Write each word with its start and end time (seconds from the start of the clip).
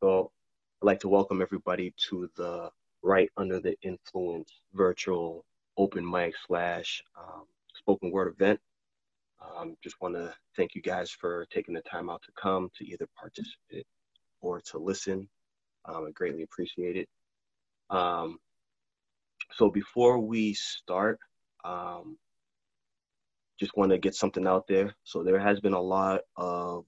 So 0.00 0.30
I'd 0.80 0.86
like 0.86 1.00
to 1.00 1.08
welcome 1.08 1.42
everybody 1.42 1.92
to 2.08 2.30
the 2.36 2.70
Write 3.02 3.32
Under 3.36 3.58
the 3.58 3.74
Influence 3.82 4.52
virtual 4.72 5.44
open 5.76 6.08
mic 6.08 6.34
slash 6.46 7.02
um, 7.18 7.46
spoken 7.74 8.12
word 8.12 8.32
event. 8.32 8.60
Um, 9.42 9.76
just 9.82 10.00
want 10.00 10.14
to 10.14 10.32
thank 10.56 10.76
you 10.76 10.82
guys 10.82 11.10
for 11.10 11.46
taking 11.46 11.74
the 11.74 11.80
time 11.80 12.08
out 12.08 12.22
to 12.22 12.32
come 12.40 12.70
to 12.76 12.86
either 12.86 13.08
participate 13.18 13.88
or 14.40 14.60
to 14.70 14.78
listen. 14.78 15.28
Um, 15.84 16.06
I 16.06 16.10
greatly 16.12 16.44
appreciate 16.44 16.96
it. 16.96 17.08
Um, 17.90 18.38
so 19.50 19.68
before 19.68 20.20
we 20.20 20.54
start, 20.54 21.18
um, 21.64 22.16
just 23.58 23.76
want 23.76 23.90
to 23.90 23.98
get 23.98 24.14
something 24.14 24.46
out 24.46 24.68
there. 24.68 24.94
So 25.02 25.24
there 25.24 25.40
has 25.40 25.58
been 25.58 25.72
a 25.72 25.80
lot 25.80 26.20
of 26.36 26.84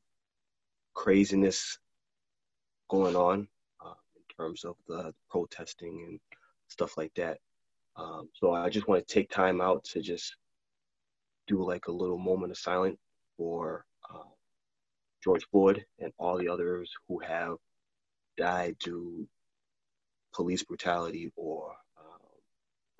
craziness 0.94 1.76
going 2.90 3.16
on 3.16 3.46
uh, 3.84 3.94
in 4.16 4.36
terms 4.36 4.64
of 4.64 4.74
the 4.88 5.14
protesting 5.30 6.04
and 6.08 6.20
stuff 6.68 6.98
like 6.98 7.12
that. 7.14 7.38
Um, 7.96 8.28
so 8.34 8.52
I 8.52 8.68
just 8.68 8.88
want 8.88 9.06
to 9.06 9.14
take 9.14 9.30
time 9.30 9.60
out 9.60 9.84
to 9.92 10.02
just 10.02 10.36
do 11.46 11.62
like 11.62 11.86
a 11.86 11.92
little 11.92 12.18
moment 12.18 12.52
of 12.52 12.58
silence 12.58 12.98
for 13.36 13.84
uh, 14.12 14.28
George 15.22 15.46
Floyd 15.50 15.84
and 16.00 16.12
all 16.18 16.36
the 16.36 16.48
others 16.48 16.90
who 17.08 17.20
have 17.20 17.56
died 18.36 18.76
due 18.82 19.26
police 20.34 20.62
brutality 20.62 21.30
or 21.36 21.72
um, 21.98 22.20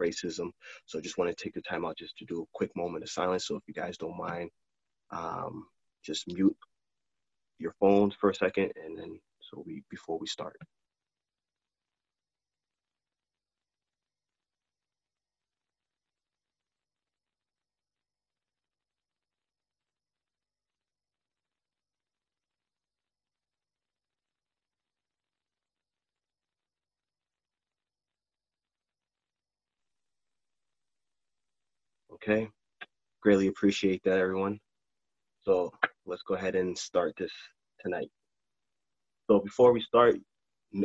racism. 0.01 0.51
So 0.87 1.01
just 1.01 1.19
want 1.19 1.37
to 1.37 1.45
take 1.45 1.55
the 1.55 1.63
time 1.63 1.85
out 1.85 1.97
just 1.97 2.17
to 2.19 2.25
do 2.25 2.43
a 2.43 2.51
quick 2.53 2.71
moment 2.77 3.05
of 3.05 3.11
silence. 3.11 3.47
So 3.47 3.57
if 3.57 3.63
you 3.67 3.75
guys 3.75 3.97
don't 3.97 4.17
mind, 4.17 4.51
um, 5.11 5.67
just 6.05 6.27
mute 6.29 6.57
your 7.59 7.75
phones 7.81 8.15
for 8.15 8.31
a 8.31 8.35
second 8.35 8.73
and 8.85 8.99
then 8.99 9.21
so 9.51 9.63
we 9.67 9.83
before 9.91 10.19
we 10.19 10.27
start. 10.27 10.57
Okay, 32.13 32.49
greatly 33.23 33.47
appreciate 33.49 34.03
that, 34.05 34.19
everyone. 34.19 34.61
So 35.43 35.73
let's 36.07 36.23
go 36.23 36.35
ahead 36.35 36.55
and 36.55 36.77
start 36.77 37.15
this 37.17 37.33
tonight. 37.81 38.11
So 39.31 39.39
before 39.39 39.73
we 39.73 39.81
start, 39.81 40.17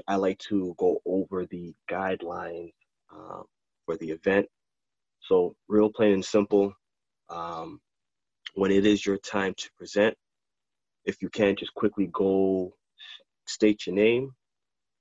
I 0.08 0.18
like 0.18 0.38
to 0.50 0.76
go 0.78 1.00
over 1.04 1.48
the 1.48 1.74
guidelines 1.90 2.74
uh, 3.12 3.42
for 3.86 3.98
the 3.98 4.12
event. 4.12 4.46
So 5.22 5.56
real 5.68 5.90
plain 5.90 6.14
and 6.14 6.24
simple, 6.24 6.72
um, 7.28 7.82
when 8.54 8.70
it 8.70 8.86
is 8.86 9.04
your 9.04 9.18
time 9.18 9.56
to 9.58 9.70
present, 9.80 10.16
if 11.06 11.24
you 11.24 11.30
can 11.30 11.56
just 11.56 11.74
quickly 11.74 12.08
go 12.14 12.72
state 13.48 13.88
your 13.88 13.96
name, 13.96 14.30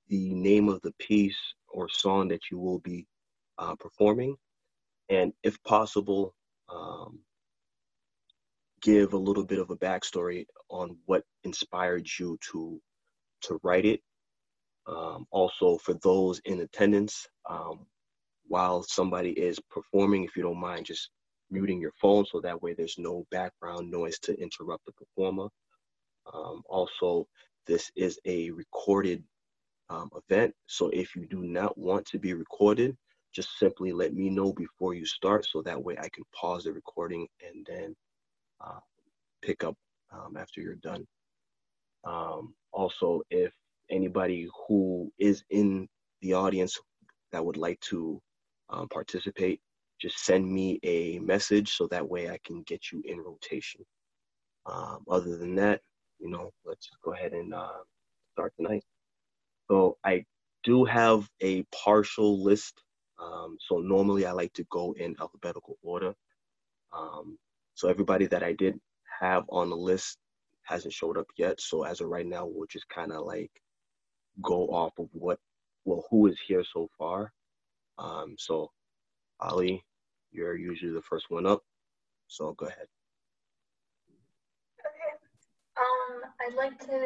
the 0.07 0.33
name 0.33 0.67
of 0.67 0.81
the 0.81 0.93
piece 0.97 1.37
or 1.67 1.87
song 1.87 2.29
that 2.29 2.49
you 2.49 2.57
will 2.57 2.79
be 2.79 3.05
uh, 3.59 3.75
performing, 3.75 4.35
and 5.09 5.33
if 5.43 5.61
possible, 5.61 6.33
um, 6.73 7.19
give 8.81 9.13
a 9.13 9.17
little 9.17 9.45
bit 9.45 9.59
of 9.59 9.69
a 9.69 9.77
backstory 9.77 10.47
on 10.69 10.97
what 11.05 11.23
inspired 11.43 12.07
you 12.19 12.39
to 12.51 12.81
to 13.47 13.59
write 13.63 13.85
it. 13.85 14.01
Um, 14.87 15.25
also, 15.31 15.77
for 15.77 15.95
those 16.03 16.39
in 16.45 16.61
attendance, 16.61 17.27
um, 17.49 17.85
while 18.47 18.83
somebody 18.83 19.31
is 19.31 19.59
performing, 19.71 20.23
if 20.23 20.35
you 20.35 20.43
don't 20.43 20.59
mind, 20.59 20.85
just 20.85 21.09
muting 21.49 21.79
your 21.79 21.93
phone 22.01 22.25
so 22.25 22.39
that 22.41 22.61
way 22.61 22.73
there's 22.73 22.97
no 22.97 23.25
background 23.31 23.89
noise 23.89 24.19
to 24.19 24.39
interrupt 24.39 24.85
the 24.85 24.91
performer. 24.93 25.47
Um, 26.31 26.61
also, 26.67 27.27
this 27.67 27.91
is 27.95 28.19
a 28.25 28.51
recorded 28.51 29.23
um, 29.89 30.09
event, 30.29 30.53
so 30.67 30.89
if 30.89 31.15
you 31.15 31.27
do 31.27 31.43
not 31.43 31.77
want 31.77 32.05
to 32.07 32.19
be 32.19 32.33
recorded, 32.33 32.95
just 33.33 33.59
simply 33.59 33.91
let 33.91 34.13
me 34.13 34.29
know 34.29 34.53
before 34.53 34.93
you 34.93 35.05
start 35.05 35.45
so 35.45 35.61
that 35.61 35.83
way 35.83 35.95
I 35.97 36.09
can 36.09 36.23
pause 36.33 36.63
the 36.63 36.73
recording 36.73 37.27
and 37.45 37.65
then 37.67 37.95
uh, 38.63 38.79
pick 39.41 39.63
up 39.63 39.75
um, 40.11 40.37
after 40.37 40.61
you're 40.61 40.75
done. 40.75 41.05
Um, 42.05 42.53
also, 42.75 43.21
if 43.29 43.53
anybody 43.89 44.49
who 44.67 45.11
is 45.17 45.43
in 45.49 45.87
the 46.21 46.33
audience 46.33 46.77
that 47.31 47.43
would 47.43 47.57
like 47.57 47.79
to 47.79 48.21
um, 48.69 48.89
participate, 48.89 49.61
just 50.01 50.25
send 50.25 50.45
me 50.45 50.79
a 50.83 51.19
message 51.19 51.71
so 51.71 51.87
that 51.87 52.07
way 52.07 52.29
I 52.29 52.37
can 52.45 52.63
get 52.63 52.91
you 52.91 53.01
in 53.05 53.19
rotation. 53.19 53.81
Um, 54.65 55.05
other 55.09 55.37
than 55.37 55.55
that, 55.55 55.81
you 56.19 56.29
know, 56.29 56.51
let's 56.65 56.89
go 57.03 57.13
ahead 57.13 57.31
and 57.31 57.53
uh, 57.53 57.83
start 58.33 58.53
tonight. 58.57 58.83
So 59.69 59.97
I 60.03 60.25
do 60.63 60.83
have 60.83 61.29
a 61.41 61.63
partial 61.73 62.43
list. 62.43 62.81
Um, 63.21 63.57
so 63.67 63.77
normally 63.77 64.25
I 64.25 64.31
like 64.31 64.51
to 64.53 64.65
go 64.69 64.93
in 64.99 65.15
alphabetical 65.21 65.77
order. 65.81 66.13
Um, 66.95 67.37
so 67.73 67.87
everybody 67.87 68.25
that 68.27 68.43
I 68.43 68.53
did 68.53 68.79
have 69.21 69.45
on 69.49 69.69
the 69.69 69.77
list 69.77 70.17
hasn't 70.65 70.93
showed 70.93 71.17
up 71.17 71.27
yet. 71.37 71.61
So 71.61 71.83
as 71.83 72.01
of 72.01 72.09
right 72.09 72.25
now, 72.25 72.45
we'll 72.45 72.67
just 72.67 72.89
kind 72.89 73.11
of 73.11 73.25
like 73.25 73.51
go 74.41 74.67
off 74.67 74.93
of 74.99 75.07
what, 75.13 75.39
well, 75.85 76.05
who 76.09 76.27
is 76.27 76.37
here 76.47 76.63
so 76.63 76.89
far. 76.97 77.31
Um, 77.97 78.35
so 78.37 78.71
Ali, 79.39 79.83
you're 80.31 80.57
usually 80.57 80.91
the 80.91 81.01
first 81.01 81.29
one 81.29 81.45
up. 81.45 81.61
So 82.27 82.53
go 82.53 82.65
ahead. 82.65 82.87
Okay. 84.79 85.15
Um, 85.77 86.31
I'd 86.41 86.55
like 86.55 86.79
to 86.87 87.05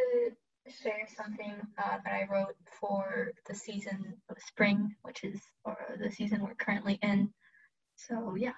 share 0.84 1.08
something 1.18 1.56
uh, 1.78 1.98
that 2.04 2.14
I 2.14 2.28
wrote 2.32 2.56
for 2.80 3.32
the 3.48 3.56
season 3.56 4.14
of 4.30 4.38
spring, 4.48 4.96
which 5.04 5.24
is 5.24 5.40
or 5.66 5.78
the 6.02 6.12
season 6.12 6.42
we're 6.42 6.56
currently 6.56 7.00
in. 7.02 7.30
So 7.96 8.36
yeah. 8.36 8.54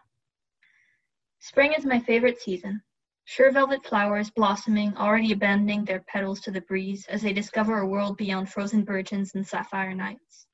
Spring 1.40 1.74
is 1.74 1.86
my 1.86 2.00
favorite 2.00 2.40
season. 2.40 2.82
Sure 3.26 3.52
velvet 3.52 3.86
flowers 3.86 4.30
blossoming, 4.32 4.98
already 4.98 5.32
abandoning 5.32 5.86
their 5.86 6.02
petals 6.08 6.42
to 6.42 6.52
the 6.52 6.62
breeze 6.62 7.06
as 7.08 7.22
they 7.22 7.32
discover 7.32 7.78
a 7.80 7.88
world 7.88 8.18
beyond 8.18 8.50
frozen 8.50 8.86
birchins 8.86 9.36
and 9.36 9.48
sapphire 9.48 9.94
nights. 9.94 10.48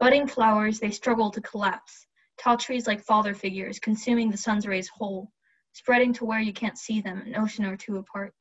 Budding 0.00 0.26
flowers, 0.26 0.80
they 0.80 0.90
struggle 0.90 1.30
to 1.30 1.40
collapse, 1.40 2.06
tall 2.38 2.56
trees 2.56 2.86
like 2.86 3.04
father 3.04 3.34
figures, 3.34 3.78
consuming 3.78 4.30
the 4.30 4.36
sun's 4.36 4.66
rays 4.66 4.88
whole, 4.88 5.30
spreading 5.74 6.12
to 6.14 6.24
where 6.24 6.40
you 6.40 6.52
can't 6.52 6.78
see 6.78 7.00
them, 7.00 7.20
an 7.20 7.36
ocean 7.36 7.64
or 7.64 7.76
two 7.76 7.98
apart. 7.98 8.34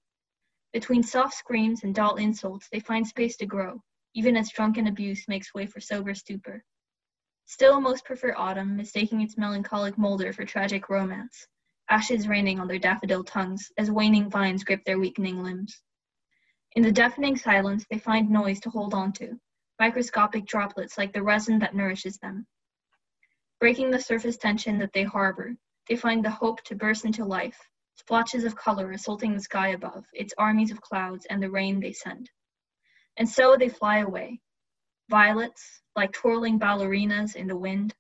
Between 0.74 1.04
soft 1.04 1.36
screams 1.36 1.84
and 1.84 1.94
dull 1.94 2.16
insults, 2.16 2.68
they 2.72 2.80
find 2.80 3.06
space 3.06 3.38
to 3.38 3.46
grow, 3.46 3.84
even 4.16 4.38
as 4.38 4.50
drunken 4.50 4.88
abuse 4.88 5.28
makes 5.28 5.54
way 5.54 5.66
for 5.66 5.82
sober 5.82 6.16
stupor. 6.16 6.64
Still, 7.46 7.82
most 7.82 8.06
prefer 8.06 8.34
autumn, 8.36 8.78
mistaking 8.78 9.22
its 9.22 9.38
melancholic 9.38 9.98
molder 9.98 10.32
for 10.32 10.46
tragic 10.46 10.90
romance, 10.90 11.48
ashes 11.92 12.26
raining 12.26 12.58
on 12.58 12.70
their 12.70 12.80
daffodil 12.80 13.22
tongues 13.22 13.70
as 13.78 13.92
waning 13.92 14.30
vines 14.30 14.64
grip 14.64 14.82
their 14.86 14.98
weakening 14.98 15.44
limbs. 15.44 15.82
In 16.74 16.84
the 16.84 16.92
deafening 16.92 17.36
silence, 17.36 17.86
they 17.92 18.00
find 18.00 18.30
noise 18.30 18.62
to 18.62 18.70
hold 18.70 18.94
on 18.94 19.12
to, 19.14 19.38
microscopic 19.78 20.46
droplets 20.46 20.98
like 20.98 21.12
the 21.12 21.22
resin 21.22 21.60
that 21.60 21.76
nourishes 21.76 22.18
them. 22.20 22.48
Breaking 23.60 23.92
the 23.92 24.00
surface 24.00 24.38
tension 24.38 24.80
that 24.80 24.94
they 24.94 25.04
harbor, 25.04 25.54
they 25.90 25.98
find 25.98 26.24
the 26.24 26.30
hope 26.32 26.64
to 26.64 26.76
burst 26.76 27.04
into 27.04 27.26
life, 27.26 27.60
splotches 27.96 28.46
of 28.46 28.56
color 28.56 28.92
assaulting 28.92 29.34
the 29.34 29.42
sky 29.42 29.70
above, 29.70 30.06
its 30.14 30.34
armies 30.38 30.72
of 30.72 30.80
clouds, 30.80 31.28
and 31.30 31.44
the 31.44 31.52
rain 31.52 31.82
they 31.82 31.92
send. 31.92 32.30
And 33.18 33.28
so 33.28 33.58
they 33.58 33.68
fly 33.68 33.98
away. 33.98 34.40
Violets, 35.10 35.82
like 35.98 36.14
twirling 36.14 36.58
ballerinas 36.58 37.36
in 37.36 37.48
the 37.48 37.58
wind, 37.58 37.94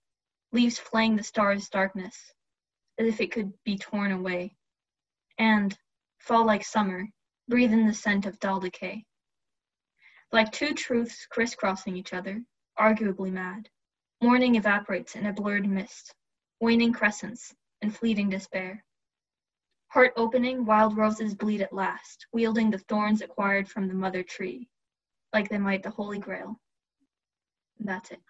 leaves 0.54 0.80
flaying 0.80 1.18
the 1.18 1.24
stars' 1.24 1.68
darkness, 1.68 2.32
as 3.00 3.08
if 3.08 3.22
it 3.22 3.32
could 3.32 3.52
be 3.66 3.78
torn 3.78 4.12
away, 4.12 4.56
and, 5.38 5.78
fall 6.20 6.46
like 6.46 6.64
summer, 6.64 7.08
breathe 7.48 7.74
in 7.74 7.88
the 7.88 7.94
scent 7.94 8.26
of 8.26 8.40
dull 8.40 8.60
decay. 8.60 9.06
Like 10.32 10.52
two 10.52 10.74
truths 10.74 11.26
crisscrossing 11.30 11.98
each 11.98 12.14
other, 12.14 12.42
arguably 12.80 13.32
mad, 13.32 13.68
morning 14.22 14.56
evaporates 14.56 15.16
in 15.16 15.26
a 15.26 15.34
blurred 15.34 15.68
mist, 15.68 16.14
waning 16.60 16.94
crescents 16.94 17.54
and 17.82 17.96
fleeting 17.96 18.30
despair. 18.30 18.84
Heart 19.90 20.14
opening, 20.16 20.64
wild 20.64 20.96
roses 20.96 21.36
bleed 21.36 21.62
at 21.62 21.74
last, 21.74 22.26
wielding 22.32 22.72
the 22.72 22.78
thorns 22.78 23.22
acquired 23.22 23.68
from 23.68 23.88
the 23.88 23.94
mother 23.94 24.24
tree, 24.24 24.70
like 25.34 25.50
they 25.50 25.58
might 25.58 25.84
the 25.84 25.90
Holy 25.90 26.20
Grail. 26.20 26.58
And 27.80 27.88
that's 27.90 28.12
it. 28.12 28.22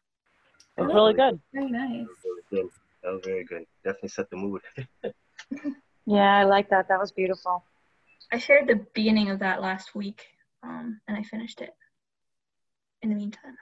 That's 0.77 0.91
really 0.91 1.13
oh, 1.13 1.31
good. 1.31 1.39
Very 1.53 1.69
nice. 1.69 2.07
That 3.03 3.13
was 3.13 3.21
very 3.25 3.43
good. 3.43 3.65
Definitely 3.83 4.09
set 4.09 4.29
the 4.29 4.37
mood. 4.37 4.61
yeah, 6.05 6.37
I 6.37 6.43
like 6.43 6.69
that. 6.69 6.87
That 6.87 6.99
was 6.99 7.11
beautiful. 7.11 7.63
I 8.31 8.37
shared 8.37 8.67
the 8.67 8.85
beginning 8.93 9.29
of 9.29 9.39
that 9.39 9.61
last 9.61 9.95
week, 9.95 10.25
um, 10.63 11.01
and 11.07 11.17
I 11.17 11.23
finished 11.23 11.61
it. 11.61 11.73
in 13.01 13.09
the 13.09 13.15
meantime. 13.15 13.57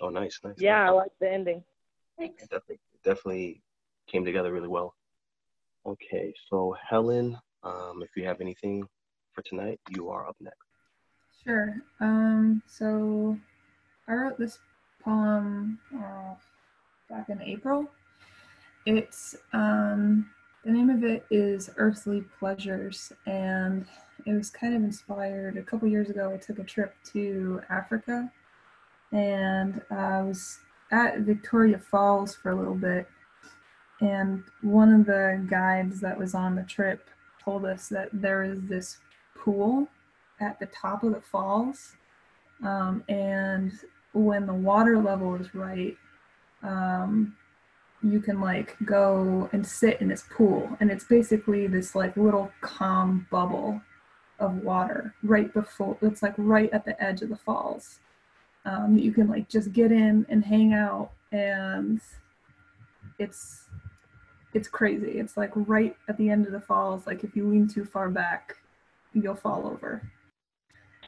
Oh, 0.00 0.08
nice, 0.08 0.40
nice. 0.42 0.54
Yeah, 0.56 0.82
I 0.82 0.86
nice. 0.86 0.94
like 0.94 1.12
the 1.20 1.30
ending. 1.30 1.62
Thanks. 2.18 2.42
definitely, 2.48 2.80
definitely 3.04 3.62
came 4.08 4.24
together 4.24 4.52
really 4.52 4.68
well. 4.68 4.94
Okay, 5.86 6.32
so 6.48 6.74
Helen, 6.88 7.38
um, 7.62 8.02
if 8.02 8.10
you 8.16 8.24
have 8.26 8.40
anything 8.40 8.82
for 9.32 9.42
tonight, 9.42 9.80
you 9.90 10.08
are 10.10 10.26
up 10.28 10.36
next. 10.40 10.56
Sure. 11.44 11.76
Um, 12.00 12.62
so 12.66 13.38
I 14.08 14.14
wrote 14.14 14.38
this 14.38 14.58
poem 15.02 15.78
uh, 15.94 16.34
back 17.08 17.28
in 17.28 17.40
April. 17.42 17.90
It's 18.86 19.36
um, 19.52 20.30
the 20.64 20.72
name 20.72 20.88
of 20.88 21.04
it 21.04 21.26
is 21.30 21.70
Earthly 21.76 22.24
Pleasures, 22.38 23.12
and 23.26 23.84
it 24.24 24.32
was 24.32 24.48
kind 24.48 24.74
of 24.74 24.82
inspired. 24.82 25.58
A 25.58 25.62
couple 25.62 25.86
years 25.86 26.08
ago, 26.08 26.32
I 26.32 26.38
took 26.38 26.58
a 26.58 26.64
trip 26.64 26.94
to 27.12 27.60
Africa, 27.68 28.32
and 29.12 29.82
I 29.90 30.22
was 30.22 30.60
at 30.90 31.20
Victoria 31.20 31.78
Falls 31.78 32.34
for 32.34 32.50
a 32.50 32.56
little 32.56 32.74
bit. 32.74 33.06
And 34.00 34.44
one 34.62 34.94
of 34.94 35.04
the 35.04 35.46
guides 35.48 36.00
that 36.00 36.18
was 36.18 36.34
on 36.34 36.54
the 36.54 36.62
trip 36.62 37.08
told 37.44 37.66
us 37.66 37.88
that 37.88 38.08
there 38.14 38.44
is 38.44 38.62
this 38.62 38.98
pool 39.36 39.88
at 40.40 40.58
the 40.58 40.66
top 40.66 41.02
of 41.02 41.12
the 41.12 41.20
falls. 41.20 41.96
Um, 42.64 43.04
and 43.10 43.72
when 44.12 44.46
the 44.46 44.54
water 44.54 44.98
level 44.98 45.34
is 45.34 45.54
right, 45.54 45.96
um, 46.62 47.36
you 48.02 48.20
can 48.20 48.40
like 48.40 48.76
go 48.84 49.48
and 49.52 49.66
sit 49.66 50.00
in 50.00 50.08
this 50.08 50.24
pool. 50.30 50.76
And 50.80 50.90
it's 50.90 51.04
basically 51.04 51.66
this 51.66 51.94
like 51.94 52.16
little 52.16 52.50
calm 52.60 53.26
bubble 53.30 53.80
of 54.38 54.62
water 54.62 55.14
right 55.22 55.52
before, 55.52 55.96
it's 56.00 56.22
like 56.22 56.34
right 56.38 56.70
at 56.72 56.84
the 56.84 57.00
edge 57.02 57.22
of 57.22 57.28
the 57.28 57.36
falls. 57.36 57.98
Um, 58.64 58.96
you 58.96 59.12
can 59.12 59.28
like 59.28 59.48
just 59.48 59.72
get 59.72 59.92
in 59.92 60.26
and 60.28 60.44
hang 60.44 60.72
out 60.72 61.10
and 61.32 62.00
it's 63.18 63.64
it's 64.52 64.68
crazy. 64.68 65.12
It's 65.12 65.36
like 65.36 65.52
right 65.54 65.96
at 66.08 66.16
the 66.16 66.28
end 66.28 66.46
of 66.46 66.52
the 66.52 66.60
falls. 66.60 67.06
Like 67.06 67.22
if 67.22 67.36
you 67.36 67.48
lean 67.48 67.68
too 67.68 67.84
far 67.84 68.08
back, 68.08 68.56
you'll 69.12 69.36
fall 69.36 69.66
over. 69.66 70.10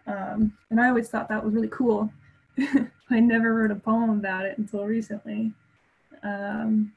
Um, 0.06 0.56
and 0.70 0.80
I 0.80 0.88
always 0.88 1.08
thought 1.08 1.28
that 1.28 1.44
was 1.44 1.54
really 1.54 1.68
cool. 1.68 2.12
I 3.10 3.20
never 3.20 3.54
wrote 3.54 3.70
a 3.70 3.76
poem 3.76 4.10
about 4.10 4.44
it 4.44 4.58
until 4.58 4.84
recently. 4.84 5.52
Um, 6.22 6.92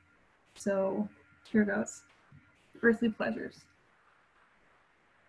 so 0.56 1.08
here 1.52 1.66
goes 1.66 2.04
Earthly 2.82 3.10
Pleasures. 3.10 3.62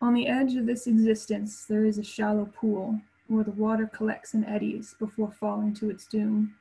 On 0.01 0.13
the 0.13 0.29
edge 0.29 0.55
of 0.57 0.67
this 0.67 0.87
existence, 0.87 1.65
there 1.65 1.85
is 1.85 1.99
a 1.99 2.05
shallow 2.05 2.47
pool 2.47 3.01
where 3.29 3.45
the 3.45 3.51
water 3.51 3.87
collects 3.87 4.35
and 4.35 4.45
eddies 4.45 4.95
before 4.99 5.31
falling 5.31 5.75
to 5.75 5.91
its 5.91 6.07
doom. 6.07 6.55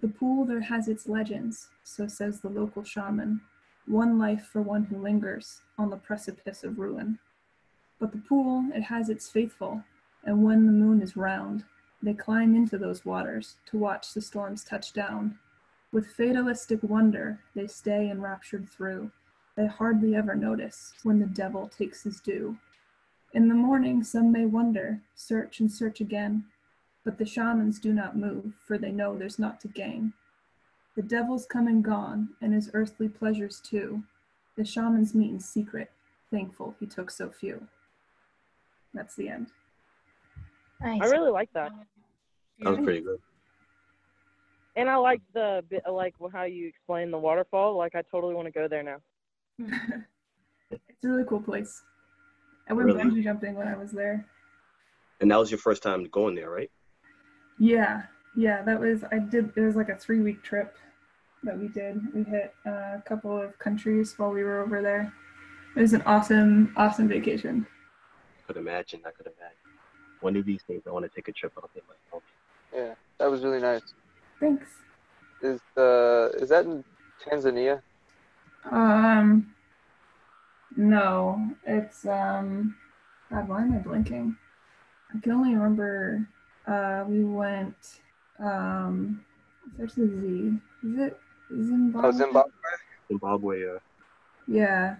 The 0.00 0.08
pool 0.08 0.44
there 0.44 0.60
has 0.60 0.88
its 0.88 1.08
legends, 1.08 1.68
so 1.82 2.06
says 2.06 2.40
the 2.40 2.50
local 2.50 2.84
shaman, 2.84 3.40
one 3.86 4.18
life 4.18 4.48
for 4.52 4.60
one 4.60 4.84
who 4.84 4.98
lingers 4.98 5.62
on 5.78 5.90
the 5.90 5.96
precipice 5.96 6.62
of 6.64 6.78
ruin. 6.78 7.18
But 7.98 8.12
the 8.12 8.18
pool, 8.18 8.66
it 8.74 8.82
has 8.82 9.08
its 9.08 9.30
faithful, 9.30 9.82
and 10.22 10.42
when 10.42 10.66
the 10.66 10.72
moon 10.72 11.00
is 11.00 11.16
round, 11.16 11.64
they 12.02 12.12
climb 12.12 12.54
into 12.54 12.76
those 12.76 13.06
waters 13.06 13.56
to 13.70 13.78
watch 13.78 14.12
the 14.12 14.20
storms 14.20 14.62
touch 14.64 14.92
down. 14.92 15.38
With 15.96 16.08
fatalistic 16.08 16.82
wonder, 16.82 17.40
they 17.54 17.66
stay 17.66 18.10
enraptured 18.10 18.68
through. 18.68 19.12
They 19.56 19.66
hardly 19.66 20.14
ever 20.14 20.34
notice 20.34 20.92
when 21.04 21.20
the 21.20 21.24
devil 21.24 21.68
takes 21.68 22.02
his 22.02 22.20
due. 22.20 22.58
In 23.32 23.48
the 23.48 23.54
morning, 23.54 24.04
some 24.04 24.30
may 24.30 24.44
wonder, 24.44 25.00
search 25.14 25.58
and 25.58 25.72
search 25.72 26.02
again, 26.02 26.44
but 27.02 27.16
the 27.16 27.24
shamans 27.24 27.78
do 27.78 27.94
not 27.94 28.14
move, 28.14 28.52
for 28.62 28.76
they 28.76 28.92
know 28.92 29.16
there's 29.16 29.38
naught 29.38 29.58
to 29.62 29.68
gain. 29.68 30.12
The 30.96 31.02
devil's 31.02 31.46
come 31.46 31.66
and 31.66 31.82
gone, 31.82 32.28
and 32.42 32.52
his 32.52 32.70
earthly 32.74 33.08
pleasures 33.08 33.58
too. 33.58 34.02
The 34.54 34.66
shamans 34.66 35.14
meet 35.14 35.30
in 35.30 35.40
secret, 35.40 35.90
thankful 36.30 36.74
he 36.78 36.84
took 36.84 37.10
so 37.10 37.30
few. 37.30 37.68
That's 38.92 39.14
the 39.14 39.30
end. 39.30 39.46
Nice. 40.78 41.00
I 41.00 41.06
really 41.06 41.30
like 41.30 41.54
that, 41.54 41.72
That 42.60 42.68
was 42.68 42.84
pretty 42.84 43.00
good. 43.00 43.22
And 44.76 44.88
I 44.90 44.96
like 44.96 45.22
the 45.32 45.64
bit, 45.68 45.82
I 45.86 45.90
like 45.90 46.14
how 46.32 46.44
you 46.44 46.68
explain 46.68 47.10
the 47.10 47.18
waterfall. 47.18 47.76
Like 47.76 47.94
I 47.94 48.02
totally 48.02 48.34
want 48.34 48.46
to 48.46 48.52
go 48.52 48.68
there 48.68 48.82
now. 48.82 48.98
it's 50.70 51.04
a 51.04 51.08
really 51.08 51.24
cool 51.28 51.40
place. 51.40 51.82
I 52.68 52.74
went 52.74 52.86
Really? 52.86 53.02
bungee 53.02 53.24
jumping 53.24 53.54
when 53.54 53.68
I 53.68 53.76
was 53.76 53.92
there. 53.92 54.26
And 55.20 55.30
that 55.30 55.38
was 55.38 55.50
your 55.50 55.58
first 55.58 55.82
time 55.82 56.04
going 56.04 56.34
there, 56.34 56.50
right? 56.50 56.70
Yeah, 57.58 58.02
yeah, 58.36 58.62
that 58.62 58.78
was 58.78 59.02
I 59.04 59.18
did. 59.18 59.52
It 59.56 59.60
was 59.62 59.76
like 59.76 59.88
a 59.88 59.96
three 59.96 60.20
week 60.20 60.42
trip 60.42 60.76
that 61.42 61.58
we 61.58 61.68
did. 61.68 61.98
We 62.14 62.22
hit 62.24 62.52
uh, 62.66 62.98
a 62.98 63.02
couple 63.06 63.40
of 63.40 63.58
countries 63.58 64.14
while 64.18 64.30
we 64.30 64.42
were 64.44 64.60
over 64.60 64.82
there. 64.82 65.12
It 65.74 65.80
was 65.80 65.94
an 65.94 66.02
awesome, 66.02 66.74
awesome 66.76 67.08
vacation. 67.08 67.66
I 68.44 68.46
Could 68.46 68.56
imagine. 68.58 69.00
I 69.06 69.10
could 69.10 69.26
imagine. 69.26 69.56
One 70.20 70.36
of 70.36 70.44
these 70.44 70.62
days, 70.68 70.82
I 70.86 70.90
want 70.90 71.04
to 71.04 71.10
take 71.14 71.28
a 71.28 71.32
trip 71.32 71.52
out 71.56 71.70
there 71.74 71.82
myself. 71.88 72.22
Yeah, 72.74 72.94
that 73.18 73.30
was 73.30 73.42
really 73.42 73.60
nice. 73.60 73.82
Thanks. 74.40 74.66
Is 75.42 75.60
uh 75.76 76.28
is 76.34 76.48
that 76.48 76.64
in 76.64 76.84
Tanzania? 77.24 77.82
Um, 78.70 79.54
no, 80.76 81.50
it's 81.66 82.06
um. 82.06 82.76
God, 83.30 83.48
why 83.48 83.62
am 83.62 83.74
I 83.74 83.78
blinking? 83.78 84.36
I 85.14 85.20
can 85.20 85.32
only 85.32 85.54
remember. 85.54 86.26
Uh, 86.66 87.04
we 87.06 87.24
went. 87.24 88.00
Um, 88.38 89.24
there's 89.76 89.96
a 89.98 90.06
Z. 90.06 90.52
Is 90.84 90.98
it 90.98 91.20
Zimbabwe? 91.50 92.08
Oh, 92.08 92.12
Zimbabwe. 92.12 92.50
Zimbabwe. 93.08 93.66
Uh, 93.76 93.78
Yeah. 94.46 94.96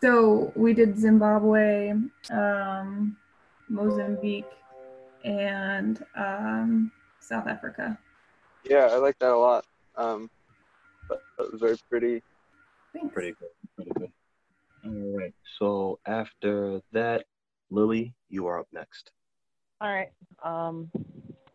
So 0.00 0.52
we 0.56 0.72
did 0.72 0.98
Zimbabwe, 0.98 1.92
um, 2.30 3.16
Mozambique, 3.68 4.46
and 5.24 6.02
um, 6.16 6.90
South 7.20 7.46
Africa. 7.46 7.98
Yeah, 8.64 8.88
I 8.90 8.96
like 8.96 9.18
that 9.18 9.30
a 9.30 9.36
lot. 9.36 9.64
Um, 9.96 10.30
that 11.08 11.20
that 11.38 11.52
was 11.52 11.60
very 11.60 11.76
pretty. 11.88 12.22
Thanks. 12.92 13.12
pretty 13.14 13.34
good. 13.38 13.48
Pretty 13.76 13.90
good. 13.98 14.12
All 14.84 15.18
right. 15.18 15.34
So 15.58 15.98
after 16.06 16.80
that, 16.92 17.24
Lily, 17.70 18.14
you 18.28 18.46
are 18.46 18.58
up 18.58 18.68
next. 18.72 19.12
All 19.80 19.88
right. 19.88 20.10
Um, 20.44 20.90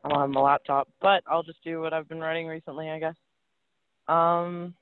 I'm 0.04 0.12
on 0.12 0.31
my 0.31 0.42
laptop, 0.42 0.88
but 1.02 1.24
I'll 1.28 1.44
just 1.44 1.63
do 1.63 1.82
what 1.82 1.94
I've 1.94 2.08
been 2.08 2.20
writing 2.20 2.48
recently, 2.48 2.89
I 2.89 3.00
guess. 3.00 3.15
Um, 4.08 4.75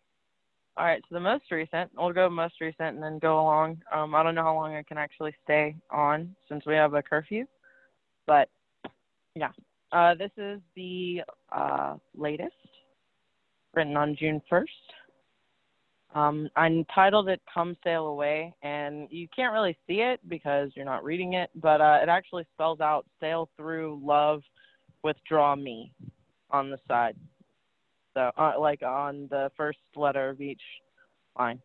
all 0.75 0.86
right. 0.86 1.01
So 1.07 1.15
the 1.15 1.21
most 1.21 1.45
recent, 1.51 1.91
we'll 1.95 2.12
go 2.12 2.29
most 2.29 2.55
recent 2.62 2.95
and 2.95 3.03
then 3.03 3.19
go 3.19 3.39
along. 3.39 3.81
Um, 3.93 4.15
I 4.15 4.24
don't 4.24 4.36
know 4.36 4.43
how 4.43 4.55
long 4.55 4.75
I 4.75 4.83
can 4.83 4.97
actually 4.97 5.33
stay 5.43 5.75
on 5.89 6.36
since 6.50 6.65
we 6.65 6.74
have 6.75 6.93
a 6.93 7.01
curfew, 7.01 7.45
but 8.27 8.50
yeah. 9.36 9.51
Uh, 9.93 10.15
this 10.15 10.31
is 10.38 10.59
the 10.75 11.21
uh, 11.55 11.95
latest, 12.17 12.51
written 13.75 13.95
on 13.95 14.15
June 14.19 14.41
1st. 14.51 14.65
Um, 16.15 16.50
I 16.55 16.65
entitled 16.65 17.29
it 17.29 17.41
"Come 17.51 17.77
Sail 17.83 18.07
Away," 18.07 18.55
and 18.63 19.07
you 19.12 19.27
can't 19.35 19.53
really 19.53 19.77
see 19.88 20.01
it 20.01 20.19
because 20.27 20.71
you're 20.75 20.85
not 20.85 21.03
reading 21.03 21.33
it, 21.33 21.51
but 21.55 21.79
uh, 21.79 22.00
it 22.01 22.09
actually 22.09 22.45
spells 22.53 22.81
out 22.81 23.05
"Sail 23.19 23.50
through 23.55 24.01
love, 24.03 24.41
withdraw 25.03 25.55
me" 25.55 25.91
on 26.50 26.71
the 26.71 26.77
side. 26.88 27.15
So, 28.15 28.31
uh, 28.38 28.53
like 28.59 28.81
on 28.81 29.27
the 29.29 29.51
first 29.55 29.79
letter 29.95 30.29
of 30.29 30.41
each 30.41 30.62
line. 31.38 31.59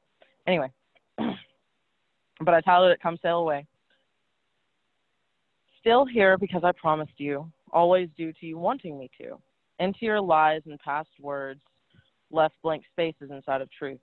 Anyway, 0.47 0.71
but 1.19 2.55
I 2.55 2.61
titled 2.61 2.91
it 2.93 3.01
"Come 3.03 3.19
Sail 3.23 3.39
Away." 3.39 3.67
Still 5.81 6.05
here 6.07 6.37
because 6.39 6.65
I 6.65 6.73
promised 6.73 7.19
you, 7.19 7.51
always 7.73 8.09
due 8.17 8.33
to 8.33 8.47
you 8.47 8.59
wanting 8.59 8.99
me 8.99 9.11
to. 9.21 9.39
Into 9.79 10.01
your 10.03 10.21
lies 10.21 10.63
and 10.67 10.79
past 10.81 11.11
words 11.21 11.61
left 12.31 12.55
blank 12.63 12.85
spaces 12.93 13.31
inside 13.31 13.61
of 13.61 13.71
truth. 13.71 14.01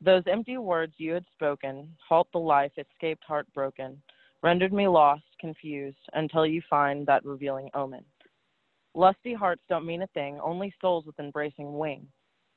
Those 0.00 0.22
empty 0.30 0.58
words 0.58 0.94
you 0.98 1.12
had 1.12 1.24
spoken, 1.34 1.88
halt 2.06 2.28
the 2.32 2.38
life, 2.38 2.72
escaped 2.76 3.24
heartbroken, 3.26 4.00
rendered 4.42 4.72
me 4.72 4.88
lost, 4.88 5.24
confused, 5.40 5.96
until 6.12 6.46
you 6.46 6.62
find 6.68 7.06
that 7.06 7.24
revealing 7.24 7.70
omen. 7.74 8.04
Lusty 8.94 9.34
hearts 9.34 9.62
don't 9.68 9.86
mean 9.86 10.02
a 10.02 10.06
thing, 10.08 10.38
only 10.42 10.72
souls 10.80 11.04
with 11.06 11.18
embracing 11.18 11.76
wing. 11.76 12.06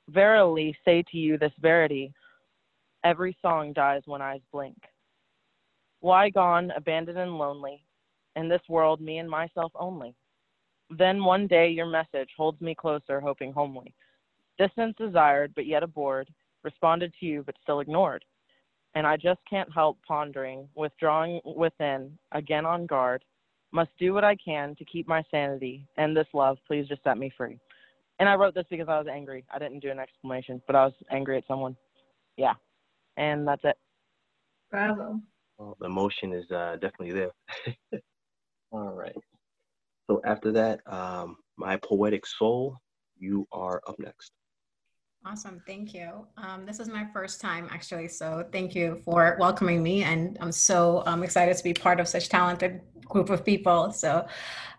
Verily 0.09 0.75
say 0.85 1.03
to 1.11 1.17
you 1.17 1.37
this 1.37 1.51
verity, 1.59 2.13
every 3.03 3.35
song 3.41 3.73
dies 3.73 4.01
when 4.05 4.21
eyes 4.21 4.41
blink. 4.51 4.77
Why 6.01 6.29
gone, 6.29 6.71
abandoned 6.75 7.17
and 7.17 7.37
lonely, 7.37 7.83
in 8.39 8.49
this 8.49 8.61
world 8.69 9.01
me 9.01 9.17
and 9.17 9.29
myself 9.29 9.71
only? 9.75 10.15
Then 10.89 11.23
one 11.23 11.45
day 11.45 11.69
your 11.69 11.85
message 11.85 12.29
holds 12.35 12.59
me 12.61 12.73
closer, 12.73 13.19
hoping 13.19 13.51
homely. 13.53 13.93
Distance 14.57 14.95
desired, 14.97 15.53
but 15.55 15.67
yet 15.67 15.83
abhorred, 15.83 16.29
responded 16.63 17.13
to 17.19 17.25
you 17.25 17.43
but 17.45 17.55
still 17.61 17.79
ignored. 17.79 18.25
And 18.95 19.05
I 19.05 19.17
just 19.17 19.39
can't 19.47 19.71
help 19.71 19.99
pondering, 20.07 20.67
withdrawing 20.75 21.41
within, 21.45 22.17
again 22.31 22.65
on 22.65 22.87
guard, 22.87 23.23
Must 23.71 23.91
do 23.99 24.13
what 24.13 24.23
I 24.23 24.35
can 24.35 24.75
to 24.77 24.85
keep 24.85 25.07
my 25.07 25.21
sanity. 25.29 25.85
And 25.97 26.17
this 26.17 26.27
love, 26.33 26.57
please 26.65 26.87
just 26.87 27.03
set 27.03 27.17
me 27.17 27.31
free. 27.37 27.59
And 28.17 28.27
I 28.27 28.35
wrote 28.35 28.55
this 28.55 28.65
because 28.69 28.89
I 28.89 28.97
was 28.97 29.07
angry. 29.07 29.45
I 29.53 29.59
didn't 29.59 29.79
do 29.79 29.91
an 29.91 29.99
exclamation, 29.99 30.61
but 30.65 30.75
I 30.75 30.85
was 30.85 30.93
angry 31.11 31.37
at 31.37 31.47
someone. 31.47 31.77
Yeah. 32.35 32.55
And 33.15 33.47
that's 33.47 33.63
it. 33.63 33.77
Bravo. 34.71 35.19
Well, 35.57 35.77
the 35.79 35.85
emotion 35.85 36.33
is 36.33 36.49
uh, 36.51 36.77
definitely 36.81 37.11
there. 37.11 37.31
All 38.71 38.93
right. 38.93 39.15
So 40.09 40.21
after 40.25 40.51
that, 40.53 40.81
um, 40.91 41.37
my 41.57 41.77
poetic 41.77 42.25
soul, 42.25 42.77
you 43.17 43.47
are 43.51 43.81
up 43.87 43.99
next. 43.99 44.31
Awesome. 45.25 45.61
Thank 45.67 45.93
you. 45.93 46.25
Um, 46.37 46.65
this 46.65 46.79
is 46.79 46.87
my 46.87 47.05
first 47.11 47.41
time 47.41 47.67
actually. 47.71 48.07
So 48.07 48.45
thank 48.53 48.73
you 48.73 49.01
for 49.03 49.35
welcoming 49.39 49.83
me. 49.83 50.03
And 50.03 50.37
I'm 50.39 50.51
so 50.51 51.03
um, 51.05 51.23
excited 51.23 51.57
to 51.57 51.63
be 51.63 51.73
part 51.73 51.99
of 51.99 52.07
such 52.07 52.29
talented 52.29 52.81
group 53.05 53.29
of 53.29 53.43
people. 53.43 53.91
So 53.91 54.25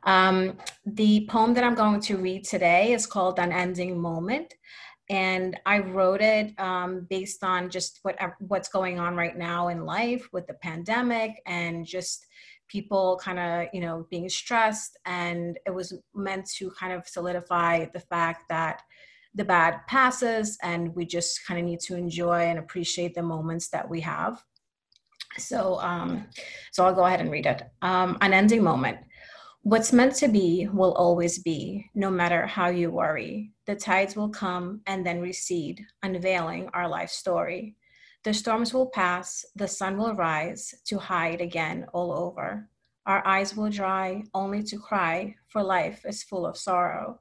um, 0.04 0.56
the 0.87 1.26
poem 1.28 1.52
that 1.54 1.64
I'm 1.64 1.75
going 1.75 2.00
to 2.00 2.16
read 2.16 2.44
today 2.44 2.92
is 2.92 3.06
called 3.06 3.38
Unending 3.38 4.00
Moment. 4.00 4.54
And 5.11 5.59
I 5.66 5.80
wrote 5.80 6.23
it 6.23 6.59
um, 6.59 7.06
based 7.11 7.44
on 7.44 7.68
just 7.68 7.99
what, 8.02 8.16
what's 8.38 8.68
going 8.68 8.99
on 8.99 9.16
right 9.16 9.37
now 9.37 9.68
in 9.68 9.85
life 9.85 10.26
with 10.32 10.47
the 10.47 10.54
pandemic 10.54 11.42
and 11.47 11.85
just 11.85 12.26
people 12.71 13.21
kind 13.23 13.39
of, 13.39 13.69
you 13.73 13.81
know, 13.81 14.07
being 14.11 14.29
stressed. 14.29 14.97
And 15.05 15.59
it 15.67 15.75
was 15.75 15.93
meant 16.15 16.49
to 16.57 16.71
kind 16.71 16.93
of 16.93 17.07
solidify 17.07 17.87
the 17.93 18.00
fact 18.00 18.45
that 18.49 18.83
the 19.35 19.45
bad 19.45 19.81
passes 19.87 20.59
and 20.62 20.95
we 20.95 21.05
just 21.05 21.47
kind 21.47 21.61
of 21.61 21.67
need 21.67 21.81
to 21.81 21.97
enjoy 21.97 22.41
and 22.43 22.59
appreciate 22.59 23.15
the 23.15 23.23
moments 23.23 23.69
that 23.69 23.89
we 23.89 24.00
have. 24.00 24.43
So 25.39 25.79
um 25.81 26.27
so 26.73 26.85
i'll 26.85 26.95
go 26.95 27.05
ahead 27.05 27.21
and 27.21 27.31
read 27.31 27.47
it. 27.47 27.62
Um 27.83 28.19
unending 28.21 28.62
moment. 28.62 28.99
What's 29.62 29.93
meant 29.93 30.17
to 30.17 30.29
be 30.29 30.69
will 30.73 30.95
always 30.95 31.39
be 31.39 31.87
no 31.95 32.11
matter 32.11 32.47
how 32.47 32.71
you 32.71 32.91
worry. 32.91 33.53
The 33.67 33.77
tides 33.77 34.17
will 34.17 34.31
come 34.31 34.81
and 34.87 35.07
then 35.07 35.21
recede 35.21 35.85
unveiling 36.03 36.69
our 36.73 36.89
life 36.89 37.11
story 37.11 37.77
the 38.25 38.35
storms 38.35 38.75
will 38.75 38.91
pass 38.91 39.45
the 39.57 39.69
sun 39.69 39.97
will 39.97 40.15
rise 40.15 40.75
to 40.85 40.99
hide 40.99 41.41
again 41.41 41.87
all 41.93 42.12
over 42.12 42.69
our 43.07 43.27
eyes 43.27 43.57
will 43.57 43.71
dry 43.71 44.23
only 44.35 44.62
to 44.62 44.79
cry 44.79 45.35
for 45.49 45.62
life 45.62 46.03
is 46.05 46.23
full 46.23 46.47
of 46.47 46.57
sorrow 46.57 47.19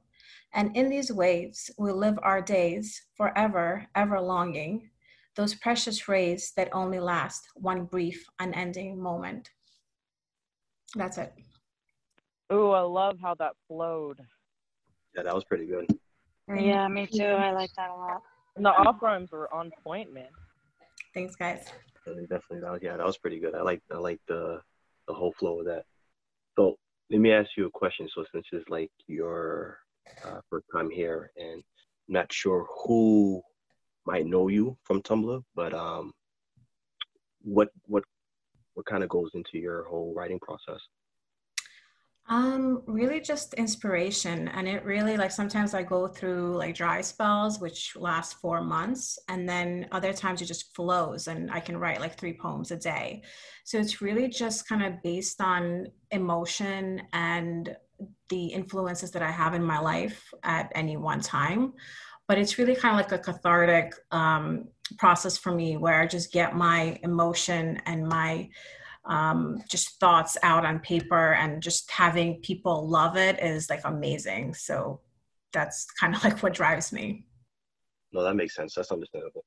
and 0.52 0.76
in 0.76 0.88
these 0.88 1.12
waves, 1.12 1.70
we 1.78 1.92
live 1.92 2.18
our 2.22 2.42
days 2.42 3.02
forever, 3.16 3.86
ever 3.94 4.20
longing, 4.20 4.90
those 5.36 5.54
precious 5.54 6.08
rays 6.08 6.52
that 6.56 6.68
only 6.72 6.98
last 6.98 7.48
one 7.54 7.84
brief, 7.84 8.24
unending 8.40 9.00
moment. 9.00 9.50
That's 10.96 11.18
it. 11.18 11.32
Ooh, 12.52 12.70
I 12.70 12.80
love 12.80 13.18
how 13.22 13.34
that 13.34 13.52
flowed. 13.68 14.20
Yeah, 15.14 15.22
that 15.22 15.34
was 15.34 15.44
pretty 15.44 15.66
good. 15.66 15.86
Yeah, 16.48 16.88
me 16.88 17.06
too. 17.06 17.22
I 17.22 17.52
like 17.52 17.70
that 17.76 17.90
a 17.90 17.94
lot. 17.94 18.22
And 18.56 18.64
the 18.64 18.70
off 18.70 19.00
rhymes 19.00 19.30
were 19.30 19.52
on 19.54 19.70
point, 19.84 20.12
man. 20.12 20.30
Thanks, 21.14 21.36
guys. 21.36 21.66
Definitely, 22.06 22.60
that 22.60 22.72
was, 22.72 22.80
yeah, 22.82 22.96
that 22.96 23.06
was 23.06 23.18
pretty 23.18 23.38
good. 23.40 23.54
I 23.54 23.62
like 23.62 23.82
I 23.92 23.98
like 23.98 24.20
the 24.26 24.60
the 25.06 25.14
whole 25.14 25.32
flow 25.38 25.60
of 25.60 25.66
that. 25.66 25.84
So 26.56 26.76
let 27.10 27.20
me 27.20 27.32
ask 27.32 27.50
you 27.56 27.66
a 27.66 27.70
question. 27.70 28.08
So 28.14 28.24
since 28.32 28.46
it's 28.52 28.68
like 28.68 28.90
your 29.06 29.78
uh, 30.24 30.40
first 30.48 30.66
time 30.72 30.90
here, 30.90 31.30
and 31.36 31.62
not 32.08 32.32
sure 32.32 32.66
who 32.84 33.42
might 34.06 34.26
know 34.26 34.48
you 34.48 34.76
from 34.84 35.02
Tumblr, 35.02 35.42
but 35.54 35.74
um, 35.74 36.12
what 37.42 37.68
what 37.86 38.04
what 38.74 38.86
kind 38.86 39.02
of 39.02 39.08
goes 39.08 39.30
into 39.34 39.58
your 39.58 39.84
whole 39.84 40.14
writing 40.14 40.40
process? 40.40 40.80
Um, 42.30 42.84
really 42.86 43.20
just 43.20 43.54
inspiration. 43.54 44.46
And 44.46 44.68
it 44.68 44.84
really 44.84 45.16
like 45.16 45.32
sometimes 45.32 45.74
I 45.74 45.82
go 45.82 46.06
through 46.06 46.56
like 46.58 46.76
dry 46.76 47.00
spells, 47.00 47.58
which 47.58 47.96
last 47.96 48.34
four 48.34 48.62
months. 48.62 49.18
And 49.28 49.48
then 49.48 49.88
other 49.90 50.12
times 50.12 50.40
it 50.40 50.46
just 50.46 50.72
flows 50.76 51.26
and 51.26 51.50
I 51.50 51.58
can 51.58 51.76
write 51.76 52.00
like 52.00 52.16
three 52.16 52.38
poems 52.40 52.70
a 52.70 52.76
day. 52.76 53.24
So 53.64 53.78
it's 53.78 54.00
really 54.00 54.28
just 54.28 54.68
kind 54.68 54.84
of 54.84 55.02
based 55.02 55.40
on 55.40 55.88
emotion 56.12 57.02
and 57.12 57.76
the 58.28 58.46
influences 58.46 59.10
that 59.10 59.22
I 59.22 59.30
have 59.32 59.54
in 59.54 59.64
my 59.64 59.80
life 59.80 60.32
at 60.44 60.70
any 60.76 60.96
one 60.96 61.20
time. 61.20 61.72
But 62.28 62.38
it's 62.38 62.58
really 62.58 62.76
kind 62.76 62.94
of 62.94 63.10
like 63.10 63.20
a 63.20 63.32
cathartic 63.32 63.92
um, 64.12 64.68
process 64.98 65.36
for 65.36 65.50
me 65.50 65.76
where 65.76 66.00
I 66.00 66.06
just 66.06 66.32
get 66.32 66.54
my 66.54 66.96
emotion 67.02 67.82
and 67.86 68.06
my 68.06 68.48
um, 69.04 69.62
just 69.68 69.98
thoughts 69.98 70.36
out 70.42 70.64
on 70.64 70.78
paper 70.80 71.34
and 71.34 71.62
just 71.62 71.90
having 71.90 72.40
people 72.40 72.88
love 72.88 73.16
it 73.16 73.38
is 73.42 73.70
like 73.70 73.80
amazing. 73.84 74.54
So 74.54 75.00
that's 75.52 75.86
kind 75.98 76.14
of 76.14 76.22
like 76.22 76.42
what 76.42 76.54
drives 76.54 76.92
me. 76.92 77.26
No, 78.12 78.22
that 78.22 78.34
makes 78.34 78.54
sense. 78.54 78.74
That's 78.74 78.92
understandable. 78.92 79.44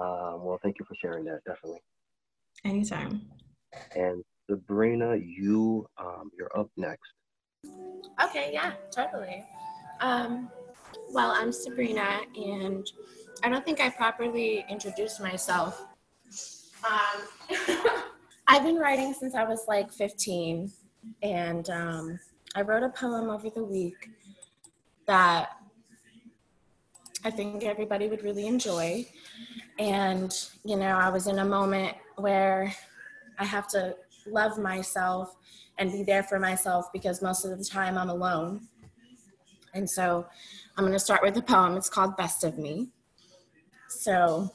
Um, 0.00 0.44
well, 0.44 0.58
thank 0.62 0.76
you 0.78 0.84
for 0.86 0.94
sharing 1.00 1.24
that. 1.26 1.40
Definitely. 1.46 1.80
Anytime. 2.64 3.22
And 3.94 4.24
Sabrina, 4.50 5.16
you 5.16 5.86
um, 5.98 6.30
you're 6.36 6.50
up 6.58 6.68
next. 6.76 7.12
Okay, 8.22 8.50
yeah, 8.52 8.72
totally. 8.94 9.44
Um, 10.00 10.50
well, 11.12 11.30
I'm 11.30 11.52
Sabrina, 11.52 12.20
and 12.36 12.86
I 13.42 13.48
don't 13.48 13.64
think 13.64 13.80
I 13.80 13.88
properly 13.90 14.64
introduced 14.68 15.20
myself. 15.20 15.86
Um, 16.84 17.56
I've 18.46 18.62
been 18.62 18.76
writing 18.76 19.14
since 19.14 19.34
I 19.34 19.44
was 19.44 19.64
like 19.68 19.90
15, 19.90 20.70
and 21.22 21.70
um, 21.70 22.20
I 22.54 22.62
wrote 22.62 22.82
a 22.82 22.90
poem 22.90 23.30
over 23.30 23.48
the 23.48 23.64
week 23.64 24.10
that 25.06 25.50
I 27.24 27.30
think 27.30 27.64
everybody 27.64 28.08
would 28.08 28.22
really 28.22 28.46
enjoy. 28.46 29.06
And, 29.78 30.32
you 30.62 30.76
know, 30.76 30.96
I 30.96 31.08
was 31.08 31.26
in 31.26 31.38
a 31.38 31.44
moment 31.44 31.96
where 32.16 32.72
I 33.38 33.44
have 33.44 33.66
to 33.68 33.96
love 34.26 34.58
myself 34.58 35.34
and 35.78 35.90
be 35.90 36.02
there 36.02 36.22
for 36.22 36.38
myself 36.38 36.92
because 36.92 37.22
most 37.22 37.44
of 37.44 37.58
the 37.58 37.64
time 37.64 37.96
I'm 37.96 38.10
alone. 38.10 38.68
And 39.72 39.88
so 39.88 40.26
I'm 40.76 40.84
going 40.84 40.92
to 40.92 40.98
start 40.98 41.22
with 41.22 41.36
a 41.38 41.42
poem. 41.42 41.76
It's 41.76 41.88
called 41.88 42.16
Best 42.16 42.44
of 42.44 42.58
Me. 42.58 42.90
So, 43.88 44.50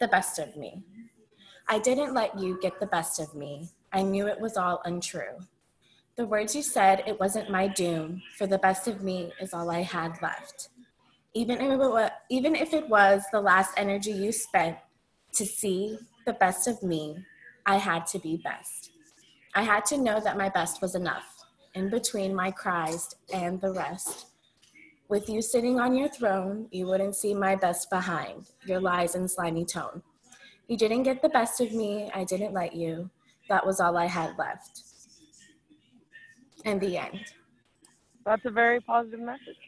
the 0.00 0.08
best 0.08 0.38
of 0.38 0.56
me. 0.56 0.82
I 1.72 1.78
didn't 1.78 2.12
let 2.12 2.38
you 2.38 2.58
get 2.60 2.78
the 2.78 2.86
best 2.86 3.18
of 3.18 3.34
me. 3.34 3.70
I 3.94 4.02
knew 4.02 4.26
it 4.26 4.38
was 4.38 4.58
all 4.58 4.82
untrue. 4.84 5.38
The 6.16 6.26
words 6.26 6.54
you 6.54 6.62
said, 6.62 7.02
it 7.06 7.18
wasn't 7.18 7.48
my 7.48 7.66
doom, 7.66 8.20
for 8.36 8.46
the 8.46 8.58
best 8.58 8.88
of 8.88 9.02
me 9.02 9.32
is 9.40 9.54
all 9.54 9.70
I 9.70 9.80
had 9.80 10.20
left. 10.20 10.68
Even 11.32 11.62
if 11.62 11.72
it 11.72 11.78
was, 11.78 12.10
even 12.28 12.54
if 12.54 12.74
it 12.74 12.90
was 12.90 13.22
the 13.32 13.40
last 13.40 13.72
energy 13.78 14.10
you 14.10 14.32
spent 14.32 14.76
to 15.32 15.46
see 15.46 15.96
the 16.26 16.34
best 16.34 16.68
of 16.68 16.82
me, 16.82 17.16
I 17.64 17.78
had 17.78 18.06
to 18.08 18.18
be 18.18 18.36
best. 18.36 18.90
I 19.54 19.62
had 19.62 19.86
to 19.86 19.96
know 19.96 20.20
that 20.20 20.36
my 20.36 20.50
best 20.50 20.82
was 20.82 20.94
enough, 20.94 21.42
in 21.72 21.88
between 21.88 22.34
my 22.34 22.50
cries 22.50 23.16
and 23.32 23.58
the 23.62 23.72
rest. 23.72 24.26
With 25.08 25.26
you 25.26 25.40
sitting 25.40 25.80
on 25.80 25.96
your 25.96 26.10
throne, 26.10 26.68
you 26.70 26.86
wouldn't 26.86 27.16
see 27.16 27.32
my 27.32 27.56
best 27.56 27.88
behind, 27.88 28.50
your 28.66 28.78
lies 28.78 29.14
and 29.14 29.30
slimy 29.30 29.64
tone. 29.64 30.02
You 30.72 30.78
didn't 30.78 31.02
get 31.02 31.20
the 31.20 31.28
best 31.28 31.60
of 31.60 31.70
me, 31.74 32.10
I 32.14 32.24
didn't 32.24 32.54
let 32.54 32.74
you. 32.74 33.10
That 33.50 33.66
was 33.66 33.78
all 33.78 33.94
I 33.98 34.06
had 34.06 34.38
left. 34.38 34.80
And 36.64 36.80
the 36.80 36.96
end. 36.96 37.20
That's 38.24 38.42
a 38.46 38.50
very 38.50 38.80
positive 38.80 39.20
message. 39.20 39.62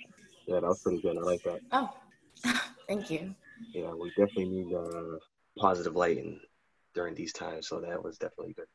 Yeah, 0.47 0.61
that 0.61 0.63
was 0.63 0.81
pretty 0.83 1.03
good. 1.03 1.19
I 1.19 1.21
like 1.21 1.43
that. 1.43 1.61
Oh, 1.73 1.91
thank 2.89 3.11
you. 3.11 3.35
Yeah, 3.75 3.93
we 3.93 4.09
definitely 4.17 4.47
need 4.47 4.75
uh, 4.75 5.19
positive 5.59 5.95
lighting 5.95 6.41
during 6.95 7.15
these 7.15 7.35
times, 7.35 7.69
so 7.69 7.81
that 7.81 8.03
was 8.03 8.17
definitely 8.17 8.55
good. 8.55 8.69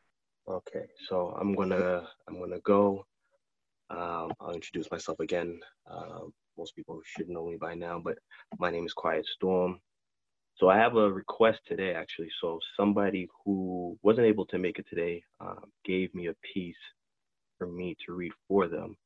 Okay, 0.47 0.85
so 1.07 1.35
I'm 1.41 1.55
gonna 1.55 2.07
I'm 2.27 2.39
gonna 2.39 2.59
go. 2.59 3.07
Um, 3.89 4.31
I'll 4.39 4.53
introduce 4.53 4.91
myself 4.91 5.19
again. 5.19 5.59
Uh, 5.89 6.25
most 6.59 6.75
people 6.75 7.01
should 7.03 7.27
know 7.27 7.47
me 7.47 7.57
by 7.59 7.73
now, 7.73 7.99
but 7.99 8.19
my 8.59 8.69
name 8.69 8.85
is 8.85 8.93
Quiet 8.93 9.25
Storm. 9.25 9.79
So 10.59 10.67
I 10.67 10.77
have 10.77 10.97
a 10.97 11.11
request 11.11 11.59
today, 11.65 11.93
actually. 11.93 12.29
So 12.41 12.59
somebody 12.75 13.29
who 13.45 13.97
wasn't 14.03 14.27
able 14.27 14.45
to 14.47 14.57
make 14.57 14.77
it 14.77 14.85
today 14.89 15.23
um, 15.39 15.71
gave 15.85 16.13
me 16.13 16.27
a 16.27 16.35
piece 16.53 16.75
for 17.57 17.67
me 17.67 17.95
to 18.05 18.13
read 18.13 18.33
for 18.47 18.67
them. 18.67 18.97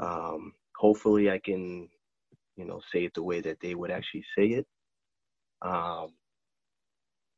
Um, 0.00 0.52
hopefully, 0.76 1.30
I 1.30 1.38
can, 1.38 1.88
you 2.56 2.64
know, 2.64 2.80
say 2.92 3.04
it 3.04 3.14
the 3.14 3.22
way 3.22 3.40
that 3.42 3.60
they 3.60 3.76
would 3.76 3.92
actually 3.92 4.24
say 4.36 4.46
it. 4.46 4.66
Um, 5.62 6.14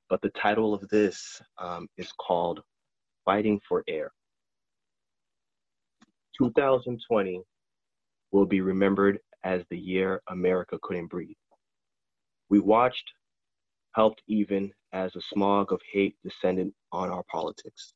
but 0.09 0.23
the 0.23 0.31
title 0.31 0.73
of 0.73 0.89
this 0.89 1.43
um, 1.59 1.87
is 1.99 2.11
called 2.13 2.63
fighting 3.27 3.61
for 3.69 3.85
air. 3.89 4.11
2020 6.39 7.43
will 8.33 8.47
be 8.47 8.63
remembered 8.63 9.19
as 9.45 9.63
the 9.69 9.79
year 9.79 10.23
America 10.31 10.79
couldn't 10.83 11.09
breathe. 11.09 11.37
We 12.49 12.61
watched, 12.61 13.05
helped 13.99 14.23
even 14.29 14.73
as 14.93 15.17
a 15.17 15.21
smog 15.21 15.73
of 15.73 15.81
hate 15.93 16.15
descended 16.23 16.71
on 16.93 17.11
our 17.11 17.25
politics. 17.25 17.95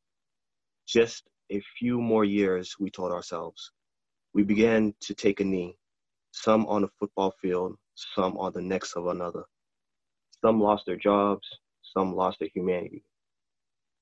Just 0.84 1.22
a 1.52 1.62
few 1.78 2.00
more 2.00 2.24
years, 2.24 2.74
we 2.80 2.90
told 2.90 3.12
ourselves. 3.12 3.70
We 4.34 4.42
began 4.42 4.94
to 5.02 5.14
take 5.14 5.38
a 5.38 5.44
knee, 5.44 5.76
some 6.32 6.66
on 6.66 6.82
the 6.82 6.88
football 6.98 7.32
field, 7.40 7.76
some 7.94 8.36
on 8.36 8.52
the 8.52 8.60
necks 8.60 8.94
of 8.96 9.06
another. 9.06 9.44
Some 10.40 10.60
lost 10.60 10.86
their 10.86 10.96
jobs, 10.96 11.46
some 11.84 12.16
lost 12.16 12.40
their 12.40 12.50
humanity. 12.52 13.04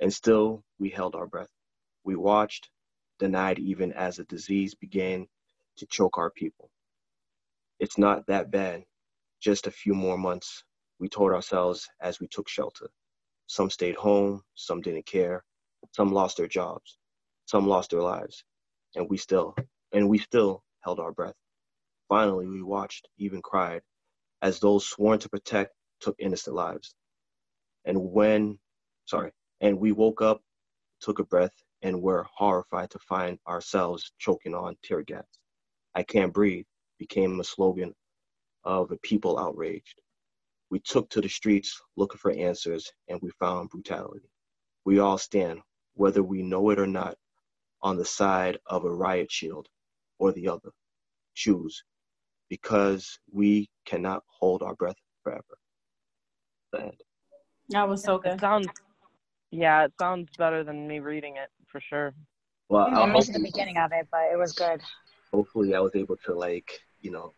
And 0.00 0.10
still, 0.10 0.64
we 0.78 0.88
held 0.88 1.14
our 1.14 1.26
breath. 1.26 1.52
We 2.02 2.16
watched, 2.16 2.70
denied 3.18 3.58
even 3.58 3.92
as 3.92 4.18
a 4.18 4.24
disease 4.24 4.74
began 4.74 5.26
to 5.76 5.84
choke 5.84 6.16
our 6.16 6.30
people. 6.30 6.70
It's 7.78 7.98
not 7.98 8.26
that 8.28 8.50
bad. 8.50 8.84
Just 9.42 9.66
a 9.66 9.70
few 9.82 9.92
more 9.92 10.16
months, 10.16 10.64
we 11.00 11.08
told 11.08 11.32
ourselves 11.32 11.88
as 12.00 12.20
we 12.20 12.28
took 12.28 12.48
shelter. 12.48 12.90
Some 13.46 13.70
stayed 13.70 13.96
home, 13.96 14.42
some 14.54 14.82
didn't 14.82 15.06
care, 15.06 15.44
some 15.92 16.12
lost 16.12 16.36
their 16.36 16.46
jobs, 16.46 16.98
some 17.46 17.66
lost 17.66 17.90
their 17.90 18.02
lives, 18.02 18.44
and 18.94 19.08
we 19.10 19.16
still 19.16 19.56
and 19.92 20.08
we 20.08 20.18
still 20.18 20.62
held 20.82 21.00
our 21.00 21.12
breath. 21.12 21.34
Finally, 22.08 22.46
we 22.46 22.62
watched, 22.62 23.08
even 23.18 23.42
cried, 23.42 23.82
as 24.42 24.60
those 24.60 24.86
sworn 24.86 25.18
to 25.18 25.28
protect 25.28 25.74
took 26.00 26.16
innocent 26.18 26.54
lives. 26.54 26.94
And 27.84 28.12
when, 28.12 28.58
sorry, 29.06 29.32
and 29.60 29.78
we 29.78 29.92
woke 29.92 30.22
up, 30.22 30.42
took 31.00 31.18
a 31.18 31.24
breath, 31.24 31.54
and 31.82 32.02
were 32.02 32.26
horrified 32.34 32.90
to 32.90 32.98
find 32.98 33.38
ourselves 33.48 34.12
choking 34.18 34.54
on 34.54 34.76
tear 34.82 35.02
gas. 35.02 35.24
I 35.94 36.02
can't 36.02 36.32
breathe 36.32 36.66
became 36.98 37.40
a 37.40 37.44
slogan 37.44 37.94
of 38.64 38.90
a 38.92 38.96
people 38.98 39.38
outraged. 39.38 39.98
We 40.70 40.78
took 40.80 41.10
to 41.10 41.20
the 41.20 41.28
streets 41.28 41.80
looking 41.96 42.18
for 42.18 42.30
answers, 42.30 42.90
and 43.08 43.20
we 43.20 43.30
found 43.40 43.70
brutality. 43.70 44.30
We 44.84 45.00
all 45.00 45.18
stand, 45.18 45.60
whether 45.94 46.22
we 46.22 46.42
know 46.42 46.70
it 46.70 46.78
or 46.78 46.86
not, 46.86 47.16
on 47.82 47.96
the 47.96 48.04
side 48.04 48.58
of 48.66 48.84
a 48.84 48.90
riot 48.90 49.30
shield 49.30 49.68
or 50.18 50.32
the 50.32 50.48
other. 50.48 50.70
Choose, 51.34 51.82
because 52.48 53.18
we 53.32 53.68
cannot 53.84 54.22
hold 54.28 54.62
our 54.62 54.74
breath 54.74 54.96
forever. 55.24 55.58
Sad. 56.74 56.94
That 57.70 57.88
was 57.88 58.04
so 58.04 58.16
It 58.16 58.22
good. 58.22 58.40
sounds, 58.40 58.68
yeah, 59.50 59.84
it 59.84 59.92
sounds 59.98 60.28
better 60.38 60.62
than 60.62 60.86
me 60.86 61.00
reading 61.00 61.36
it 61.36 61.48
for 61.66 61.80
sure. 61.80 62.14
Well, 62.68 62.86
I 62.86 63.02
I 63.02 63.12
missed 63.12 63.32
the 63.32 63.40
beginning 63.40 63.78
of 63.78 63.90
it, 63.92 64.06
but 64.12 64.30
it 64.32 64.38
was 64.38 64.52
good. 64.52 64.80
hopefully 65.32 65.74
I 65.74 65.80
was 65.80 65.94
able 65.96 66.16
to 66.26 66.34
like, 66.34 66.70
you 67.00 67.10
know, 67.10 67.32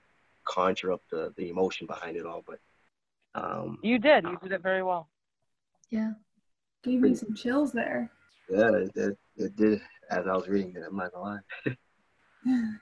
conjure 0.44 0.92
up 0.92 1.00
the, 1.10 1.32
the 1.36 1.48
emotion 1.48 1.86
behind 1.86 2.16
it 2.16 2.26
all. 2.26 2.42
But 2.46 2.58
um, 3.34 3.78
You 3.82 3.98
did. 3.98 4.24
You 4.24 4.38
did 4.42 4.52
it 4.52 4.62
very 4.62 4.82
well. 4.82 5.08
Yeah. 5.90 6.12
Gave 6.82 7.00
me 7.00 7.14
some 7.14 7.34
chills 7.34 7.72
there. 7.72 8.10
yeah, 8.50 8.70
it, 8.72 8.90
it, 8.96 9.18
it 9.36 9.56
did 9.56 9.80
as 10.10 10.26
I 10.26 10.32
was 10.32 10.48
reading 10.48 10.74
it. 10.76 10.82
I'm 10.86 10.96
not 10.96 11.12
gonna 11.12 11.24
lie. 11.24 11.76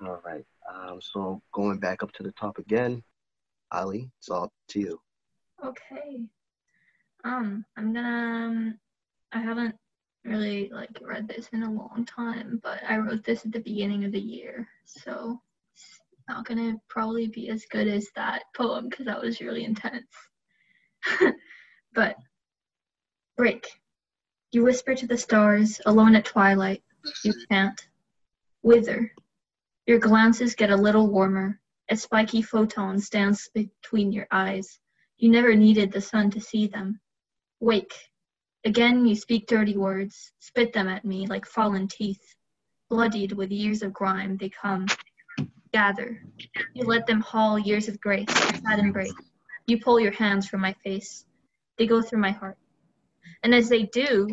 All 0.04 0.20
right. 0.24 0.44
Um, 0.72 1.00
so 1.00 1.40
going 1.52 1.78
back 1.78 2.02
up 2.02 2.12
to 2.12 2.22
the 2.22 2.32
top 2.32 2.58
again, 2.58 3.02
Ali, 3.70 4.10
it's 4.18 4.28
all 4.28 4.44
up 4.44 4.52
to 4.68 4.80
you. 4.80 5.00
Okay. 5.64 6.24
Um, 7.24 7.64
I'm 7.76 7.92
gonna. 7.92 8.46
Um, 8.46 8.78
I 9.32 9.38
haven't 9.40 9.74
really 10.24 10.70
like 10.72 10.90
read 11.00 11.28
this 11.28 11.48
in 11.52 11.62
a 11.62 11.70
long 11.70 12.06
time, 12.06 12.60
but 12.62 12.80
I 12.88 12.98
wrote 12.98 13.24
this 13.24 13.44
at 13.44 13.52
the 13.52 13.60
beginning 13.60 14.04
of 14.04 14.12
the 14.12 14.20
year, 14.20 14.68
so 14.84 15.40
it's 15.40 15.53
not 16.28 16.46
gonna 16.46 16.76
probably 16.88 17.28
be 17.28 17.48
as 17.48 17.64
good 17.70 17.88
as 17.88 18.08
that 18.16 18.44
poem 18.56 18.88
because 18.88 19.06
that 19.06 19.20
was 19.20 19.40
really 19.40 19.64
intense. 19.64 20.06
but 21.94 22.16
break. 23.36 23.66
You 24.52 24.62
whisper 24.62 24.94
to 24.94 25.06
the 25.06 25.18
stars, 25.18 25.80
alone 25.84 26.14
at 26.14 26.24
twilight. 26.24 26.82
You 27.24 27.34
chant. 27.50 27.88
Wither. 28.62 29.12
Your 29.86 29.98
glances 29.98 30.54
get 30.54 30.70
a 30.70 30.76
little 30.76 31.10
warmer. 31.10 31.60
A 31.90 31.96
spiky 31.96 32.40
photon 32.40 32.98
stands 32.98 33.50
between 33.52 34.12
your 34.12 34.26
eyes. 34.30 34.78
You 35.18 35.30
never 35.30 35.54
needed 35.54 35.92
the 35.92 36.00
sun 36.00 36.30
to 36.30 36.40
see 36.40 36.66
them. 36.66 37.00
Wake. 37.60 37.94
Again, 38.64 39.04
you 39.04 39.14
speak 39.14 39.46
dirty 39.46 39.76
words, 39.76 40.32
spit 40.38 40.72
them 40.72 40.88
at 40.88 41.04
me 41.04 41.26
like 41.26 41.44
fallen 41.44 41.86
teeth. 41.86 42.34
Bloodied 42.88 43.32
with 43.32 43.50
years 43.50 43.82
of 43.82 43.92
grime, 43.92 44.38
they 44.38 44.48
come. 44.48 44.86
Gather. 45.74 46.22
You 46.74 46.84
let 46.86 47.04
them 47.04 47.20
haul 47.20 47.58
years 47.58 47.88
of 47.88 48.00
grace, 48.00 48.28
sad 48.30 48.78
embrace. 48.78 49.12
You 49.66 49.80
pull 49.80 49.98
your 49.98 50.12
hands 50.12 50.46
from 50.46 50.60
my 50.60 50.72
face. 50.84 51.26
They 51.78 51.88
go 51.88 52.00
through 52.00 52.20
my 52.20 52.30
heart. 52.30 52.56
And 53.42 53.52
as 53.52 53.68
they 53.68 53.82
do, 53.82 54.28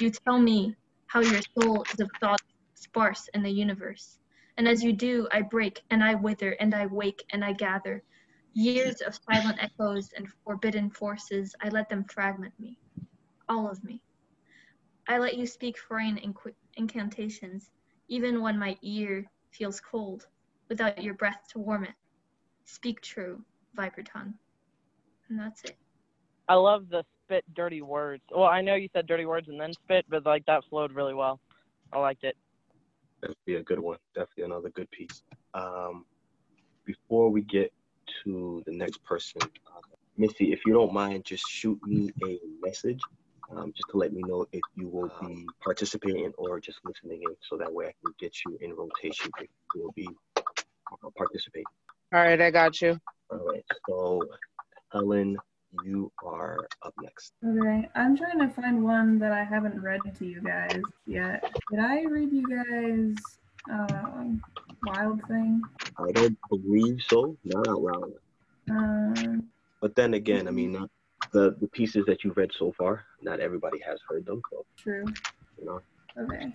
you 0.00 0.10
tell 0.10 0.40
me 0.40 0.74
how 1.06 1.20
your 1.20 1.42
soul 1.54 1.84
is 1.94 2.00
of 2.00 2.10
thought 2.20 2.40
sparse 2.74 3.28
in 3.34 3.44
the 3.44 3.50
universe. 3.50 4.18
And 4.56 4.66
as 4.66 4.82
you 4.82 4.92
do, 4.92 5.28
I 5.30 5.42
break 5.42 5.80
and 5.90 6.02
I 6.02 6.16
wither 6.16 6.56
and 6.58 6.74
I 6.74 6.86
wake 6.86 7.22
and 7.30 7.44
I 7.44 7.52
gather. 7.52 8.02
Years 8.54 9.00
of 9.00 9.16
silent 9.30 9.62
echoes 9.62 10.10
and 10.16 10.26
forbidden 10.44 10.90
forces, 10.90 11.54
I 11.62 11.68
let 11.68 11.88
them 11.88 12.02
fragment 12.02 12.54
me. 12.58 12.80
All 13.48 13.70
of 13.70 13.84
me. 13.84 14.02
I 15.06 15.18
let 15.18 15.36
you 15.36 15.46
speak 15.46 15.78
foreign 15.78 16.18
incantations, 16.76 17.70
even 18.08 18.42
when 18.42 18.58
my 18.58 18.76
ear 18.82 19.30
feels 19.52 19.80
cold, 19.80 20.26
without 20.70 21.02
your 21.02 21.14
breath 21.14 21.42
to 21.50 21.58
warm 21.58 21.84
it. 21.84 21.92
Speak 22.64 23.02
true, 23.02 23.44
Viper 23.74 24.02
tongue. 24.02 24.32
And 25.28 25.38
that's 25.38 25.62
it. 25.64 25.76
I 26.48 26.54
love 26.54 26.88
the 26.88 27.04
spit 27.24 27.44
dirty 27.54 27.82
words. 27.82 28.22
Well, 28.34 28.48
I 28.48 28.62
know 28.62 28.76
you 28.76 28.88
said 28.94 29.06
dirty 29.06 29.26
words 29.26 29.48
and 29.48 29.60
then 29.60 29.72
spit, 29.74 30.06
but 30.08 30.24
like 30.24 30.46
that 30.46 30.64
flowed 30.70 30.92
really 30.92 31.14
well. 31.14 31.38
I 31.92 31.98
liked 31.98 32.24
it. 32.24 32.36
That'd 33.20 33.36
be 33.44 33.56
a 33.56 33.62
good 33.62 33.78
one. 33.78 33.98
Definitely 34.14 34.44
another 34.44 34.70
good 34.70 34.90
piece. 34.90 35.22
Um, 35.52 36.06
before 36.86 37.28
we 37.28 37.42
get 37.42 37.72
to 38.24 38.62
the 38.66 38.72
next 38.72 39.04
person, 39.04 39.42
uh, 39.42 39.80
Missy, 40.16 40.52
if 40.52 40.60
you 40.64 40.72
don't 40.72 40.92
mind, 40.92 41.24
just 41.24 41.48
shoot 41.48 41.78
me 41.86 42.10
a 42.24 42.38
message, 42.62 43.00
um, 43.50 43.72
just 43.76 43.88
to 43.90 43.96
let 43.96 44.12
me 44.12 44.22
know 44.26 44.46
if 44.52 44.62
you 44.74 44.88
will 44.88 45.10
be 45.20 45.46
participating 45.62 46.32
or 46.38 46.60
just 46.60 46.78
listening 46.84 47.22
in, 47.22 47.36
so 47.48 47.56
that 47.56 47.72
way 47.72 47.86
I 47.86 47.94
can 48.02 48.14
get 48.18 48.34
you 48.44 48.58
in 48.60 48.74
rotation 48.74 49.30
if 49.38 49.48
you 49.74 49.82
will 49.82 49.92
be 49.92 50.08
uh, 50.92 51.10
participating. 51.16 51.64
All 52.12 52.20
right, 52.20 52.40
I 52.40 52.50
got 52.50 52.80
you. 52.80 52.98
All 53.30 53.38
right. 53.52 53.64
So, 53.88 54.22
Helen, 54.92 55.36
you 55.84 56.10
are 56.24 56.66
up 56.82 56.94
next. 57.00 57.32
Okay, 57.46 57.88
I'm 57.94 58.16
trying 58.16 58.40
to 58.40 58.48
find 58.48 58.82
one 58.82 59.18
that 59.20 59.32
I 59.32 59.44
haven't 59.44 59.80
read 59.80 60.00
to 60.18 60.26
you 60.26 60.40
guys 60.40 60.82
yet. 61.06 61.44
Did 61.70 61.80
I 61.80 62.02
read 62.04 62.32
you 62.32 62.46
guys 62.48 63.16
um, 63.70 64.42
Wild 64.84 65.22
Thing? 65.28 65.62
I 65.98 66.10
don't 66.12 66.36
believe 66.48 67.00
so, 67.06 67.36
not 67.44 67.68
out 67.68 67.82
loud. 67.82 68.12
Um, 68.70 69.48
But 69.80 69.94
then 69.94 70.14
again, 70.14 70.48
I 70.48 70.50
mean, 70.50 70.72
not 70.72 70.90
the 71.32 71.54
the 71.60 71.68
pieces 71.68 72.04
that 72.06 72.24
you've 72.24 72.36
read 72.36 72.50
so 72.52 72.72
far, 72.76 73.04
not 73.22 73.38
everybody 73.40 73.78
has 73.86 74.00
heard 74.08 74.26
them, 74.26 74.42
so 74.50 74.64
true. 74.76 75.04
you 75.58 75.64
know. 75.66 75.80
Okay. 76.18 76.52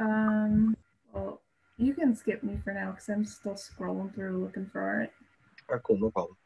Um, 0.00 0.76
well, 1.12 1.40
you 1.76 1.94
can 1.94 2.14
skip 2.14 2.42
me 2.42 2.58
for 2.62 2.72
now 2.72 2.92
because 2.92 3.08
I'm 3.08 3.24
still 3.24 3.54
scrolling 3.54 4.14
through 4.14 4.42
looking 4.42 4.66
for 4.72 5.02
it. 5.02 5.12
All 5.68 5.76
right, 5.76 5.82
cool, 5.82 5.98
no 5.98 6.10
problem. 6.10 6.36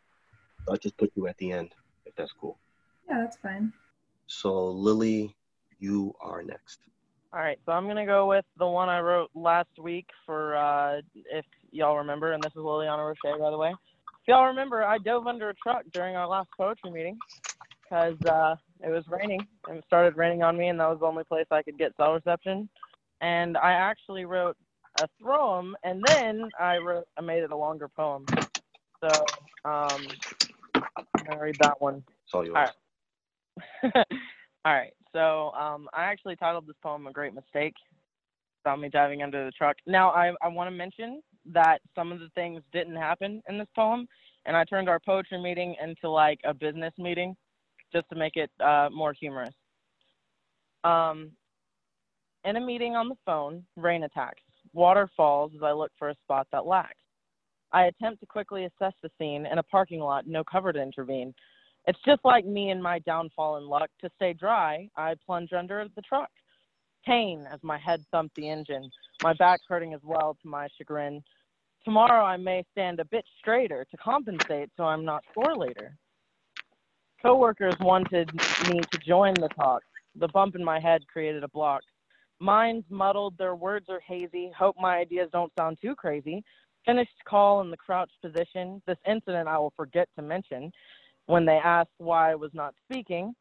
I'll 0.68 0.76
just 0.76 0.96
put 0.96 1.12
you 1.14 1.26
at 1.26 1.36
the 1.38 1.52
end 1.52 1.74
if 2.06 2.14
that's 2.14 2.32
cool. 2.32 2.58
Yeah, 3.08 3.20
that's 3.20 3.36
fine. 3.36 3.72
So, 4.26 4.68
Lily, 4.68 5.34
you 5.78 6.14
are 6.20 6.42
next. 6.42 6.80
All 7.32 7.40
right, 7.40 7.58
so 7.66 7.72
I'm 7.72 7.86
gonna 7.86 8.06
go 8.06 8.26
with 8.26 8.44
the 8.58 8.66
one 8.66 8.88
I 8.88 9.00
wrote 9.00 9.30
last 9.34 9.78
week 9.78 10.06
for 10.24 10.56
uh, 10.56 11.00
if 11.14 11.44
y'all 11.72 11.98
remember, 11.98 12.32
and 12.32 12.42
this 12.42 12.52
is 12.52 12.62
Liliana 12.62 13.06
Roche, 13.06 13.38
by 13.38 13.50
the 13.50 13.58
way. 13.58 13.70
If 13.70 14.28
y'all 14.28 14.46
remember, 14.46 14.82
I 14.82 14.98
dove 14.98 15.26
under 15.26 15.50
a 15.50 15.54
truck 15.54 15.82
during 15.92 16.16
our 16.16 16.26
last 16.26 16.48
poetry 16.56 16.90
meeting 16.90 17.18
because 17.82 18.16
uh, 18.26 18.56
it 18.82 18.88
was 18.88 19.04
raining 19.08 19.46
and 19.68 19.78
it 19.78 19.84
started 19.86 20.16
raining 20.16 20.42
on 20.42 20.56
me, 20.56 20.68
and 20.68 20.80
that 20.80 20.88
was 20.88 21.00
the 21.00 21.06
only 21.06 21.24
place 21.24 21.46
I 21.50 21.62
could 21.62 21.78
get 21.78 21.94
cell 21.96 22.14
reception. 22.14 22.68
And 23.20 23.58
I 23.58 23.72
actually 23.72 24.24
wrote 24.24 24.56
a 24.98 25.08
throem, 25.22 25.74
and 25.84 26.04
then 26.04 26.50
I 26.58 26.76
wrote, 26.78 27.06
I 27.16 27.20
made 27.20 27.42
it 27.42 27.50
a 27.52 27.56
longer 27.56 27.88
poem. 27.88 28.26
So 29.00 29.08
um, 29.64 30.06
I'm 31.18 31.24
gonna 31.26 31.40
read 31.40 31.58
that 31.58 31.80
one. 31.80 32.02
It's 32.24 32.34
all 32.34 32.44
yours. 32.44 32.56
All 32.56 32.62
right. 32.62 34.06
All 34.64 34.74
right. 34.74 34.92
So 35.12 35.50
um, 35.52 35.88
I 35.94 36.04
actually 36.04 36.36
titled 36.36 36.66
this 36.66 36.76
poem 36.82 37.06
"A 37.06 37.12
Great 37.12 37.34
Mistake." 37.34 37.74
About 38.64 38.80
me 38.80 38.88
diving 38.88 39.22
under 39.22 39.44
the 39.44 39.52
truck. 39.52 39.76
Now 39.86 40.10
I 40.10 40.32
I 40.42 40.48
want 40.48 40.68
to 40.68 40.72
mention 40.76 41.22
that 41.46 41.78
some 41.94 42.12
of 42.12 42.18
the 42.18 42.28
things 42.34 42.60
didn't 42.72 42.96
happen 42.96 43.42
in 43.48 43.58
this 43.58 43.68
poem, 43.74 44.06
and 44.46 44.56
I 44.56 44.64
turned 44.64 44.88
our 44.88 45.00
poetry 45.00 45.40
meeting 45.40 45.76
into 45.82 46.10
like 46.10 46.40
a 46.44 46.52
business 46.52 46.92
meeting, 46.98 47.36
just 47.92 48.08
to 48.10 48.16
make 48.16 48.36
it 48.36 48.50
uh, 48.60 48.88
more 48.92 49.12
humorous. 49.12 49.54
Um, 50.84 51.30
in 52.44 52.56
a 52.56 52.60
meeting 52.60 52.96
on 52.96 53.08
the 53.08 53.16
phone, 53.24 53.64
rain 53.76 54.04
attacks. 54.04 54.42
Water 54.78 55.10
falls 55.16 55.50
as 55.56 55.62
I 55.64 55.72
look 55.72 55.90
for 55.98 56.08
a 56.08 56.14
spot 56.22 56.46
that 56.52 56.64
lacks. 56.64 56.94
I 57.72 57.86
attempt 57.86 58.20
to 58.20 58.26
quickly 58.26 58.64
assess 58.64 58.92
the 59.02 59.10
scene 59.18 59.44
in 59.44 59.58
a 59.58 59.62
parking 59.64 59.98
lot, 59.98 60.28
no 60.28 60.44
cover 60.44 60.72
to 60.72 60.80
intervene. 60.80 61.34
It's 61.88 61.98
just 62.06 62.20
like 62.24 62.46
me 62.46 62.70
and 62.70 62.80
my 62.80 63.00
downfall 63.00 63.56
in 63.56 63.66
luck. 63.66 63.90
To 64.02 64.10
stay 64.14 64.34
dry, 64.34 64.88
I 64.96 65.16
plunge 65.26 65.52
under 65.52 65.84
the 65.96 66.02
truck. 66.02 66.30
Pain 67.04 67.44
as 67.52 67.58
my 67.64 67.76
head 67.76 68.04
thumped 68.12 68.36
the 68.36 68.48
engine, 68.48 68.88
my 69.20 69.32
back 69.32 69.58
hurting 69.68 69.94
as 69.94 70.00
well 70.04 70.36
to 70.42 70.48
my 70.48 70.68
chagrin. 70.78 71.24
Tomorrow 71.84 72.24
I 72.24 72.36
may 72.36 72.64
stand 72.70 73.00
a 73.00 73.04
bit 73.04 73.24
straighter 73.40 73.84
to 73.90 73.96
compensate 73.96 74.70
so 74.76 74.84
I'm 74.84 75.04
not 75.04 75.24
sore 75.34 75.56
later. 75.56 75.96
Coworkers 77.20 77.74
wanted 77.80 78.32
me 78.68 78.78
to 78.92 78.98
join 79.04 79.34
the 79.34 79.48
talk. 79.48 79.82
The 80.14 80.28
bump 80.28 80.54
in 80.54 80.62
my 80.62 80.78
head 80.78 81.04
created 81.08 81.42
a 81.42 81.48
block. 81.48 81.82
Minds 82.40 82.86
muddled, 82.88 83.36
their 83.36 83.56
words 83.56 83.86
are 83.88 84.00
hazy. 84.00 84.52
Hope 84.56 84.76
my 84.78 84.98
ideas 84.98 85.28
don't 85.32 85.52
sound 85.58 85.78
too 85.82 85.94
crazy. 85.94 86.44
Finished 86.86 87.10
call 87.28 87.60
in 87.60 87.70
the 87.70 87.76
crouched 87.76 88.20
position. 88.22 88.80
This 88.86 88.98
incident 89.06 89.48
I 89.48 89.58
will 89.58 89.72
forget 89.76 90.08
to 90.16 90.22
mention. 90.22 90.70
When 91.26 91.44
they 91.44 91.60
asked 91.62 91.90
why 91.98 92.32
I 92.32 92.36
was 92.36 92.50
not 92.54 92.74
speaking, 92.90 93.34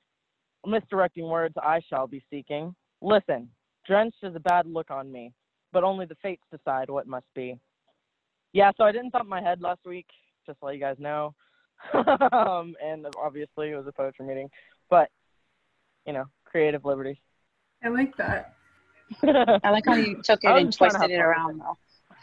misdirecting 0.65 1.27
words 1.27 1.53
I 1.61 1.79
shall 1.87 2.07
be 2.07 2.23
seeking. 2.29 2.75
Listen, 3.01 3.49
drenched 3.85 4.17
is 4.23 4.35
a 4.35 4.41
bad 4.41 4.65
look 4.65 4.91
on 4.91 5.11
me, 5.11 5.31
but 5.71 5.83
only 5.83 6.05
the 6.05 6.17
fates 6.21 6.43
decide 6.51 6.89
what 6.89 7.07
must 7.07 7.27
be. 7.33 7.57
Yeah, 8.51 8.71
so 8.75 8.83
I 8.83 8.91
didn't 8.91 9.11
thump 9.11 9.29
my 9.29 9.41
head 9.41 9.61
last 9.61 9.81
week, 9.85 10.07
just 10.45 10.59
to 10.59 10.65
let 10.65 10.75
you 10.75 10.81
guys 10.81 10.97
know. 10.99 11.33
um, 11.93 12.75
and 12.83 13.05
obviously 13.17 13.69
it 13.69 13.77
was 13.77 13.85
a 13.87 13.91
poetry 13.91 14.25
meeting, 14.25 14.49
but 14.89 15.09
you 16.05 16.13
know, 16.13 16.25
creative 16.43 16.83
liberties. 16.83 17.17
I 17.83 17.89
like 17.89 18.17
that. 18.17 18.56
I 19.23 19.69
like 19.69 19.85
how 19.85 19.95
you 19.95 20.21
took 20.23 20.43
it 20.43 20.47
and 20.49 20.67
just 20.67 20.77
trying 20.77 20.91
to 20.91 20.97
twisted 20.97 21.11
it 21.17 21.21
around 21.21 21.59
though. 21.59 21.77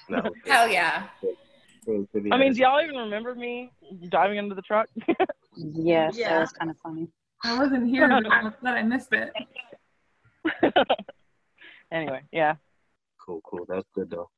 No, 0.08 0.22
Hell 0.46 0.68
yeah. 0.68 1.04
I 1.86 2.36
mean, 2.36 2.52
do 2.52 2.60
y'all 2.60 2.82
even 2.82 2.96
remember 2.96 3.34
me 3.34 3.70
diving 4.08 4.38
into 4.38 4.54
the 4.54 4.62
truck? 4.62 4.88
Yes, 5.56 6.18
yeah. 6.18 6.30
that 6.30 6.40
was 6.40 6.50
kind 6.50 6.68
of 6.68 6.76
funny. 6.78 7.06
I 7.44 7.56
wasn't 7.56 7.86
here, 7.88 8.08
but 8.08 8.26
I'm 8.28 8.52
I 8.64 8.82
missed 8.82 9.12
it. 9.12 9.32
anyway, 11.92 12.22
yeah. 12.32 12.56
Cool, 13.24 13.40
cool. 13.48 13.64
That's 13.68 13.86
good 13.94 14.10
though. 14.10 14.28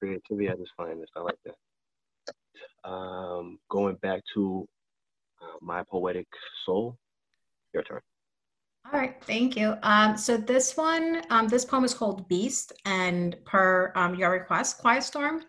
Creativity 0.00 0.48
at 0.48 0.58
its 0.58 0.72
finest. 0.76 1.12
I 1.14 1.20
like 1.20 1.38
that. 1.44 2.90
Um, 2.90 3.60
going 3.70 3.94
back 4.02 4.22
to 4.34 4.66
uh, 5.40 5.58
my 5.60 5.84
poetic 5.88 6.26
soul. 6.64 6.98
Your 7.72 7.84
turn. 7.84 8.00
All 8.92 9.00
right, 9.00 9.16
thank 9.24 9.56
you. 9.56 9.76
Um, 9.82 10.16
so 10.16 10.36
this 10.36 10.76
one, 10.76 11.22
um, 11.30 11.48
this 11.48 11.64
poem 11.64 11.82
is 11.84 11.92
called 11.92 12.28
Beast, 12.28 12.72
and 12.84 13.36
per 13.44 13.90
um, 13.96 14.14
your 14.14 14.30
request, 14.30 14.78
Quiet 14.78 15.02
Storm. 15.02 15.42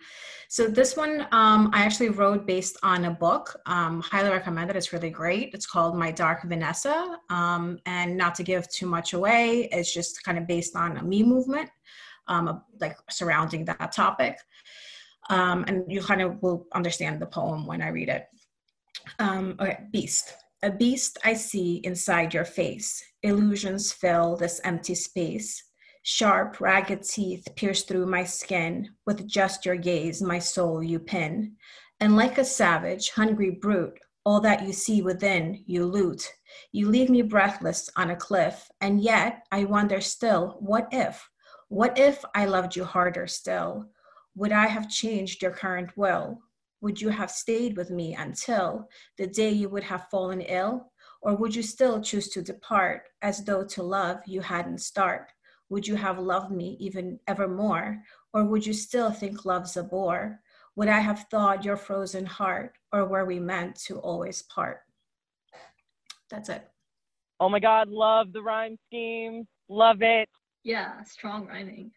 So 0.47 0.67
this 0.67 0.97
one, 0.97 1.27
um, 1.31 1.69
I 1.71 1.83
actually 1.83 2.09
wrote 2.09 2.47
based 2.47 2.77
on 2.81 3.05
a 3.05 3.11
book. 3.11 3.55
Um, 3.67 4.01
highly 4.01 4.31
recommend 4.31 4.71
it. 4.71 4.75
It's 4.75 4.91
really 4.91 5.11
great. 5.11 5.53
It's 5.53 5.67
called 5.67 5.95
My 5.95 6.09
Dark 6.09 6.45
Vanessa. 6.45 7.19
Um, 7.29 7.77
and 7.85 8.17
not 8.17 8.33
to 8.35 8.43
give 8.43 8.67
too 8.69 8.87
much 8.87 9.13
away, 9.13 9.69
it's 9.71 9.93
just 9.93 10.23
kind 10.23 10.39
of 10.39 10.47
based 10.47 10.75
on 10.75 10.97
a 10.97 11.03
me 11.03 11.21
movement, 11.21 11.69
like 12.79 12.97
surrounding 13.07 13.65
that 13.65 13.91
topic. 13.91 14.39
And 15.29 15.83
you 15.87 16.01
kind 16.01 16.23
of 16.23 16.41
will 16.41 16.65
understand 16.73 17.21
the 17.21 17.27
poem 17.27 17.67
when 17.67 17.83
I 17.83 17.89
read 17.89 18.09
it. 18.09 18.25
Okay, 19.21 19.77
Beast. 19.91 20.33
A 20.63 20.71
beast 20.71 21.19
I 21.23 21.35
see 21.35 21.81
inside 21.83 22.33
your 22.33 22.45
face. 22.45 23.03
Illusions 23.27 23.91
fill 23.91 24.37
this 24.37 24.61
empty 24.63 24.95
space. 24.95 25.61
Sharp, 26.03 26.61
ragged 26.61 27.03
teeth 27.03 27.45
pierce 27.57 27.83
through 27.83 28.05
my 28.05 28.23
skin. 28.23 28.89
With 29.05 29.27
just 29.27 29.65
your 29.65 29.75
gaze, 29.75 30.21
my 30.21 30.39
soul 30.39 30.81
you 30.81 30.97
pin. 30.97 31.57
And 31.99 32.15
like 32.15 32.37
a 32.37 32.45
savage, 32.45 33.09
hungry 33.09 33.49
brute, 33.49 33.99
all 34.23 34.39
that 34.39 34.65
you 34.65 34.71
see 34.71 35.01
within, 35.01 35.61
you 35.65 35.83
loot. 35.83 36.25
You 36.71 36.87
leave 36.87 37.09
me 37.09 37.21
breathless 37.21 37.89
on 37.97 38.11
a 38.11 38.15
cliff. 38.15 38.69
And 38.79 39.01
yet, 39.01 39.45
I 39.51 39.65
wonder 39.65 39.99
still, 39.99 40.55
what 40.61 40.87
if? 40.93 41.29
What 41.67 41.99
if 41.99 42.23
I 42.33 42.45
loved 42.45 42.77
you 42.77 42.85
harder 42.85 43.27
still? 43.27 43.87
Would 44.35 44.53
I 44.53 44.67
have 44.67 44.89
changed 44.89 45.41
your 45.41 45.51
current 45.51 45.89
will? 45.97 46.39
Would 46.79 47.01
you 47.01 47.09
have 47.09 47.31
stayed 47.31 47.75
with 47.75 47.89
me 47.89 48.15
until 48.15 48.87
the 49.17 49.27
day 49.27 49.49
you 49.49 49.67
would 49.67 49.83
have 49.83 50.07
fallen 50.09 50.39
ill? 50.39 50.93
Or 51.27 51.35
would 51.35 51.53
you 51.53 51.61
still 51.61 51.99
choose 51.99 52.29
to 52.29 52.41
depart 52.41 53.09
as 53.21 53.43
though 53.43 53.65
to 53.65 53.83
love 53.83 54.21
you 54.25 54.39
hadn't 54.39 54.77
start? 54.77 55.27
Would 55.67 55.85
you 55.85 55.95
have 55.95 56.19
loved 56.19 56.53
me 56.53 56.77
even 56.79 57.19
evermore? 57.27 58.01
Or 58.31 58.45
would 58.45 58.65
you 58.65 58.71
still 58.71 59.11
think 59.11 59.43
love's 59.43 59.75
a 59.75 59.83
bore? 59.83 60.39
Would 60.77 60.87
I 60.87 60.99
have 60.99 61.25
thawed 61.29 61.65
your 61.65 61.75
frozen 61.75 62.25
heart? 62.25 62.77
Or 62.93 63.03
were 63.03 63.25
we 63.25 63.39
meant 63.39 63.75
to 63.87 63.97
always 63.97 64.43
part? 64.43 64.83
That's 66.29 66.47
it. 66.47 66.65
Oh 67.41 67.49
my 67.49 67.59
God, 67.59 67.89
love 67.89 68.31
the 68.31 68.41
rhyme 68.41 68.77
scheme. 68.87 69.45
Love 69.67 70.01
it. 70.01 70.29
Yeah, 70.63 71.03
strong 71.03 71.45
rhyming. 71.45 71.91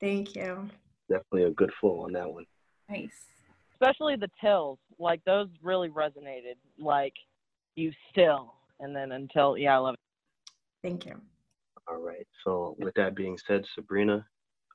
Thank 0.00 0.34
you. 0.34 0.70
Definitely 1.10 1.44
a 1.44 1.50
good 1.50 1.70
flow 1.78 2.04
on 2.04 2.12
that 2.12 2.32
one. 2.32 2.46
Nice. 2.88 3.26
Especially 3.74 4.16
the 4.16 4.30
tills. 4.40 4.78
Like 4.98 5.22
those 5.26 5.48
really 5.62 5.90
resonated. 5.90 6.56
Like 6.78 7.14
you 7.76 7.92
still 8.10 8.54
and 8.80 8.94
then 8.94 9.12
until 9.12 9.56
yeah, 9.56 9.76
I 9.76 9.78
love 9.78 9.94
it. 9.94 10.00
Thank 10.88 11.06
you. 11.06 11.20
All 11.88 12.00
right. 12.00 12.26
So 12.44 12.76
with 12.78 12.94
that 12.94 13.14
being 13.14 13.38
said, 13.46 13.64
Sabrina, 13.74 14.24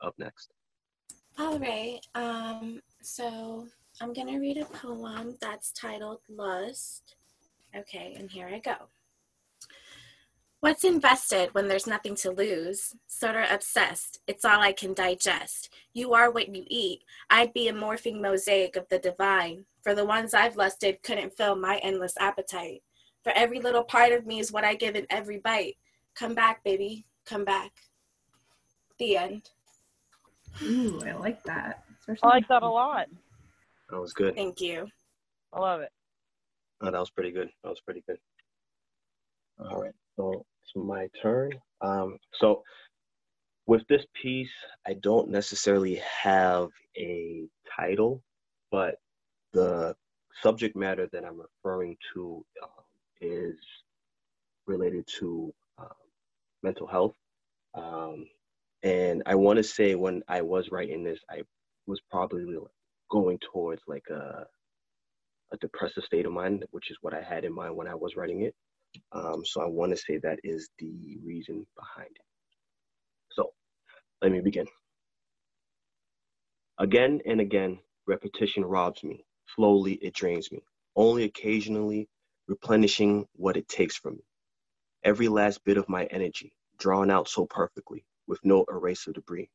up 0.04 0.13
next. 0.18 0.52
All 1.38 1.60
right. 1.60 2.00
Um, 2.13 2.82
so 3.02 3.68
I'm 4.02 4.13
going 4.13 4.28
to 4.28 4.39
read 4.39 4.58
a 4.58 4.65
poem 4.65 5.38
that's 5.41 5.72
titled 5.72 6.20
Lust. 6.30 7.15
Okay, 7.78 8.15
and 8.18 8.32
here 8.32 8.48
I 8.48 8.60
go. 8.60 8.76
What's 10.62 10.84
invested 10.84 11.50
when 11.54 11.68
there's 11.68 11.86
nothing 11.86 12.15
to 12.15 12.32
lose? 12.32 12.96
Sorta 13.08 13.54
obsessed. 13.54 14.20
It's 14.28 14.44
all 14.44 14.62
I 14.62 14.72
can 14.72 14.94
digest. 14.94 15.72
You 15.94 16.13
are 16.13 16.32
what 16.32 16.56
you 16.56 16.63
eat. 16.68 17.04
I'd 17.30 17.54
be 17.54 17.68
a 17.68 17.74
morphing 17.74 18.20
mosaic 18.20 18.76
of 18.76 18.88
the 18.89 18.98
divine. 18.98 19.65
For 19.84 19.94
the 19.94 20.06
ones 20.06 20.34
I've 20.34 20.56
lusted 20.56 21.04
couldn't 21.04 21.38
fill 21.38 21.56
my 21.56 21.78
endless 21.84 22.15
appetite. 22.20 22.82
For 23.26 23.32
every 23.36 23.60
little 23.60 23.84
part 23.84 24.12
of 24.12 24.28
me 24.28 24.40
is 24.40 24.52
what 24.52 24.64
I 24.64 24.76
give 24.76 24.96
in 24.96 25.08
every 25.10 25.40
bite. 25.40 25.78
Come 26.16 26.36
back, 26.36 26.64
baby. 26.64 27.08
Come 27.26 27.44
back. 27.44 27.72
The 29.00 29.18
end. 29.18 29.50
Ooh, 30.62 31.02
I 31.04 31.14
like 31.14 31.44
that. 31.46 31.84
I 32.22 32.28
like 32.28 32.48
that 32.50 32.62
a 32.62 32.70
lot. 32.70 33.08
That 33.90 34.00
was 34.00 34.14
good. 34.14 34.36
Thank 34.36 34.62
you. 34.62 34.88
I 35.52 35.60
love 35.60 35.82
it. 35.82 35.90
Oh, 36.82 36.92
that 36.92 37.00
was 37.00 37.10
pretty 37.10 37.32
good. 37.32 37.50
That 37.64 37.70
was 37.70 37.80
pretty 37.84 38.04
good. 38.08 38.20
All 39.60 39.82
right. 39.82 39.94
So 40.18 40.46
it's 40.62 40.72
my 40.76 41.08
turn. 41.24 41.50
Um, 41.82 42.20
so 42.40 42.62
with 43.66 43.82
this 43.90 44.06
piece, 44.22 44.52
I 44.86 44.94
don't 45.02 45.32
necessarily 45.32 46.00
have 46.22 46.70
a 46.96 47.48
title, 47.76 48.22
but 48.70 48.98
the 49.52 49.96
subject 50.44 50.76
matter 50.76 51.10
that 51.12 51.26
I'm 51.26 51.42
referring 51.42 51.98
to 52.14 52.46
is 53.21 53.56
related 54.67 55.08
to 55.19 55.54
um, 55.80 55.88
mental 56.63 56.88
health. 56.88 57.15
Um, 57.75 58.28
and 58.84 59.23
I 59.25 59.36
want 59.36 59.58
to 59.58 59.63
say 59.63 59.95
when 59.95 60.23
I 60.30 60.41
was 60.41 60.69
writing 60.71 61.04
this, 61.04 61.19
I 61.30 61.43
was 61.88 62.01
probably 62.12 62.45
going 63.12 63.39
towards 63.54 63.82
like 63.88 64.06
a 64.12 64.45
a 65.54 65.58
depressive 65.58 66.04
state 66.04 66.25
of 66.25 66.32
mind, 66.34 66.65
which 66.71 66.91
is 66.91 66.97
what 67.01 67.13
I 67.13 67.21
had 67.21 67.45
in 67.45 67.54
mind 67.54 67.75
when 67.75 67.88
I 67.88 67.95
was 67.95 68.15
writing 68.17 68.43
it. 68.43 68.56
Um, 69.13 69.43
so 69.45 69.62
I 69.62 69.67
want 69.67 69.91
to 69.91 69.97
say 69.97 70.19
that 70.19 70.39
is 70.43 70.69
the 70.80 71.17
reason 71.25 71.65
behind 71.78 72.12
it. 72.12 72.25
So 73.32 73.51
let 74.21 74.32
me 74.32 74.41
begin. 74.41 74.67
Again 76.80 77.21
and 77.25 77.41
again, 77.41 77.80
repetition 78.08 78.65
robs 78.65 79.04
me. 79.04 79.25
Slowly, 79.56 79.93
it 79.95 80.13
drains 80.15 80.51
me, 80.51 80.62
only 80.95 81.25
occasionally 81.25 82.10
replenishing 82.47 83.27
what 83.34 83.58
it 83.58 83.67
takes 83.67 83.95
from 83.97 84.15
me. 84.15 84.23
Every 85.03 85.29
last 85.29 85.63
bit 85.63 85.77
of 85.77 85.89
my 85.89 86.05
energy, 86.05 86.53
drawn 86.77 87.12
out 87.12 87.27
so 87.29 87.45
perfectly, 87.45 88.05
with 88.27 88.43
no 88.43 88.65
eraser 88.69 89.13
debris, 89.13 89.49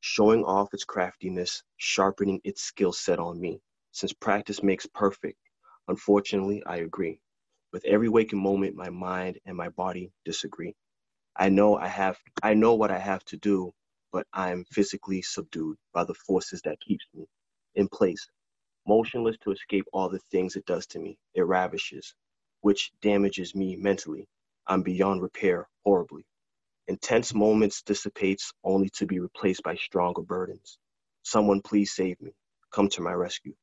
showing 0.00 0.44
off 0.44 0.74
its 0.74 0.84
craftiness, 0.84 1.62
sharpening 1.78 2.40
its 2.44 2.62
skill 2.62 2.92
set 2.92 3.18
on 3.18 3.40
me. 3.40 3.60
Since 3.92 4.12
practice 4.14 4.62
makes 4.62 4.86
perfect, 4.86 5.38
unfortunately, 5.88 6.62
I 6.66 6.78
agree. 6.78 7.20
With 7.72 7.84
every 7.86 8.08
waking 8.08 8.42
moment, 8.42 8.76
my 8.76 8.90
mind 8.90 9.38
and 9.46 9.56
my 9.56 9.70
body 9.70 10.12
disagree. 10.24 10.74
I 11.36 11.48
know 11.48 11.76
I 11.76 11.88
have, 11.88 12.18
I 12.42 12.54
know 12.54 12.74
what 12.74 12.90
I 12.90 12.98
have 12.98 13.24
to 13.26 13.36
do, 13.38 13.72
but 14.12 14.26
I'm 14.32 14.64
physically 14.72 15.22
subdued 15.22 15.78
by 15.94 16.04
the 16.04 16.14
forces 16.14 16.62
that 16.62 16.80
keeps 16.80 17.06
me 17.14 17.26
in 17.74 17.88
place, 17.88 18.28
motionless 18.86 19.36
to 19.42 19.52
escape 19.52 19.86
all 19.92 20.08
the 20.08 20.20
things 20.30 20.56
it 20.56 20.66
does 20.66 20.86
to 20.88 20.98
me. 21.00 21.18
It 21.34 21.42
ravishes, 21.42 22.14
which 22.66 22.90
damages 23.00 23.54
me 23.54 23.76
mentally. 23.76 24.26
I'm 24.66 24.82
beyond 24.82 25.22
repair 25.22 25.68
horribly. 25.84 26.24
Intense 26.88 27.32
moments 27.32 27.80
dissipates 27.80 28.52
only 28.64 28.88
to 28.94 29.06
be 29.06 29.20
replaced 29.20 29.62
by 29.62 29.76
stronger 29.76 30.22
burdens. 30.22 30.76
Someone 31.22 31.62
please 31.62 31.92
save 31.92 32.20
me. 32.20 32.32
Come 32.72 32.88
to 32.88 33.02
my 33.02 33.12
rescue. 33.12 33.54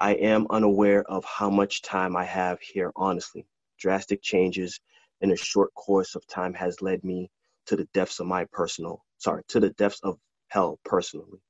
I 0.00 0.14
am 0.14 0.48
unaware 0.50 1.04
of 1.04 1.24
how 1.24 1.48
much 1.48 1.82
time 1.82 2.16
I 2.16 2.24
have 2.24 2.60
here, 2.60 2.90
honestly. 2.96 3.46
Drastic 3.78 4.20
changes 4.20 4.80
in 5.20 5.30
a 5.30 5.36
short 5.36 5.72
course 5.74 6.16
of 6.16 6.26
time 6.26 6.54
has 6.54 6.82
led 6.82 7.04
me 7.04 7.30
to 7.66 7.76
the 7.76 7.88
depths 7.94 8.18
of 8.18 8.26
my 8.26 8.46
personal 8.50 9.04
sorry, 9.18 9.44
to 9.50 9.60
the 9.60 9.70
depths 9.70 10.00
of 10.02 10.18
hell 10.48 10.80
personally. 10.84 11.40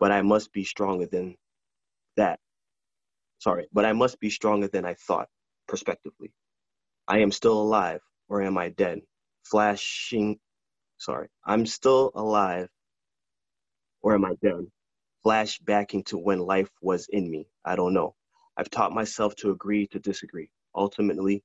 But 0.00 0.10
I 0.10 0.22
must 0.22 0.54
be 0.54 0.64
stronger 0.64 1.04
than 1.04 1.36
that. 2.16 2.40
Sorry, 3.40 3.66
but 3.74 3.84
I 3.84 3.92
must 3.92 4.18
be 4.20 4.30
stronger 4.30 4.68
than 4.68 4.86
I 4.86 4.94
thought, 4.94 5.28
prospectively. 5.74 6.30
I 7.08 7.18
am 7.18 7.32
still 7.32 7.60
alive, 7.60 8.00
or 8.28 8.42
am 8.42 8.56
I 8.56 8.68
dead? 8.68 9.00
Flashing, 9.42 10.38
sorry, 10.98 11.26
I'm 11.44 11.66
still 11.66 12.12
alive, 12.14 12.68
or 14.00 14.14
am 14.14 14.24
I 14.24 14.34
dead? 14.40 14.66
Flash 15.24 15.58
back 15.58 15.92
into 15.92 16.16
when 16.16 16.38
life 16.38 16.70
was 16.80 17.08
in 17.10 17.28
me. 17.28 17.48
I 17.64 17.74
don't 17.74 17.92
know. 17.92 18.14
I've 18.56 18.70
taught 18.70 18.92
myself 18.92 19.34
to 19.36 19.50
agree 19.50 19.88
to 19.88 19.98
disagree. 19.98 20.48
Ultimately, 20.76 21.42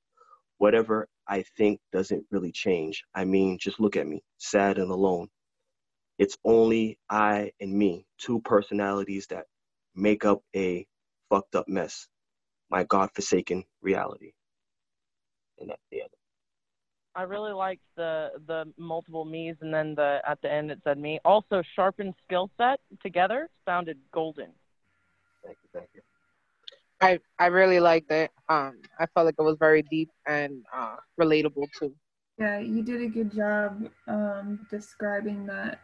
whatever 0.59 1.07
I 1.27 1.43
think 1.57 1.79
doesn't 1.91 2.23
really 2.29 2.51
change. 2.51 3.03
I 3.15 3.25
mean, 3.25 3.57
just 3.57 3.79
look 3.79 3.97
at 3.97 4.05
me, 4.05 4.21
sad 4.37 4.77
and 4.77 4.91
alone. 4.91 5.29
It's 6.19 6.37
only 6.43 6.99
I 7.09 7.51
and 7.59 7.73
me, 7.73 8.05
two 8.19 8.41
personalities 8.41 9.25
that 9.31 9.45
make 9.95 10.23
up 10.23 10.43
a 10.55 10.85
fucked 11.31 11.55
up 11.55 11.67
mess, 11.67 12.07
my 12.69 12.83
God-forsaken 12.83 13.63
reality. 13.81 14.31
And 15.59 15.69
that's 15.69 15.81
the 15.91 16.01
end. 16.01 16.09
I 17.15 17.23
really 17.23 17.51
liked 17.51 17.81
the 17.97 18.31
the 18.47 18.71
multiple 18.77 19.25
me's 19.25 19.55
and 19.61 19.73
then 19.73 19.95
the 19.95 20.21
at 20.27 20.41
the 20.41 20.51
end 20.51 20.71
it 20.71 20.79
said 20.83 20.97
me. 20.97 21.19
Also, 21.25 21.61
sharpened 21.75 22.13
skill 22.25 22.49
set 22.55 22.79
together 23.01 23.49
sounded 23.65 23.97
golden. 24.13 24.51
Thank 25.43 25.57
you, 25.63 25.69
thank 25.73 25.89
you. 25.93 26.01
I 27.01 27.19
I 27.37 27.47
really 27.47 27.79
liked 27.79 28.11
it. 28.11 28.31
Um, 28.47 28.79
I 28.99 29.05
felt 29.07 29.25
like 29.25 29.35
it 29.37 29.41
was 29.41 29.57
very 29.59 29.81
deep 29.81 30.09
and 30.27 30.63
uh, 30.73 30.97
relatable 31.19 31.67
too. 31.77 31.93
Yeah, 32.37 32.59
you 32.59 32.83
did 32.83 33.01
a 33.01 33.07
good 33.07 33.33
job 33.35 33.89
um, 34.07 34.65
describing 34.69 35.45
that 35.47 35.81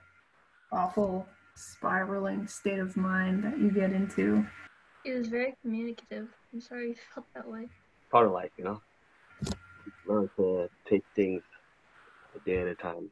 awful 0.71 1.27
spiraling 1.55 2.47
state 2.47 2.79
of 2.79 2.95
mind 2.95 3.43
that 3.43 3.57
you 3.59 3.71
get 3.71 3.91
into. 3.91 4.45
He 5.03 5.11
was 5.11 5.27
very 5.27 5.55
communicative. 5.61 6.29
I'm 6.55 6.61
sorry 6.61 6.87
you 6.87 6.95
felt 7.13 7.27
that 7.35 7.49
way. 7.49 7.67
Part 8.09 8.27
of 8.27 8.31
life, 8.31 8.51
you 8.57 8.63
know? 8.63 8.81
Learn 10.05 10.29
to 10.37 10.69
take 10.87 11.03
things 11.13 11.43
a 12.33 12.39
day 12.39 12.61
at 12.61 12.67
a 12.67 12.75
time. 12.75 13.11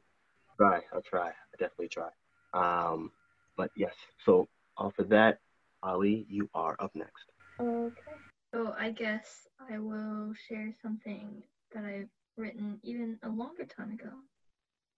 Try, 0.56 0.80
I'll 0.94 1.02
try. 1.02 1.28
I 1.28 1.58
definitely 1.60 1.90
try. 1.90 2.08
Um, 2.54 3.12
but 3.58 3.70
yes, 3.76 3.94
so 4.26 4.48
off 4.78 4.98
of 4.98 5.10
that, 5.10 5.40
Ali, 5.84 6.26
you 6.30 6.50
are 6.54 6.78
up 6.80 6.96
next. 6.96 7.26
Okay. 7.60 8.16
So 8.54 8.74
I 8.80 8.92
guess 8.92 9.46
I 9.70 9.78
will 9.80 10.34
share 10.48 10.72
something 10.82 11.44
that 11.76 11.84
I've 11.84 12.08
written 12.38 12.80
even 12.82 13.20
a 13.24 13.28
longer 13.28 13.66
time 13.66 13.92
ago. 13.92 14.12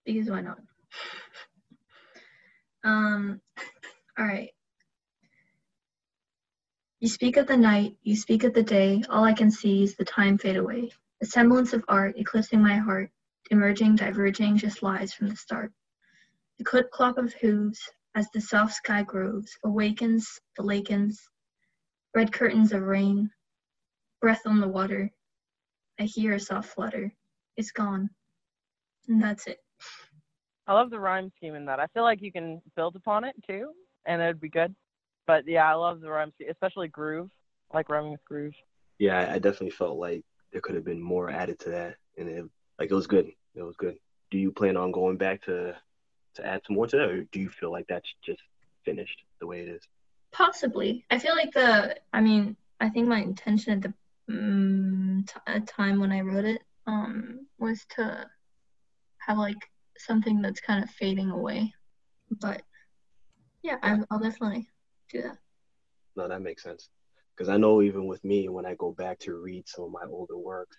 Because 0.04 0.30
why 0.30 0.42
not? 0.42 0.60
um 2.84 3.40
all 4.16 4.24
right. 4.24 4.50
You 7.06 7.10
speak 7.10 7.36
of 7.36 7.46
the 7.46 7.56
night, 7.56 7.96
you 8.02 8.16
speak 8.16 8.42
of 8.42 8.52
the 8.52 8.64
day, 8.64 9.00
all 9.08 9.22
I 9.22 9.32
can 9.32 9.48
see 9.48 9.84
is 9.84 9.94
the 9.94 10.04
time 10.04 10.38
fade 10.38 10.56
away. 10.56 10.90
A 11.22 11.24
semblance 11.24 11.72
of 11.72 11.84
art 11.86 12.18
eclipsing 12.18 12.60
my 12.60 12.78
heart, 12.78 13.12
emerging, 13.52 13.94
diverging, 13.94 14.56
just 14.56 14.82
lies 14.82 15.14
from 15.14 15.28
the 15.28 15.36
start. 15.36 15.70
The 16.58 16.64
clip 16.64 16.90
clop 16.90 17.16
of 17.16 17.32
hooves 17.34 17.78
as 18.16 18.28
the 18.34 18.40
soft 18.40 18.74
sky 18.74 19.04
grows, 19.04 19.56
awakens, 19.64 20.40
the 20.56 20.64
lakens, 20.64 21.18
red 22.12 22.32
curtains 22.32 22.72
of 22.72 22.82
rain, 22.82 23.30
breath 24.20 24.42
on 24.44 24.58
the 24.58 24.66
water. 24.66 25.08
I 26.00 26.06
hear 26.06 26.32
a 26.34 26.40
soft 26.40 26.70
flutter. 26.70 27.14
It's 27.56 27.70
gone. 27.70 28.10
And 29.06 29.22
that's 29.22 29.46
it. 29.46 29.58
I 30.66 30.74
love 30.74 30.90
the 30.90 30.98
rhyme 30.98 31.30
scheme 31.36 31.54
in 31.54 31.66
that. 31.66 31.78
I 31.78 31.86
feel 31.86 32.02
like 32.02 32.20
you 32.20 32.32
can 32.32 32.60
build 32.74 32.96
upon 32.96 33.22
it 33.22 33.36
too, 33.46 33.70
and 34.06 34.20
it 34.20 34.26
would 34.26 34.40
be 34.40 34.48
good. 34.48 34.74
But 35.26 35.46
yeah, 35.46 35.68
I 35.68 35.74
love 35.74 36.00
the 36.00 36.10
rhyme 36.10 36.32
scheme, 36.34 36.48
especially 36.50 36.88
groove. 36.88 37.30
I 37.72 37.78
like 37.78 37.88
rhyming 37.88 38.12
with 38.12 38.24
groove. 38.24 38.54
Yeah, 38.98 39.18
I- 39.18 39.34
I 39.34 39.38
definitely 39.38 39.70
felt 39.70 39.98
like 39.98 40.24
there 40.52 40.60
could 40.60 40.74
have 40.74 40.84
been 40.84 41.00
more 41.00 41.30
added 41.30 41.58
to 41.60 41.70
that, 41.70 41.96
and 42.16 42.28
it 42.28 42.44
like 42.78 42.90
it 42.90 42.94
was 42.94 43.06
good. 43.06 43.30
It 43.54 43.62
was 43.62 43.76
good. 43.76 43.98
Do 44.30 44.38
you 44.38 44.52
plan 44.52 44.76
on 44.76 44.92
going 44.92 45.16
back 45.16 45.42
to 45.42 45.76
to 46.34 46.46
add 46.46 46.62
some 46.66 46.76
more 46.76 46.86
to 46.86 46.96
that, 46.96 47.08
or 47.08 47.24
do 47.24 47.40
you 47.40 47.48
feel 47.48 47.72
like 47.72 47.86
that's 47.88 48.08
just 48.24 48.42
finished 48.84 49.22
the 49.40 49.46
way 49.46 49.60
it 49.60 49.68
is? 49.68 49.82
Possibly. 50.32 51.04
I 51.10 51.18
feel 51.18 51.34
like 51.34 51.52
the, 51.52 51.96
I 52.12 52.20
mean, 52.20 52.56
I 52.80 52.90
think 52.90 53.08
my 53.08 53.20
intention 53.20 53.72
at 53.72 53.82
the 53.82 53.94
mm, 54.32 55.26
t- 55.26 55.60
time 55.66 55.98
when 55.98 56.12
I 56.12 56.20
wrote 56.20 56.44
it 56.44 56.62
um, 56.86 57.46
was 57.58 57.84
to 57.96 58.28
have 59.18 59.38
like 59.38 59.56
something 59.98 60.42
that's 60.42 60.60
kind 60.60 60.82
of 60.84 60.90
fading 60.90 61.30
away. 61.30 61.72
But 62.30 62.62
yeah, 63.62 63.76
I, 63.82 63.98
I'll 64.10 64.18
definitely 64.18 64.68
do 65.10 65.22
that. 65.22 65.38
No, 66.16 66.28
that 66.28 66.42
makes 66.42 66.62
sense. 66.62 66.88
Because 67.36 67.48
I 67.48 67.56
know 67.56 67.82
even 67.82 68.06
with 68.06 68.24
me, 68.24 68.48
when 68.48 68.64
I 68.66 68.74
go 68.74 68.92
back 68.92 69.18
to 69.20 69.34
read 69.34 69.68
some 69.68 69.84
of 69.84 69.92
my 69.92 70.04
older 70.08 70.38
works, 70.38 70.78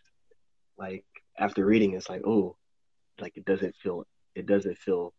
like 0.77 1.05
after 1.37 1.65
reading, 1.65 1.93
it's 1.93 2.09
like, 2.09 2.25
oh, 2.25 2.55
like 3.19 3.37
it 3.37 3.45
doesn't 3.45 3.75
feel, 3.75 4.05
it 4.35 4.45
doesn't 4.47 4.77
feel 4.77 5.13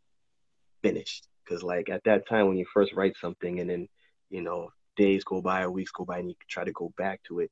finished. 0.83 1.27
Because 1.45 1.63
like 1.63 1.89
at 1.89 2.05
that 2.05 2.29
time 2.29 2.49
when 2.49 2.57
you 2.57 2.67
first 2.73 2.93
write 2.93 3.17
something, 3.17 3.61
and 3.61 3.71
then 3.71 3.89
you 4.31 4.43
know 4.43 4.71
days 4.97 5.25
go 5.25 5.41
by 5.41 5.63
or 5.63 5.71
weeks 5.71 5.93
go 5.93 6.05
by, 6.05 6.19
and 6.19 6.29
you 6.29 6.35
try 6.49 6.65
to 6.65 6.73
go 6.73 6.93
back 6.99 7.21
to 7.29 7.39
it, 7.41 7.51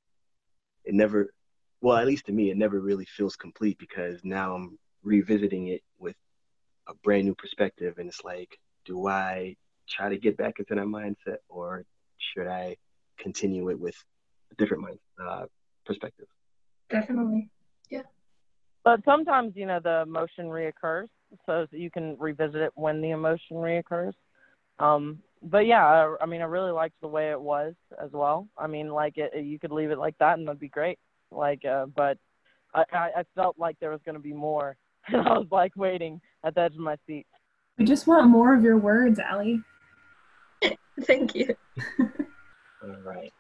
it 0.85 0.95
never, 0.95 1.31
well, 1.81 1.97
at 1.97 2.07
least 2.07 2.27
to 2.27 2.33
me, 2.33 2.51
it 2.51 2.57
never 2.57 2.81
really 2.81 3.07
feels 3.07 3.37
complete 3.37 3.79
because 3.79 4.21
now 4.25 4.55
I'm 4.55 4.79
revisiting 5.03 5.69
it 5.69 5.83
with 5.99 6.17
a 6.89 6.95
brand 7.03 7.25
new 7.25 7.35
perspective, 7.35 7.95
and 7.99 8.09
it's 8.09 8.25
like, 8.25 8.59
do 8.85 9.07
I 9.07 9.57
try 9.89 10.09
to 10.09 10.19
get 10.19 10.37
back 10.37 10.55
into 10.59 10.75
that 10.75 10.87
mindset, 10.87 11.39
or 11.49 11.85
should 12.19 12.47
I 12.47 12.77
continue 13.19 13.71
it 13.71 13.79
with 13.79 13.97
a 14.53 14.55
different 14.57 14.83
mind 14.83 14.99
uh, 15.23 15.47
perspective? 15.85 16.27
Definitely. 16.91 17.51
Yeah. 17.91 18.03
But 18.85 19.01
sometimes, 19.05 19.55
you 19.57 19.67
know, 19.67 19.81
the 19.83 20.03
emotion 20.03 20.47
reoccurs, 20.47 21.09
so 21.45 21.67
that 21.71 21.79
you 21.79 21.91
can 21.91 22.17
revisit 22.19 22.57
it 22.57 22.73
when 22.75 23.01
the 23.01 23.11
emotion 23.11 23.57
reoccurs. 23.57 24.13
Um, 24.79 25.19
but 25.43 25.67
yeah, 25.67 25.85
I, 25.85 26.15
I 26.23 26.27
mean, 26.27 26.41
I 26.41 26.45
really 26.45 26.73
liked 26.73 26.95
the 27.01 27.09
way 27.09 27.31
it 27.31 27.41
was 27.41 27.75
as 28.03 28.11
well. 28.13 28.49
I 28.57 28.67
mean, 28.67 28.89
like 28.89 29.15
it, 29.17 29.33
you 29.45 29.59
could 29.59 29.73
leave 29.73 29.91
it 29.91 29.99
like 29.99 30.17
that, 30.19 30.39
and 30.39 30.47
that'd 30.47 30.61
be 30.61 30.69
great. 30.69 30.99
Like, 31.31 31.65
uh, 31.65 31.87
but 31.87 32.19
I, 32.75 32.85
I, 32.93 33.11
I 33.19 33.25
felt 33.35 33.59
like 33.59 33.77
there 33.81 33.91
was 33.91 34.01
going 34.05 34.15
to 34.15 34.21
be 34.21 34.33
more, 34.33 34.77
and 35.09 35.27
I 35.27 35.39
was 35.39 35.49
like 35.51 35.73
waiting 35.77 36.21
at 36.45 36.55
the 36.55 36.63
edge 36.63 36.75
of 36.75 36.81
my 36.81 36.97
seat. 37.07 37.27
We 37.79 37.85
just 37.85 38.07
want 38.07 38.29
more 38.29 38.55
of 38.55 38.63
your 38.63 38.79
words, 38.79 39.19
Allie. 39.19 39.63
Thank 41.03 41.35
you. 41.35 41.57
All 42.83 42.97
right. 43.05 43.33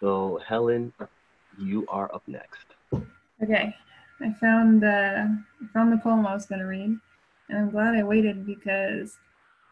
So 0.00 0.40
Helen, 0.46 0.92
you 1.58 1.86
are 1.88 2.12
up 2.14 2.22
next. 2.26 2.66
Okay, 3.42 3.74
I 4.20 4.32
found 4.40 4.82
the 4.82 5.38
I 5.62 5.72
found 5.72 5.92
the 5.92 5.98
poem 5.98 6.26
I 6.26 6.34
was 6.34 6.46
going 6.46 6.60
to 6.60 6.66
read, 6.66 6.96
and 7.48 7.58
I'm 7.58 7.70
glad 7.70 7.94
I 7.94 8.02
waited 8.02 8.46
because 8.46 9.18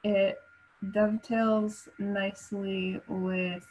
it 0.04 0.38
dovetails 0.92 1.88
nicely 1.98 3.00
with 3.08 3.66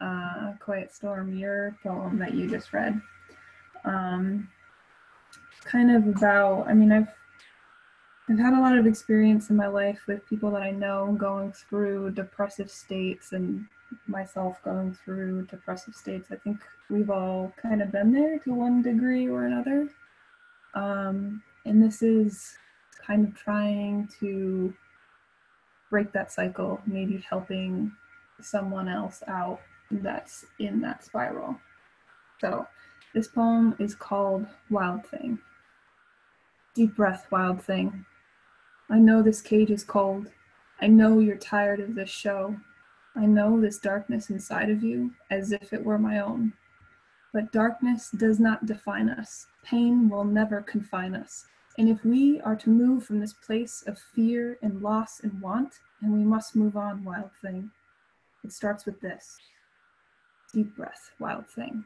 uh, 0.00 0.52
Quiet 0.60 0.94
Storm, 0.94 1.36
your 1.36 1.76
poem 1.82 2.18
that 2.18 2.34
you 2.34 2.48
just 2.48 2.72
read. 2.72 3.00
Um, 3.84 4.48
kind 5.64 5.90
of 5.90 6.06
about, 6.06 6.66
I 6.68 6.74
mean, 6.74 6.92
I've 6.92 7.08
I've 8.32 8.38
had 8.38 8.54
a 8.54 8.60
lot 8.60 8.78
of 8.78 8.86
experience 8.86 9.50
in 9.50 9.56
my 9.56 9.66
life 9.66 10.04
with 10.06 10.26
people 10.26 10.50
that 10.52 10.62
I 10.62 10.70
know 10.70 11.14
going 11.20 11.52
through 11.52 12.12
depressive 12.12 12.70
states 12.70 13.32
and 13.32 13.66
myself 14.06 14.56
going 14.64 14.94
through 14.94 15.48
depressive 15.48 15.94
states. 15.94 16.28
I 16.30 16.36
think 16.36 16.56
we've 16.88 17.10
all 17.10 17.52
kind 17.60 17.82
of 17.82 17.92
been 17.92 18.10
there 18.10 18.38
to 18.38 18.54
one 18.54 18.80
degree 18.80 19.28
or 19.28 19.44
another. 19.44 19.86
Um, 20.72 21.42
and 21.66 21.82
this 21.82 22.00
is 22.00 22.54
kind 23.06 23.28
of 23.28 23.36
trying 23.36 24.08
to 24.20 24.72
break 25.90 26.10
that 26.12 26.32
cycle, 26.32 26.80
maybe 26.86 27.22
helping 27.28 27.92
someone 28.40 28.88
else 28.88 29.22
out 29.28 29.60
that's 29.90 30.46
in 30.58 30.80
that 30.80 31.04
spiral. 31.04 31.60
So, 32.40 32.66
this 33.12 33.28
poem 33.28 33.76
is 33.78 33.94
called 33.94 34.46
Wild 34.70 35.04
Thing. 35.04 35.38
Deep 36.74 36.96
breath, 36.96 37.26
wild 37.30 37.62
thing. 37.62 38.06
I 38.92 38.98
know 38.98 39.22
this 39.22 39.40
cage 39.40 39.70
is 39.70 39.84
cold. 39.84 40.26
I 40.82 40.86
know 40.86 41.18
you're 41.18 41.38
tired 41.38 41.80
of 41.80 41.94
this 41.94 42.10
show. 42.10 42.54
I 43.16 43.24
know 43.24 43.58
this 43.58 43.78
darkness 43.78 44.28
inside 44.28 44.68
of 44.68 44.84
you 44.84 45.12
as 45.30 45.50
if 45.50 45.72
it 45.72 45.82
were 45.82 45.98
my 45.98 46.18
own. 46.18 46.52
But 47.32 47.52
darkness 47.52 48.10
does 48.10 48.38
not 48.38 48.66
define 48.66 49.08
us. 49.08 49.46
Pain 49.64 50.10
will 50.10 50.24
never 50.24 50.60
confine 50.60 51.14
us. 51.14 51.46
And 51.78 51.88
if 51.88 52.04
we 52.04 52.38
are 52.42 52.56
to 52.56 52.68
move 52.68 53.06
from 53.06 53.18
this 53.18 53.32
place 53.32 53.82
of 53.86 53.98
fear 53.98 54.58
and 54.60 54.82
loss 54.82 55.20
and 55.20 55.40
want, 55.40 55.72
and 56.02 56.12
we 56.12 56.22
must 56.22 56.54
move 56.54 56.76
on, 56.76 57.02
wild 57.02 57.30
thing, 57.40 57.70
it 58.44 58.52
starts 58.52 58.84
with 58.84 59.00
this 59.00 59.38
deep 60.52 60.76
breath, 60.76 61.12
wild 61.18 61.48
thing. 61.48 61.82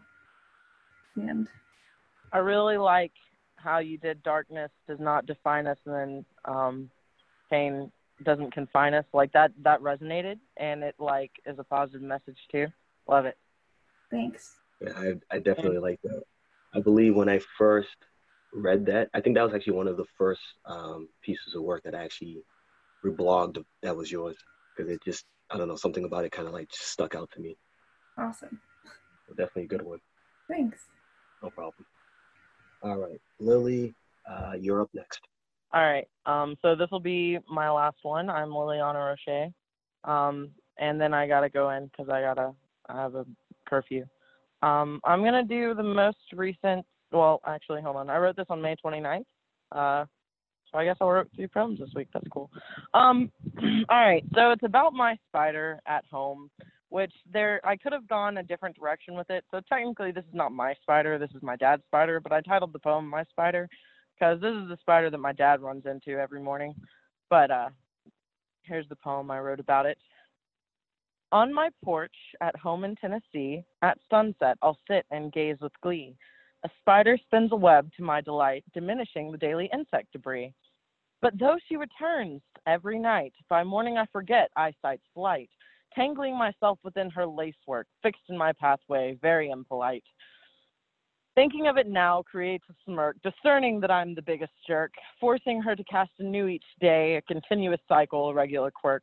The 1.14 1.22
end. 1.22 1.50
I 2.32 2.38
really 2.38 2.78
like 2.78 3.12
how 3.54 3.78
you 3.78 3.96
did 3.96 4.24
darkness 4.24 4.72
does 4.88 4.98
not 4.98 5.26
define 5.26 5.68
us, 5.68 5.78
and 5.86 5.94
then 5.94 6.24
um, 6.44 6.90
pain 7.50 7.90
doesn't 8.22 8.52
confine 8.52 8.94
us. 8.94 9.04
Like 9.12 9.32
that 9.32 9.52
that 9.62 9.80
resonated, 9.80 10.38
and 10.56 10.82
it 10.82 10.94
like 10.98 11.32
is 11.44 11.58
a 11.58 11.64
positive 11.64 12.02
message 12.02 12.38
too. 12.50 12.66
Love 13.08 13.26
it. 13.26 13.36
Thanks. 14.10 14.56
Yeah, 14.80 14.92
I, 14.96 15.14
I 15.34 15.38
definitely 15.38 15.78
like 15.78 16.00
that. 16.02 16.22
I 16.74 16.80
believe 16.80 17.14
when 17.14 17.28
I 17.28 17.40
first 17.56 17.96
read 18.52 18.86
that, 18.86 19.08
I 19.14 19.20
think 19.20 19.36
that 19.36 19.44
was 19.44 19.54
actually 19.54 19.74
one 19.74 19.88
of 19.88 19.96
the 19.96 20.04
first 20.18 20.40
um, 20.64 21.08
pieces 21.22 21.54
of 21.54 21.62
work 21.62 21.82
that 21.84 21.94
I 21.94 22.04
actually 22.04 22.42
reblogged 23.04 23.64
that 23.82 23.96
was 23.96 24.10
yours 24.10 24.36
because 24.74 24.90
it 24.90 25.00
just, 25.04 25.24
I 25.50 25.56
don't 25.56 25.68
know, 25.68 25.76
something 25.76 26.04
about 26.04 26.24
it 26.24 26.32
kind 26.32 26.48
of 26.48 26.54
like 26.54 26.68
just 26.68 26.88
stuck 26.88 27.14
out 27.14 27.30
to 27.34 27.40
me. 27.40 27.56
Awesome. 28.18 28.60
So 29.26 29.34
definitely 29.34 29.64
a 29.64 29.68
good 29.68 29.82
one. 29.82 29.98
Thanks. 30.48 30.80
No 31.42 31.50
problem. 31.50 31.86
All 32.82 32.96
right, 32.96 33.20
Lily, 33.40 33.94
uh, 34.30 34.52
you're 34.60 34.82
up 34.82 34.90
next. 34.94 35.20
All 35.72 35.82
right. 35.82 36.08
Um, 36.26 36.56
so 36.62 36.74
this 36.74 36.88
will 36.90 37.00
be 37.00 37.38
my 37.50 37.70
last 37.70 37.98
one. 38.02 38.30
I'm 38.30 38.48
Liliana 38.50 39.16
Roche. 39.16 39.52
Um, 40.04 40.50
and 40.78 41.00
then 41.00 41.12
I 41.12 41.26
gotta 41.26 41.48
go 41.48 41.70
in 41.70 41.86
because 41.86 42.08
I 42.08 42.20
gotta 42.20 42.52
I 42.88 43.02
have 43.02 43.14
a 43.14 43.26
curfew. 43.68 44.04
Um, 44.62 45.00
I'm 45.04 45.22
gonna 45.22 45.44
do 45.44 45.74
the 45.74 45.82
most 45.82 46.18
recent. 46.32 46.86
Well, 47.12 47.40
actually, 47.46 47.82
hold 47.82 47.96
on. 47.96 48.10
I 48.10 48.18
wrote 48.18 48.36
this 48.36 48.46
on 48.48 48.62
May 48.62 48.76
29th. 48.84 49.24
Uh, 49.72 50.04
so 50.70 50.78
I 50.78 50.84
guess 50.84 50.96
I 51.00 51.04
wrote 51.04 51.28
three 51.34 51.48
poems 51.48 51.78
this 51.78 51.90
week. 51.94 52.08
That's 52.12 52.26
cool. 52.30 52.50
Um, 52.94 53.30
all 53.88 53.98
right. 53.98 54.24
So 54.34 54.50
it's 54.52 54.64
about 54.64 54.92
my 54.92 55.16
spider 55.28 55.80
at 55.86 56.04
home, 56.10 56.50
which 56.90 57.12
there 57.32 57.60
I 57.64 57.76
could 57.76 57.92
have 57.92 58.08
gone 58.08 58.38
a 58.38 58.42
different 58.42 58.76
direction 58.78 59.14
with 59.14 59.30
it. 59.30 59.44
So 59.50 59.60
technically, 59.68 60.12
this 60.12 60.24
is 60.24 60.34
not 60.34 60.52
my 60.52 60.74
spider. 60.82 61.18
This 61.18 61.30
is 61.34 61.42
my 61.42 61.56
dad's 61.56 61.82
spider. 61.86 62.20
But 62.20 62.32
I 62.32 62.40
titled 62.40 62.72
the 62.72 62.78
poem 62.78 63.08
"My 63.08 63.24
Spider" 63.24 63.68
because 64.18 64.40
this 64.40 64.54
is 64.54 64.68
the 64.68 64.78
spider 64.80 65.10
that 65.10 65.18
my 65.18 65.32
dad 65.32 65.60
runs 65.60 65.84
into 65.86 66.18
every 66.18 66.40
morning. 66.40 66.74
But 67.28 67.50
uh, 67.50 67.68
here's 68.62 68.88
the 68.88 68.96
poem 68.96 69.30
I 69.30 69.40
wrote 69.40 69.60
about 69.60 69.86
it. 69.86 69.98
On 71.32 71.52
my 71.52 71.70
porch 71.84 72.14
at 72.40 72.56
home 72.56 72.84
in 72.84 72.94
Tennessee, 72.96 73.64
at 73.82 73.98
sunset, 74.08 74.56
I'll 74.62 74.78
sit 74.88 75.04
and 75.10 75.32
gaze 75.32 75.56
with 75.60 75.72
glee. 75.82 76.14
A 76.64 76.68
spider 76.80 77.18
spins 77.26 77.52
a 77.52 77.56
web 77.56 77.90
to 77.96 78.02
my 78.02 78.20
delight, 78.20 78.64
diminishing 78.72 79.30
the 79.30 79.38
daily 79.38 79.68
insect 79.72 80.12
debris. 80.12 80.54
But 81.20 81.38
though 81.38 81.56
she 81.68 81.76
returns 81.76 82.42
every 82.66 82.98
night, 82.98 83.32
by 83.48 83.64
morning 83.64 83.98
I 83.98 84.06
forget 84.12 84.50
eyesight's 84.56 85.02
flight, 85.14 85.50
tangling 85.94 86.38
myself 86.38 86.78
within 86.84 87.10
her 87.10 87.26
lacework, 87.26 87.86
fixed 88.02 88.22
in 88.28 88.36
my 88.36 88.52
pathway, 88.52 89.18
very 89.20 89.50
impolite. 89.50 90.04
Thinking 91.36 91.66
of 91.68 91.76
it 91.76 91.86
now 91.86 92.22
creates 92.22 92.64
a 92.70 92.74
smirk, 92.86 93.16
discerning 93.22 93.78
that 93.80 93.90
I'm 93.90 94.14
the 94.14 94.22
biggest 94.22 94.54
jerk, 94.66 94.92
forcing 95.20 95.60
her 95.60 95.76
to 95.76 95.84
cast 95.84 96.10
anew 96.18 96.46
each 96.46 96.64
day, 96.80 97.16
a 97.16 97.22
continuous 97.30 97.80
cycle, 97.86 98.30
a 98.30 98.34
regular 98.34 98.70
quirk. 98.70 99.02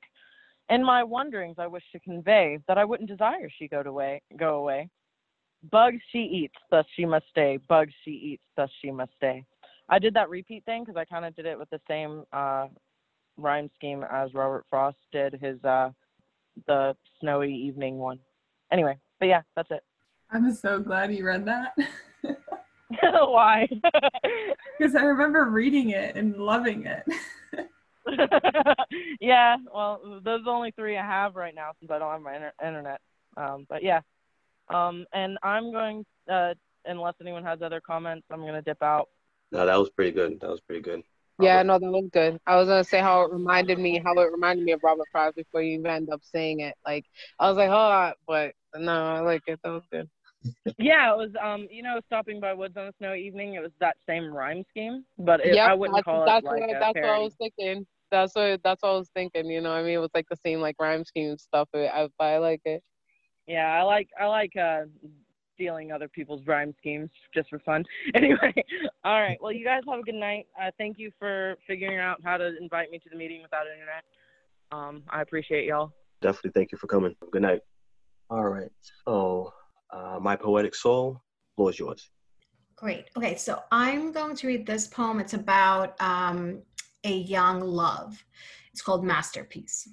In 0.70 0.84
my 0.84 1.04
wonderings, 1.04 1.58
I 1.60 1.68
wish 1.68 1.84
to 1.92 2.00
convey 2.00 2.58
that 2.68 2.80
I 2.80 2.86
wouldn't 2.86 3.08
desire 3.08 3.50
she 3.56 3.68
go 3.68 3.84
away. 3.86 4.24
Go 4.36 4.56
away. 4.56 4.90
Bugs 5.72 6.02
she 6.12 6.24
eats, 6.24 6.56
thus 6.72 6.88
she 6.96 7.06
must 7.06 7.26
stay. 7.30 7.60
Bugs 7.70 7.94
she 8.04 8.12
eats, 8.12 8.44
thus 8.58 8.70
she 8.82 8.90
must 8.90 9.12
stay. 9.16 9.46
I 9.88 10.00
did 10.00 10.16
that 10.16 10.30
repeat 10.32 10.66
thing 10.66 10.84
because 10.84 10.98
I 10.98 11.06
kind 11.06 11.26
of 11.26 11.36
did 11.36 11.46
it 11.46 11.60
with 11.60 11.70
the 11.70 11.82
same 11.88 12.24
uh, 12.34 12.66
rhyme 13.38 13.70
scheme 13.76 14.04
as 14.12 14.34
Robert 14.34 14.66
Frost 14.72 14.98
did 15.12 15.34
his 15.34 15.64
uh, 15.64 15.92
the 16.66 16.96
snowy 17.20 17.54
evening 17.54 18.00
one. 18.00 18.18
Anyway, 18.72 18.98
but 19.20 19.28
yeah, 19.28 19.42
that's 19.56 19.70
it. 19.70 19.84
I'm 20.32 20.52
so 20.52 20.80
glad 20.80 21.14
you 21.14 21.26
read 21.26 21.46
that. 21.46 21.78
Why? 23.02 23.68
Because 24.80 24.96
I 24.96 25.04
remember 25.04 25.46
reading 25.46 25.92
it 25.92 26.16
and 26.16 26.36
loving 26.36 26.86
it. 26.86 27.06
yeah, 29.22 29.56
well, 29.74 30.20
those 30.24 30.42
are 30.42 30.44
the 30.44 30.50
only 30.50 30.72
three 30.72 30.98
I 30.98 31.06
have 31.06 31.36
right 31.36 31.54
now 31.56 31.72
since 31.80 31.92
I 31.92 32.00
don't 32.00 32.12
have 32.12 32.22
my 32.22 32.36
inter- 32.36 32.54
internet. 32.62 33.00
Um, 33.38 33.66
but 33.70 33.84
yeah, 33.84 34.02
um, 34.74 35.06
and 35.14 35.38
I'm 35.44 35.72
going, 35.72 36.06
uh, 36.30 36.56
unless 36.86 37.14
anyone 37.22 37.44
has 37.44 37.62
other 37.62 37.80
comments, 37.80 38.26
I'm 38.32 38.42
going 38.42 38.54
to 38.54 38.62
dip 38.62 38.82
out. 38.82 39.10
No, 39.52 39.66
that 39.66 39.78
was 39.78 39.90
pretty 39.92 40.12
good. 40.12 40.40
That 40.42 40.50
was 40.50 40.60
pretty 40.60 40.82
good. 40.82 41.04
Yeah, 41.40 41.64
no, 41.64 41.80
that 41.80 41.92
was 41.92 42.10
good. 42.12 42.40
I 42.46 42.56
was 42.58 42.68
gonna 42.68 42.84
say 42.84 43.00
how 43.00 43.24
it 43.24 43.32
reminded 43.34 43.80
me, 43.80 44.00
how 44.04 44.14
it 44.14 44.32
reminded 44.32 44.66
me 44.66 44.72
of 44.72 44.82
Robert 44.84 45.08
Frost 45.12 45.36
before 45.36 45.64
you 45.64 45.80
even 45.80 45.92
end 45.92 46.10
up 46.12 46.22
saying 46.24 46.60
it. 46.60 46.76
Like 46.86 47.06
I 47.40 47.50
was 47.50 47.58
like, 47.58 47.70
oh, 47.70 48.14
but 48.28 48.54
no, 48.80 48.92
I 48.92 49.20
like 49.22 49.42
it. 49.48 49.60
That 49.64 49.72
was 49.72 49.84
good. 49.92 50.08
Yeah, 50.78 51.12
it 51.12 51.18
was. 51.18 51.32
Um, 51.42 51.68
you 51.72 51.84
know, 51.84 52.00
stopping 52.06 52.40
by 52.40 52.54
woods 52.54 52.76
on 52.78 52.88
a 52.88 52.92
snowy 52.98 53.26
evening. 53.26 53.56
It 53.56 53.62
was 53.62 53.72
that 53.80 53.98
same 54.08 54.34
rhyme 54.34 54.64
scheme, 54.70 55.06
but 55.18 55.40
it, 55.42 55.56
Yep, 55.56 55.70
I 55.70 55.74
wouldn't 55.74 55.98
that's, 55.98 56.06
call 56.06 56.26
that's 56.26 56.46
it 56.46 56.48
like 56.48 56.62
what, 56.62 56.70
a 56.70 56.80
that's 56.80 56.96
what 56.96 57.10
I 57.10 57.20
was 57.20 57.36
thinking. 57.36 57.86
That's 58.12 58.36
what 58.36 58.62
that's 58.64 58.84
what 58.84 58.90
I 58.90 58.98
was 58.98 59.10
thinking. 59.14 59.46
You 59.48 59.62
know, 59.62 59.70
what 59.70 59.80
I 59.80 59.84
mean, 59.84 59.94
it 59.94 59.98
was 59.98 60.12
like 60.14 60.28
the 60.30 60.38
same 60.46 60.60
like 60.60 60.76
rhyme 60.80 61.06
scheme 61.06 61.38
stuff. 61.38 61.70
I 61.74 62.08
I 62.20 62.38
like 62.38 62.62
it. 62.66 62.84
Yeah, 63.48 63.68
I 63.68 63.84
like 63.84 64.10
I 64.20 64.26
like 64.26 64.56
uh 64.56 64.84
stealing 65.56 65.92
other 65.92 66.08
people's 66.08 66.46
rhyme 66.46 66.74
schemes 66.78 67.10
just 67.34 67.50
for 67.50 67.60
fun. 67.60 67.84
Anyway, 68.16 68.54
all 69.04 69.22
right. 69.22 69.38
Well, 69.42 69.52
you 69.52 69.66
guys 69.66 69.82
have 69.90 70.00
a 70.00 70.04
good 70.04 70.16
night. 70.16 70.48
Uh, 70.60 70.72
thank 70.78 70.98
you 70.98 71.12
for 71.20 71.56
figuring 71.68 72.00
out 72.00 72.20
how 72.24 72.38
to 72.38 72.56
invite 72.60 72.92
me 72.92 73.00
to 73.00 73.10
the 73.10 73.16
meeting 73.16 73.42
without 73.42 73.66
internet. 73.68 74.04
Um, 74.72 75.04
I 75.10 75.22
appreciate 75.22 75.66
y'all. 75.66 75.92
Definitely 76.22 76.52
thank 76.52 76.72
you 76.72 76.78
for 76.78 76.88
coming. 76.88 77.16
Good 77.32 77.42
night. 77.42 77.62
All 78.30 78.46
right. 78.46 78.72
So, 79.06 79.54
uh, 79.94 80.20
My 80.20 80.36
Poetic 80.36 80.76
Soul, 80.76 81.22
floor 81.56 81.70
is 81.70 81.80
yours. 81.80 82.10
Great. 82.76 83.06
Okay, 83.16 83.36
so 83.36 83.62
I'm 83.72 84.12
going 84.12 84.36
to 84.36 84.48
read 84.48 84.66
this 84.66 84.88
poem. 84.88 85.20
It's 85.20 85.36
about 85.36 86.00
um, 86.02 86.62
a 87.04 87.18
young 87.18 87.62
love. 87.62 88.24
It's 88.72 88.82
called 88.82 89.06
Masterpiece. 89.06 89.88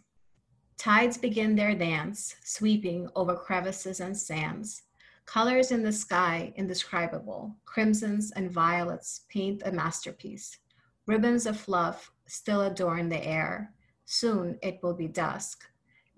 Tides 0.78 1.18
begin 1.18 1.54
their 1.54 1.74
dance, 1.74 2.34
sweeping 2.42 3.08
over 3.14 3.36
crevices 3.36 4.00
and 4.00 4.16
sands. 4.16 4.82
Colors 5.26 5.70
in 5.70 5.82
the 5.82 5.92
sky, 5.92 6.52
indescribable, 6.56 7.54
crimsons 7.66 8.32
and 8.32 8.50
violets 8.50 9.26
paint 9.28 9.62
a 9.66 9.70
masterpiece. 9.70 10.58
Ribbons 11.06 11.44
of 11.44 11.60
fluff 11.60 12.10
still 12.26 12.62
adorn 12.62 13.08
the 13.08 13.24
air. 13.24 13.74
Soon 14.06 14.58
it 14.62 14.80
will 14.82 14.94
be 14.94 15.06
dusk. 15.06 15.64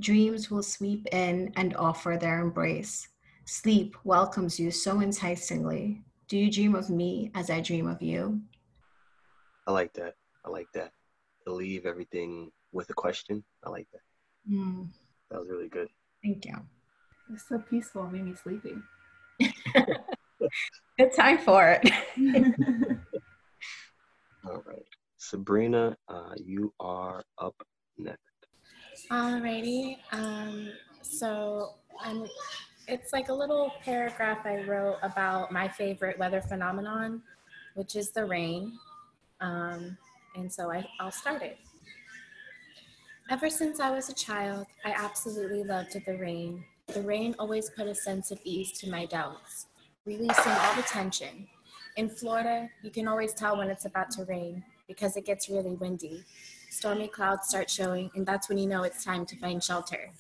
Dreams 0.01 0.51
will 0.51 0.63
sweep 0.63 1.07
in 1.13 1.53
and 1.57 1.77
offer 1.77 2.17
their 2.19 2.41
embrace. 2.41 3.09
Sleep 3.45 3.97
welcomes 4.05 4.59
you 4.59 4.71
so 4.71 5.01
enticingly. 5.01 6.03
Do 6.29 6.37
you 6.39 6.51
dream 6.51 6.75
of 6.75 6.89
me 6.91 7.31
as 7.35 7.51
I 7.51 7.61
dream 7.61 7.87
of 7.89 8.01
you? 8.01 8.41
I 9.67 9.73
like 9.73 9.93
that. 9.95 10.15
I 10.45 10.49
like 10.49 10.69
that. 10.75 10.93
To 11.47 11.53
leave 11.53 11.87
everything 11.87 12.51
with 12.73 12.89
a 12.91 12.95
question. 12.95 13.43
I 13.65 13.71
like 13.71 13.89
that. 13.93 14.01
Mm, 14.51 14.89
That 15.31 15.41
was 15.41 15.49
really 15.51 15.69
good. 15.69 15.89
thank 16.23 16.45
you. 16.47 16.55
It's 17.33 17.49
so 17.49 17.59
peaceful, 17.59 18.05
it 18.07 18.13
made 18.13 18.25
me 18.25 18.35
sleepy. 18.35 18.75
Good 20.99 21.13
time 21.17 21.39
for 21.39 21.69
it. 21.83 21.91
All 24.45 24.63
right. 24.67 24.85
Sabrina, 25.17 25.97
uh, 26.09 26.35
you 26.45 26.73
are 26.81 27.25
up 27.39 27.55
next. 27.99 28.19
Alrighty. 29.11 29.97
Um, 30.13 30.71
so 31.03 31.75
I'm. 32.01 32.27
It's 32.89 33.13
like 33.13 33.29
a 33.29 33.33
little 33.33 33.73
paragraph 33.85 34.45
I 34.45 34.63
wrote 34.63 34.97
about 35.03 35.53
my 35.53 35.69
favorite 35.69 36.19
weather 36.19 36.41
phenomenon, 36.41 37.23
which 37.75 37.95
is 37.95 38.11
the 38.11 38.25
rain. 38.25 38.79
Um, 39.41 39.97
and 40.37 40.53
so 40.53 40.71
I, 40.71 40.87
I'll 41.01 41.13
start 41.13 41.43
it. 41.43 41.59
Ever 43.31 43.49
since 43.49 43.81
I 43.81 43.91
was 43.91 44.09
a 44.09 44.15
child, 44.15 44.67
I 44.85 44.91
absolutely 44.91 45.63
loved 45.63 45.97
the 46.05 46.17
rain. 46.17 46.65
The 46.89 47.03
rain 47.03 47.35
always 47.39 47.71
put 47.71 47.87
a 47.87 47.95
sense 47.95 48.31
of 48.31 48.41
ease 48.45 48.73
to 48.81 48.91
my 48.91 49.07
doubts, 49.07 49.69
releasing 50.05 50.53
all 50.53 50.75
the 50.75 50.83
tension. 50.83 51.47
In 51.97 52.09
Florida, 52.09 52.69
you 52.83 52.91
can 52.91 53.07
always 53.07 53.33
tell 53.33 53.57
when 53.57 53.69
it's 53.71 53.85
about 53.85 54.11
to 54.13 54.25
rain 54.25 54.65
because 54.89 55.17
it 55.17 55.25
gets 55.25 55.49
really 55.49 55.77
windy. 55.77 56.25
Stormy 56.69 57.07
clouds 57.07 57.49
start 57.49 57.71
showing, 57.71 58.11
and 58.15 58.27
that's 58.27 58.49
when 58.49 58.59
you 58.59 58.67
know 58.67 58.83
it's 58.83 59.05
time 59.05 59.25
to 59.27 59.37
find 59.37 59.63
shelter. 59.63 60.11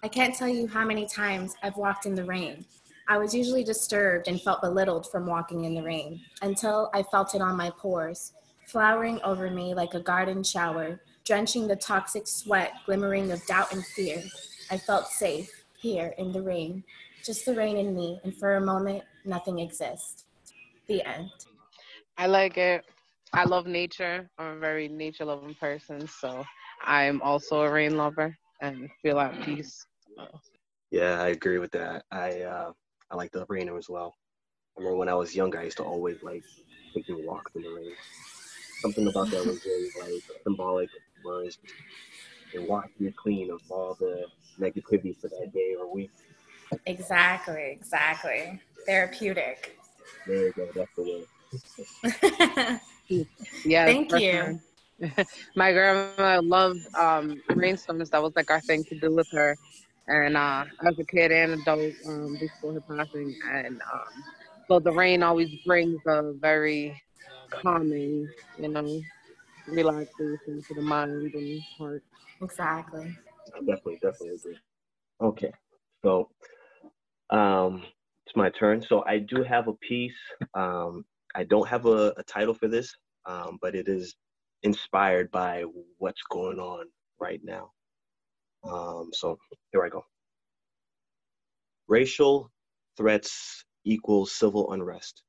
I 0.00 0.06
can't 0.06 0.34
tell 0.34 0.48
you 0.48 0.68
how 0.68 0.84
many 0.84 1.06
times 1.06 1.56
I've 1.60 1.76
walked 1.76 2.06
in 2.06 2.14
the 2.14 2.24
rain. 2.24 2.64
I 3.08 3.18
was 3.18 3.34
usually 3.34 3.64
disturbed 3.64 4.28
and 4.28 4.40
felt 4.40 4.60
belittled 4.60 5.10
from 5.10 5.26
walking 5.26 5.64
in 5.64 5.74
the 5.74 5.82
rain 5.82 6.20
until 6.40 6.88
I 6.94 7.02
felt 7.02 7.34
it 7.34 7.40
on 7.40 7.56
my 7.56 7.70
pores, 7.70 8.32
flowering 8.66 9.20
over 9.24 9.50
me 9.50 9.74
like 9.74 9.94
a 9.94 10.00
garden 10.00 10.44
shower, 10.44 11.00
drenching 11.24 11.66
the 11.66 11.74
toxic 11.74 12.28
sweat, 12.28 12.74
glimmering 12.86 13.32
of 13.32 13.44
doubt 13.46 13.72
and 13.72 13.84
fear. 13.84 14.22
I 14.70 14.78
felt 14.78 15.08
safe 15.08 15.50
here 15.76 16.14
in 16.16 16.30
the 16.30 16.42
rain, 16.42 16.84
just 17.24 17.44
the 17.44 17.54
rain 17.54 17.76
in 17.76 17.92
me, 17.92 18.20
and 18.22 18.36
for 18.36 18.54
a 18.54 18.60
moment, 18.60 19.02
nothing 19.24 19.58
exists. 19.58 20.26
The 20.86 21.02
end. 21.04 21.30
I 22.16 22.26
like 22.26 22.56
it. 22.56 22.84
I 23.32 23.44
love 23.44 23.66
nature. 23.66 24.30
I'm 24.38 24.58
a 24.58 24.60
very 24.60 24.86
nature 24.86 25.24
loving 25.24 25.56
person, 25.56 26.06
so 26.06 26.44
I'm 26.84 27.20
also 27.20 27.62
a 27.62 27.70
rain 27.70 27.96
lover 27.96 28.36
and 28.60 28.88
feel 29.02 29.18
at 29.18 29.40
peace. 29.42 29.87
Yeah, 30.90 31.20
I 31.20 31.28
agree 31.28 31.58
with 31.58 31.70
that. 31.72 32.04
I 32.10 32.42
uh, 32.42 32.72
I 33.10 33.16
like 33.16 33.32
the 33.32 33.44
rain 33.48 33.68
as 33.68 33.88
well. 33.88 34.16
I 34.76 34.80
remember 34.80 34.98
when 34.98 35.08
I 35.08 35.14
was 35.14 35.34
younger, 35.34 35.58
I 35.58 35.64
used 35.64 35.76
to 35.78 35.84
always 35.84 36.22
like 36.22 36.44
taking 36.94 37.24
walks 37.26 37.52
in 37.54 37.62
the 37.62 37.70
rain. 37.70 37.92
Something 38.80 39.08
about 39.08 39.30
that 39.30 39.44
was 39.44 39.62
very 39.64 39.90
like 40.00 40.22
symbolic, 40.44 40.88
whereas 41.22 41.58
and 42.54 42.66
wash 42.66 42.88
you 42.98 43.12
clean 43.16 43.50
of 43.50 43.60
all 43.68 43.96
the 43.98 44.26
negativity 44.60 45.14
for 45.20 45.28
that 45.28 45.50
day 45.52 45.74
or 45.78 45.92
week. 45.92 46.10
Exactly, 46.86 47.70
exactly. 47.70 48.60
Therapeutic. 48.86 49.78
There 50.26 50.46
you 50.46 50.52
go. 50.52 50.68
That's 50.74 50.90
the 50.96 51.02
way. 51.02 52.80
yeah. 53.64 53.84
Thank 53.84 54.12
you. 54.12 54.60
My 55.56 55.72
grandma 55.72 56.40
loved 56.42 56.80
um, 56.96 57.40
rainstorms. 57.54 58.10
That 58.10 58.22
was 58.22 58.32
like 58.36 58.50
our 58.50 58.60
thing 58.60 58.84
to 58.84 58.98
do 58.98 59.14
with 59.14 59.28
her. 59.32 59.56
And 60.08 60.36
uh, 60.36 60.64
as 60.86 60.98
a 60.98 61.04
kid 61.04 61.32
and 61.32 61.52
adult, 61.52 61.92
um, 62.06 62.38
before 62.40 62.72
her 62.72 62.80
passing, 62.80 63.36
and 63.54 63.80
um, 63.92 64.24
so 64.66 64.78
the 64.78 64.92
rain 64.92 65.22
always 65.22 65.48
brings 65.66 66.00
a 66.06 66.32
very 66.40 67.00
calming, 67.50 68.26
you 68.58 68.68
know, 68.68 69.02
relaxation 69.66 70.62
to 70.66 70.74
the 70.74 70.82
mind 70.82 71.34
and 71.34 71.62
heart. 71.78 72.02
Exactly. 72.42 73.14
I 73.54 73.58
definitely, 73.60 73.98
definitely 74.02 74.36
agree. 74.36 74.58
Okay, 75.20 75.52
so 76.02 76.30
um, 77.30 77.82
it's 78.26 78.36
my 78.36 78.50
turn. 78.50 78.82
So 78.88 79.04
I 79.06 79.18
do 79.18 79.42
have 79.42 79.68
a 79.68 79.74
piece. 79.74 80.12
Um, 80.54 81.04
I 81.34 81.44
don't 81.44 81.68
have 81.68 81.86
a, 81.86 82.14
a 82.16 82.22
title 82.22 82.54
for 82.54 82.68
this, 82.68 82.94
um, 83.26 83.58
but 83.60 83.74
it 83.74 83.88
is 83.88 84.14
inspired 84.62 85.30
by 85.30 85.64
what's 85.98 86.22
going 86.30 86.58
on 86.58 86.86
right 87.20 87.40
now. 87.44 87.72
Um, 88.64 89.10
so 89.12 89.38
here 89.72 89.84
I 89.84 89.88
go. 89.88 90.04
Racial 91.88 92.50
threats 92.96 93.64
equals 93.84 94.32
civil 94.32 94.72
unrest. 94.72 95.22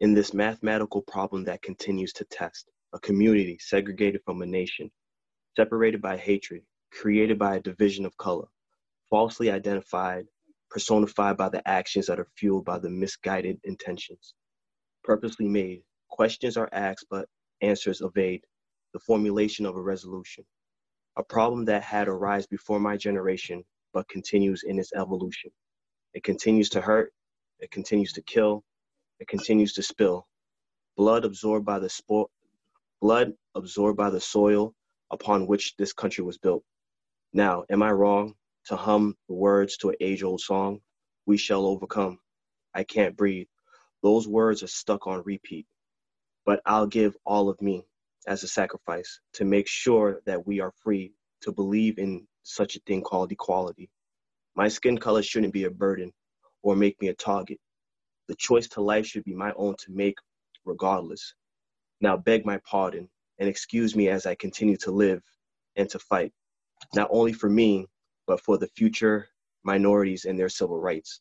In 0.00 0.14
this 0.14 0.34
mathematical 0.34 1.02
problem 1.02 1.44
that 1.44 1.62
continues 1.62 2.12
to 2.14 2.24
test, 2.26 2.70
a 2.92 2.98
community 3.00 3.58
segregated 3.60 4.22
from 4.24 4.42
a 4.42 4.46
nation, 4.46 4.90
separated 5.56 6.02
by 6.02 6.16
hatred, 6.16 6.62
created 6.92 7.38
by 7.38 7.56
a 7.56 7.60
division 7.60 8.04
of 8.06 8.16
color, 8.16 8.46
falsely 9.10 9.50
identified, 9.50 10.26
personified 10.70 11.36
by 11.36 11.48
the 11.48 11.66
actions 11.68 12.06
that 12.06 12.20
are 12.20 12.28
fueled 12.36 12.64
by 12.64 12.78
the 12.78 12.90
misguided 12.90 13.58
intentions. 13.64 14.34
Purposely 15.04 15.48
made, 15.48 15.82
questions 16.10 16.56
are 16.56 16.68
asked 16.72 17.06
but 17.10 17.28
answers 17.62 18.02
evade 18.02 18.44
the 18.92 19.00
formulation 19.00 19.66
of 19.66 19.76
a 19.76 19.82
resolution. 19.82 20.44
A 21.16 21.22
problem 21.22 21.64
that 21.66 21.82
had 21.82 22.08
arisen 22.08 22.48
before 22.50 22.80
my 22.80 22.96
generation 22.96 23.64
but 23.92 24.08
continues 24.08 24.64
in 24.64 24.78
its 24.78 24.92
evolution. 24.94 25.50
It 26.14 26.24
continues 26.24 26.68
to 26.70 26.80
hurt, 26.80 27.12
it 27.60 27.70
continues 27.70 28.12
to 28.14 28.22
kill, 28.22 28.64
it 29.20 29.28
continues 29.28 29.72
to 29.74 29.82
spill. 29.82 30.26
Blood 30.96 31.24
absorbed 31.24 31.66
by 31.66 31.78
the 31.78 31.88
sport, 31.88 32.30
blood 33.00 33.32
absorbed 33.54 33.96
by 33.96 34.10
the 34.10 34.20
soil 34.20 34.74
upon 35.10 35.46
which 35.46 35.76
this 35.76 35.92
country 35.92 36.24
was 36.24 36.38
built. 36.38 36.64
Now, 37.32 37.64
am 37.70 37.82
I 37.82 37.92
wrong 37.92 38.34
to 38.66 38.76
hum 38.76 39.16
the 39.28 39.34
words 39.34 39.76
to 39.78 39.90
an 39.90 39.96
age 40.00 40.22
old 40.22 40.40
song? 40.40 40.80
We 41.26 41.38
shall 41.38 41.66
overcome. 41.66 42.18
I 42.74 42.84
can't 42.84 43.16
breathe. 43.16 43.48
Those 44.02 44.28
words 44.28 44.62
are 44.62 44.68
stuck 44.68 45.06
on 45.06 45.22
repeat. 45.24 45.66
But 46.44 46.60
I'll 46.66 46.86
give 46.86 47.16
all 47.24 47.48
of 47.48 47.60
me 47.62 47.84
as 48.26 48.42
a 48.42 48.48
sacrifice 48.48 49.20
to 49.34 49.44
make 49.44 49.68
sure 49.68 50.20
that 50.26 50.46
we 50.46 50.60
are 50.60 50.72
free 50.82 51.12
to 51.42 51.52
believe 51.52 51.98
in 51.98 52.26
such 52.42 52.76
a 52.76 52.80
thing 52.80 53.02
called 53.02 53.32
equality. 53.32 53.88
My 54.54 54.68
skin 54.68 54.98
color 54.98 55.22
shouldn't 55.22 55.52
be 55.52 55.64
a 55.64 55.70
burden 55.70 56.12
or 56.62 56.76
make 56.76 57.00
me 57.00 57.08
a 57.08 57.14
target. 57.14 57.58
The 58.28 58.34
choice 58.36 58.68
to 58.70 58.80
life 58.80 59.06
should 59.06 59.24
be 59.24 59.34
my 59.34 59.52
own 59.56 59.76
to 59.80 59.92
make 59.92 60.16
regardless. 60.64 61.34
Now 62.00 62.16
beg 62.16 62.44
my 62.44 62.58
pardon 62.68 63.08
and 63.38 63.48
excuse 63.48 63.94
me 63.94 64.08
as 64.08 64.26
I 64.26 64.34
continue 64.34 64.76
to 64.78 64.90
live 64.90 65.22
and 65.76 65.88
to 65.90 65.98
fight, 65.98 66.32
not 66.94 67.08
only 67.10 67.32
for 67.32 67.48
me, 67.48 67.86
but 68.26 68.40
for 68.40 68.58
the 68.58 68.68
future 68.68 69.28
minorities 69.62 70.24
and 70.24 70.38
their 70.38 70.48
civil 70.48 70.80
rights. 70.80 71.20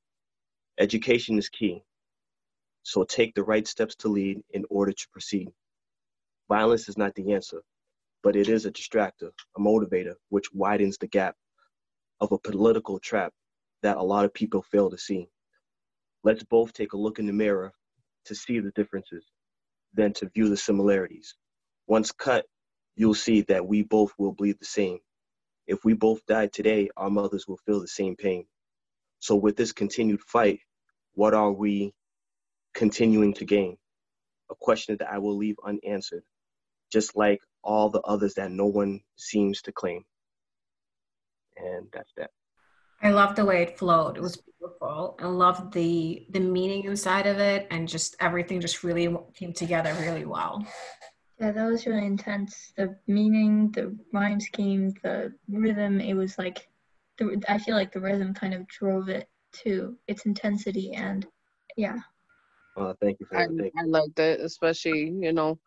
Education 0.80 1.38
is 1.38 1.50
key, 1.50 1.84
so 2.84 3.04
take 3.04 3.34
the 3.36 3.44
right 3.44 3.68
steps 3.68 3.96
to 3.98 4.08
lead 4.08 4.42
in 4.52 4.66
order 4.70 4.92
to 4.92 5.08
proceed. 5.12 5.52
Violence 6.48 6.88
is 6.88 6.98
not 6.98 7.16
the 7.16 7.34
answer, 7.34 7.62
but 8.22 8.36
it 8.36 8.50
is 8.50 8.66
a 8.66 8.72
distractor, 8.72 9.32
a 9.58 9.60
motivator, 9.60 10.14
which 10.30 10.54
widens 10.54 10.98
the 10.98 11.08
gap 11.08 11.36
of 12.22 12.32
a 12.32 12.38
political 12.40 13.00
trap 13.00 13.34
that 13.82 13.98
a 13.98 14.04
lot 14.04 14.26
of 14.26 14.34
people 14.34 14.62
fail 14.62 14.90
to 14.90 14.98
see. 14.98 15.28
Let's 16.24 16.44
both 16.44 16.74
take 16.74 16.94
a 16.94 16.98
look 16.98 17.20
in 17.20 17.26
the 17.26 17.34
mirror 17.34 17.74
to 18.26 18.36
see 18.36 18.60
the 18.60 18.72
differences, 18.72 19.26
then 19.94 20.14
to 20.14 20.30
view 20.30 20.50
the 20.50 20.58
similarities. 20.58 21.36
Once 21.88 22.12
cut, 22.12 22.46
you'll 22.96 23.14
see 23.14 23.42
that 23.42 23.66
we 23.66 23.84
both 23.84 24.14
will 24.18 24.32
bleed 24.32 24.58
the 24.60 24.66
same. 24.66 25.00
If 25.68 25.84
we 25.84 25.94
both 25.94 26.26
died 26.26 26.54
today, 26.54 26.90
our 26.98 27.10
mothers 27.10 27.48
will 27.48 27.60
feel 27.66 27.80
the 27.80 27.88
same 27.88 28.16
pain. 28.16 28.46
So, 29.20 29.36
with 29.36 29.56
this 29.56 29.72
continued 29.72 30.22
fight, 30.22 30.60
what 31.14 31.34
are 31.34 31.52
we 31.52 31.94
continuing 32.74 33.34
to 33.36 33.46
gain? 33.46 33.78
A 34.52 34.56
question 34.56 34.96
that 35.00 35.12
I 35.12 35.18
will 35.18 35.36
leave 35.36 35.56
unanswered, 35.66 36.24
just 36.92 37.16
like 37.16 37.40
all 37.64 37.90
the 37.90 38.02
others 38.02 38.36
that 38.36 38.52
no 38.52 38.66
one 38.66 39.02
seems 39.16 39.62
to 39.64 39.72
claim. 39.72 40.04
And 41.58 41.88
that's 41.92 42.12
that. 42.18 42.32
I 43.02 43.12
love 43.12 43.36
the 43.36 43.46
way 43.46 43.62
it 43.62 43.78
flowed. 43.78 44.18
It 44.18 44.22
was 44.22 44.38
beautiful. 44.38 45.18
I 45.20 45.28
love 45.28 45.72
the 45.72 46.26
the 46.32 46.40
meaning 46.40 46.86
inside 46.86 47.28
of 47.28 47.40
it, 47.40 47.68
and 47.70 47.88
just 47.88 48.16
everything 48.20 48.62
just 48.62 48.84
really 48.84 49.16
came 49.34 49.54
together 49.54 49.94
really 50.00 50.26
well. 50.26 50.66
Yeah, 51.40 51.52
that 51.52 51.66
was 51.66 51.86
really 51.86 52.06
intense. 52.06 52.72
The 52.78 52.98
meaning, 53.08 53.72
the 53.72 53.98
rhyme 54.14 54.40
scheme, 54.40 54.94
the 55.04 55.34
rhythm. 55.50 56.00
It 56.00 56.14
was 56.14 56.38
like, 56.38 56.70
the, 57.18 57.42
I 57.50 57.58
feel 57.58 57.76
like 57.76 57.92
the 57.92 58.00
rhythm 58.00 58.34
kind 58.34 58.54
of 58.54 58.66
drove 58.68 59.10
it 59.10 59.28
to 59.64 59.98
its 60.08 60.26
intensity, 60.26 60.94
and 60.94 61.28
yeah. 61.76 61.98
Uh, 62.78 62.94
thank 63.02 63.20
you 63.20 63.26
for 63.26 63.38
I, 63.38 63.48
that. 63.48 63.72
I 63.78 63.84
liked 63.84 64.20
it, 64.20 64.40
especially 64.40 65.12
you 65.20 65.34
know, 65.34 65.60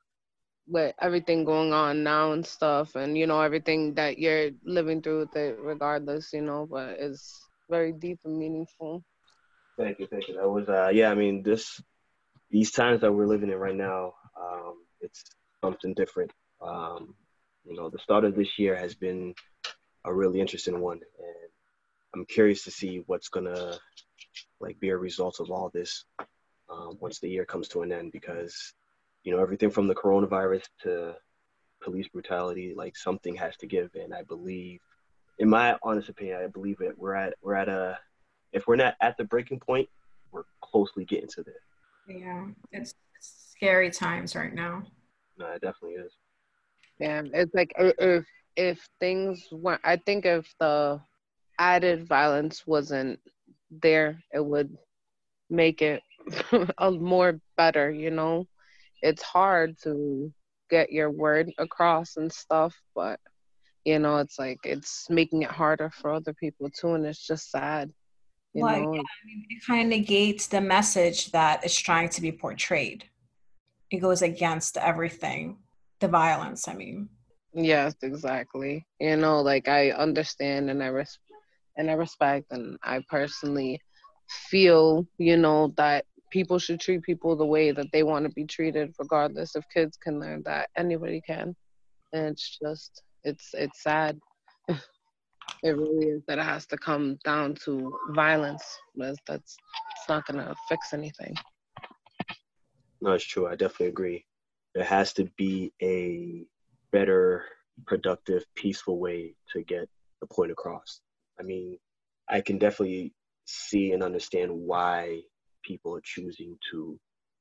with 0.68 0.94
everything 1.00 1.44
going 1.44 1.72
on 1.72 2.02
now 2.02 2.32
and 2.32 2.46
stuff, 2.46 2.94
and 2.94 3.16
you 3.16 3.26
know 3.26 3.40
everything 3.40 3.94
that 3.94 4.18
you're 4.18 4.50
living 4.64 5.02
through 5.02 5.20
with 5.20 5.36
it, 5.36 5.58
regardless, 5.60 6.32
you 6.32 6.42
know. 6.42 6.66
But 6.70 6.96
it's 7.00 7.48
very 7.68 7.92
deep 7.92 8.20
and 8.24 8.38
meaningful. 8.38 9.02
Thank 9.78 9.98
you, 9.98 10.06
thank 10.06 10.28
you. 10.28 10.34
That 10.34 10.48
was 10.48 10.68
uh, 10.68 10.90
yeah. 10.92 11.10
I 11.10 11.14
mean, 11.14 11.42
this 11.42 11.80
these 12.50 12.70
times 12.70 13.00
that 13.00 13.12
we're 13.12 13.26
living 13.26 13.50
in 13.50 13.56
right 13.58 13.74
now, 13.74 14.14
um, 14.40 14.74
it's 15.00 15.24
something 15.64 15.94
different. 15.94 16.32
Um, 16.60 17.14
you 17.64 17.76
know, 17.76 17.88
the 17.88 17.98
start 17.98 18.24
of 18.24 18.34
this 18.34 18.58
year 18.58 18.76
has 18.76 18.94
been 18.94 19.34
a 20.04 20.12
really 20.12 20.40
interesting 20.40 20.80
one, 20.80 21.00
and 21.18 21.50
I'm 22.14 22.26
curious 22.26 22.64
to 22.64 22.70
see 22.70 23.02
what's 23.06 23.28
gonna 23.28 23.78
like 24.60 24.78
be 24.80 24.90
a 24.90 24.96
result 24.96 25.40
of 25.40 25.50
all 25.50 25.70
this 25.72 26.04
um, 26.68 26.98
once 27.00 27.20
the 27.20 27.28
year 27.28 27.44
comes 27.44 27.68
to 27.68 27.82
an 27.82 27.92
end. 27.92 28.12
Because 28.12 28.74
you 29.28 29.36
know, 29.36 29.42
everything 29.42 29.68
from 29.68 29.86
the 29.86 29.94
coronavirus 29.94 30.62
to 30.80 31.14
police 31.82 32.08
brutality, 32.08 32.72
like 32.74 32.96
something 32.96 33.34
has 33.34 33.58
to 33.58 33.66
give, 33.66 33.90
and 33.94 34.14
I 34.14 34.22
believe, 34.22 34.80
in 35.38 35.50
my 35.50 35.76
honest 35.82 36.08
opinion, 36.08 36.40
I 36.42 36.46
believe 36.46 36.80
it. 36.80 36.96
We're 36.96 37.14
at 37.14 37.34
we're 37.42 37.54
at 37.54 37.68
a 37.68 37.98
if 38.54 38.66
we're 38.66 38.76
not 38.76 38.94
at 39.02 39.18
the 39.18 39.24
breaking 39.24 39.60
point, 39.60 39.86
we're 40.32 40.44
closely 40.62 41.04
getting 41.04 41.28
to 41.34 41.42
there. 41.42 42.16
Yeah, 42.16 42.46
it's 42.72 42.94
scary 43.20 43.90
times 43.90 44.34
right 44.34 44.54
now. 44.54 44.84
No, 45.38 45.44
it 45.48 45.60
definitely 45.60 45.98
is. 45.98 46.12
Yeah, 46.98 47.20
it's 47.34 47.54
like 47.54 47.74
if 47.78 48.24
if 48.56 48.88
things 48.98 49.46
were, 49.52 49.78
I 49.84 49.96
think 49.96 50.24
if 50.24 50.50
the 50.58 51.02
added 51.58 52.08
violence 52.08 52.66
wasn't 52.66 53.20
there, 53.70 54.22
it 54.32 54.42
would 54.42 54.74
make 55.50 55.82
it 55.82 56.02
a 56.78 56.90
more 56.90 57.38
better. 57.58 57.90
You 57.90 58.10
know, 58.10 58.48
it's 59.02 59.22
hard 59.22 59.76
to 59.84 60.32
get 60.70 60.92
your 60.92 61.10
word 61.10 61.50
across 61.58 62.16
and 62.16 62.32
stuff, 62.32 62.74
but 62.94 63.18
you 63.84 63.98
know, 63.98 64.18
it's 64.18 64.38
like 64.38 64.58
it's 64.64 65.06
making 65.08 65.42
it 65.42 65.50
harder 65.50 65.90
for 65.90 66.12
other 66.12 66.34
people 66.34 66.68
too, 66.70 66.94
and 66.94 67.06
it's 67.06 67.26
just 67.26 67.50
sad. 67.50 67.90
You 68.54 68.64
like, 68.64 68.82
know, 68.82 68.94
yeah, 68.94 69.00
I 69.00 69.26
mean, 69.26 69.46
it 69.48 69.62
kind 69.66 69.82
of 69.82 69.88
negates 69.88 70.46
the 70.46 70.60
message 70.60 71.30
that 71.32 71.64
is 71.64 71.76
trying 71.76 72.08
to 72.10 72.20
be 72.20 72.32
portrayed. 72.32 73.04
It 73.90 73.98
goes 73.98 74.22
against 74.22 74.76
everything 74.76 75.58
the 76.00 76.08
violence 76.08 76.68
i 76.68 76.74
mean 76.74 77.08
yes 77.54 77.94
exactly 78.02 78.86
you 79.00 79.16
know 79.16 79.40
like 79.40 79.68
i 79.68 79.90
understand 79.90 80.70
and 80.70 80.82
i 80.82 80.86
res- 80.86 81.18
and 81.76 81.90
i 81.90 81.94
respect 81.94 82.46
and 82.50 82.78
i 82.82 83.02
personally 83.08 83.80
feel 84.28 85.06
you 85.18 85.36
know 85.36 85.72
that 85.76 86.04
people 86.30 86.58
should 86.58 86.80
treat 86.80 87.02
people 87.02 87.36
the 87.36 87.46
way 87.46 87.70
that 87.70 87.90
they 87.92 88.02
want 88.02 88.26
to 88.26 88.32
be 88.32 88.44
treated 88.44 88.94
regardless 88.98 89.56
if 89.56 89.64
kids 89.72 89.96
can 89.96 90.20
learn 90.20 90.42
that 90.44 90.68
anybody 90.76 91.20
can. 91.26 91.54
And 92.12 92.26
it's 92.26 92.58
just 92.62 93.02
it's 93.24 93.50
it's 93.54 93.82
sad. 93.82 94.18
It 95.64 95.70
really 95.76 96.06
is 96.06 96.22
that 96.28 96.38
it 96.38 96.44
has 96.44 96.66
to 96.66 96.78
come 96.78 97.18
down 97.24 97.56
to 97.64 97.92
violence 98.10 98.62
but 98.94 99.16
that's 99.26 99.56
it's 99.90 100.08
not 100.08 100.24
gonna 100.24 100.54
fix 100.68 100.92
anything. 100.92 101.34
No 103.00 103.12
it's 103.12 103.24
true. 103.24 103.48
I 103.48 103.56
definitely 103.56 103.88
agree. 103.88 104.24
There 104.74 104.84
has 104.84 105.12
to 105.14 105.24
be 105.36 105.72
a 105.82 106.44
better 106.92 107.44
productive, 107.86 108.44
peaceful 108.54 108.98
way 108.98 109.34
to 109.52 109.62
get 109.62 109.88
the 110.20 110.26
point 110.26 110.52
across. 110.52 111.00
I 111.38 111.42
mean, 111.42 111.78
I 112.28 112.40
can 112.40 112.58
definitely 112.58 113.14
see 113.46 113.92
and 113.92 114.02
understand 114.02 114.52
why 114.52 115.22
people 115.68 115.94
are 115.94 116.00
choosing 116.02 116.58
to 116.70 116.98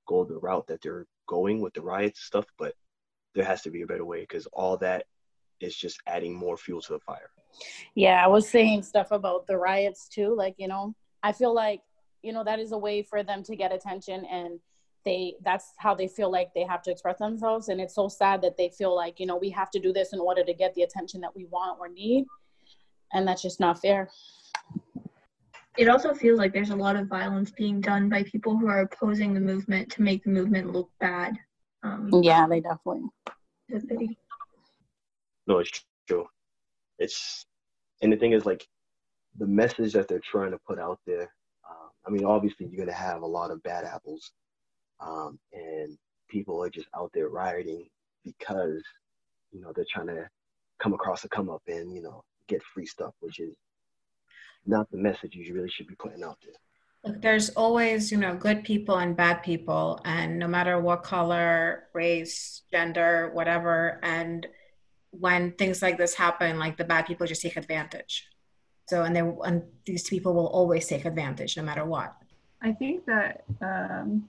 go 0.07 0.25
the 0.25 0.37
route 0.37 0.67
that 0.67 0.81
they're 0.81 1.07
going 1.27 1.61
with 1.61 1.73
the 1.73 1.81
riots 1.81 2.21
stuff, 2.21 2.45
but 2.59 2.73
there 3.33 3.45
has 3.45 3.61
to 3.61 3.71
be 3.71 3.81
a 3.81 3.87
better 3.87 4.05
way 4.05 4.21
because 4.21 4.45
all 4.47 4.75
that 4.77 5.05
is 5.61 5.75
just 5.75 5.97
adding 6.07 6.35
more 6.35 6.57
fuel 6.57 6.81
to 6.81 6.93
the 6.93 6.99
fire. 6.99 7.31
Yeah, 7.95 8.23
I 8.23 8.27
was 8.27 8.47
saying 8.47 8.83
stuff 8.83 9.11
about 9.11 9.47
the 9.47 9.57
riots 9.57 10.07
too. 10.07 10.35
Like, 10.35 10.55
you 10.57 10.67
know, 10.67 10.93
I 11.23 11.31
feel 11.31 11.53
like, 11.53 11.81
you 12.21 12.33
know, 12.33 12.43
that 12.43 12.59
is 12.59 12.73
a 12.73 12.77
way 12.77 13.01
for 13.01 13.23
them 13.23 13.43
to 13.43 13.55
get 13.55 13.71
attention 13.71 14.25
and 14.25 14.59
they 15.05 15.35
that's 15.41 15.71
how 15.77 15.95
they 15.95 16.07
feel 16.07 16.29
like 16.29 16.49
they 16.53 16.63
have 16.63 16.81
to 16.83 16.91
express 16.91 17.19
themselves. 17.19 17.69
And 17.69 17.79
it's 17.79 17.95
so 17.95 18.09
sad 18.09 18.41
that 18.41 18.57
they 18.57 18.69
feel 18.69 18.93
like, 18.93 19.19
you 19.19 19.25
know, 19.25 19.37
we 19.37 19.49
have 19.51 19.71
to 19.71 19.79
do 19.79 19.93
this 19.93 20.11
in 20.11 20.19
order 20.19 20.43
to 20.43 20.53
get 20.53 20.75
the 20.75 20.83
attention 20.83 21.21
that 21.21 21.35
we 21.35 21.45
want 21.45 21.79
or 21.79 21.87
need. 21.87 22.25
And 23.13 23.25
that's 23.25 23.41
just 23.41 23.59
not 23.59 23.79
fair. 23.81 24.09
It 25.77 25.89
also 25.89 26.13
feels 26.13 26.39
like 26.39 26.53
there's 26.53 26.71
a 26.71 26.75
lot 26.75 26.95
of 26.95 27.07
violence 27.07 27.51
being 27.51 27.81
done 27.81 28.09
by 28.09 28.23
people 28.23 28.57
who 28.57 28.67
are 28.67 28.81
opposing 28.81 29.33
the 29.33 29.39
movement 29.39 29.91
to 29.91 30.01
make 30.01 30.23
the 30.23 30.31
movement 30.31 30.73
look 30.73 30.89
bad. 30.99 31.37
Um, 31.83 32.09
yeah, 32.23 32.47
they 32.47 32.61
definitely. 32.61 33.03
It's 33.69 33.83
a 33.83 33.87
pity. 33.87 34.17
No, 35.45 35.59
it's 35.59 35.85
true. 36.07 36.25
It's 36.97 37.45
and 38.01 38.11
the 38.11 38.17
thing 38.17 38.33
is 38.33 38.45
like 38.45 38.67
the 39.37 39.45
message 39.45 39.93
that 39.93 40.07
they're 40.07 40.19
trying 40.19 40.51
to 40.51 40.59
put 40.67 40.79
out 40.79 40.99
there. 41.05 41.31
Um, 41.69 41.89
I 42.07 42.09
mean, 42.09 42.25
obviously 42.25 42.65
you're 42.65 42.83
gonna 42.83 42.97
have 42.97 43.21
a 43.21 43.27
lot 43.27 43.51
of 43.51 43.61
bad 43.61 43.85
apples, 43.85 44.31
um, 44.99 45.37
and 45.53 45.97
people 46.27 46.61
are 46.63 46.69
just 46.69 46.87
out 46.95 47.11
there 47.13 47.29
rioting 47.29 47.87
because 48.25 48.83
you 49.51 49.61
know 49.61 49.71
they're 49.75 49.85
trying 49.89 50.07
to 50.07 50.27
come 50.79 50.93
across 50.93 51.23
a 51.23 51.29
come 51.29 51.49
up 51.49 51.61
and 51.67 51.93
you 51.93 52.01
know 52.01 52.23
get 52.47 52.63
free 52.63 52.85
stuff, 52.85 53.13
which 53.19 53.39
is 53.39 53.55
not 54.65 54.89
the 54.91 54.97
message 54.97 55.35
you 55.35 55.53
really 55.53 55.69
should 55.69 55.87
be 55.87 55.95
putting 55.95 56.23
out 56.23 56.37
there. 56.43 56.55
Look, 57.03 57.21
there's 57.21 57.49
always, 57.51 58.11
you 58.11 58.17
know, 58.17 58.35
good 58.35 58.63
people 58.63 58.97
and 58.97 59.15
bad 59.15 59.43
people, 59.43 60.01
and 60.03 60.39
no 60.39 60.47
matter 60.47 60.79
what 60.79 61.03
color, 61.03 61.85
race, 61.93 62.63
gender, 62.71 63.31
whatever, 63.33 63.99
and 64.03 64.47
when 65.11 65.51
things 65.53 65.81
like 65.81 65.97
this 65.97 66.13
happen, 66.13 66.59
like 66.59 66.77
the 66.77 66.83
bad 66.83 67.05
people 67.05 67.25
just 67.27 67.41
take 67.41 67.55
advantage. 67.55 68.27
So, 68.87 69.03
and 69.03 69.15
they 69.15 69.21
and 69.21 69.63
these 69.85 70.07
people 70.09 70.33
will 70.33 70.47
always 70.47 70.87
take 70.87 71.05
advantage 71.05 71.57
no 71.57 71.63
matter 71.63 71.85
what. 71.85 72.15
I 72.61 72.71
think 72.71 73.05
that 73.05 73.43
um, 73.61 74.27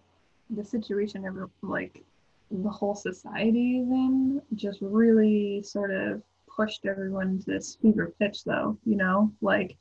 the 0.50 0.64
situation 0.64 1.26
of 1.26 1.50
like 1.62 2.02
the 2.50 2.70
whole 2.70 2.94
society 2.94 3.78
is 3.78 3.88
in 3.88 4.42
just 4.54 4.78
really 4.80 5.62
sort 5.62 5.90
of 5.90 6.22
pushed 6.48 6.86
everyone 6.86 7.38
to 7.38 7.46
this 7.46 7.76
fever 7.80 8.14
pitch, 8.18 8.44
though. 8.44 8.76
You 8.84 8.96
know, 8.96 9.32
like 9.40 9.76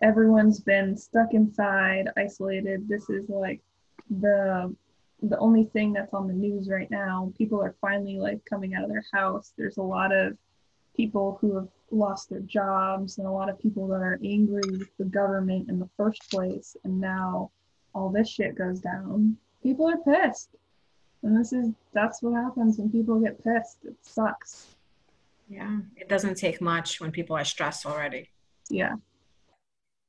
everyone's 0.00 0.60
been 0.60 0.96
stuck 0.96 1.34
inside, 1.34 2.08
isolated. 2.16 2.88
This 2.88 3.08
is 3.10 3.28
like 3.28 3.60
the 4.20 4.74
the 5.22 5.38
only 5.38 5.64
thing 5.64 5.92
that's 5.92 6.14
on 6.14 6.26
the 6.26 6.34
news 6.34 6.68
right 6.68 6.90
now. 6.90 7.32
People 7.38 7.62
are 7.62 7.76
finally 7.80 8.18
like 8.18 8.44
coming 8.44 8.74
out 8.74 8.82
of 8.82 8.90
their 8.90 9.04
house. 9.12 9.52
There's 9.56 9.76
a 9.76 9.82
lot 9.82 10.12
of 10.12 10.36
people 10.96 11.38
who 11.40 11.54
have 11.54 11.68
lost 11.90 12.28
their 12.28 12.40
jobs 12.40 13.18
and 13.18 13.26
a 13.26 13.30
lot 13.30 13.48
of 13.48 13.60
people 13.60 13.86
that 13.88 14.02
are 14.02 14.18
angry 14.24 14.62
with 14.70 14.96
the 14.98 15.04
government 15.04 15.68
in 15.68 15.78
the 15.78 15.88
first 15.96 16.28
place 16.30 16.76
and 16.84 17.00
now 17.00 17.50
all 17.94 18.10
this 18.10 18.28
shit 18.28 18.56
goes 18.56 18.80
down. 18.80 19.36
People 19.62 19.88
are 19.88 19.98
pissed. 19.98 20.50
And 21.22 21.38
this 21.38 21.52
is 21.52 21.68
that's 21.92 22.20
what 22.20 22.34
happens 22.34 22.78
when 22.78 22.90
people 22.90 23.20
get 23.20 23.42
pissed. 23.44 23.78
It 23.84 23.94
sucks. 24.02 24.74
Yeah. 25.48 25.78
It 25.96 26.08
doesn't 26.08 26.34
take 26.34 26.60
much 26.60 27.00
when 27.00 27.12
people 27.12 27.36
are 27.36 27.44
stressed 27.44 27.86
already. 27.86 28.30
Yeah. 28.68 28.94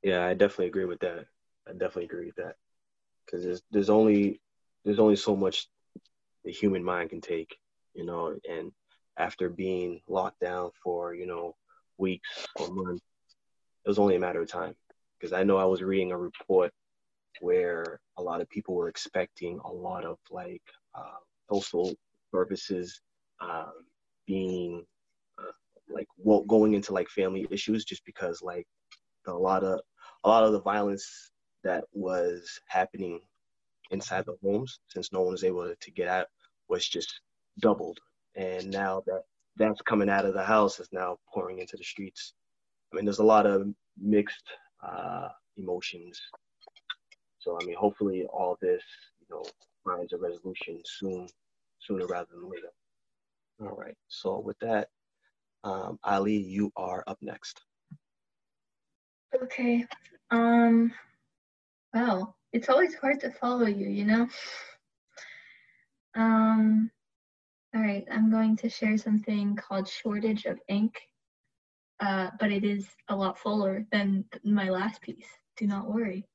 Yeah, 0.04 0.24
I 0.26 0.34
definitely 0.34 0.66
agree 0.66 0.84
with 0.84 1.00
that. 1.00 1.26
I 1.68 1.72
definitely 1.72 2.04
agree 2.04 2.26
with 2.26 2.36
that. 2.36 2.56
Cuz 3.30 3.44
there's 3.44 3.62
there's 3.72 3.90
only 3.90 4.40
there's 4.84 5.00
only 5.00 5.16
so 5.16 5.34
much 5.34 5.68
the 6.44 6.52
human 6.52 6.84
mind 6.84 7.10
can 7.10 7.22
take, 7.22 7.58
you 7.94 8.04
know, 8.04 8.38
and 8.48 8.72
after 9.18 9.48
being 9.50 10.02
locked 10.08 10.40
down 10.40 10.70
for, 10.82 11.14
you 11.14 11.26
know, 11.26 11.56
weeks 11.98 12.46
or 12.60 12.68
months, 12.70 13.02
it 13.84 13.88
was 13.88 13.98
only 13.98 14.16
a 14.16 14.20
matter 14.20 14.42
of 14.42 14.48
time. 14.48 14.76
Because 15.18 15.32
I 15.32 15.44
know 15.44 15.58
I 15.58 15.64
was 15.64 15.82
reading 15.82 16.12
a 16.12 16.18
report 16.18 16.72
where 17.40 18.00
a 18.18 18.22
lot 18.22 18.42
of 18.42 18.50
people 18.50 18.74
were 18.74 18.88
expecting 18.90 19.60
a 19.64 19.72
lot 19.72 20.04
of 20.04 20.18
like 20.30 20.62
uh, 20.94 21.18
social 21.52 21.94
services 22.32 23.00
um, 23.40 23.72
being 24.26 24.84
uh, 25.38 25.52
like 25.88 26.08
well, 26.18 26.42
going 26.44 26.74
into 26.74 26.92
like 26.92 27.08
family 27.08 27.46
issues 27.50 27.84
just 27.84 28.04
because 28.04 28.42
like 28.42 28.66
a 29.26 29.32
lot 29.32 29.64
of 29.64 29.80
a 30.24 30.28
lot 30.28 30.44
of 30.44 30.52
the 30.52 30.60
violence 30.60 31.30
that 31.62 31.84
was 31.92 32.60
happening 32.66 33.20
inside 33.90 34.24
the 34.26 34.36
homes 34.42 34.80
since 34.88 35.12
no 35.12 35.20
one 35.20 35.32
was 35.32 35.44
able 35.44 35.72
to 35.78 35.90
get 35.90 36.08
out 36.08 36.26
was 36.68 36.86
just 36.88 37.20
doubled. 37.60 37.98
And 38.34 38.70
now 38.70 39.02
that 39.06 39.22
that's 39.56 39.80
coming 39.82 40.08
out 40.08 40.24
of 40.24 40.34
the 40.34 40.42
house 40.42 40.80
is 40.80 40.88
now 40.92 41.18
pouring 41.32 41.58
into 41.58 41.76
the 41.76 41.84
streets. 41.84 42.34
I 42.92 42.96
mean 42.96 43.04
there's 43.04 43.18
a 43.20 43.24
lot 43.24 43.46
of 43.46 43.68
mixed 44.00 44.46
uh, 44.86 45.28
emotions. 45.56 46.20
So 47.38 47.58
i 47.60 47.64
mean 47.64 47.76
hopefully 47.78 48.26
all 48.32 48.56
this 48.60 48.82
you 49.20 49.26
know 49.30 49.44
finds 49.84 50.12
a 50.12 50.18
resolution 50.18 50.80
soon 50.84 51.28
sooner 51.80 52.06
rather 52.06 52.28
than 52.32 52.50
later. 52.50 52.72
All 53.60 53.76
right. 53.76 53.96
So 54.08 54.40
with 54.40 54.58
that 54.60 54.88
um, 55.62 55.98
ali 56.04 56.36
you 56.36 56.72
are 56.76 57.04
up 57.06 57.18
next 57.20 57.60
Okay. 59.42 59.84
Um. 60.30 60.92
Wow. 61.92 62.34
It's 62.52 62.68
always 62.68 62.94
hard 62.94 63.20
to 63.20 63.30
follow 63.30 63.66
you, 63.66 63.88
you 63.88 64.04
know. 64.04 64.28
Um. 66.14 66.90
All 67.74 67.82
right. 67.82 68.04
I'm 68.10 68.30
going 68.30 68.56
to 68.58 68.68
share 68.68 68.96
something 68.96 69.56
called 69.56 69.88
shortage 69.88 70.44
of 70.44 70.60
ink. 70.68 70.94
Uh, 72.00 72.30
but 72.38 72.52
it 72.52 72.64
is 72.64 72.86
a 73.08 73.16
lot 73.16 73.38
fuller 73.38 73.86
than 73.92 74.24
my 74.44 74.68
last 74.68 75.00
piece. 75.00 75.28
Do 75.56 75.66
not 75.66 75.92
worry. 75.92 76.26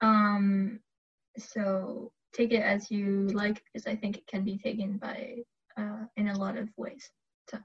Um. 0.00 0.80
So 1.38 2.12
take 2.34 2.52
it 2.52 2.62
as 2.62 2.90
you 2.90 3.28
like, 3.28 3.62
because 3.64 3.86
I 3.86 3.96
think 3.96 4.16
it 4.16 4.26
can 4.26 4.44
be 4.44 4.58
taken 4.58 4.98
by 4.98 5.36
uh, 5.76 6.04
in 6.16 6.28
a 6.28 6.38
lot 6.38 6.56
of 6.56 6.68
ways. 6.76 7.10
So, 7.50 7.58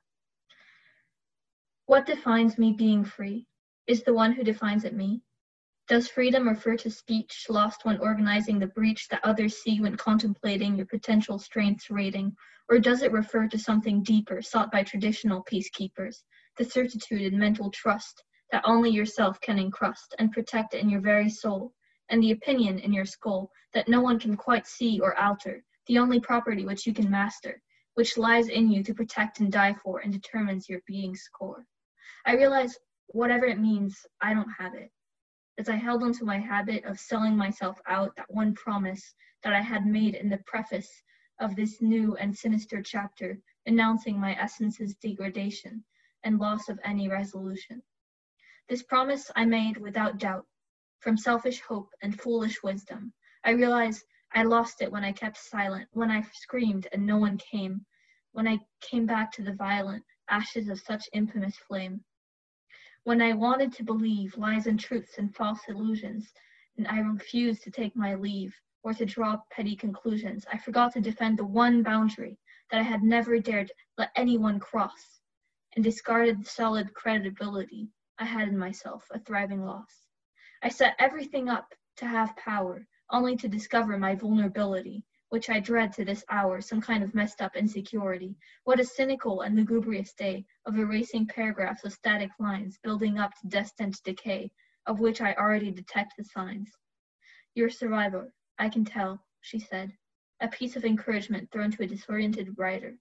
what 1.88 2.06
defines 2.06 2.58
me 2.58 2.74
being 2.74 3.04
free? 3.04 3.48
Is 3.88 4.04
the 4.04 4.14
one 4.14 4.34
who 4.34 4.44
defines 4.44 4.84
it 4.84 4.94
me? 4.94 5.22
Does 5.88 6.08
freedom 6.08 6.48
refer 6.48 6.78
to 6.78 6.92
speech 6.92 7.48
lost 7.50 7.84
when 7.84 7.98
organizing 8.00 8.60
the 8.60 8.68
breach 8.68 9.08
that 9.08 9.24
others 9.24 9.58
see 9.58 9.82
when 9.82 9.98
contemplating 9.98 10.76
your 10.76 10.86
potential 10.86 11.40
strengths 11.40 11.90
rating? 11.90 12.36
Or 12.70 12.78
does 12.78 13.02
it 13.02 13.12
refer 13.12 13.48
to 13.48 13.58
something 13.58 14.04
deeper 14.04 14.42
sought 14.44 14.72
by 14.72 14.84
traditional 14.84 15.44
peacekeepers, 15.46 16.24
the 16.58 16.66
certitude 16.66 17.22
and 17.24 17.40
mental 17.40 17.72
trust 17.72 18.24
that 18.52 18.62
only 18.66 18.92
yourself 18.92 19.42
can 19.42 19.58
encrust 19.58 20.14
and 20.20 20.32
protect 20.32 20.76
in 20.76 20.90
your 20.90 21.02
very 21.02 21.30
soul, 21.30 21.74
and 22.10 22.22
the 22.22 22.32
opinion 22.32 22.78
in 22.78 22.94
your 22.94 23.06
skull 23.06 23.52
that 23.74 23.88
no 23.88 24.02
one 24.02 24.20
can 24.20 24.38
quite 24.38 24.68
see 24.68 25.00
or 25.00 25.20
alter, 25.20 25.64
the 25.88 25.98
only 25.98 26.20
property 26.20 26.66
which 26.66 26.86
you 26.86 26.94
can 26.94 27.10
master, 27.10 27.62
which 27.96 28.18
lies 28.18 28.50
in 28.50 28.70
you 28.70 28.84
to 28.84 28.94
protect 28.94 29.40
and 29.40 29.52
die 29.52 29.74
for 29.74 30.02
and 30.02 30.14
determines 30.14 30.70
your 30.70 30.82
being's 30.86 31.28
core? 31.34 31.66
I 32.28 32.36
realize 32.36 32.78
whatever 33.12 33.46
it 33.46 33.60
means, 33.60 34.06
I 34.22 34.34
don't 34.34 34.52
have 34.52 34.76
it. 34.76 34.92
As 35.58 35.68
I 35.68 35.76
held 35.76 36.04
onto 36.04 36.26
my 36.26 36.38
habit 36.38 36.86
of 36.86 37.00
selling 37.00 37.36
myself 37.36 37.82
out, 37.88 38.16
that 38.16 38.32
one 38.32 38.54
promise 38.54 39.16
that 39.44 39.54
I 39.54 39.62
had 39.62 39.86
made 39.86 40.16
in 40.16 40.30
the 40.30 40.44
preface 40.46 40.90
of 41.40 41.56
this 41.56 41.82
new 41.82 42.16
and 42.18 42.38
sinister 42.38 42.82
chapter, 42.82 43.40
announcing 43.66 44.20
my 44.20 44.36
essence's 44.40 44.96
degradation 44.96 45.84
and 46.24 46.40
loss 46.40 46.70
of 46.70 46.80
any 46.84 47.10
resolution. 47.10 47.82
This 48.68 48.84
promise 48.84 49.32
I 49.36 49.46
made 49.46 49.78
without 49.78 50.20
doubt, 50.20 50.46
from 51.00 51.18
selfish 51.18 51.62
hope 51.62 51.90
and 52.02 52.20
foolish 52.22 52.62
wisdom. 52.62 53.14
I 53.44 53.52
realize 53.52 54.04
I 54.34 54.44
lost 54.44 54.82
it 54.82 54.92
when 54.92 55.04
I 55.04 55.14
kept 55.14 55.38
silent, 55.38 55.88
when 55.94 56.12
I 56.12 56.22
screamed 56.34 56.88
and 56.92 57.06
no 57.06 57.18
one 57.18 57.38
came, 57.38 57.86
when 58.34 58.48
I 58.48 58.60
came 58.82 59.08
back 59.08 59.32
to 59.34 59.42
the 59.42 59.54
violent 59.54 60.04
ashes 60.30 60.70
of 60.70 60.80
such 60.80 61.10
infamous 61.12 61.58
flame 61.58 62.04
when 63.10 63.24
I 63.24 63.34
wanted 63.34 63.74
to 63.74 63.84
believe 63.84 64.38
lies 64.38 64.68
and 64.68 64.80
truths 64.80 65.18
and 65.18 65.36
false 65.36 65.62
illusions, 65.68 66.32
and 66.78 66.88
I 66.88 67.00
refused 67.00 67.64
to 67.64 67.72
take 67.72 67.96
my 67.96 68.14
leave 68.14 68.54
or 68.84 68.94
to 68.94 69.04
draw 69.04 69.42
petty 69.50 69.76
conclusions, 69.76 70.46
I 70.54 70.60
forgot 70.60 70.94
to 70.94 71.02
defend 71.02 71.40
the 71.40 71.44
one 71.44 71.82
boundary 71.82 72.38
that 72.70 72.80
I 72.80 72.84
had 72.84 73.02
never 73.02 73.40
dared 73.40 73.72
let 73.98 74.12
anyone 74.16 74.60
cross, 74.60 75.22
and 75.76 75.84
discarded 75.84 76.40
the 76.40 76.46
solid 76.46 76.94
credibility 76.94 77.90
I 78.20 78.26
had 78.26 78.48
in 78.48 78.56
myself, 78.56 79.08
a 79.10 79.18
thriving 79.18 79.66
loss. 79.66 80.06
I 80.62 80.70
set 80.70 80.94
everything 81.00 81.50
up 81.50 81.74
to 81.98 82.06
have 82.06 82.38
power, 82.38 82.86
only 83.10 83.36
to 83.38 83.48
discover 83.48 83.98
my 83.98 84.14
vulnerability, 84.14 85.04
which 85.30 85.50
I 85.50 85.60
dread 85.60 85.94
to 85.94 86.06
this 86.06 86.24
hour, 86.30 86.60
some 86.60 86.82
kind 86.82 87.04
of 87.04 87.14
messed 87.14 87.42
up 87.42 87.56
insecurity. 87.56 88.36
What 88.64 88.80
a 88.80 88.84
cynical 88.84 89.42
and 89.42 89.56
lugubrious 89.56 90.14
day 90.14 90.46
of 90.66 90.78
erasing 90.78 91.28
paragraphs 91.28 91.86
of 91.86 91.94
static 91.94 92.32
lines, 92.40 92.80
building 92.84 93.20
up 93.20 93.34
to 93.36 93.48
destined 93.48 94.02
decay, 94.04 94.52
of 94.88 95.00
which 95.00 95.22
I 95.22 95.34
already 95.36 95.72
detect 95.72 96.14
the 96.18 96.24
signs. 96.24 96.72
You're 97.54 97.68
a 97.68 97.72
survivor, 97.72 98.34
I 98.58 98.70
can 98.70 98.84
tell, 98.84 99.24
she 99.42 99.60
said, 99.60 99.92
a 100.40 100.48
piece 100.48 100.76
of 100.76 100.84
encouragement 100.84 101.52
thrown 101.52 101.70
to 101.72 101.84
a 101.84 101.88
disoriented 101.88 102.58
writer, 102.58 102.98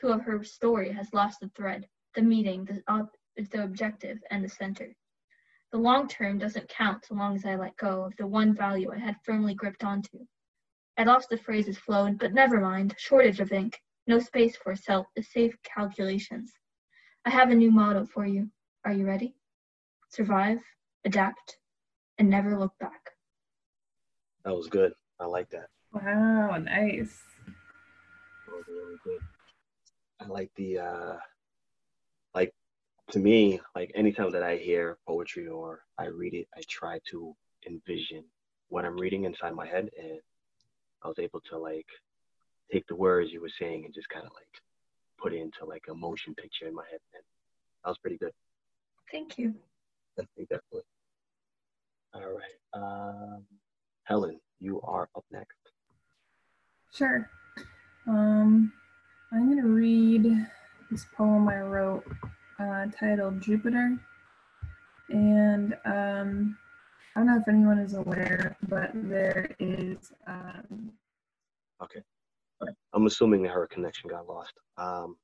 who 0.00 0.12
of 0.12 0.22
her 0.22 0.44
story 0.44 0.92
has 0.92 1.12
lost 1.12 1.40
the 1.40 1.48
thread, 1.50 1.88
the 2.14 2.22
meeting, 2.22 2.64
the, 2.64 2.82
ob- 2.88 3.10
the 3.36 3.64
objective, 3.64 4.22
and 4.30 4.44
the 4.44 4.48
center. 4.48 4.94
The 5.72 5.78
long 5.78 6.06
term 6.06 6.38
doesn't 6.38 6.68
count 6.68 7.06
so 7.06 7.14
long 7.14 7.34
as 7.34 7.46
I 7.46 7.56
let 7.56 7.76
go 7.76 8.04
of 8.04 8.14
the 8.18 8.26
one 8.26 8.54
value 8.54 8.92
I 8.92 8.98
had 8.98 9.16
firmly 9.24 9.54
gripped 9.54 9.82
onto. 9.82 10.26
I 10.98 11.04
lost 11.04 11.30
the 11.30 11.38
phrase's 11.38 11.78
flow, 11.78 12.10
but 12.18 12.34
never 12.34 12.60
mind, 12.60 12.94
shortage 12.98 13.40
of 13.40 13.52
ink, 13.52 13.78
no 14.06 14.18
space 14.18 14.56
for 14.56 14.76
self 14.76 15.06
safe 15.20 15.56
calculations. 15.62 16.52
I 17.24 17.30
have 17.30 17.50
a 17.50 17.54
new 17.54 17.70
motto 17.70 18.04
for 18.04 18.26
you. 18.26 18.50
Are 18.84 18.92
you 18.92 19.06
ready? 19.06 19.36
Survive, 20.10 20.58
adapt, 21.04 21.56
and 22.18 22.28
never 22.28 22.58
look 22.58 22.72
back. 22.78 23.10
That 24.44 24.54
was 24.54 24.66
good. 24.66 24.92
I 25.18 25.24
like 25.26 25.48
that. 25.50 25.68
Wow, 25.92 26.56
nice. 26.58 27.22
That 28.46 28.56
was 28.56 28.64
really 28.68 28.96
good. 29.04 29.20
I 30.20 30.26
like 30.26 30.50
the 30.56 30.78
uh 30.78 31.16
like 32.34 32.52
to 33.12 33.18
me, 33.18 33.60
like 33.74 33.92
anytime 33.94 34.30
that 34.32 34.42
I 34.42 34.56
hear 34.56 34.98
poetry 35.06 35.46
or 35.46 35.84
I 35.98 36.06
read 36.06 36.34
it, 36.34 36.48
I 36.56 36.60
try 36.68 36.98
to 37.10 37.34
envision 37.66 38.24
what 38.68 38.84
I'm 38.84 38.98
reading 38.98 39.24
inside 39.24 39.54
my 39.54 39.66
head 39.66 39.88
and 39.98 40.20
I 41.04 41.08
was 41.08 41.18
able 41.18 41.40
to 41.50 41.58
like 41.58 41.86
take 42.72 42.86
the 42.86 42.96
words 42.96 43.32
you 43.32 43.40
were 43.40 43.48
saying 43.48 43.84
and 43.84 43.94
just 43.94 44.08
kind 44.08 44.24
of 44.24 44.32
like 44.34 44.62
put 45.20 45.32
it 45.32 45.40
into 45.40 45.64
like 45.64 45.84
a 45.90 45.94
motion 45.94 46.34
picture 46.34 46.66
in 46.66 46.74
my 46.74 46.84
head. 46.90 47.00
And 47.14 47.22
that 47.84 47.90
was 47.90 47.98
pretty 47.98 48.18
good. 48.18 48.32
Thank 49.10 49.38
you. 49.38 49.54
Definitely, 50.16 50.46
definitely. 50.50 50.82
All 52.14 52.32
right. 52.34 52.58
Um, 52.74 53.44
Helen, 54.04 54.38
you 54.60 54.80
are 54.82 55.08
up 55.16 55.24
next. 55.30 55.56
Sure. 56.92 57.30
Um, 58.06 58.72
I'm 59.32 59.46
going 59.46 59.62
to 59.62 59.68
read 59.68 60.26
this 60.90 61.06
poem 61.16 61.48
I 61.48 61.60
wrote 61.60 62.04
uh, 62.58 62.86
titled 62.98 63.40
Jupiter. 63.40 63.98
And 65.08 65.74
um, 65.84 66.58
I 67.14 67.20
don't 67.20 67.26
know 67.26 67.36
if 67.36 67.48
anyone 67.48 67.78
is 67.78 67.94
aware, 67.94 68.56
but 68.68 68.90
there 68.94 69.54
is. 69.58 70.12
Um, 70.26 70.92
Okay. 71.82 72.00
I'm 72.92 73.06
assuming 73.06 73.42
that 73.42 73.50
her 73.50 73.66
connection 73.66 74.08
got 74.08 74.28
lost. 74.28 74.52
Um, 74.76 75.16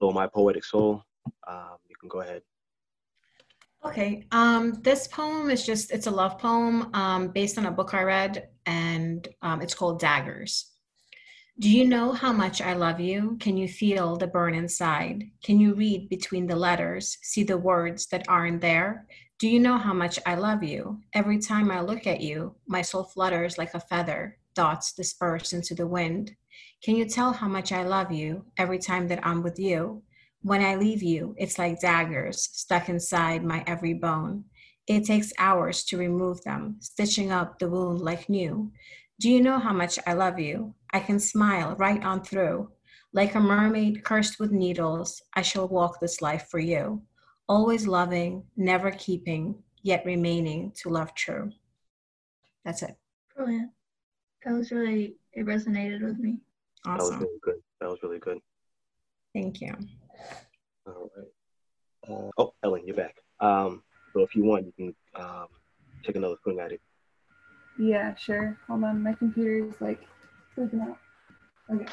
so 0.00 0.10
my 0.10 0.26
poetic 0.26 0.64
soul, 0.64 1.02
um, 1.46 1.76
you 1.88 1.94
can 2.00 2.08
go 2.08 2.20
ahead. 2.22 2.42
Okay. 3.84 4.26
Um, 4.32 4.80
this 4.82 5.06
poem 5.06 5.50
is 5.50 5.64
just, 5.64 5.92
it's 5.92 6.08
a 6.08 6.10
love 6.10 6.38
poem 6.38 6.90
um, 6.94 7.28
based 7.28 7.56
on 7.56 7.66
a 7.66 7.70
book 7.70 7.94
I 7.94 8.02
read, 8.02 8.48
and 8.66 9.28
um, 9.42 9.60
it's 9.62 9.74
called 9.74 10.00
Daggers. 10.00 10.72
Do 11.60 11.70
you 11.70 11.86
know 11.86 12.12
how 12.12 12.32
much 12.32 12.60
I 12.60 12.72
love 12.72 12.98
you? 12.98 13.36
Can 13.38 13.56
you 13.56 13.68
feel 13.68 14.16
the 14.16 14.26
burn 14.26 14.54
inside? 14.54 15.22
Can 15.44 15.60
you 15.60 15.74
read 15.74 16.08
between 16.08 16.48
the 16.48 16.56
letters, 16.56 17.16
see 17.22 17.44
the 17.44 17.58
words 17.58 18.06
that 18.06 18.24
aren't 18.28 18.60
there? 18.60 19.06
Do 19.40 19.48
you 19.48 19.58
know 19.58 19.78
how 19.78 19.92
much 19.92 20.20
I 20.24 20.36
love 20.36 20.62
you? 20.62 21.00
Every 21.12 21.40
time 21.40 21.68
I 21.68 21.80
look 21.80 22.06
at 22.06 22.20
you, 22.20 22.54
my 22.68 22.82
soul 22.82 23.02
flutters 23.02 23.58
like 23.58 23.74
a 23.74 23.80
feather, 23.80 24.38
thoughts 24.54 24.92
disperse 24.92 25.52
into 25.52 25.74
the 25.74 25.88
wind. 25.88 26.36
Can 26.84 26.94
you 26.94 27.04
tell 27.04 27.32
how 27.32 27.48
much 27.48 27.72
I 27.72 27.82
love 27.82 28.12
you 28.12 28.44
every 28.58 28.78
time 28.78 29.08
that 29.08 29.26
I'm 29.26 29.42
with 29.42 29.58
you? 29.58 30.04
When 30.42 30.64
I 30.64 30.76
leave 30.76 31.02
you, 31.02 31.34
it's 31.36 31.58
like 31.58 31.80
daggers 31.80 32.48
stuck 32.52 32.88
inside 32.88 33.42
my 33.42 33.64
every 33.66 33.94
bone. 33.94 34.44
It 34.86 35.04
takes 35.04 35.32
hours 35.36 35.82
to 35.86 35.98
remove 35.98 36.44
them, 36.44 36.76
stitching 36.78 37.32
up 37.32 37.58
the 37.58 37.68
wound 37.68 38.02
like 38.02 38.28
new. 38.28 38.70
Do 39.18 39.28
you 39.28 39.42
know 39.42 39.58
how 39.58 39.72
much 39.72 39.98
I 40.06 40.12
love 40.12 40.38
you? 40.38 40.74
I 40.92 41.00
can 41.00 41.18
smile 41.18 41.74
right 41.76 42.02
on 42.04 42.22
through. 42.22 42.70
Like 43.12 43.34
a 43.34 43.40
mermaid 43.40 44.04
cursed 44.04 44.38
with 44.38 44.52
needles, 44.52 45.20
I 45.34 45.42
shall 45.42 45.66
walk 45.66 45.98
this 45.98 46.22
life 46.22 46.46
for 46.50 46.60
you. 46.60 47.02
Always 47.48 47.86
loving, 47.86 48.44
never 48.56 48.90
keeping, 48.90 49.62
yet 49.82 50.04
remaining 50.06 50.72
to 50.82 50.88
love 50.88 51.14
true. 51.14 51.50
That's 52.64 52.82
it. 52.82 52.96
Brilliant. 53.36 53.70
That 54.44 54.54
was 54.54 54.70
really, 54.70 55.16
it 55.32 55.44
resonated 55.46 56.02
with 56.02 56.18
me. 56.18 56.38
Awesome. 56.86 56.96
That 56.96 57.20
was 57.20 57.20
really 57.20 57.38
good. 57.42 57.62
That 57.80 57.90
was 57.90 57.98
really 58.02 58.18
good. 58.18 58.38
Thank 59.34 59.60
you. 59.60 59.74
All 60.86 61.10
right. 61.16 61.26
Uh, 62.10 62.30
oh, 62.38 62.54
Ellen, 62.62 62.82
you're 62.86 62.96
back. 62.96 63.16
Um, 63.40 63.82
so 64.12 64.20
if 64.20 64.34
you 64.34 64.44
want, 64.44 64.66
you 64.66 64.72
can 64.72 64.94
um, 65.22 65.48
take 66.04 66.16
another 66.16 66.36
swing 66.42 66.60
at 66.60 66.72
it. 66.72 66.80
yeah, 67.78 68.14
sure. 68.14 68.58
Hold 68.68 68.84
on. 68.84 69.02
My 69.02 69.12
computer 69.14 69.66
is 69.66 69.74
like 69.80 70.00
freaking 70.56 70.82
out. 70.82 70.98
Okay. 71.72 71.86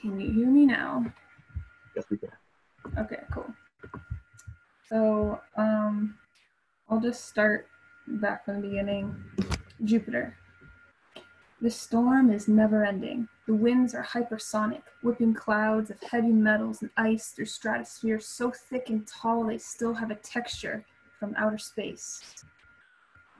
Can 0.00 0.18
you 0.20 0.32
hear 0.32 0.48
me 0.48 0.66
now? 0.66 1.04
Yes, 1.96 2.04
we 2.10 2.18
can. 2.18 2.30
Okay, 2.98 3.20
cool. 3.32 3.52
So, 4.88 5.40
um, 5.56 6.16
I'll 6.88 7.00
just 7.00 7.26
start 7.26 7.66
back 8.06 8.44
from 8.44 8.60
the 8.60 8.68
beginning. 8.68 9.14
Jupiter. 9.82 10.36
The 11.60 11.70
storm 11.70 12.30
is 12.30 12.46
never 12.46 12.84
ending. 12.84 13.26
The 13.46 13.54
winds 13.54 13.94
are 13.94 14.04
hypersonic, 14.04 14.82
whipping 15.02 15.34
clouds 15.34 15.90
of 15.90 16.00
heavy 16.02 16.32
metals 16.32 16.82
and 16.82 16.90
ice 16.96 17.30
through 17.30 17.46
stratosphere 17.46 18.20
so 18.20 18.50
thick 18.50 18.90
and 18.90 19.06
tall 19.06 19.44
they 19.44 19.58
still 19.58 19.94
have 19.94 20.10
a 20.10 20.16
texture 20.16 20.84
from 21.18 21.34
outer 21.36 21.58
space. 21.58 22.22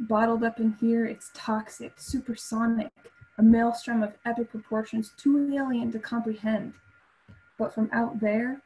Bottled 0.00 0.42
up 0.42 0.58
in 0.58 0.72
here, 0.80 1.06
it's 1.06 1.30
toxic, 1.34 1.92
supersonic, 1.96 2.90
a 3.38 3.42
maelstrom 3.42 4.02
of 4.02 4.14
epic 4.24 4.50
proportions 4.50 5.12
too 5.16 5.52
alien 5.54 5.92
to 5.92 5.98
comprehend. 5.98 6.72
But 7.58 7.74
from 7.74 7.88
out 7.92 8.20
there, 8.20 8.60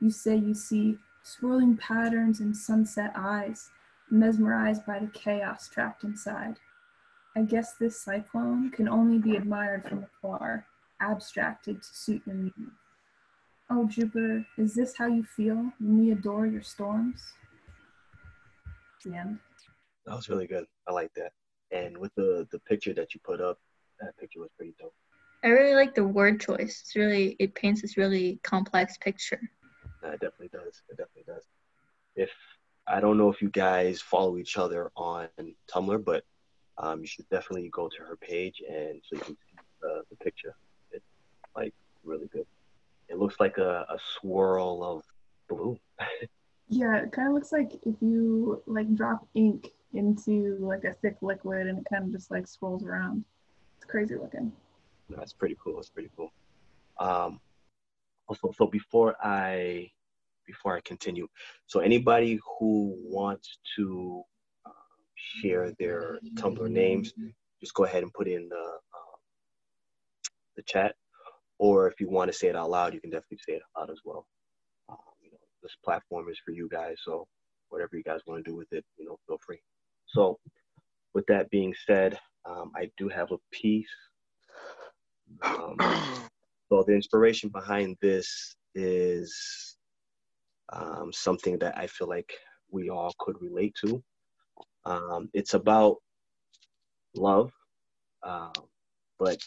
you 0.00 0.10
say 0.10 0.36
you 0.36 0.54
see 0.54 0.98
swirling 1.22 1.76
patterns 1.76 2.40
in 2.40 2.54
sunset 2.54 3.12
eyes, 3.14 3.70
mesmerized 4.10 4.86
by 4.86 4.98
the 4.98 5.08
chaos 5.08 5.68
trapped 5.68 6.04
inside. 6.04 6.56
I 7.36 7.42
guess 7.42 7.74
this 7.74 8.00
cyclone 8.00 8.70
can 8.70 8.88
only 8.88 9.18
be 9.18 9.36
admired 9.36 9.88
from 9.88 10.04
afar, 10.04 10.66
abstracted 11.00 11.82
to 11.82 11.88
suit 11.88 12.22
your 12.26 12.34
needs. 12.34 12.54
Oh, 13.70 13.86
Jupiter, 13.86 14.46
is 14.56 14.74
this 14.74 14.96
how 14.96 15.06
you 15.06 15.22
feel 15.22 15.72
when 15.78 15.98
we 15.98 16.12
adore 16.12 16.46
your 16.46 16.62
storms? 16.62 17.22
The 19.04 19.14
end. 19.14 19.38
That 20.06 20.16
was 20.16 20.28
really 20.28 20.46
good. 20.46 20.64
I 20.88 20.92
like 20.92 21.12
that. 21.14 21.32
And 21.70 21.98
with 21.98 22.14
the 22.14 22.48
the 22.50 22.58
picture 22.60 22.94
that 22.94 23.14
you 23.14 23.20
put 23.22 23.42
up, 23.42 23.58
that 24.00 24.16
picture 24.16 24.40
was 24.40 24.48
pretty 24.56 24.74
dope. 24.80 24.94
I 25.44 25.48
really 25.48 25.74
like 25.74 25.94
the 25.94 26.04
word 26.04 26.40
choice. 26.40 26.80
It's 26.82 26.96
really, 26.96 27.36
it 27.38 27.54
paints 27.54 27.82
this 27.82 27.96
really 27.96 28.40
complex 28.42 28.96
picture. 28.98 29.40
It 30.02 30.20
definitely 30.20 30.48
does. 30.52 30.82
It 30.88 30.96
definitely 30.96 31.32
does. 31.32 31.44
If 32.16 32.30
I 32.86 33.00
don't 33.00 33.18
know 33.18 33.30
if 33.30 33.42
you 33.42 33.50
guys 33.50 34.00
follow 34.00 34.38
each 34.38 34.56
other 34.56 34.90
on 34.96 35.28
Tumblr, 35.70 36.04
but 36.04 36.24
um, 36.78 37.00
you 37.00 37.06
should 37.06 37.28
definitely 37.28 37.68
go 37.70 37.88
to 37.88 38.02
her 38.04 38.16
page 38.16 38.62
and 38.68 39.00
so 39.04 39.16
you 39.16 39.22
can 39.22 39.34
see 39.34 39.58
the, 39.82 40.02
the 40.10 40.16
picture. 40.16 40.54
It's 40.92 41.04
like 41.56 41.74
really 42.04 42.26
good. 42.26 42.46
It 43.08 43.18
looks 43.18 43.36
like 43.40 43.58
a, 43.58 43.86
a 43.88 43.98
swirl 44.20 44.82
of 44.84 45.02
blue. 45.48 45.78
Yeah, 46.70 46.98
it 46.98 47.12
kind 47.12 47.28
of 47.28 47.34
looks 47.34 47.50
like 47.50 47.72
if 47.86 47.94
you 48.02 48.62
like 48.66 48.94
drop 48.94 49.26
ink 49.34 49.68
into 49.94 50.58
like 50.60 50.84
a 50.84 50.92
thick 50.92 51.16
liquid 51.22 51.66
and 51.66 51.78
it 51.78 51.86
kind 51.90 52.04
of 52.04 52.12
just 52.12 52.30
like 52.30 52.46
swirls 52.46 52.84
around. 52.84 53.24
It's 53.78 53.86
crazy 53.86 54.16
looking. 54.16 54.52
That's 55.08 55.32
pretty 55.32 55.56
cool. 55.62 55.78
It's 55.78 55.88
pretty 55.88 56.10
cool. 56.14 56.30
Um, 57.00 57.40
also, 58.28 58.52
so 58.56 58.66
before 58.66 59.16
I 59.22 59.90
before 60.46 60.76
I 60.76 60.80
continue, 60.80 61.28
so 61.66 61.80
anybody 61.80 62.38
who 62.58 62.96
wants 63.02 63.58
to 63.76 64.22
uh, 64.66 64.70
share 65.14 65.72
their 65.78 66.18
Tumblr 66.36 66.70
names, 66.70 67.12
just 67.60 67.74
go 67.74 67.84
ahead 67.84 68.02
and 68.02 68.12
put 68.12 68.28
in 68.28 68.48
the 68.48 68.56
uh, 68.56 69.16
the 70.56 70.62
chat, 70.62 70.94
or 71.58 71.88
if 71.88 72.00
you 72.00 72.08
want 72.08 72.30
to 72.30 72.36
say 72.36 72.48
it 72.48 72.56
out 72.56 72.70
loud, 72.70 72.94
you 72.94 73.00
can 73.00 73.10
definitely 73.10 73.38
say 73.46 73.54
it 73.54 73.62
out 73.76 73.82
loud 73.82 73.90
as 73.90 74.00
well. 74.04 74.26
Um, 74.88 74.98
you 75.22 75.30
know, 75.30 75.38
this 75.62 75.76
platform 75.84 76.28
is 76.30 76.38
for 76.44 76.52
you 76.52 76.68
guys, 76.68 76.96
so 77.04 77.26
whatever 77.68 77.96
you 77.96 78.02
guys 78.02 78.20
want 78.26 78.44
to 78.44 78.50
do 78.50 78.56
with 78.56 78.72
it, 78.72 78.84
you 78.98 79.04
know, 79.06 79.18
feel 79.26 79.38
free. 79.44 79.60
So, 80.06 80.38
with 81.14 81.26
that 81.26 81.50
being 81.50 81.74
said, 81.86 82.18
um, 82.44 82.72
I 82.76 82.90
do 82.96 83.08
have 83.08 83.32
a 83.32 83.38
piece. 83.52 83.88
Um, 85.42 85.76
so 86.68 86.84
the 86.86 86.94
inspiration 86.94 87.48
behind 87.50 87.96
this 88.00 88.54
is 88.74 89.76
um, 90.72 91.10
something 91.12 91.58
that 91.58 91.76
I 91.78 91.86
feel 91.86 92.08
like 92.08 92.32
we 92.70 92.90
all 92.90 93.14
could 93.18 93.40
relate 93.40 93.74
to. 93.86 94.02
Um, 94.84 95.30
it's 95.32 95.54
about 95.54 95.96
love, 97.14 97.52
um, 98.22 98.52
but 99.18 99.38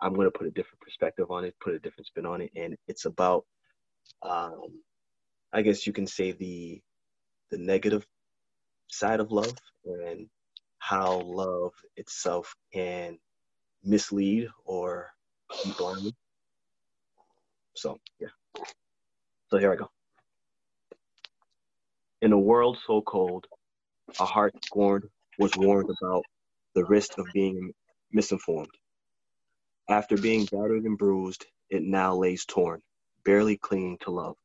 I'm 0.00 0.14
going 0.14 0.26
to 0.26 0.38
put 0.38 0.46
a 0.46 0.52
different 0.52 0.80
perspective 0.80 1.30
on 1.30 1.44
it, 1.44 1.54
put 1.60 1.74
a 1.74 1.78
different 1.80 2.06
spin 2.06 2.26
on 2.26 2.42
it, 2.42 2.52
and 2.54 2.76
it's 2.86 3.04
about, 3.04 3.44
um, 4.22 4.80
I 5.52 5.62
guess 5.62 5.86
you 5.86 5.92
can 5.92 6.06
say 6.06 6.32
the 6.32 6.80
the 7.50 7.58
negative 7.58 8.06
side 8.88 9.20
of 9.20 9.32
love 9.32 9.56
and 9.84 10.28
how 10.78 11.20
love 11.20 11.72
itself 11.96 12.54
can 12.72 13.18
mislead 13.82 14.48
or 14.64 15.10
be 15.64 15.72
blind. 15.78 16.12
So 17.78 17.96
yeah. 18.18 18.28
So 19.50 19.58
here 19.58 19.72
I 19.72 19.76
go. 19.76 19.88
In 22.20 22.32
a 22.32 22.38
world 22.38 22.76
so 22.84 23.02
cold, 23.02 23.46
a 24.18 24.24
heart 24.24 24.52
scorned 24.64 25.04
was 25.38 25.56
warned 25.56 25.88
about 25.88 26.24
the 26.74 26.84
risk 26.86 27.16
of 27.18 27.26
being 27.32 27.72
misinformed. 28.10 28.74
After 29.88 30.16
being 30.16 30.44
battered 30.46 30.82
and 30.84 30.98
bruised, 30.98 31.46
it 31.70 31.82
now 31.82 32.16
lays 32.16 32.44
torn, 32.44 32.82
barely 33.24 33.56
clinging 33.56 33.98
to 33.98 34.10
love. 34.10 34.36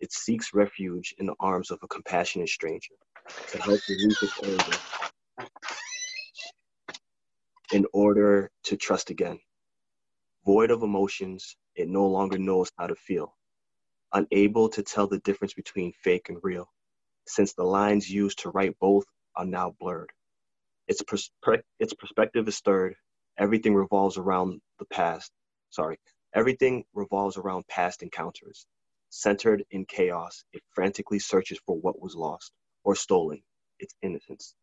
It 0.00 0.12
seeks 0.12 0.54
refuge 0.54 1.14
in 1.18 1.26
the 1.26 1.34
arms 1.38 1.70
of 1.70 1.78
a 1.82 1.88
compassionate 1.88 2.48
stranger 2.48 2.94
to 3.48 3.58
help 3.60 3.80
relieve 3.88 4.16
its 4.22 4.42
anger 4.42 4.78
in 7.72 7.86
order 7.92 8.50
to 8.64 8.76
trust 8.76 9.10
again. 9.10 9.38
Void 10.46 10.70
of 10.72 10.82
emotions, 10.82 11.56
it 11.76 11.88
no 11.88 12.06
longer 12.08 12.38
knows 12.38 12.70
how 12.78 12.86
to 12.88 12.96
feel, 12.96 13.36
unable 14.12 14.68
to 14.70 14.82
tell 14.82 15.06
the 15.06 15.20
difference 15.20 15.54
between 15.54 15.92
fake 15.92 16.30
and 16.30 16.38
real, 16.42 16.72
since 17.26 17.54
the 17.54 17.64
lines 17.64 18.10
used 18.10 18.40
to 18.40 18.50
write 18.50 18.78
both 18.80 19.04
are 19.36 19.46
now 19.46 19.74
blurred. 19.80 20.10
Its, 20.88 21.02
perspe- 21.02 21.62
its 21.78 21.94
perspective 21.94 22.48
is 22.48 22.56
stirred. 22.56 22.96
Everything 23.38 23.74
revolves 23.74 24.18
around 24.18 24.60
the 24.78 24.86
past. 24.86 25.32
Sorry, 25.70 25.98
everything 26.34 26.84
revolves 26.94 27.38
around 27.38 27.66
past 27.68 28.02
encounters. 28.02 28.66
Centered 29.10 29.64
in 29.70 29.86
chaos, 29.86 30.44
it 30.52 30.62
frantically 30.74 31.20
searches 31.20 31.60
for 31.66 31.76
what 31.78 32.00
was 32.00 32.16
lost 32.16 32.52
or 32.84 32.96
stolen, 32.96 33.42
its 33.78 33.94
innocence. 34.02 34.54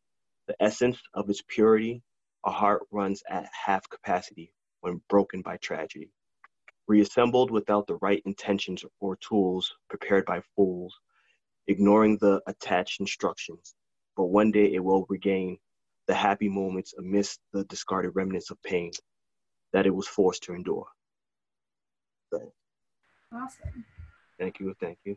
The 0.48 0.56
essence 0.62 1.00
of 1.14 1.30
its 1.30 1.44
purity, 1.48 2.04
a 2.46 2.52
heart 2.52 2.84
runs 2.92 3.24
at 3.30 3.50
half 3.66 3.90
capacity 3.90 4.52
when 4.82 5.02
broken 5.10 5.42
by 5.42 5.58
tragedy. 5.58 6.10
Reassembled 6.88 7.52
without 7.52 7.88
the 7.88 7.98
right 8.02 8.22
intentions 8.26 8.84
or 9.00 9.16
tools, 9.18 9.74
prepared 9.90 10.26
by 10.26 10.42
fools, 10.56 10.96
ignoring 11.68 12.18
the 12.18 12.42
attached 12.48 13.00
instructions. 13.00 13.76
But 14.18 14.26
one 14.26 14.52
day 14.52 14.74
it 14.74 14.84
will 14.84 15.06
regain 15.10 15.58
the 16.08 16.16
happy 16.16 16.50
moments 16.50 16.94
amidst 16.98 17.40
the 17.54 17.64
discarded 17.66 18.12
remnants 18.16 18.50
of 18.50 18.62
pain 18.64 18.92
that 19.74 19.86
it 19.86 19.94
was 19.94 20.08
forced 20.08 20.44
to 20.44 20.54
endure. 20.54 20.88
So, 22.34 22.52
Awesome. 23.32 23.86
thank 24.40 24.60
you, 24.60 24.74
thank 24.80 24.98
you. 25.06 25.16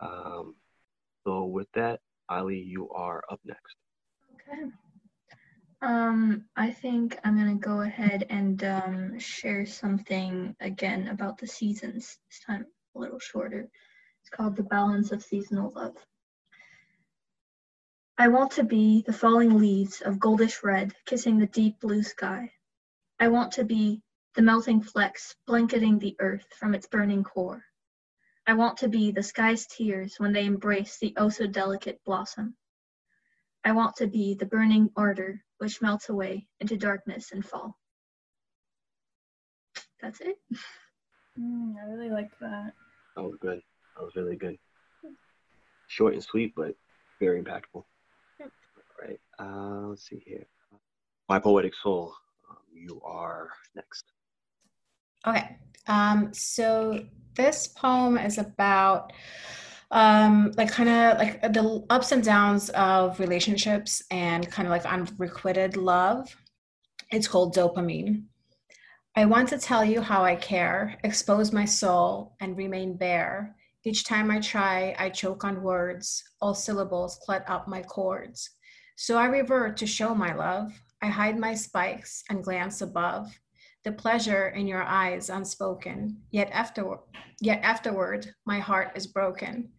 Um, 0.00 0.56
so 1.24 1.44
with 1.44 1.68
that, 1.74 2.00
Ali, 2.28 2.58
you 2.58 2.90
are 2.90 3.22
up 3.30 3.40
next. 3.44 3.76
Okay. 4.34 4.70
Um, 5.82 6.44
I 6.54 6.72
think 6.72 7.18
I'm 7.24 7.38
gonna 7.38 7.54
go 7.54 7.80
ahead 7.80 8.26
and 8.28 8.62
um, 8.64 9.18
share 9.18 9.64
something 9.64 10.54
again 10.60 11.08
about 11.08 11.38
the 11.38 11.46
seasons. 11.46 12.18
This 12.28 12.40
time 12.46 12.66
a 12.94 12.98
little 12.98 13.18
shorter. 13.18 13.70
It's 14.20 14.30
called 14.30 14.56
The 14.56 14.62
Balance 14.62 15.10
of 15.12 15.22
Seasonal 15.22 15.72
Love. 15.74 15.96
I 18.18 18.28
want 18.28 18.52
to 18.52 18.64
be 18.64 19.02
the 19.06 19.14
falling 19.14 19.58
leaves 19.58 20.02
of 20.02 20.18
goldish 20.18 20.62
red 20.62 20.92
kissing 21.06 21.38
the 21.38 21.46
deep 21.46 21.80
blue 21.80 22.02
sky. 22.02 22.52
I 23.18 23.28
want 23.28 23.52
to 23.52 23.64
be 23.64 24.02
the 24.34 24.42
melting 24.42 24.82
flecks 24.82 25.34
blanketing 25.46 25.98
the 25.98 26.16
earth 26.18 26.46
from 26.58 26.74
its 26.74 26.88
burning 26.88 27.24
core. 27.24 27.64
I 28.46 28.52
want 28.52 28.78
to 28.78 28.88
be 28.88 29.12
the 29.12 29.22
sky's 29.22 29.66
tears 29.66 30.16
when 30.18 30.34
they 30.34 30.44
embrace 30.44 30.98
the 30.98 31.14
oh 31.16 31.30
so 31.30 31.46
delicate 31.46 32.04
blossom. 32.04 32.54
I 33.64 33.72
want 33.72 33.96
to 33.96 34.06
be 34.06 34.34
the 34.34 34.46
burning 34.46 34.90
ardor 34.94 35.42
which 35.60 35.82
melts 35.82 36.08
away 36.08 36.46
into 36.60 36.76
darkness 36.76 37.32
and 37.32 37.44
fall. 37.44 37.76
That's 40.00 40.20
it. 40.22 40.38
Mm, 41.38 41.74
I 41.76 41.86
really 41.90 42.08
liked 42.10 42.40
that. 42.40 42.72
That 43.14 43.22
was 43.22 43.36
good. 43.40 43.60
That 43.96 44.02
was 44.02 44.16
really 44.16 44.36
good. 44.36 44.56
Short 45.88 46.14
and 46.14 46.22
sweet, 46.22 46.54
but 46.56 46.74
very 47.20 47.42
impactful. 47.42 47.84
Yep. 48.38 48.50
All 48.76 49.06
right. 49.06 49.20
Uh, 49.38 49.88
let's 49.88 50.08
see 50.08 50.22
here. 50.24 50.46
My 51.28 51.38
poetic 51.38 51.74
soul. 51.74 52.14
Um, 52.48 52.56
you 52.72 53.00
are 53.04 53.50
next. 53.76 54.04
Okay. 55.26 55.58
Um, 55.86 56.30
so 56.32 57.04
this 57.34 57.68
poem 57.68 58.16
is 58.16 58.38
about 58.38 59.12
um 59.92 60.52
like 60.56 60.70
kind 60.70 60.88
of 60.88 61.18
like 61.18 61.40
the 61.52 61.84
ups 61.90 62.12
and 62.12 62.22
downs 62.22 62.70
of 62.70 63.18
relationships 63.18 64.02
and 64.10 64.50
kind 64.50 64.66
of 64.66 64.70
like 64.70 64.86
unrequited 64.86 65.76
love. 65.76 66.34
It's 67.10 67.26
called 67.26 67.54
dopamine. 67.54 68.24
I 69.16 69.24
want 69.24 69.48
to 69.48 69.58
tell 69.58 69.84
you 69.84 70.00
how 70.00 70.22
I 70.22 70.36
care, 70.36 70.96
expose 71.02 71.52
my 71.52 71.64
soul, 71.64 72.36
and 72.40 72.56
remain 72.56 72.96
bare. 72.96 73.56
Each 73.84 74.04
time 74.04 74.30
I 74.30 74.38
try, 74.38 74.94
I 74.98 75.10
choke 75.10 75.42
on 75.42 75.62
words, 75.62 76.22
all 76.40 76.54
syllables 76.54 77.18
clut 77.24 77.44
up 77.48 77.66
my 77.66 77.82
cords. 77.82 78.50
So 78.94 79.18
I 79.18 79.24
revert 79.24 79.76
to 79.78 79.86
show 79.86 80.14
my 80.14 80.32
love. 80.32 80.70
I 81.02 81.06
hide 81.06 81.38
my 81.38 81.54
spikes 81.54 82.22
and 82.30 82.44
glance 82.44 82.82
above. 82.82 83.26
The 83.82 83.92
pleasure 83.92 84.48
in 84.48 84.66
your 84.68 84.82
eyes 84.82 85.30
unspoken, 85.30 86.18
yet 86.30 86.50
afterward, 86.52 87.00
yet 87.40 87.60
afterward, 87.62 88.32
my 88.44 88.60
heart 88.60 88.92
is 88.94 89.06
broken. 89.06 89.70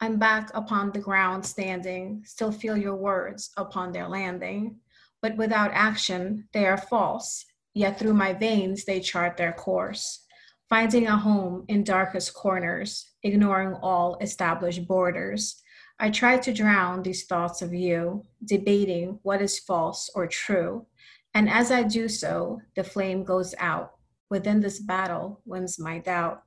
I'm 0.00 0.16
back 0.16 0.50
upon 0.54 0.92
the 0.92 1.00
ground 1.00 1.44
standing, 1.44 2.22
still 2.24 2.52
feel 2.52 2.76
your 2.76 2.94
words 2.94 3.50
upon 3.56 3.90
their 3.90 4.08
landing. 4.08 4.76
But 5.20 5.36
without 5.36 5.72
action, 5.72 6.48
they 6.52 6.66
are 6.66 6.76
false, 6.76 7.44
yet 7.74 7.98
through 7.98 8.14
my 8.14 8.32
veins 8.32 8.84
they 8.84 9.00
chart 9.00 9.36
their 9.36 9.52
course. 9.52 10.24
Finding 10.68 11.08
a 11.08 11.16
home 11.16 11.64
in 11.66 11.82
darkest 11.82 12.34
corners, 12.34 13.10
ignoring 13.24 13.74
all 13.82 14.16
established 14.20 14.86
borders. 14.86 15.60
I 15.98 16.10
try 16.10 16.38
to 16.38 16.52
drown 16.52 17.02
these 17.02 17.24
thoughts 17.24 17.60
of 17.60 17.74
you, 17.74 18.24
debating 18.44 19.18
what 19.22 19.42
is 19.42 19.58
false 19.58 20.08
or 20.14 20.28
true. 20.28 20.86
And 21.34 21.50
as 21.50 21.72
I 21.72 21.82
do 21.82 22.08
so, 22.08 22.60
the 22.76 22.84
flame 22.84 23.24
goes 23.24 23.52
out. 23.58 23.94
Within 24.30 24.60
this 24.60 24.78
battle 24.78 25.40
wins 25.44 25.76
my 25.76 25.98
doubt. 25.98 26.42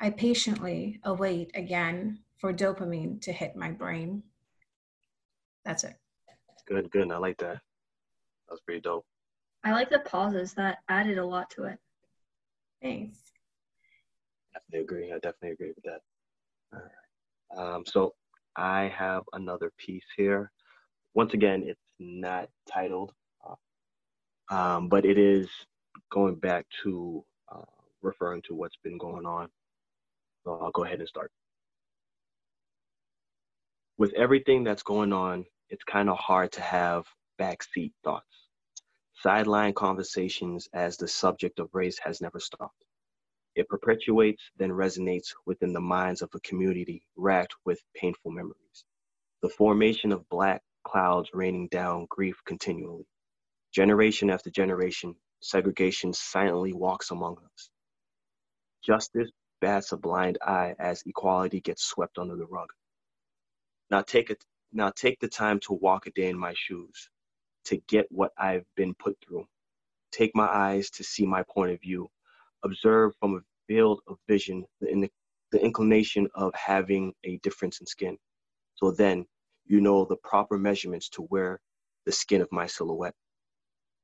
I 0.00 0.10
patiently 0.10 0.98
await 1.04 1.52
again 1.54 2.20
for 2.38 2.52
dopamine 2.52 3.20
to 3.22 3.32
hit 3.32 3.56
my 3.56 3.70
brain. 3.70 4.22
That's 5.64 5.84
it. 5.84 5.94
Good, 6.66 6.90
good. 6.90 7.10
I 7.10 7.18
like 7.18 7.36
that. 7.38 7.54
That 7.56 8.52
was 8.52 8.60
pretty 8.64 8.80
dope. 8.80 9.04
I 9.64 9.72
like 9.72 9.90
the 9.90 9.98
pauses 10.00 10.54
that 10.54 10.78
added 10.88 11.18
a 11.18 11.26
lot 11.26 11.50
to 11.50 11.64
it. 11.64 11.78
Thanks. 12.80 13.18
Definitely 14.54 14.84
agree. 14.84 15.12
I 15.12 15.16
definitely 15.16 15.50
agree 15.50 15.72
with 15.74 15.84
that. 15.84 16.00
All 16.72 16.80
right. 16.80 17.74
Um, 17.74 17.84
so 17.86 18.14
I 18.56 18.92
have 18.96 19.24
another 19.32 19.72
piece 19.78 20.04
here. 20.16 20.52
Once 21.14 21.34
again, 21.34 21.64
it's 21.66 21.80
not 21.98 22.48
titled, 22.72 23.12
uh, 23.46 24.54
um, 24.54 24.88
but 24.88 25.04
it 25.04 25.18
is 25.18 25.48
going 26.10 26.36
back 26.36 26.66
to 26.82 27.24
uh, 27.52 27.62
referring 28.02 28.42
to 28.42 28.54
what's 28.54 28.76
been 28.84 28.98
going 28.98 29.26
on. 29.26 29.48
So 30.44 30.58
I'll 30.62 30.70
go 30.70 30.84
ahead 30.84 31.00
and 31.00 31.08
start. 31.08 31.32
With 33.98 34.14
everything 34.14 34.62
that's 34.62 34.84
going 34.84 35.12
on, 35.12 35.44
it's 35.70 35.82
kind 35.82 36.08
of 36.08 36.16
hard 36.18 36.52
to 36.52 36.60
have 36.60 37.04
backseat 37.40 37.92
thoughts. 38.04 38.48
Sideline 39.14 39.74
conversations 39.74 40.68
as 40.72 40.96
the 40.96 41.08
subject 41.08 41.58
of 41.58 41.74
race 41.74 41.98
has 41.98 42.20
never 42.20 42.38
stopped. 42.38 42.84
It 43.56 43.68
perpetuates, 43.68 44.40
then 44.56 44.70
resonates 44.70 45.34
within 45.46 45.72
the 45.72 45.80
minds 45.80 46.22
of 46.22 46.30
a 46.32 46.40
community 46.40 47.02
racked 47.16 47.56
with 47.64 47.82
painful 47.96 48.30
memories. 48.30 48.84
The 49.42 49.48
formation 49.48 50.12
of 50.12 50.28
black 50.28 50.62
clouds 50.84 51.30
raining 51.34 51.66
down 51.72 52.06
grief 52.08 52.40
continually. 52.46 53.08
Generation 53.74 54.30
after 54.30 54.48
generation, 54.48 55.16
segregation 55.40 56.12
silently 56.12 56.72
walks 56.72 57.10
among 57.10 57.38
us. 57.52 57.70
Justice 58.84 59.30
bats 59.60 59.90
a 59.90 59.96
blind 59.96 60.38
eye 60.40 60.76
as 60.78 61.02
equality 61.04 61.60
gets 61.60 61.82
swept 61.84 62.16
under 62.16 62.36
the 62.36 62.46
rug. 62.46 62.68
Now 63.90 64.02
take 64.02 64.30
it 64.30 64.44
now 64.72 64.90
take 64.90 65.20
the 65.20 65.28
time 65.28 65.60
to 65.62 65.74
walk 65.74 66.06
a 66.06 66.12
day 66.12 66.28
in 66.28 66.38
my 66.38 66.54
shoes, 66.56 67.10
to 67.66 67.78
get 67.88 68.06
what 68.10 68.32
I've 68.38 68.66
been 68.76 68.94
put 68.94 69.16
through. 69.26 69.46
Take 70.12 70.32
my 70.34 70.46
eyes 70.46 70.90
to 70.92 71.04
see 71.04 71.26
my 71.26 71.44
point 71.50 71.72
of 71.72 71.80
view. 71.82 72.08
Observe 72.64 73.14
from 73.20 73.36
a 73.36 73.40
field 73.68 74.00
of 74.08 74.18
vision 74.28 74.64
the, 74.80 75.10
the 75.52 75.62
inclination 75.64 76.28
of 76.34 76.54
having 76.54 77.14
a 77.24 77.38
difference 77.38 77.80
in 77.80 77.86
skin. 77.86 78.18
So 78.76 78.92
then 78.92 79.26
you 79.66 79.80
know 79.80 80.04
the 80.06 80.16
proper 80.16 80.58
measurements 80.58 81.08
to 81.10 81.26
wear 81.30 81.60
the 82.06 82.12
skin 82.12 82.42
of 82.42 82.48
my 82.52 82.66
silhouette. 82.66 83.14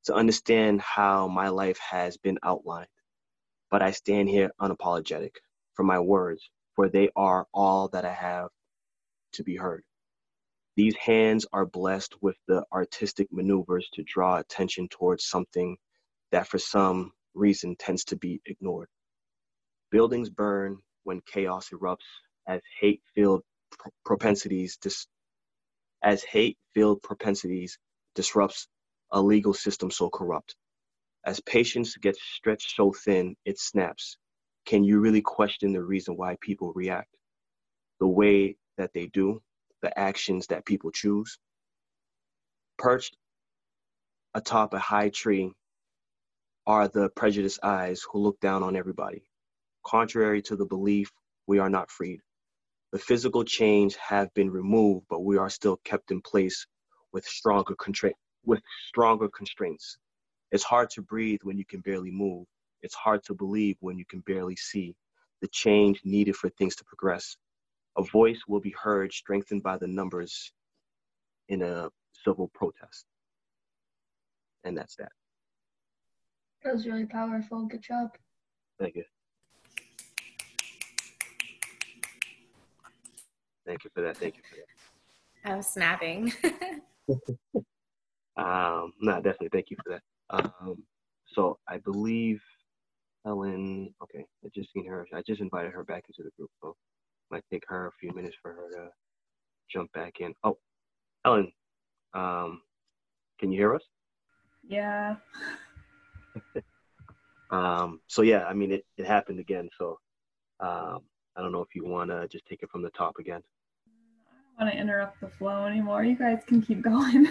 to 0.04 0.14
understand 0.14 0.80
how 0.80 1.28
my 1.28 1.48
life 1.48 1.78
has 1.78 2.16
been 2.16 2.38
outlined. 2.42 2.88
But 3.70 3.82
I 3.82 3.92
stand 3.92 4.28
here 4.28 4.50
unapologetic 4.60 5.32
for 5.74 5.84
my 5.84 6.00
words, 6.00 6.50
for 6.76 6.88
they 6.88 7.10
are 7.16 7.46
all 7.54 7.88
that 7.88 8.04
I 8.04 8.12
have 8.12 8.48
to 9.34 9.44
be 9.44 9.56
heard. 9.56 9.84
These 10.76 10.96
hands 10.96 11.46
are 11.52 11.66
blessed 11.66 12.16
with 12.20 12.36
the 12.48 12.64
artistic 12.72 13.28
maneuvers 13.30 13.88
to 13.94 14.02
draw 14.02 14.38
attention 14.38 14.88
towards 14.88 15.26
something 15.26 15.76
that 16.32 16.48
for 16.48 16.58
some 16.58 17.12
reason 17.34 17.76
tends 17.76 18.04
to 18.06 18.16
be 18.16 18.40
ignored. 18.46 18.88
Buildings 19.90 20.30
burn 20.30 20.78
when 21.04 21.20
chaos 21.26 21.70
erupts 21.70 22.08
as 22.48 22.60
hate-filled 22.80 23.42
propensities 24.04 24.76
dis- 24.80 25.06
as 26.02 26.24
hate-filled 26.24 27.02
propensities 27.02 27.78
disrupts 28.14 28.68
a 29.12 29.22
legal 29.22 29.54
system 29.54 29.90
so 29.90 30.10
corrupt. 30.10 30.56
As 31.24 31.40
patience 31.40 31.96
gets 31.96 32.20
stretched 32.22 32.74
so 32.74 32.92
thin, 32.92 33.36
it 33.44 33.58
snaps. 33.58 34.16
Can 34.66 34.84
you 34.84 34.98
really 34.98 35.22
question 35.22 35.72
the 35.72 35.82
reason 35.82 36.16
why 36.16 36.36
people 36.40 36.72
react? 36.74 37.16
The 38.00 38.08
way 38.08 38.56
that 38.78 38.92
they 38.92 39.06
do, 39.06 39.42
the 39.82 39.96
actions 39.98 40.46
that 40.48 40.64
people 40.66 40.90
choose? 40.90 41.38
Perched 42.78 43.16
atop 44.34 44.74
a 44.74 44.78
high 44.78 45.10
tree 45.10 45.52
are 46.66 46.88
the 46.88 47.08
prejudiced 47.10 47.60
eyes 47.62 48.02
who 48.10 48.18
look 48.18 48.40
down 48.40 48.62
on 48.62 48.76
everybody. 48.76 49.22
Contrary 49.86 50.42
to 50.42 50.56
the 50.56 50.64
belief, 50.64 51.10
we 51.46 51.58
are 51.58 51.70
not 51.70 51.90
freed. 51.90 52.20
The 52.92 52.98
physical 52.98 53.44
chains 53.44 53.96
have 53.96 54.32
been 54.34 54.50
removed, 54.50 55.06
but 55.10 55.24
we 55.24 55.36
are 55.36 55.50
still 55.50 55.78
kept 55.84 56.10
in 56.10 56.20
place 56.22 56.66
with 57.12 57.24
stronger 57.26 57.74
constraint, 57.76 58.16
with 58.44 58.62
stronger 58.88 59.28
constraints. 59.28 59.98
It's 60.52 60.64
hard 60.64 60.90
to 60.90 61.02
breathe 61.02 61.40
when 61.42 61.58
you 61.58 61.64
can 61.64 61.80
barely 61.80 62.10
move. 62.10 62.46
It's 62.82 62.94
hard 62.94 63.22
to 63.24 63.34
believe 63.34 63.76
when 63.80 63.98
you 63.98 64.04
can 64.06 64.20
barely 64.20 64.56
see 64.56 64.94
the 65.40 65.48
change 65.48 66.00
needed 66.04 66.36
for 66.36 66.48
things 66.50 66.76
to 66.76 66.84
progress. 66.84 67.36
A 67.96 68.02
voice 68.02 68.42
will 68.48 68.60
be 68.60 68.74
heard, 68.80 69.12
strengthened 69.12 69.62
by 69.62 69.76
the 69.76 69.86
numbers 69.86 70.52
in 71.48 71.62
a 71.62 71.90
civil 72.24 72.50
protest. 72.54 73.06
And 74.64 74.76
that's 74.76 74.96
that. 74.96 75.12
That 76.64 76.72
was 76.74 76.86
really 76.86 77.06
powerful. 77.06 77.66
Good 77.66 77.82
job. 77.82 78.16
Thank 78.80 78.96
you. 78.96 79.04
Thank 83.66 83.84
you 83.84 83.90
for 83.94 84.02
that. 84.02 84.16
Thank 84.16 84.36
you 84.36 84.42
for 84.48 84.56
that. 84.56 85.50
I 85.50 85.56
was 85.56 85.66
snapping. 85.66 86.32
um, 88.36 88.92
no, 89.00 89.16
definitely. 89.16 89.50
Thank 89.52 89.70
you 89.70 89.76
for 89.84 89.90
that. 89.90 90.02
Um, 90.30 90.82
so 91.26 91.58
I 91.68 91.78
believe 91.78 92.42
Helen. 93.24 93.94
Okay, 94.02 94.24
I 94.44 94.48
just 94.54 94.72
seen 94.72 94.86
her. 94.86 95.06
I 95.14 95.22
just 95.26 95.40
invited 95.40 95.72
her 95.72 95.84
back 95.84 96.04
into 96.08 96.22
the 96.22 96.30
group, 96.36 96.50
so 96.62 96.70
it 96.70 96.76
might 97.34 97.44
take 97.50 97.64
her 97.66 97.88
a 97.88 97.92
few 97.98 98.12
minutes 98.14 98.36
for 98.40 98.52
her 98.52 98.70
to 98.70 98.90
jump 99.68 99.92
back 99.92 100.20
in. 100.20 100.32
Oh, 100.44 100.56
Ellen, 101.24 101.52
um, 102.14 102.62
can 103.40 103.50
you 103.50 103.58
hear 103.58 103.74
us? 103.74 103.82
Yeah. 104.62 105.16
um, 107.50 108.00
so 108.06 108.22
yeah, 108.22 108.44
I 108.44 108.54
mean, 108.54 108.70
it, 108.70 108.84
it 108.96 109.04
happened 109.04 109.40
again. 109.40 109.68
So 109.76 109.98
um, 110.60 111.00
I 111.36 111.40
don't 111.40 111.50
know 111.50 111.62
if 111.62 111.74
you 111.74 111.84
want 111.84 112.10
to 112.10 112.28
just 112.28 112.46
take 112.46 112.62
it 112.62 112.70
from 112.70 112.82
the 112.82 112.90
top 112.90 113.16
again. 113.18 113.42
I 114.56 114.60
don't 114.60 114.66
want 114.66 114.76
to 114.76 114.80
interrupt 114.80 115.20
the 115.20 115.28
flow 115.28 115.66
anymore. 115.66 116.04
You 116.04 116.16
guys 116.16 116.38
can 116.46 116.62
keep 116.62 116.82
going. 116.92 117.26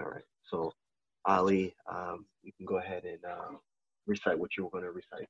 All 0.00 0.06
right. 0.06 0.24
So, 0.50 0.72
Ali, 1.24 1.72
um, 1.88 2.26
you 2.42 2.50
can 2.56 2.66
go 2.66 2.78
ahead 2.78 3.04
and 3.04 3.24
uh, 3.24 3.56
recite 4.08 4.36
what 4.36 4.56
you 4.56 4.64
were 4.64 4.70
going 4.70 4.82
to 4.82 4.90
recite. 4.90 5.28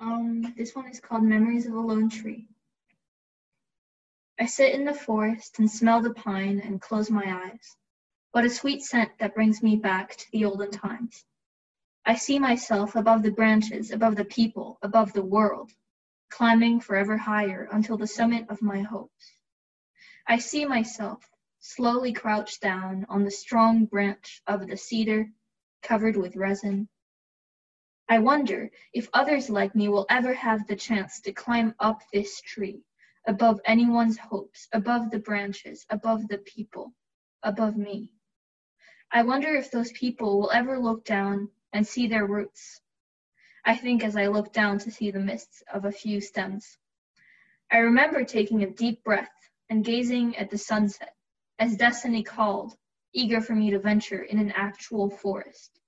Um, 0.00 0.54
this 0.56 0.74
one 0.74 0.88
is 0.88 0.98
called 0.98 1.24
Memories 1.24 1.66
of 1.66 1.74
a 1.74 1.78
Lone 1.78 2.08
Tree. 2.08 2.48
I 4.38 4.46
sit 4.46 4.74
in 4.74 4.86
the 4.86 4.94
forest 4.94 5.58
and 5.58 5.70
smell 5.70 6.00
the 6.00 6.14
pine 6.14 6.58
and 6.64 6.80
close 6.80 7.10
my 7.10 7.24
eyes. 7.44 7.76
What 8.32 8.46
a 8.46 8.50
sweet 8.50 8.82
scent 8.82 9.10
that 9.18 9.34
brings 9.34 9.62
me 9.62 9.76
back 9.76 10.16
to 10.16 10.26
the 10.32 10.46
olden 10.46 10.70
times. 10.70 11.22
I 12.06 12.14
see 12.14 12.38
myself 12.38 12.96
above 12.96 13.22
the 13.22 13.30
branches, 13.30 13.90
above 13.90 14.16
the 14.16 14.24
people, 14.24 14.78
above 14.80 15.12
the 15.12 15.22
world, 15.22 15.70
climbing 16.30 16.80
forever 16.80 17.18
higher 17.18 17.68
until 17.70 17.98
the 17.98 18.06
summit 18.06 18.46
of 18.48 18.62
my 18.62 18.80
hopes. 18.80 19.32
I 20.26 20.38
see 20.38 20.64
myself 20.64 21.22
slowly 21.58 22.14
crouched 22.14 22.62
down 22.62 23.04
on 23.10 23.24
the 23.24 23.30
strong 23.30 23.84
branch 23.84 24.40
of 24.46 24.66
the 24.66 24.78
cedar 24.78 25.30
covered 25.82 26.16
with 26.16 26.36
resin. 26.36 26.88
I 28.10 28.18
wonder 28.18 28.72
if 28.92 29.08
others 29.14 29.48
like 29.48 29.76
me 29.76 29.88
will 29.88 30.04
ever 30.10 30.34
have 30.34 30.66
the 30.66 30.74
chance 30.74 31.20
to 31.20 31.32
climb 31.32 31.76
up 31.78 32.02
this 32.12 32.40
tree, 32.40 32.82
above 33.24 33.60
anyone's 33.64 34.18
hopes, 34.18 34.66
above 34.72 35.12
the 35.12 35.20
branches, 35.20 35.86
above 35.90 36.26
the 36.26 36.38
people, 36.38 36.92
above 37.44 37.76
me. 37.76 38.12
I 39.12 39.22
wonder 39.22 39.54
if 39.54 39.70
those 39.70 39.92
people 39.92 40.40
will 40.40 40.50
ever 40.50 40.76
look 40.76 41.04
down 41.04 41.50
and 41.72 41.86
see 41.86 42.08
their 42.08 42.26
roots. 42.26 42.80
I 43.64 43.76
think 43.76 44.02
as 44.02 44.16
I 44.16 44.26
look 44.26 44.52
down 44.52 44.78
to 44.80 44.90
see 44.90 45.12
the 45.12 45.20
mists 45.20 45.62
of 45.72 45.84
a 45.84 45.92
few 45.92 46.20
stems. 46.20 46.78
I 47.70 47.78
remember 47.78 48.24
taking 48.24 48.64
a 48.64 48.70
deep 48.70 49.04
breath 49.04 49.30
and 49.68 49.84
gazing 49.84 50.36
at 50.36 50.50
the 50.50 50.58
sunset 50.58 51.14
as 51.60 51.76
destiny 51.76 52.24
called, 52.24 52.76
eager 53.12 53.40
for 53.40 53.54
me 53.54 53.70
to 53.70 53.78
venture 53.78 54.24
in 54.24 54.40
an 54.40 54.50
actual 54.56 55.10
forest. 55.10 55.79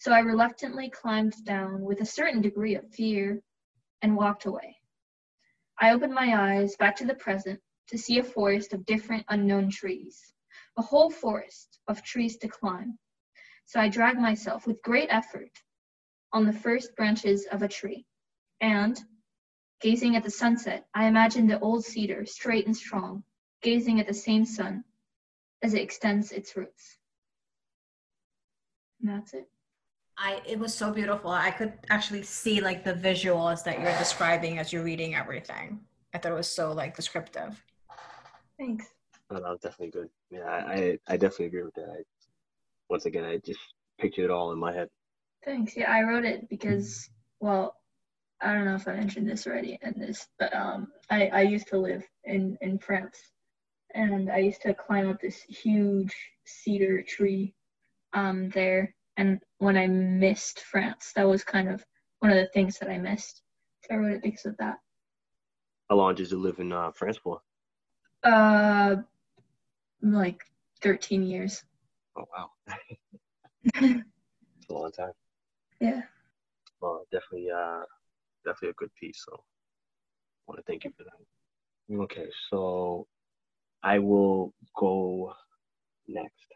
So 0.00 0.12
I 0.12 0.20
reluctantly 0.20 0.88
climbed 0.88 1.44
down 1.44 1.82
with 1.82 2.00
a 2.00 2.06
certain 2.06 2.40
degree 2.40 2.74
of 2.74 2.88
fear 2.90 3.42
and 4.00 4.16
walked 4.16 4.46
away. 4.46 4.78
I 5.78 5.92
opened 5.92 6.14
my 6.14 6.54
eyes 6.54 6.74
back 6.76 6.96
to 6.96 7.04
the 7.04 7.14
present 7.14 7.60
to 7.88 7.98
see 7.98 8.18
a 8.18 8.24
forest 8.24 8.72
of 8.72 8.86
different 8.86 9.26
unknown 9.28 9.70
trees, 9.70 10.32
a 10.78 10.82
whole 10.82 11.10
forest 11.10 11.78
of 11.86 12.02
trees 12.02 12.38
to 12.38 12.48
climb. 12.48 12.98
So 13.66 13.78
I 13.78 13.90
dragged 13.90 14.18
myself 14.18 14.66
with 14.66 14.80
great 14.80 15.08
effort 15.10 15.50
on 16.32 16.46
the 16.46 16.52
first 16.54 16.96
branches 16.96 17.46
of 17.52 17.60
a 17.60 17.68
tree, 17.68 18.06
and, 18.62 18.98
gazing 19.82 20.16
at 20.16 20.22
the 20.22 20.30
sunset, 20.30 20.86
I 20.94 21.08
imagined 21.08 21.50
the 21.50 21.60
old 21.60 21.84
cedar 21.84 22.24
straight 22.24 22.64
and 22.64 22.76
strong, 22.76 23.22
gazing 23.60 24.00
at 24.00 24.06
the 24.06 24.14
same 24.14 24.46
sun 24.46 24.82
as 25.62 25.74
it 25.74 25.82
extends 25.82 26.32
its 26.32 26.56
roots. 26.56 26.96
And 29.02 29.10
that's 29.10 29.34
it. 29.34 29.46
I 30.22 30.42
it 30.46 30.58
was 30.58 30.74
so 30.74 30.92
beautiful. 30.92 31.30
I 31.30 31.50
could 31.50 31.72
actually 31.88 32.22
see 32.22 32.60
like 32.60 32.84
the 32.84 32.92
visuals 32.92 33.64
that 33.64 33.80
you're 33.80 33.96
describing 33.98 34.58
as 34.58 34.72
you're 34.72 34.84
reading 34.84 35.14
everything. 35.14 35.80
I 36.12 36.18
thought 36.18 36.32
it 36.32 36.34
was 36.34 36.50
so 36.50 36.72
like 36.72 36.94
descriptive. 36.94 37.62
Thanks. 38.58 38.86
Oh, 39.30 39.36
that 39.36 39.42
was 39.42 39.60
definitely 39.60 39.92
good. 39.92 40.10
Yeah, 40.30 40.44
I, 40.44 40.74
I, 40.74 40.98
I 41.08 41.16
definitely 41.16 41.46
agree 41.46 41.62
with 41.62 41.74
that. 41.74 41.88
I, 41.88 42.02
once 42.90 43.06
again, 43.06 43.24
I 43.24 43.38
just 43.38 43.60
pictured 43.98 44.26
it 44.26 44.30
all 44.30 44.52
in 44.52 44.58
my 44.58 44.72
head. 44.72 44.88
Thanks. 45.44 45.76
Yeah, 45.76 45.90
I 45.90 46.02
wrote 46.02 46.24
it 46.24 46.48
because, 46.50 47.08
well, 47.38 47.76
I 48.42 48.52
don't 48.52 48.64
know 48.64 48.74
if 48.74 48.88
I 48.88 48.92
mentioned 48.92 49.28
this 49.28 49.46
already 49.46 49.78
in 49.82 49.94
this, 49.96 50.26
but 50.38 50.54
um, 50.54 50.88
I, 51.10 51.28
I 51.28 51.42
used 51.42 51.68
to 51.68 51.78
live 51.78 52.04
in, 52.24 52.58
in 52.60 52.78
France 52.78 53.18
and 53.94 54.30
I 54.30 54.38
used 54.38 54.62
to 54.62 54.74
climb 54.74 55.08
up 55.08 55.20
this 55.20 55.40
huge 55.42 56.14
cedar 56.44 57.02
tree 57.02 57.54
um, 58.12 58.50
there. 58.50 58.94
And 59.20 59.38
when 59.58 59.76
I 59.76 59.86
missed 59.86 60.60
France, 60.60 61.12
that 61.14 61.28
was 61.28 61.44
kind 61.44 61.68
of 61.68 61.84
one 62.20 62.32
of 62.32 62.38
the 62.38 62.48
things 62.54 62.78
that 62.78 62.88
I 62.88 62.96
missed. 62.96 63.42
So 63.82 63.94
I 63.94 63.98
wrote 63.98 64.12
it 64.14 64.22
because 64.22 64.46
of 64.46 64.56
that. 64.56 64.78
How 65.90 65.96
long 65.96 66.14
did 66.14 66.30
you 66.30 66.38
live 66.38 66.58
in 66.58 66.72
uh, 66.72 66.90
France 66.92 67.18
for? 67.22 67.42
Uh, 68.24 68.96
like 70.00 70.40
13 70.80 71.22
years. 71.22 71.62
Oh, 72.16 72.24
wow. 72.34 72.50
it's 73.74 74.70
a 74.70 74.72
long 74.72 74.90
time. 74.92 75.12
Yeah. 75.82 76.00
Well, 76.80 77.04
definitely, 77.12 77.50
uh, 77.50 77.82
definitely 78.46 78.70
a 78.70 78.78
good 78.78 78.94
piece. 78.98 79.22
So 79.28 79.34
I 79.36 80.42
want 80.46 80.60
to 80.60 80.64
thank 80.66 80.84
you 80.84 80.92
for 80.96 81.04
that. 81.04 82.04
Okay, 82.04 82.28
so 82.48 83.06
I 83.82 83.98
will 83.98 84.54
go 84.78 85.34
next. 86.08 86.46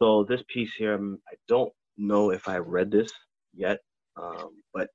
So 0.00 0.24
this 0.24 0.42
piece 0.48 0.74
here, 0.74 0.94
um, 0.94 1.18
I 1.30 1.36
don't 1.48 1.72
know 1.98 2.30
if 2.30 2.48
I 2.48 2.58
read 2.58 2.90
this 2.90 3.12
yet, 3.54 3.80
um, 4.16 4.62
but 4.74 4.88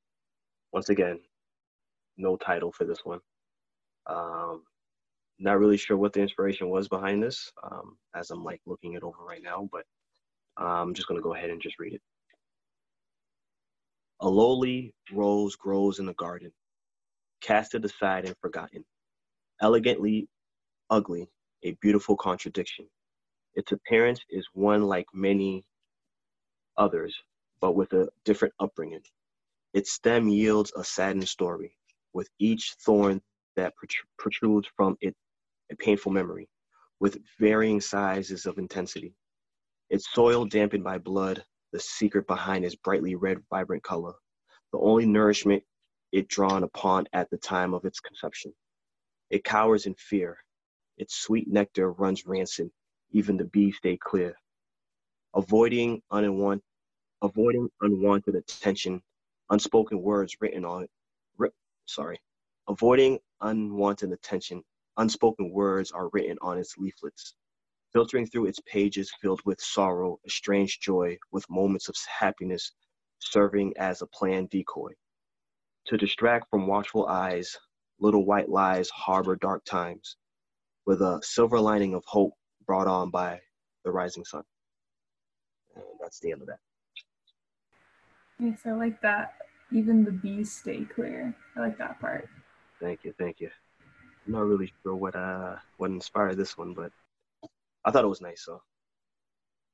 once 0.74 0.90
again, 0.90 1.20
no 2.18 2.38
title 2.38 2.72
for 2.72 2.86
this 2.86 3.00
one. 3.06 3.20
Um, 4.08 4.64
not 5.40 5.60
really 5.60 5.78
sure 5.78 5.98
what 5.98 6.14
the 6.14 6.22
inspiration 6.22 6.70
was 6.70 6.88
behind 6.88 7.24
this, 7.24 7.52
um, 7.64 7.98
as 8.16 8.32
I'm 8.32 8.44
like 8.44 8.62
looking 8.66 8.94
it 8.94 9.04
over 9.04 9.24
right 9.28 9.44
now, 9.44 9.70
but 9.72 9.86
I'm 10.58 10.94
just 10.94 11.08
gonna 11.08 11.22
go 11.22 11.36
ahead 11.36 11.50
and 11.52 11.62
just 11.62 11.80
read 11.80 11.94
it. 11.94 12.02
A 14.22 14.30
lowly 14.30 14.94
rose 15.12 15.56
grows 15.56 16.00
in 16.00 16.06
the 16.06 16.14
garden, 16.16 16.52
casted 17.42 17.86
aside 17.86 18.26
and 18.26 18.36
forgotten, 18.42 18.86
elegantly 19.62 20.28
ugly, 20.90 21.28
a 21.64 21.74
beautiful 21.82 22.18
contradiction. 22.18 22.88
Its 23.56 23.72
appearance 23.72 24.20
is 24.30 24.48
one 24.54 24.84
like 24.84 25.06
many 25.14 25.66
others, 26.78 27.16
but 27.62 27.74
with 27.74 27.94
a 27.94 28.10
different 28.26 28.54
upbringing. 28.60 29.04
Its 29.74 29.94
stem 29.94 30.28
yields 30.30 30.72
a 30.76 30.84
saddened 30.84 31.28
story, 31.28 31.76
with 32.14 32.30
each 32.40 32.76
thorn 32.82 33.22
that 33.56 33.74
protrudes 34.18 34.68
from 34.76 34.98
it 35.02 35.16
a 35.72 35.76
painful 35.76 36.12
memory, 36.12 36.50
with 37.00 37.18
varying 37.40 37.82
sizes 37.82 38.46
of 38.46 38.58
intensity. 38.58 39.14
Its 39.90 40.12
soil 40.14 40.46
dampened 40.46 40.84
by 40.84 40.98
blood, 40.98 41.44
the 41.72 41.80
secret 41.80 42.28
behind 42.28 42.66
its 42.66 42.76
brightly 42.76 43.16
red, 43.16 43.42
vibrant 43.50 43.84
color, 43.84 44.14
the 44.72 44.80
only 44.80 45.06
nourishment 45.06 45.64
it 46.12 46.28
drawn 46.28 46.64
upon 46.64 47.08
at 47.14 47.30
the 47.30 47.38
time 47.38 47.74
of 47.74 47.86
its 47.86 48.00
conception. 48.00 48.54
It 49.30 49.44
cowers 49.44 49.86
in 49.86 49.96
fear. 49.96 50.38
Its 50.98 51.16
sweet 51.16 51.48
nectar 51.48 51.92
runs 51.92 52.26
rancid. 52.26 52.70
Even 53.16 53.38
the 53.38 53.46
bees 53.46 53.78
stay 53.78 53.96
clear. 53.96 54.36
Avoiding 55.34 56.02
unwanted, 56.12 56.66
avoiding 57.22 57.70
unwanted 57.80 58.36
attention, 58.36 59.02
unspoken 59.50 60.02
words 60.02 60.36
written 60.42 60.66
on 60.66 60.84
it. 60.84 61.54
sorry. 61.86 62.20
Avoiding 62.68 63.20
unwanted 63.40 64.12
attention, 64.12 64.66
unspoken 64.98 65.50
words 65.50 65.94
are 65.94 66.10
written 66.12 66.38
on 66.42 66.58
its 66.58 66.78
leaflets, 66.78 67.36
filtering 67.94 68.26
through 68.26 68.48
its 68.48 68.60
pages 68.66 69.10
filled 69.22 69.40
with 69.46 69.62
sorrow, 69.62 70.20
a 70.26 70.30
strange 70.30 70.82
joy, 70.82 71.18
with 71.32 71.50
moments 71.50 71.88
of 71.88 71.96
happiness 72.20 72.74
serving 73.20 73.78
as 73.78 74.02
a 74.02 74.08
planned 74.08 74.50
decoy. 74.50 74.92
To 75.86 75.96
distract 75.96 76.50
from 76.50 76.68
watchful 76.68 77.06
eyes, 77.08 77.56
little 77.98 78.26
white 78.26 78.50
lies 78.50 78.90
harbor 78.90 79.38
dark 79.38 79.64
times, 79.64 80.18
with 80.86 81.00
a 81.00 81.22
silver 81.24 81.62
lining 81.62 81.94
of 81.94 82.04
hope 82.08 82.34
brought 82.66 82.88
on 82.88 83.10
by 83.10 83.42
the 83.84 83.92
rising 83.92 84.26
sun. 84.26 84.44
And 85.76 85.84
that's 86.02 86.20
the 86.20 86.32
end 86.32 86.42
of 86.42 86.48
that. 86.48 86.60
Yes, 88.40 88.60
I 88.66 88.72
like 88.72 89.02
that. 89.02 89.36
Even 89.72 90.04
the 90.04 90.12
bees 90.12 90.52
stay 90.52 90.84
clear. 90.84 91.34
I 91.56 91.60
like 91.62 91.78
that 91.78 92.00
part. 92.00 92.30
Thank 92.82 93.04
you, 93.04 93.14
thank 93.18 93.40
you. 93.40 93.50
I'm 94.26 94.34
not 94.34 94.46
really 94.46 94.72
sure 94.84 94.96
what 94.96 95.16
uh 95.16 95.56
what 95.78 95.92
inspired 95.92 96.38
this 96.38 96.58
one, 96.58 96.74
but 96.74 96.92
I 97.84 97.92
thought 97.92 98.04
it 98.04 98.08
was 98.08 98.22
nice, 98.22 98.44
so 98.44 98.62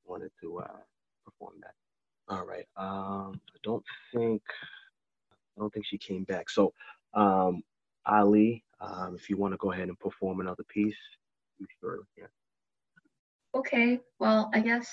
wanted 0.04 0.30
to 0.40 0.58
uh 0.58 0.78
perform 1.24 1.54
that. 1.62 1.74
All 2.28 2.46
right. 2.46 2.66
Um 2.76 3.40
I 3.54 3.58
don't 3.62 3.84
think 4.14 4.42
I 5.56 5.60
don't 5.60 5.72
think 5.72 5.86
she 5.86 5.98
came 5.98 6.24
back. 6.24 6.50
So 6.50 6.72
um 7.14 7.62
Ali, 8.06 8.64
um, 8.80 9.14
if 9.14 9.30
you 9.30 9.36
want 9.36 9.54
to 9.54 9.58
go 9.58 9.70
ahead 9.70 9.88
and 9.88 9.98
perform 9.98 10.40
another 10.40 10.64
piece, 10.64 10.96
you 11.58 11.66
sure 11.80 12.00
yeah. 12.16 12.26
Okay, 13.54 14.00
well, 14.18 14.50
I 14.54 14.60
guess 14.60 14.90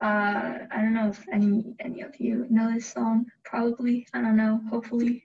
uh, 0.00 0.58
I 0.70 0.76
don't 0.76 0.94
know 0.94 1.08
if 1.08 1.24
any 1.32 1.74
any 1.80 2.02
of 2.02 2.18
you 2.20 2.46
know 2.50 2.72
this 2.72 2.86
song. 2.92 3.26
Probably, 3.44 4.06
I 4.14 4.20
don't 4.20 4.36
know. 4.36 4.60
Hopefully, 4.70 5.24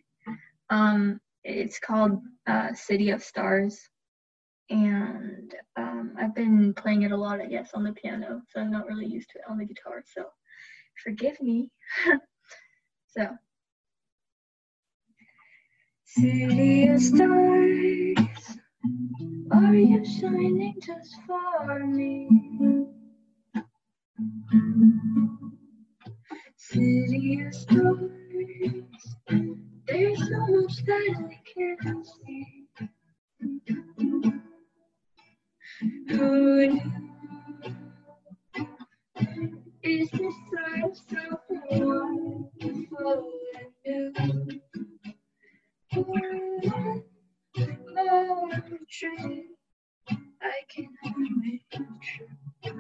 um, 0.72 1.20
it's 1.44 1.78
called 1.80 2.20
uh, 2.48 2.74
"City 2.74 3.12
of 3.12 3.24
Stars," 3.24 3.80
and 4.72 5.54
um, 5.76 6.16
I've 6.20 6.34
been 6.34 6.74
playing 6.74 7.04
it 7.04 7.12
a 7.12 7.18
lot, 7.18 7.40
I 7.40 7.46
guess, 7.46 7.72
on 7.76 7.84
the 7.84 7.94
piano. 7.94 8.42
So 8.50 8.62
I'm 8.62 8.72
not 8.72 8.88
really 8.88 9.06
used 9.06 9.30
to 9.32 9.40
it 9.40 9.46
on 9.48 9.60
the 9.60 9.66
guitar. 9.66 10.04
So 10.16 10.26
forgive 11.04 11.40
me. 11.40 11.70
so 13.16 13.28
City 16.06 16.88
of 16.88 17.02
stars, 17.02 18.18
are 19.52 19.76
you 19.76 20.04
shining 20.04 20.76
just 20.82 21.16
for 21.26 21.80
me? 21.86 22.28
City 26.58 27.42
of 27.46 27.54
stars, 27.54 28.12
there's 29.88 30.20
so 30.20 30.48
much 30.48 30.84
that 30.86 31.16
I 31.18 31.40
can't 31.54 32.06
see. 32.06 32.68
Who 36.10 36.68
knew? 36.68 36.82
Is 39.84 40.10
this 40.12 40.36
life 40.54 40.96
so 41.10 41.40
wonderful 41.72 43.32
and 43.86 44.62
new? 45.94 47.04
I 47.56 47.68
can 50.70 50.90
make 51.42 51.62
it 52.64 52.74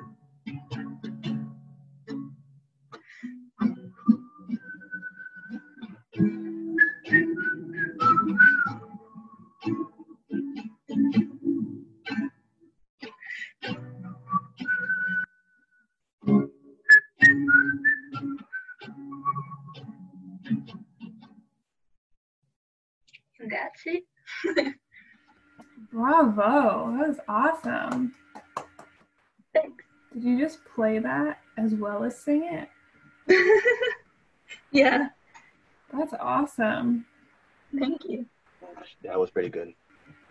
play 30.93 30.99
that 30.99 31.39
as 31.57 31.73
well 31.73 32.03
as 32.03 32.19
sing 32.19 32.47
it? 32.51 32.69
yeah. 34.71 35.09
That's 35.91 36.13
awesome. 36.19 37.05
Thank 37.77 38.05
you. 38.05 38.25
That 39.03 39.19
was 39.19 39.31
pretty 39.31 39.49
good. 39.49 39.73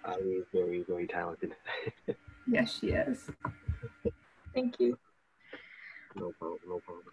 I 0.05 0.17
was 0.17 0.45
very, 0.53 0.85
very 0.89 1.07
talented. 1.07 1.55
yes, 2.47 2.79
she 2.81 2.89
is. 2.89 3.31
Thank 4.55 4.79
you. 4.81 4.99
No 6.17 6.33
problem, 6.39 6.61
no 6.67 6.81
problem. 6.81 7.07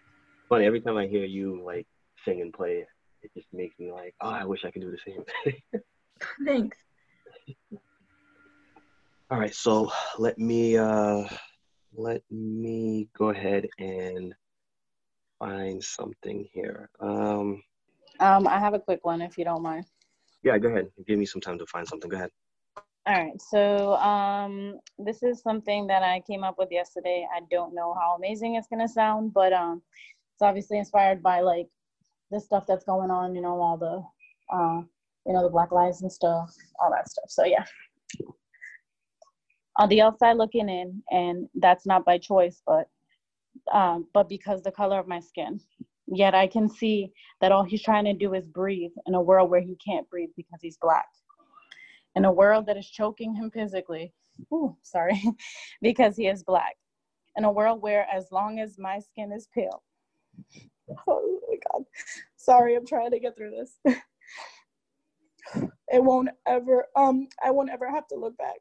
Funny, 0.50 0.66
every 0.66 0.82
time 0.82 0.98
I 0.98 1.08
hear 1.08 1.26
you 1.26 1.62
like 1.64 1.88
sing 2.26 2.42
and 2.42 2.52
play, 2.52 2.86
it 3.22 3.32
just 3.36 3.48
makes 3.54 3.78
me 3.80 3.92
like, 3.92 4.16
oh, 4.22 4.30
I 4.30 4.46
wish 4.46 4.66
I 4.66 4.72
could 4.72 4.82
do 4.82 4.92
the 4.92 4.98
same. 5.06 5.24
Thanks. 6.46 6.78
All 9.32 9.38
right, 9.40 9.54
so 9.54 9.92
let 10.18 10.40
me 10.40 10.76
uh 10.76 11.26
let 11.96 12.22
me 12.30 13.10
go 13.18 13.30
ahead 13.30 13.68
and 13.78 14.34
find 15.40 15.84
something 15.84 16.48
here. 16.54 16.90
Um 17.00 17.64
um 18.20 18.48
I 18.48 18.60
have 18.60 18.74
a 18.74 18.80
quick 18.80 19.06
one 19.06 19.22
if 19.22 19.38
you 19.38 19.46
don't 19.46 19.64
mind. 19.64 19.86
Yeah, 20.44 20.58
go 20.58 20.70
ahead. 20.70 20.90
Give 21.08 21.20
me 21.20 21.26
some 21.26 21.42
time 21.42 21.58
to 21.60 21.66
find 21.66 21.88
something. 21.88 22.10
Go 22.10 22.18
ahead. 22.18 22.32
All 23.06 23.16
right. 23.16 23.42
So 23.42 23.96
um 23.96 24.80
this 24.98 25.24
is 25.24 25.42
something 25.42 25.88
that 25.88 26.04
I 26.04 26.22
came 26.28 26.44
up 26.44 26.56
with 26.58 26.70
yesterday. 26.72 27.28
I 27.36 27.42
don't 27.50 27.74
know 27.74 27.94
how 28.00 28.16
amazing 28.16 28.56
it's 28.56 28.68
going 28.68 28.86
to 28.86 28.88
sound, 28.88 29.34
but 29.34 29.54
um 29.54 29.82
it's 30.34 30.42
obviously 30.42 30.78
inspired 30.78 31.24
by 31.24 31.42
like 31.42 31.68
the 32.32 32.40
stuff 32.40 32.66
that's 32.68 32.86
going 32.86 33.10
on, 33.10 33.36
you 33.36 33.42
know, 33.42 33.60
all 33.62 33.78
the 33.78 34.56
uh 34.56 34.82
you 35.26 35.34
know, 35.34 35.44
the 35.44 35.50
black 35.50 35.72
lives 35.72 36.02
and 36.02 36.12
stuff, 36.12 36.50
all 36.80 36.92
that 36.92 37.10
stuff. 37.10 37.26
So 37.30 37.46
yeah. 37.46 37.66
On 39.80 39.90
the 39.90 40.02
outside 40.02 40.38
looking 40.38 40.70
in, 40.70 41.02
and 41.10 41.48
that's 41.56 41.86
not 41.88 42.06
by 42.06 42.18
choice, 42.18 42.62
but 42.68 42.88
um, 43.74 44.08
but 44.14 44.30
because 44.30 44.62
the 44.62 44.72
color 44.72 45.00
of 45.00 45.08
my 45.08 45.20
skin. 45.20 45.60
Yet 46.08 46.36
I 46.36 46.48
can 46.48 46.68
see 46.68 47.14
that 47.40 47.52
all 47.52 47.64
he's 47.64 47.84
trying 47.84 48.06
to 48.06 48.14
do 48.14 48.34
is 48.34 48.48
breathe 48.48 48.92
in 49.08 49.14
a 49.16 49.22
world 49.22 49.50
where 49.50 49.62
he 49.62 49.78
can't 49.78 50.10
breathe 50.10 50.32
because 50.36 50.60
he's 50.62 50.78
black. 50.82 51.08
In 52.16 52.26
a 52.26 52.32
world 52.32 52.66
that 52.66 52.78
is 52.78 52.90
choking 52.90 53.36
him 53.36 53.52
physically, 53.52 54.14
ooh, 54.54 54.76
sorry, 54.82 55.22
because 55.82 56.18
he 56.18 56.28
is 56.28 56.44
black. 56.44 56.76
In 57.38 57.46
a 57.46 57.52
world 57.52 57.82
where 57.82 58.08
as 58.14 58.32
long 58.32 58.60
as 58.60 58.78
my 58.80 59.00
skin 59.00 59.32
is 59.32 59.48
pale, 59.54 59.84
oh 61.08 61.40
my 61.48 61.56
God, 61.72 61.84
sorry, 62.38 62.76
I'm 62.76 62.88
trying 62.88 63.12
to 63.12 63.20
get 63.20 63.38
through 63.38 63.52
this. 63.52 63.78
it 65.90 66.04
won't 66.04 66.30
ever 66.48 66.86
um 66.96 67.28
I 67.44 67.52
won't 67.52 67.72
ever 67.72 67.90
have 67.90 68.08
to 68.10 68.16
look 68.16 68.38
back 68.38 68.58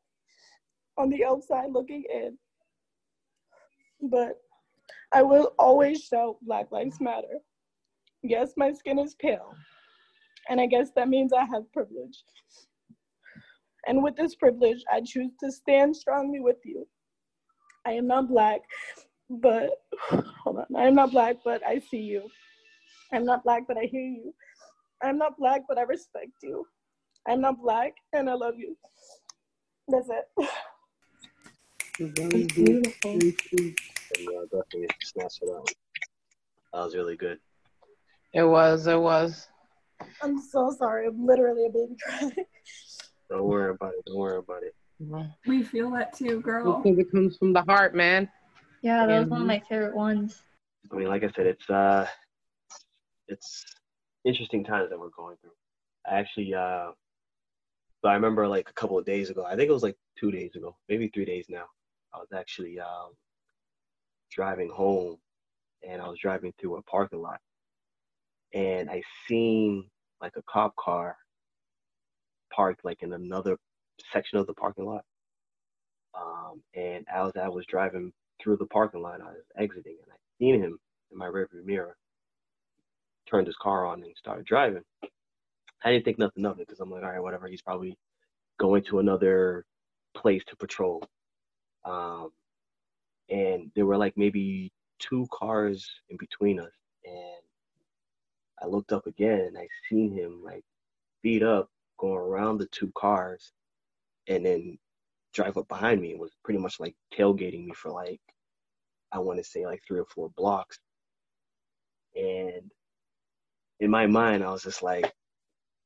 on 0.98 1.10
the 1.10 1.24
outside 1.24 1.70
looking 1.70 2.04
in. 2.12 2.36
But 4.02 4.34
I 5.12 5.22
will 5.22 5.52
always 5.58 6.02
shout 6.02 6.36
Black 6.42 6.70
Lives 6.70 7.00
Matter. 7.00 7.38
Yes, 8.22 8.52
my 8.56 8.72
skin 8.72 8.98
is 8.98 9.14
pale. 9.14 9.54
And 10.48 10.60
I 10.60 10.66
guess 10.66 10.90
that 10.96 11.08
means 11.08 11.32
I 11.32 11.44
have 11.44 11.72
privilege. 11.72 12.22
And 13.86 14.02
with 14.02 14.16
this 14.16 14.34
privilege, 14.34 14.82
I 14.92 15.00
choose 15.04 15.32
to 15.42 15.50
stand 15.50 15.96
strongly 15.96 16.40
with 16.40 16.58
you. 16.64 16.86
I 17.86 17.92
am 17.92 18.06
not 18.06 18.28
black, 18.28 18.60
but 19.30 19.70
hold 20.10 20.58
on. 20.58 20.66
I 20.76 20.86
am 20.86 20.94
not 20.94 21.12
black, 21.12 21.36
but 21.44 21.64
I 21.66 21.78
see 21.78 22.00
you. 22.00 22.28
I'm 23.12 23.24
not 23.24 23.44
black, 23.44 23.62
but 23.66 23.78
I 23.78 23.84
hear 23.84 24.02
you. 24.02 24.34
I'm 25.02 25.16
not 25.16 25.38
black, 25.38 25.62
but 25.68 25.78
I 25.78 25.82
respect 25.82 26.32
you. 26.42 26.66
I'm 27.26 27.40
not 27.40 27.60
black 27.62 27.94
and 28.12 28.28
I 28.28 28.34
love 28.34 28.54
you. 28.58 28.76
That's 29.88 30.08
it. 30.10 30.48
Very 32.00 32.42
It's 32.42 32.54
beautiful. 32.54 33.10
And 33.10 34.28
uh, 34.28 34.42
definitely 34.44 34.86
snaps 35.02 35.38
for 35.38 35.46
that 35.46 35.52
one. 35.52 35.64
That 36.72 36.84
was 36.84 36.94
really 36.94 37.16
good. 37.16 37.38
It 38.32 38.44
was. 38.44 38.86
It 38.86 39.00
was. 39.00 39.48
I'm 40.22 40.40
so 40.40 40.70
sorry. 40.70 41.08
I'm 41.08 41.26
literally 41.26 41.66
a 41.66 41.70
baby 41.70 41.96
crying. 42.00 42.46
Don't 43.30 43.44
worry 43.44 43.70
about 43.70 43.94
it. 43.94 44.04
Don't 44.06 44.16
worry 44.16 44.38
about 44.38 44.62
it. 44.62 44.76
We 45.46 45.64
feel 45.64 45.90
that 45.92 46.16
too, 46.16 46.40
girl. 46.40 46.80
Because 46.80 46.98
it 47.00 47.10
comes 47.10 47.36
from 47.36 47.52
the 47.52 47.62
heart, 47.62 47.96
man. 47.96 48.28
Yeah, 48.82 49.04
that 49.06 49.18
was 49.18 49.28
one 49.28 49.40
of 49.40 49.46
my 49.48 49.60
favorite 49.68 49.96
ones. 49.96 50.40
I 50.92 50.96
mean, 50.96 51.08
like 51.08 51.24
I 51.24 51.30
said, 51.34 51.46
it's 51.46 51.68
uh, 51.68 52.06
it's 53.26 53.64
interesting 54.24 54.62
times 54.62 54.90
that 54.90 55.00
we're 55.00 55.10
going 55.10 55.36
through. 55.40 55.50
I 56.06 56.20
actually, 56.20 56.54
uh, 56.54 56.92
so 58.02 58.08
I 58.08 58.14
remember 58.14 58.46
like 58.46 58.70
a 58.70 58.72
couple 58.74 58.98
of 58.98 59.04
days 59.04 59.30
ago. 59.30 59.44
I 59.44 59.56
think 59.56 59.68
it 59.68 59.72
was 59.72 59.82
like 59.82 59.96
two 60.16 60.30
days 60.30 60.54
ago, 60.54 60.76
maybe 60.88 61.08
three 61.08 61.24
days 61.24 61.46
now. 61.48 61.64
I 62.14 62.18
was 62.18 62.28
actually 62.34 62.80
um, 62.80 63.12
driving 64.30 64.70
home, 64.70 65.16
and 65.88 66.00
I 66.02 66.08
was 66.08 66.18
driving 66.20 66.52
through 66.60 66.76
a 66.76 66.82
parking 66.82 67.22
lot, 67.22 67.40
and 68.54 68.90
I 68.90 69.02
seen 69.28 69.88
like 70.20 70.32
a 70.36 70.42
cop 70.50 70.74
car 70.76 71.16
parked 72.52 72.84
like 72.84 73.02
in 73.02 73.12
another 73.12 73.56
section 74.12 74.38
of 74.38 74.46
the 74.46 74.54
parking 74.54 74.86
lot. 74.86 75.04
Um, 76.14 76.62
and 76.74 77.04
as 77.12 77.32
I 77.40 77.48
was 77.48 77.64
driving 77.66 78.12
through 78.42 78.56
the 78.56 78.66
parking 78.66 79.02
lot, 79.02 79.20
I 79.20 79.26
was 79.26 79.44
exiting, 79.56 79.96
and 80.02 80.12
I 80.12 80.16
seen 80.38 80.62
him 80.62 80.78
in 81.12 81.18
my 81.18 81.26
rearview 81.26 81.64
mirror. 81.64 81.96
Turned 83.30 83.46
his 83.46 83.56
car 83.56 83.86
on 83.86 84.02
and 84.02 84.12
started 84.16 84.46
driving. 84.46 84.82
I 85.84 85.92
didn't 85.92 86.04
think 86.04 86.18
nothing 86.18 86.44
of 86.46 86.58
it 86.58 86.66
because 86.66 86.80
I'm 86.80 86.90
like, 86.90 87.02
all 87.04 87.10
right, 87.10 87.22
whatever. 87.22 87.46
He's 87.46 87.62
probably 87.62 87.96
going 88.58 88.82
to 88.84 88.98
another 88.98 89.64
place 90.16 90.42
to 90.48 90.56
patrol. 90.56 91.02
Um, 91.84 92.30
and 93.30 93.70
there 93.74 93.86
were 93.86 93.96
like 93.98 94.16
maybe 94.16 94.72
two 94.98 95.26
cars 95.32 95.88
in 96.08 96.16
between 96.16 96.60
us, 96.60 96.72
and 97.04 97.42
I 98.62 98.66
looked 98.66 98.92
up 98.92 99.06
again 99.06 99.40
and 99.40 99.58
I 99.58 99.68
seen 99.88 100.12
him 100.12 100.42
like 100.44 100.64
speed 101.18 101.42
up, 101.42 101.70
going 101.98 102.18
around 102.18 102.58
the 102.58 102.66
two 102.66 102.92
cars, 102.96 103.52
and 104.28 104.44
then 104.44 104.78
drive 105.34 105.56
up 105.56 105.68
behind 105.68 106.00
me 106.00 106.12
and 106.12 106.20
was 106.20 106.32
pretty 106.44 106.58
much 106.60 106.80
like 106.80 106.94
tailgating 107.16 107.66
me 107.66 107.72
for 107.74 107.90
like 107.90 108.20
I 109.12 109.18
want 109.20 109.38
to 109.38 109.44
say 109.44 109.66
like 109.66 109.82
three 109.86 110.00
or 110.00 110.06
four 110.06 110.30
blocks. 110.36 110.78
And 112.16 112.70
in 113.80 113.90
my 113.90 114.06
mind, 114.06 114.44
I 114.44 114.50
was 114.50 114.62
just 114.64 114.82
like, 114.82 115.12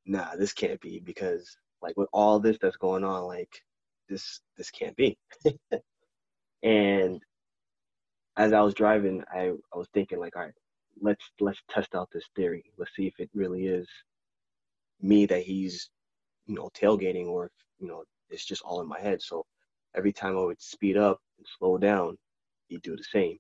nah, 0.07 0.35
this 0.37 0.53
can't 0.53 0.81
be 0.81 1.01
because 1.01 1.57
like 1.83 1.97
with 1.97 2.09
all 2.13 2.41
this 2.41 2.59
that's 2.61 2.77
going 2.77 3.05
on, 3.05 3.25
like 3.25 3.63
this 4.09 4.41
this 4.57 4.71
can't 4.71 4.97
be. 4.97 5.17
and 6.63 7.21
as 8.37 8.53
I 8.53 8.61
was 8.61 8.75
driving, 8.75 9.23
I, 9.33 9.53
I 9.73 9.79
was 9.79 9.89
thinking 9.93 10.19
like, 10.19 10.37
all 10.37 10.43
right, 10.43 10.55
let's 11.01 11.25
let's 11.41 11.61
test 11.71 11.95
out 11.95 12.09
this 12.13 12.29
theory. 12.37 12.65
Let's 12.79 12.95
see 12.97 13.07
if 13.07 13.15
it 13.19 13.31
really 13.35 13.67
is 13.67 13.89
me 15.01 15.27
that 15.27 15.43
he's, 15.43 15.91
you 16.47 16.55
know, 16.55 16.71
tailgating 16.75 17.27
or 17.27 17.47
if, 17.47 17.53
you 17.79 17.89
know, 17.89 18.05
it's 18.31 18.45
just 18.45 18.63
all 18.63 18.81
in 18.81 18.89
my 18.89 19.01
head. 19.01 19.21
So 19.21 19.45
every 19.97 20.13
time 20.13 20.39
I 20.39 20.43
would 20.43 20.63
speed 20.63 20.97
up 20.97 21.19
and 21.39 21.47
slow 21.59 21.77
down, 21.77 22.17
he'd 22.69 22.83
do 22.83 22.97
the 22.97 23.05
same. 23.05 23.37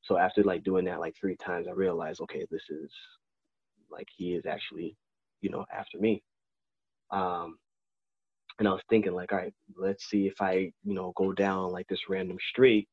So 0.00 0.16
after 0.16 0.42
like 0.42 0.64
doing 0.64 0.86
that 0.86 1.00
like 1.00 1.14
three 1.20 1.36
times, 1.36 1.68
I 1.68 1.72
realized, 1.72 2.20
okay, 2.22 2.46
this 2.50 2.64
is 2.70 2.90
like 3.90 4.08
he 4.16 4.34
is 4.34 4.46
actually, 4.46 4.96
you 5.42 5.50
know, 5.50 5.66
after 5.72 5.98
me. 5.98 6.22
Um, 7.10 7.58
and 8.58 8.68
I 8.68 8.72
was 8.72 8.82
thinking 8.90 9.12
like, 9.14 9.32
all 9.32 9.38
right, 9.38 9.54
let's 9.76 10.08
see 10.10 10.26
if 10.26 10.40
I, 10.40 10.72
you 10.84 10.94
know, 10.94 11.12
go 11.16 11.32
down 11.32 11.72
like 11.72 11.88
this 11.88 12.08
random 12.08 12.38
street, 12.50 12.88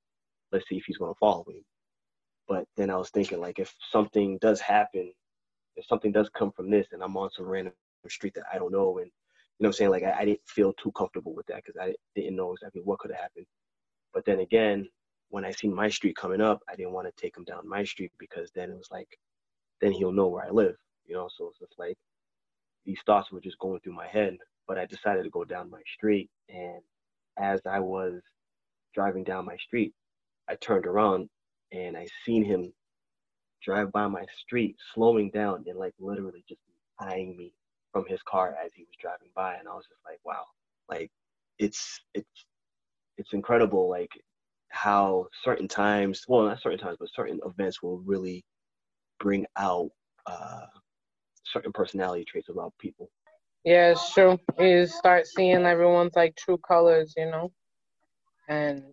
let's 0.52 0.68
see 0.70 0.78
if 0.78 0.86
he's 0.86 0.98
gonna 0.98 1.14
follow 1.20 1.46
me. 1.48 1.64
But 2.48 2.66
then 2.78 2.90
I 2.92 2.98
was 2.98 3.10
thinking 3.10 3.40
like, 3.40 3.60
if 3.60 3.74
something 3.92 4.38
does 4.42 4.62
happen, 4.62 5.12
if 5.76 5.86
something 5.88 6.12
does 6.12 6.30
come 6.30 6.52
from 6.52 6.70
this, 6.72 6.88
and 6.92 7.04
I'm 7.04 7.18
on 7.18 7.32
some 7.32 7.48
random 7.48 7.74
street 8.10 8.36
that 8.36 8.46
I 8.54 8.60
don't 8.60 8.72
know, 8.74 9.00
and 9.00 9.08
you 9.08 9.64
know, 9.64 9.70
I'm 9.70 9.74
saying 9.74 9.92
like 9.92 10.04
I, 10.04 10.20
I 10.20 10.26
didn't 10.26 10.42
feel 10.48 10.74
too 10.74 10.92
comfortable 10.94 11.36
with 11.36 11.48
that 11.48 11.64
because 11.66 11.78
I 11.82 11.96
didn't 12.16 12.36
know 12.36 12.54
exactly 12.54 12.82
what 12.84 13.00
could 13.00 13.12
have 13.12 13.22
happened. 13.22 13.48
But 14.14 14.26
then 14.26 14.40
again, 14.42 14.90
when 15.30 15.46
I 15.46 15.52
seen 15.52 15.74
my 15.76 15.90
street 15.90 16.16
coming 16.18 16.42
up, 16.42 16.62
I 16.70 16.76
didn't 16.76 16.94
want 16.94 17.08
to 17.08 17.22
take 17.22 17.38
him 17.38 17.44
down 17.46 17.68
my 17.68 17.84
street 17.84 18.12
because 18.20 18.52
then 18.56 18.72
it 18.72 18.78
was 18.78 18.90
like, 18.92 19.10
then 19.82 19.92
he'll 19.92 20.12
know 20.14 20.28
where 20.28 20.46
I 20.46 20.52
live, 20.52 20.76
you 21.06 21.16
know. 21.16 21.30
So 21.36 21.50
it's 21.50 21.60
just 21.60 21.80
like 21.80 21.98
these 22.86 23.00
thoughts 23.06 23.32
were 23.32 23.42
just 23.42 23.60
going 23.60 23.80
through 23.82 23.96
my 23.96 24.08
head. 24.08 24.38
But 24.68 24.78
I 24.80 24.86
decided 24.86 25.24
to 25.24 25.30
go 25.30 25.44
down 25.46 25.70
my 25.70 25.82
street, 25.96 26.30
and 26.50 26.82
as 27.38 27.62
I 27.66 27.80
was 27.80 28.22
driving 28.94 29.24
down 29.24 29.46
my 29.46 29.58
street, 29.58 29.94
I 30.50 30.56
turned 30.56 30.86
around 30.86 31.30
and 31.72 31.98
I 31.98 32.08
seen 32.26 32.44
him 32.46 32.74
drive 33.64 33.92
by 33.92 34.08
my 34.08 34.26
street, 34.40 34.76
slowing 34.94 35.32
down 35.32 35.64
and 35.68 35.78
like 35.78 35.94
literally 36.00 36.44
just 36.48 36.62
eyeing 37.00 37.36
me 37.38 37.54
from 37.92 38.06
his 38.08 38.22
car 38.24 38.56
as 38.64 38.72
he 38.76 38.84
was 38.84 38.96
driving 39.02 39.30
by, 39.36 39.56
and 39.56 39.68
I 39.68 39.74
was 39.74 39.86
just 39.90 40.02
like, 40.06 40.20
wow, 40.26 40.46
like 40.90 41.12
it's 41.60 42.00
it's 42.14 42.46
it's 43.18 43.34
incredible, 43.34 43.90
like 43.90 44.12
how 44.70 45.28
certain 45.44 45.68
times, 45.68 46.24
well, 46.28 46.44
not 46.46 46.62
certain 46.62 46.80
times, 46.80 46.98
but 47.00 47.10
certain 47.14 47.40
events 47.46 47.82
will 47.82 48.00
really 48.00 48.44
bring 49.20 49.46
out 49.58 49.90
uh, 50.28 50.66
certain 51.46 51.72
personality 51.72 52.26
traits 52.26 52.50
about 52.50 52.74
people. 52.80 53.10
Yeah, 53.66 53.92
it's 53.94 54.14
true. 54.14 54.40
You 54.60 54.88
start 54.88 55.28
seeing 55.28 55.66
everyone's 55.68 56.18
like 56.18 56.36
true 56.38 56.60
colors, 56.68 57.16
you 57.18 57.28
know, 57.28 57.54
and 58.50 58.84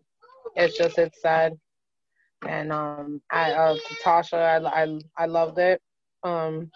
it's 0.57 0.79
just 0.79 0.99
it's 0.99 1.23
sad. 1.23 1.55
And 2.49 2.73
um, 2.73 3.23
I 3.31 3.53
uh, 3.53 3.77
Tasha, 4.05 4.35
I, 4.67 4.85
I 4.85 4.99
I 5.19 5.27
loved 5.27 5.59
it. 5.59 5.81
Um, 6.25 6.71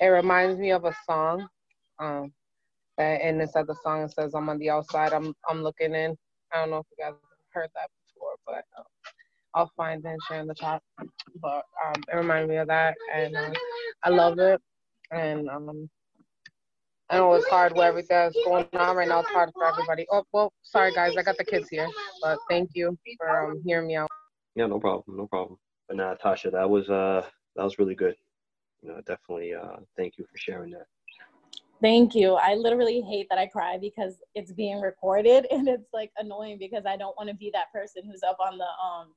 it 0.00 0.06
reminds 0.08 0.58
me 0.58 0.72
of 0.72 0.84
a 0.84 0.94
song. 1.08 1.48
Um, 2.00 2.32
that- 2.98 3.22
and 3.22 3.42
it's 3.42 3.56
at 3.56 3.66
the 3.68 3.76
song 3.82 4.04
it 4.04 4.12
says 4.12 4.34
I'm 4.34 4.48
on 4.50 4.58
the 4.58 4.70
outside. 4.70 5.12
I'm 5.12 5.34
I'm 5.48 5.62
looking 5.62 5.94
in. 5.94 6.16
I 6.52 6.58
don't 6.60 6.70
know 6.70 6.78
if 6.78 6.86
you 6.98 7.04
guys 7.04 7.14
heard 7.52 7.70
that 7.74 7.90
before, 8.08 8.36
but 8.46 8.64
um, 8.78 8.84
I'll 9.54 9.72
find 9.76 10.04
it 10.04 10.08
and 10.08 10.20
share 10.28 10.40
in 10.40 10.48
the 10.48 10.54
chat. 10.54 10.82
But 11.42 11.64
um, 11.86 12.02
it 12.12 12.16
reminded 12.16 12.50
me 12.50 12.56
of 12.58 12.68
that, 12.68 12.96
and 13.14 13.36
um, 13.36 13.54
I 14.04 14.10
love 14.10 14.38
it. 14.40 14.60
And 15.12 15.48
um, 15.50 15.90
I 17.08 17.18
know 17.18 17.34
it's 17.34 17.46
hard 17.48 17.72
with 17.72 17.82
everything 17.82 18.16
that's 18.16 18.36
going 18.44 18.66
on 18.72 18.96
right 18.96 19.08
now. 19.08 19.20
It's 19.20 19.30
hard 19.30 19.50
for 19.52 19.64
everybody. 19.64 20.06
Oh, 20.10 20.24
well, 20.32 20.52
sorry 20.62 20.92
guys, 20.92 21.16
I 21.16 21.22
got 21.22 21.38
the 21.38 21.44
kids 21.44 21.68
here, 21.68 21.88
but 22.20 22.38
thank 22.50 22.70
you 22.74 22.98
for 23.18 23.52
um, 23.52 23.62
hearing 23.64 23.86
me 23.86 23.96
out. 23.96 24.08
Yeah, 24.56 24.66
no 24.66 24.80
problem, 24.80 25.16
no 25.16 25.26
problem. 25.28 25.58
But 25.86 25.98
nah, 25.98 26.16
Tasha, 26.16 26.50
that 26.50 26.68
was 26.68 26.90
uh 26.90 27.22
that 27.54 27.62
was 27.62 27.78
really 27.78 27.94
good. 27.94 28.16
You 28.82 28.88
know, 28.88 29.00
definitely 29.06 29.54
uh 29.54 29.76
thank 29.96 30.18
you 30.18 30.24
for 30.24 30.36
sharing 30.36 30.72
that. 30.72 30.86
Thank 31.80 32.14
you. 32.14 32.34
I 32.34 32.54
literally 32.54 33.02
hate 33.02 33.28
that 33.30 33.38
I 33.38 33.46
cry 33.46 33.78
because 33.80 34.16
it's 34.34 34.50
being 34.50 34.80
recorded 34.80 35.46
and 35.52 35.68
it's 35.68 35.92
like 35.92 36.10
annoying 36.18 36.58
because 36.58 36.86
I 36.86 36.96
don't 36.96 37.16
want 37.16 37.28
to 37.28 37.36
be 37.36 37.50
that 37.54 37.72
person 37.72 38.02
who's 38.04 38.24
up 38.24 38.38
on 38.40 38.58
the 38.58 38.64
um 38.64 39.14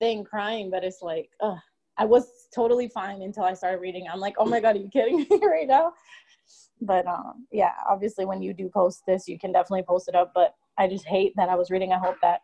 thing 0.00 0.24
crying, 0.24 0.70
but 0.70 0.82
it's 0.82 1.02
like, 1.02 1.28
ugh. 1.40 1.58
I 2.00 2.04
was 2.04 2.46
totally 2.54 2.86
fine 2.88 3.22
until 3.22 3.42
I 3.42 3.54
started 3.54 3.80
reading. 3.80 4.06
I'm 4.10 4.20
like, 4.20 4.36
oh 4.38 4.46
my 4.46 4.60
god, 4.60 4.76
are 4.76 4.78
you 4.78 4.88
kidding 4.88 5.18
me 5.18 5.26
right 5.42 5.66
now? 5.66 5.92
But 6.80 7.06
um, 7.06 7.46
yeah, 7.52 7.72
obviously 7.88 8.24
when 8.24 8.42
you 8.42 8.54
do 8.54 8.68
post 8.68 9.02
this, 9.06 9.28
you 9.28 9.38
can 9.38 9.52
definitely 9.52 9.82
post 9.82 10.08
it 10.08 10.14
up. 10.14 10.32
But 10.34 10.54
I 10.78 10.88
just 10.88 11.06
hate 11.06 11.32
that 11.36 11.48
I 11.48 11.54
was 11.54 11.70
reading. 11.70 11.92
I 11.92 11.98
hope 11.98 12.16
that 12.22 12.40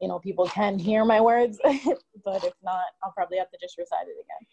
you 0.00 0.08
know 0.08 0.18
people 0.18 0.46
can 0.46 0.78
hear 0.78 1.04
my 1.04 1.20
words, 1.20 1.58
but 1.64 2.44
if 2.44 2.54
not, 2.62 2.84
I'll 3.02 3.12
probably 3.12 3.38
have 3.38 3.50
to 3.50 3.58
just 3.60 3.78
recite 3.78 4.06
it 4.06 4.12
again 4.12 4.46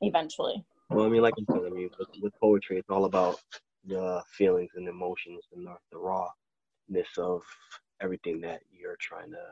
eventually. 0.00 0.64
Well, 0.90 1.06
I 1.06 1.08
mean, 1.08 1.22
like 1.22 1.34
I 1.38 1.52
said, 1.52 1.62
I 1.66 1.70
mean, 1.70 1.88
with, 1.98 2.08
with 2.20 2.32
poetry, 2.40 2.78
it's 2.78 2.90
all 2.90 3.06
about 3.06 3.40
the 3.86 4.22
feelings 4.36 4.70
and 4.76 4.88
emotions 4.88 5.44
and 5.54 5.66
the, 5.66 5.74
the 5.90 5.98
rawness 5.98 7.08
of 7.18 7.42
everything 8.02 8.40
that 8.42 8.60
you're 8.70 8.98
trying 9.00 9.30
to 9.30 9.44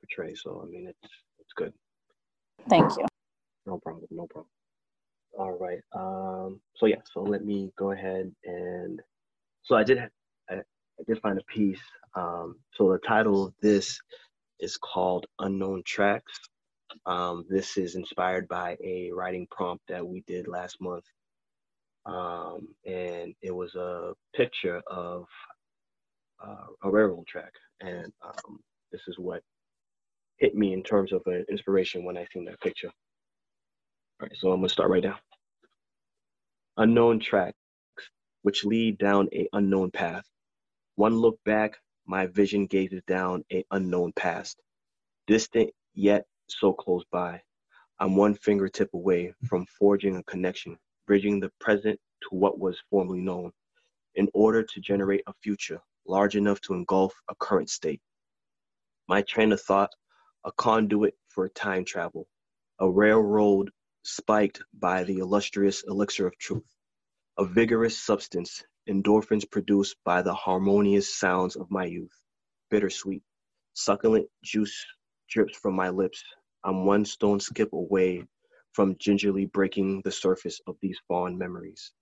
portray. 0.00 0.34
So, 0.34 0.64
I 0.64 0.70
mean, 0.70 0.86
it's 0.88 1.12
it's 1.40 1.52
good. 1.54 1.72
Thank 2.68 2.96
you. 2.96 3.06
No 3.66 3.78
problem. 3.78 4.06
No 4.10 4.26
problem. 4.26 4.48
All 5.38 5.52
right. 5.58 5.80
Um. 5.94 6.60
So 6.76 6.86
yeah. 6.86 7.02
So 7.12 7.22
let 7.22 7.44
me 7.44 7.72
go 7.78 7.92
ahead 7.92 8.32
and. 8.44 9.00
So 9.64 9.76
I 9.76 9.84
did. 9.84 9.98
I, 10.50 10.54
I 10.56 11.02
did 11.08 11.20
find 11.22 11.38
a 11.38 11.44
piece. 11.44 11.80
Um. 12.16 12.56
So 12.74 12.92
the 12.92 12.98
title 13.06 13.46
of 13.46 13.54
this 13.62 14.00
is 14.60 14.76
called 14.78 15.26
"Unknown 15.40 15.82
Tracks." 15.86 16.32
Um. 17.06 17.46
This 17.50 17.76
is 17.78 17.96
inspired 17.96 18.48
by 18.48 18.76
a 18.84 19.10
writing 19.12 19.48
prompt 19.50 19.84
that 19.88 20.06
we 20.06 20.24
did 20.26 20.48
last 20.48 20.78
month. 20.80 21.04
Um. 22.06 22.68
And 22.86 23.34
it 23.42 23.54
was 23.54 23.74
a 23.76 24.14
picture 24.36 24.82
of 24.90 25.26
uh, 26.44 26.66
a 26.84 26.90
railroad 26.90 27.26
track, 27.26 27.52
and 27.80 28.12
um, 28.24 28.60
this 28.92 29.02
is 29.08 29.18
what 29.18 29.42
hit 30.38 30.54
me 30.54 30.72
in 30.72 30.82
terms 30.82 31.12
of 31.12 31.22
an 31.26 31.44
inspiration 31.50 32.04
when 32.04 32.16
I 32.18 32.26
seen 32.32 32.44
that 32.46 32.60
picture. 32.60 32.90
All 34.22 34.28
right, 34.28 34.38
so 34.38 34.52
I'm 34.52 34.60
gonna 34.60 34.68
start 34.68 34.90
right 34.90 35.02
now. 35.02 35.18
Unknown 36.76 37.20
tracks 37.20 37.56
which 38.42 38.64
lead 38.64 38.98
down 38.98 39.28
a 39.32 39.48
unknown 39.52 39.90
path. 39.90 40.24
One 40.96 41.16
look 41.16 41.40
back, 41.44 41.78
my 42.06 42.26
vision 42.28 42.66
gazes 42.66 43.02
down 43.08 43.44
a 43.52 43.64
unknown 43.72 44.12
past. 44.14 44.60
distant 45.26 45.72
yet 45.94 46.26
so 46.48 46.72
close 46.72 47.04
by. 47.12 47.42
I'm 48.00 48.16
one 48.16 48.34
fingertip 48.36 48.94
away 48.94 49.34
from 49.48 49.66
forging 49.78 50.16
a 50.16 50.24
connection, 50.24 50.78
bridging 51.06 51.40
the 51.40 51.50
present 51.60 52.00
to 52.22 52.36
what 52.36 52.58
was 52.60 52.82
formerly 52.90 53.20
known, 53.20 53.52
in 54.16 54.28
order 54.34 54.62
to 54.62 54.80
generate 54.80 55.22
a 55.26 55.34
future 55.42 55.80
large 56.06 56.36
enough 56.36 56.60
to 56.62 56.74
engulf 56.74 57.14
a 57.30 57.34
current 57.36 57.70
state. 57.70 58.00
My 59.08 59.22
train 59.22 59.52
of 59.52 59.62
thought, 59.62 59.90
a 60.44 60.52
conduit 60.52 61.14
for 61.28 61.48
time 61.50 61.84
travel, 61.84 62.28
a 62.80 62.90
railroad 62.90 63.70
spiked 64.02 64.62
by 64.74 65.04
the 65.04 65.18
illustrious 65.18 65.84
elixir 65.86 66.26
of 66.26 66.36
truth, 66.38 66.76
a 67.38 67.44
vigorous 67.44 67.98
substance, 67.98 68.64
endorphins 68.88 69.48
produced 69.50 69.96
by 70.04 70.22
the 70.22 70.34
harmonious 70.34 71.14
sounds 71.14 71.56
of 71.56 71.70
my 71.70 71.84
youth, 71.84 72.12
bittersweet, 72.70 73.22
succulent 73.74 74.28
juice 74.44 74.84
drips 75.28 75.56
from 75.56 75.74
my 75.74 75.88
lips. 75.88 76.22
I'm 76.64 76.84
one 76.84 77.04
stone 77.04 77.40
skip 77.40 77.72
away 77.72 78.26
from 78.72 78.96
gingerly 78.98 79.46
breaking 79.46 80.02
the 80.02 80.12
surface 80.12 80.60
of 80.66 80.76
these 80.80 80.98
fond 81.08 81.38
memories. 81.38 81.92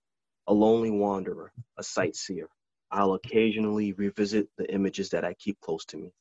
A 0.47 0.53
lonely 0.53 0.91
wanderer, 0.91 1.53
a 1.77 1.83
sightseer, 1.83 2.49
I'll 2.91 3.13
occasionally 3.13 3.93
revisit 3.93 4.49
the 4.57 4.71
images 4.73 5.09
that 5.11 5.23
I 5.23 5.33
keep 5.35 5.59
close 5.61 5.85
to 5.85 5.97
me. 5.97 6.11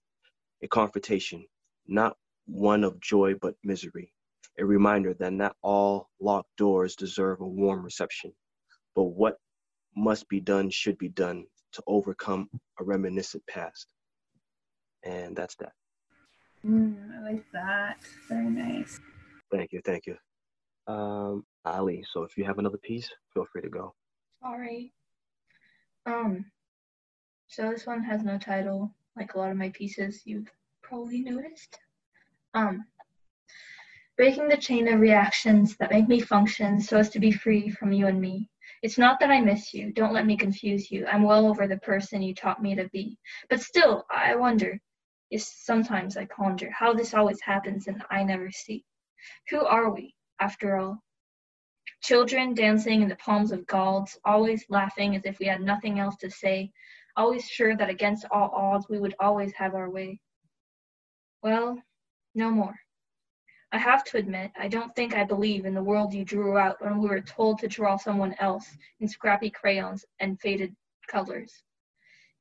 A 0.62 0.69
confrontation, 0.69 1.47
not 1.86 2.16
one 2.47 2.85
of 2.85 3.01
joy 3.01 3.35
but 3.35 3.55
misery. 3.65 4.12
A 4.59 4.65
reminder 4.65 5.15
that 5.15 5.33
not 5.33 5.57
all 5.63 6.11
locked 6.21 6.55
doors 6.57 6.97
deserve 6.97 7.41
a 7.41 7.47
warm 7.47 7.83
reception, 7.83 8.33
but 8.95 9.05
what 9.05 9.37
must 9.97 10.29
be 10.29 10.41
done 10.41 10.71
should 10.71 10.99
be 10.99 11.09
done 11.09 11.45
to 11.73 11.83
overcome 11.87 12.49
a 12.79 12.85
reminiscent 12.85 13.43
past. 13.49 13.87
And 15.05 15.35
that's 15.35 15.57
that. 15.57 15.73
Mm, 16.67 16.95
I 17.19 17.33
like 17.33 17.45
that. 17.53 17.97
Very 18.29 18.51
nice. 18.51 19.01
Thank 19.51 19.73
you, 19.73 19.81
thank 19.85 20.07
you. 20.07 20.17
Um, 20.87 21.45
Ali, 21.65 22.05
so 22.13 22.25
if 22.25 22.37
you 22.37 22.45
have 22.45 22.59
another 22.59 22.79
piece, 22.79 23.09
feel 23.33 23.47
free 23.53 23.63
to 23.63 23.69
go. 23.69 23.95
All 24.43 24.59
right. 24.59 24.91
Um, 26.07 26.45
so 27.49 27.71
this 27.71 27.87
one 27.87 28.03
has 28.03 28.23
no 28.23 28.39
title, 28.39 28.91
like 29.17 29.35
a 29.35 29.39
lot 29.39 29.51
of 29.51 29.57
my 29.57 29.71
pieces 29.71 30.23
you've 30.25 30.51
probably 30.83 31.21
noticed. 31.23 31.79
Um, 32.55 32.85
breaking 34.21 34.49
the 34.49 34.57
chain 34.59 34.87
of 34.87 35.01
reactions 35.01 35.79
that 35.79 35.91
make 35.91 36.07
me 36.07 36.21
function 36.21 36.79
so 36.79 36.99
as 36.99 37.09
to 37.09 37.19
be 37.19 37.33
free 37.33 37.71
from 37.71 37.91
you 37.91 38.07
and 38.07 38.21
me. 38.21 38.47
It's 38.83 38.99
not 38.99 39.19
that 39.19 39.31
I 39.31 39.41
miss 39.41 39.73
you, 39.73 39.95
don't 39.95 40.13
let 40.13 40.27
me 40.27 40.37
confuse 40.37 40.91
you. 40.91 41.07
I'm 41.07 41.23
well 41.23 41.47
over 41.47 41.67
the 41.67 41.79
person 41.79 42.21
you 42.21 42.35
taught 42.35 42.61
me 42.61 42.75
to 42.75 42.87
be. 42.91 43.17
But 43.49 43.63
still, 43.63 44.05
I 44.11 44.37
wonder, 44.37 44.79
yes, 45.31 45.51
sometimes 45.63 46.19
I 46.19 46.27
ponder, 46.27 46.71
how 46.71 46.93
this 46.93 47.15
always 47.15 47.41
happens 47.41 47.87
and 47.87 48.05
I 48.11 48.23
never 48.23 48.51
see. 48.51 48.85
Who 49.49 49.65
are 49.65 49.89
we, 49.89 50.15
after 50.39 50.77
all? 50.77 51.03
Children 52.03 52.53
dancing 52.53 53.01
in 53.01 53.09
the 53.09 53.17
palms 53.17 53.53
of 53.53 53.67
gods, 53.67 54.19
always 54.27 54.67
laughing 54.69 55.17
as 55.17 55.23
if 55.25 55.39
we 55.39 55.47
had 55.47 55.63
nothing 55.63 55.99
else 55.99 56.17
to 56.17 56.31
say, 56.31 56.71
always 57.17 57.49
sure 57.49 57.75
that 57.75 57.89
against 57.89 58.27
all 58.31 58.51
odds 58.55 58.87
we 58.91 58.99
would 58.99 59.15
always 59.19 59.55
have 59.55 59.75
our 59.75 59.89
way. 59.89 60.21
Well, 61.43 61.79
no 62.35 62.51
more. 62.51 62.75
I 63.73 63.79
have 63.79 64.03
to 64.05 64.17
admit, 64.17 64.51
I 64.59 64.67
don't 64.67 64.95
think 64.97 65.15
I 65.15 65.23
believe 65.25 65.65
in 65.65 65.75
the 65.75 65.83
world 65.83 66.13
you 66.13 66.25
drew 66.25 66.59
out 66.59 66.81
when 66.81 66.99
we 66.99 67.09
were 67.09 67.21
told 67.21 67.61
to 67.61 67.69
draw 67.69 67.97
someone 67.97 68.35
else 68.41 68.67
in 68.99 69.07
scrappy 69.07 69.51
crayons 69.51 70.05
and 70.19 70.41
faded 70.41 70.75
colors. 71.07 71.63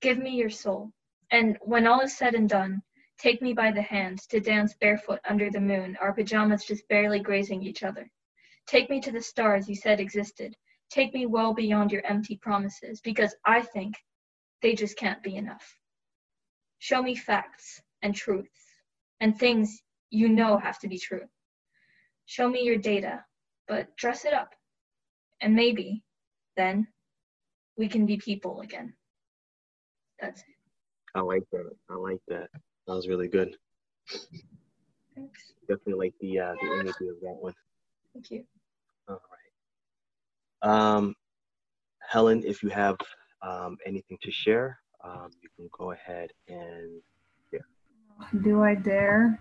Give 0.01 0.18
me 0.18 0.31
your 0.31 0.49
soul, 0.49 0.91
and 1.30 1.57
when 1.61 1.85
all 1.85 2.01
is 2.01 2.18
said 2.18 2.34
and 2.34 2.49
done, 2.49 2.81
take 3.19 3.41
me 3.43 3.53
by 3.53 3.72
the 3.72 3.81
hand 3.81 4.19
to 4.30 4.39
dance 4.39 4.73
barefoot 4.81 5.19
under 5.30 5.51
the 5.51 5.60
moon, 5.60 5.97
our 6.01 6.14
pajamas 6.14 6.65
just 6.65 6.88
barely 6.88 7.19
grazing 7.19 7.61
each 7.61 7.84
other. 7.84 8.10
Take 8.65 8.89
me 8.89 8.99
to 9.01 9.11
the 9.11 9.22
stars 9.22 9.69
you 9.69 9.76
said 9.76 9.99
existed. 9.99 10.56
Take 10.89 11.14
me 11.14 11.27
well 11.27 11.53
beyond 11.53 11.91
your 11.91 12.06
empty 12.06 12.38
promises, 12.38 13.01
because 13.01 13.35
I 13.45 13.61
think 13.61 13.95
they 14.64 14.73
just 14.73 14.97
can't 14.97 15.22
be 15.22 15.35
enough. 15.35 15.77
Show 16.80 17.03
me 17.03 17.15
facts 17.15 17.81
and 18.01 18.15
truths 18.15 18.65
and 19.19 19.38
things 19.38 19.80
you 20.10 20.30
know 20.30 20.57
have 20.57 20.80
to 20.80 20.88
be 20.88 20.98
true. 20.98 21.23
Show 22.26 22.49
me 22.49 22.61
your 22.64 22.77
data, 22.77 23.23
but 23.68 23.95
dress 23.98 24.26
it 24.26 24.34
up. 24.34 24.53
And 25.41 25.56
maybe 25.56 26.03
then 26.57 26.88
we 27.77 27.88
can 27.88 28.06
be 28.06 28.18
people 28.18 28.61
again. 28.61 28.94
That's 30.19 30.41
it. 30.41 30.48
I 31.15 31.22
like 31.22 31.44
that. 31.52 31.72
I 31.90 31.95
like 31.95 32.19
that. 32.27 32.49
That 32.88 32.94
was 32.94 33.07
really 33.07 33.27
good. 33.27 33.56
Thanks. 35.15 35.53
Definitely 35.68 35.94
like 35.94 36.14
the 36.19 36.40
uh, 36.40 36.53
the 36.61 36.80
imagery 36.80 37.10
of 37.10 37.19
that 37.22 37.38
one. 37.40 37.53
Thank 38.14 38.31
you. 38.31 38.44
All 39.07 39.22
right. 40.64 40.95
Um, 40.98 41.15
Helen, 42.10 42.44
if 42.45 42.64
you 42.64 42.69
have 42.69 42.98
um, 43.41 43.77
anything 43.86 44.18
to 44.22 44.31
share, 44.31 44.80
um, 45.03 45.30
you 45.41 45.49
can 45.56 45.69
go 45.77 45.91
ahead 45.91 46.30
and 46.48 47.02
yeah. 47.52 47.60
Do 48.44 48.64
I 48.64 48.76
dare? 48.76 49.40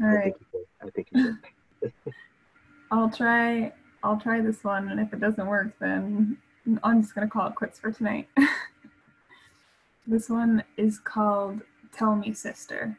All 0.00 0.06
I 0.08 0.14
right. 0.14 0.34
think 0.34 0.36
you 0.52 0.66
should. 0.80 0.86
I 0.86 0.90
think 0.90 1.08
you 1.12 1.38
should. 1.82 2.14
I'll 2.90 3.10
try 3.10 3.72
I'll 4.02 4.20
try 4.20 4.40
this 4.40 4.64
one 4.64 4.88
and 4.88 5.00
if 5.00 5.12
it 5.12 5.20
doesn't 5.20 5.46
work 5.46 5.72
then 5.80 6.38
I'm 6.82 7.02
just 7.02 7.14
gonna 7.14 7.28
call 7.28 7.48
it 7.48 7.54
quits 7.54 7.78
for 7.78 7.90
tonight. 7.90 8.28
this 10.06 10.28
one 10.28 10.64
is 10.76 10.98
called 10.98 11.62
Tell 11.96 12.14
Me 12.14 12.32
Sister. 12.32 12.98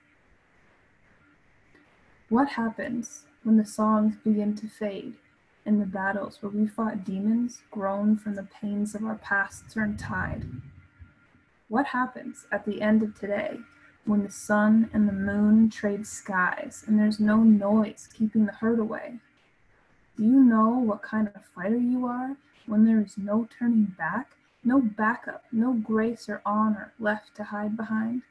What 2.29 2.49
happens 2.49 3.25
when 3.43 3.57
the 3.57 3.65
songs 3.65 4.15
begin 4.23 4.55
to 4.57 4.67
fade 4.67 5.15
and 5.65 5.81
the 5.81 5.85
battles 5.85 6.37
where 6.41 6.51
we 6.51 6.67
fought 6.67 7.03
demons 7.03 7.61
grown 7.71 8.17
from 8.17 8.35
the 8.35 8.43
pains 8.61 8.93
of 8.93 9.03
our 9.03 9.15
past 9.15 9.71
turn 9.73 9.97
tide? 9.97 10.45
What 11.67 11.87
happens 11.87 12.45
at 12.51 12.65
the 12.65 12.81
end 12.81 13.01
of 13.03 13.19
today 13.19 13.57
when 14.05 14.23
the 14.23 14.31
sun 14.31 14.89
and 14.93 15.07
the 15.07 15.13
moon 15.13 15.69
trade 15.69 16.07
skies 16.07 16.83
and 16.87 16.99
there's 16.99 17.19
no 17.19 17.37
noise 17.37 18.09
keeping 18.13 18.45
the 18.45 18.53
herd 18.53 18.79
away? 18.79 19.19
Do 20.17 20.23
you 20.23 20.43
know 20.43 20.69
what 20.69 21.01
kind 21.01 21.29
of 21.33 21.45
fighter 21.55 21.77
you 21.77 22.05
are 22.05 22.35
when 22.65 22.85
there 22.85 23.01
is 23.01 23.17
no 23.17 23.47
turning 23.57 23.95
back, 23.97 24.31
no 24.63 24.81
backup, 24.81 25.45
no 25.51 25.73
grace 25.73 26.27
or 26.27 26.41
honor 26.45 26.93
left 26.99 27.35
to 27.35 27.45
hide 27.45 27.77
behind? 27.77 28.23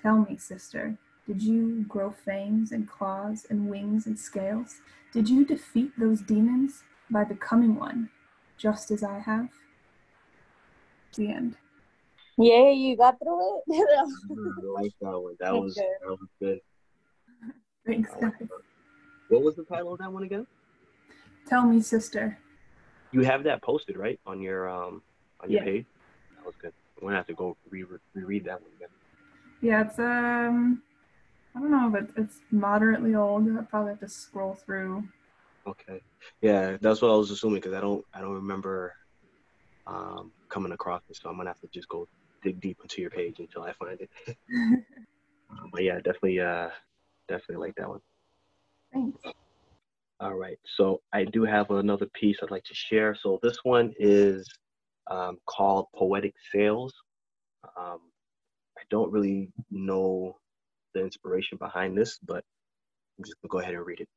Tell 0.00 0.18
me, 0.18 0.36
sister, 0.36 0.96
did 1.26 1.42
you 1.42 1.84
grow 1.84 2.10
fangs 2.10 2.72
and 2.72 2.88
claws 2.88 3.46
and 3.48 3.68
wings 3.68 4.06
and 4.06 4.18
scales? 4.18 4.80
Did 5.12 5.28
you 5.28 5.44
defeat 5.44 5.92
those 5.98 6.20
demons 6.20 6.82
by 7.10 7.24
becoming 7.24 7.76
one, 7.76 8.10
just 8.56 8.90
as 8.90 9.02
I 9.04 9.20
have? 9.20 9.50
The 11.14 11.30
end. 11.30 11.56
Yeah, 12.38 12.70
you 12.70 12.96
got 12.96 13.18
through 13.22 13.60
it. 13.66 13.88
I 14.30 14.82
like 14.82 14.92
that 15.00 15.18
one. 15.18 15.36
That 15.40 15.54
was 15.54 15.74
good. 15.74 15.84
that 16.00 16.08
was 16.08 16.28
good. 16.40 16.60
Thanks, 17.86 18.10
like 18.20 18.38
guys. 18.38 18.48
What 19.28 19.42
was 19.42 19.56
the 19.56 19.64
title 19.64 19.92
of 19.92 19.98
that 19.98 20.12
one 20.12 20.22
again? 20.22 20.46
Tell 21.48 21.64
me, 21.66 21.80
sister. 21.80 22.38
You 23.12 23.22
have 23.22 23.44
that 23.44 23.62
posted 23.62 23.96
right 23.96 24.18
on 24.26 24.40
your 24.40 24.68
um 24.68 25.02
on 25.42 25.50
your 25.50 25.60
Yeah. 25.60 25.64
page. 25.64 25.86
That 26.36 26.46
was 26.46 26.54
good. 26.60 26.72
I'm 27.00 27.08
gonna 27.08 27.16
have 27.16 27.26
to 27.26 27.34
go 27.34 27.56
re- 27.70 27.84
reread 28.14 28.44
that 28.44 28.60
one 28.62 28.70
again. 28.76 28.88
Yeah, 29.60 29.82
it's 29.82 29.98
um, 29.98 30.82
I 31.54 31.60
don't 31.60 31.70
know, 31.70 31.90
but 31.90 32.08
it's 32.16 32.38
moderately 32.50 33.14
old. 33.14 33.48
I 33.56 33.62
probably 33.62 33.90
have 33.90 34.00
to 34.00 34.08
scroll 34.08 34.54
through. 34.54 35.04
Okay. 35.66 36.00
Yeah, 36.40 36.76
that's 36.80 37.02
what 37.02 37.10
I 37.10 37.16
was 37.16 37.30
assuming 37.30 37.56
because 37.60 37.74
I 37.74 37.80
don't 37.80 38.04
I 38.14 38.20
don't 38.20 38.34
remember 38.34 38.94
um 39.86 40.32
coming 40.48 40.72
across 40.72 41.02
it, 41.08 41.16
so 41.16 41.28
I'm 41.28 41.36
gonna 41.36 41.50
have 41.50 41.60
to 41.60 41.68
just 41.68 41.88
go 41.88 42.08
dig 42.42 42.60
deep 42.60 42.78
into 42.82 43.00
your 43.00 43.10
page 43.10 43.38
until 43.38 43.62
I 43.62 43.72
find 43.74 44.00
it. 44.00 44.10
Um, 45.50 45.68
but 45.70 45.82
yeah, 45.82 45.96
definitely 45.96 46.40
uh 46.40 46.70
definitely 47.28 47.66
like 47.66 47.74
that 47.74 47.86
one. 47.86 48.00
Thanks. 48.90 49.20
All 50.18 50.34
right, 50.34 50.58
so 50.64 51.02
I 51.12 51.24
do 51.24 51.44
have 51.44 51.70
another 51.70 52.06
piece 52.14 52.38
I'd 52.42 52.50
like 52.50 52.64
to 52.64 52.74
share. 52.74 53.14
So 53.14 53.38
this 53.42 53.58
one 53.64 53.92
is 53.98 54.48
um, 55.10 55.38
called 55.46 55.86
Poetic 55.94 56.34
Sails. 56.52 56.94
Um, 57.76 57.98
I 58.78 58.82
don't 58.88 59.12
really 59.12 59.50
know 59.70 60.38
the 60.94 61.00
inspiration 61.02 61.58
behind 61.58 61.98
this, 61.98 62.18
but 62.24 62.44
I'm 63.18 63.24
just 63.24 63.36
gonna 63.42 63.50
go 63.50 63.58
ahead 63.58 63.74
and 63.74 63.84
read 63.84 64.00
it. 64.00 64.08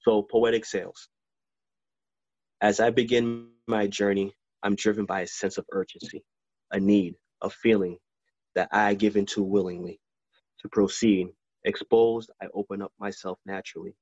So, 0.00 0.22
Poetic 0.22 0.64
Sails. 0.64 1.08
As 2.60 2.80
I 2.80 2.90
begin 2.90 3.48
my 3.66 3.86
journey, 3.86 4.34
I'm 4.64 4.74
driven 4.74 5.04
by 5.04 5.20
a 5.20 5.26
sense 5.26 5.58
of 5.58 5.66
urgency, 5.72 6.24
a 6.72 6.80
need, 6.80 7.14
a 7.42 7.50
feeling 7.50 7.98
that 8.54 8.68
I 8.72 8.94
give 8.94 9.16
into 9.16 9.42
willingly. 9.42 10.00
To 10.60 10.68
proceed, 10.70 11.28
exposed, 11.64 12.30
I 12.42 12.46
open 12.54 12.80
up 12.80 12.92
myself 12.98 13.38
naturally. 13.44 13.94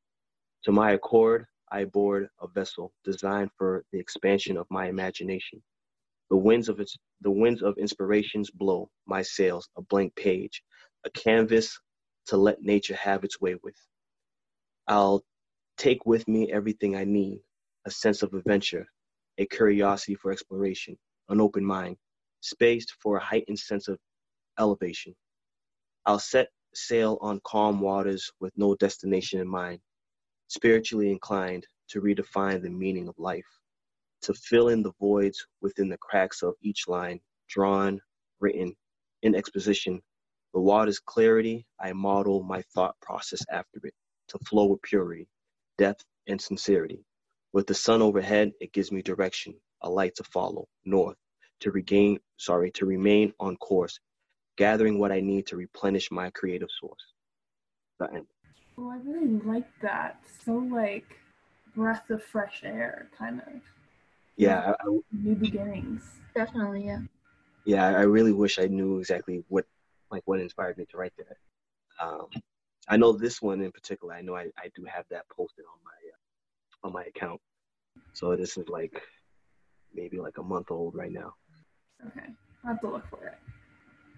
To 0.64 0.72
my 0.72 0.92
accord, 0.92 1.46
I 1.72 1.84
board 1.86 2.28
a 2.40 2.46
vessel 2.46 2.92
designed 3.04 3.50
for 3.58 3.84
the 3.92 3.98
expansion 3.98 4.56
of 4.56 4.66
my 4.70 4.86
imagination. 4.86 5.60
The 6.30 6.36
winds 6.36 6.68
of 6.68 6.78
its, 6.78 6.96
the 7.22 7.30
winds 7.30 7.62
of 7.62 7.76
inspirations 7.78 8.50
blow 8.50 8.88
my 9.06 9.22
sails, 9.22 9.68
a 9.76 9.82
blank 9.82 10.14
page, 10.14 10.62
a 11.04 11.10
canvas 11.10 11.76
to 12.26 12.36
let 12.36 12.62
nature 12.62 12.94
have 12.94 13.24
its 13.24 13.40
way 13.40 13.56
with. 13.64 13.74
I'll 14.86 15.24
take 15.76 16.06
with 16.06 16.28
me 16.28 16.52
everything 16.52 16.94
I 16.94 17.04
need 17.04 17.40
a 17.84 17.90
sense 17.90 18.22
of 18.22 18.32
adventure, 18.34 18.86
a 19.38 19.46
curiosity 19.46 20.14
for 20.14 20.32
exploration, 20.32 20.96
an 21.28 21.40
open 21.40 21.64
mind, 21.64 21.96
spaced 22.40 22.94
for 23.00 23.16
a 23.16 23.24
heightened 23.24 23.58
sense 23.58 23.88
of 23.88 23.98
elevation. 24.58 25.14
I'll 26.06 26.18
set 26.18 26.48
sail 26.74 27.18
on 27.20 27.40
calm 27.44 27.80
waters 27.80 28.30
with 28.40 28.52
no 28.56 28.74
destination 28.76 29.40
in 29.40 29.48
mind, 29.48 29.80
spiritually 30.48 31.10
inclined 31.10 31.66
to 31.88 32.00
redefine 32.00 32.62
the 32.62 32.70
meaning 32.70 33.08
of 33.08 33.18
life, 33.18 33.46
to 34.22 34.34
fill 34.34 34.68
in 34.68 34.82
the 34.82 34.92
voids 35.00 35.46
within 35.60 35.88
the 35.88 35.98
cracks 35.98 36.42
of 36.42 36.54
each 36.62 36.88
line, 36.88 37.20
drawn, 37.48 38.00
written, 38.40 38.74
in 39.22 39.34
exposition. 39.34 40.00
The 40.54 40.60
water's 40.60 40.98
clarity, 40.98 41.66
I 41.80 41.92
model 41.92 42.42
my 42.42 42.62
thought 42.74 42.94
process 43.00 43.42
after 43.50 43.80
it, 43.84 43.94
to 44.28 44.38
flow 44.40 44.66
with 44.66 44.82
purity, 44.82 45.28
depth, 45.78 46.04
and 46.26 46.40
sincerity. 46.40 47.04
With 47.52 47.66
the 47.66 47.74
sun 47.74 48.00
overhead, 48.00 48.52
it 48.60 48.72
gives 48.72 48.90
me 48.90 49.02
direction, 49.02 49.54
a 49.82 49.90
light 49.90 50.14
to 50.16 50.24
follow, 50.24 50.68
north, 50.84 51.16
to 51.60 51.70
regain, 51.70 52.18
sorry, 52.38 52.70
to 52.72 52.86
remain 52.86 53.32
on 53.38 53.56
course, 53.56 54.00
gathering 54.56 54.98
what 54.98 55.12
I 55.12 55.20
need 55.20 55.46
to 55.48 55.56
replenish 55.56 56.10
my 56.10 56.30
creative 56.30 56.70
source. 56.80 57.14
The 58.00 58.08
end. 58.14 58.26
Oh, 58.78 58.90
I 58.90 58.96
really 59.04 59.38
like 59.44 59.68
that. 59.82 60.22
So 60.44 60.54
like 60.54 61.18
breath 61.76 62.08
of 62.10 62.22
fresh 62.22 62.62
air, 62.64 63.08
kind 63.16 63.40
of. 63.40 63.60
Yeah, 64.36 64.74
I, 64.80 64.88
I, 64.88 64.98
New 65.12 65.34
beginnings. 65.34 66.20
Definitely, 66.34 66.86
yeah. 66.86 67.00
yeah, 67.66 67.86
I 67.88 68.02
really 68.02 68.32
wish 68.32 68.58
I 68.58 68.66
knew 68.66 68.98
exactly 68.98 69.44
what, 69.48 69.66
like, 70.10 70.22
what 70.24 70.40
inspired 70.40 70.78
me 70.78 70.86
to 70.90 70.96
write 70.96 71.12
that. 71.18 71.36
Um, 72.02 72.28
I 72.88 72.96
know 72.96 73.12
this 73.12 73.42
one 73.42 73.60
in 73.60 73.70
particular. 73.70 74.14
I 74.14 74.22
know 74.22 74.34
I, 74.34 74.48
I 74.58 74.70
do 74.74 74.84
have 74.84 75.04
that 75.10 75.28
posted 75.28 75.66
on 75.66 75.78
my 75.84 75.92
on 76.84 76.92
my 76.92 77.04
account. 77.04 77.40
So 78.12 78.36
this 78.36 78.56
is 78.56 78.68
like 78.68 79.00
maybe 79.94 80.18
like 80.18 80.38
a 80.38 80.42
month 80.42 80.70
old 80.70 80.94
right 80.94 81.12
now. 81.12 81.34
Okay, 82.06 82.26
I'll 82.64 82.72
have 82.72 82.80
to 82.80 82.90
look 82.90 83.08
for 83.08 83.26
it. 83.26 83.38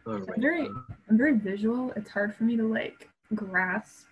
All 0.07 0.15
I'm 0.15 0.41
very, 0.41 0.69
I'm 1.09 1.19
very 1.19 1.39
visual. 1.39 1.93
It's 1.97 2.11
hard 2.11 2.35
for 2.35 2.45
me 2.45 2.57
to 2.57 2.67
like 2.67 3.09
grasp 3.35 4.07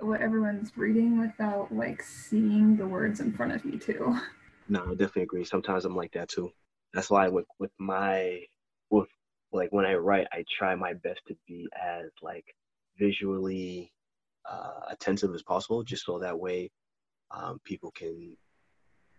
what 0.00 0.20
everyone's 0.20 0.76
reading 0.76 1.18
without 1.18 1.74
like 1.74 2.02
seeing 2.02 2.76
the 2.76 2.86
words 2.86 3.20
in 3.20 3.32
front 3.32 3.52
of 3.52 3.64
me 3.64 3.78
too. 3.78 4.18
No, 4.68 4.82
I 4.82 4.90
definitely 4.90 5.22
agree. 5.22 5.44
Sometimes 5.44 5.84
I'm 5.84 5.96
like 5.96 6.12
that 6.12 6.28
too. 6.28 6.50
That's 6.92 7.10
why 7.10 7.28
with 7.28 7.46
with 7.58 7.70
my 7.78 8.40
with 8.90 9.08
like 9.52 9.70
when 9.70 9.86
I 9.86 9.94
write, 9.94 10.26
I 10.32 10.44
try 10.50 10.74
my 10.74 10.94
best 10.94 11.20
to 11.28 11.36
be 11.46 11.68
as 11.80 12.10
like 12.22 12.44
visually 12.98 13.92
uh, 14.50 14.80
attentive 14.90 15.34
as 15.34 15.42
possible, 15.42 15.82
just 15.82 16.04
so 16.04 16.18
that 16.18 16.38
way 16.38 16.70
um, 17.30 17.60
people 17.64 17.90
can 17.90 18.36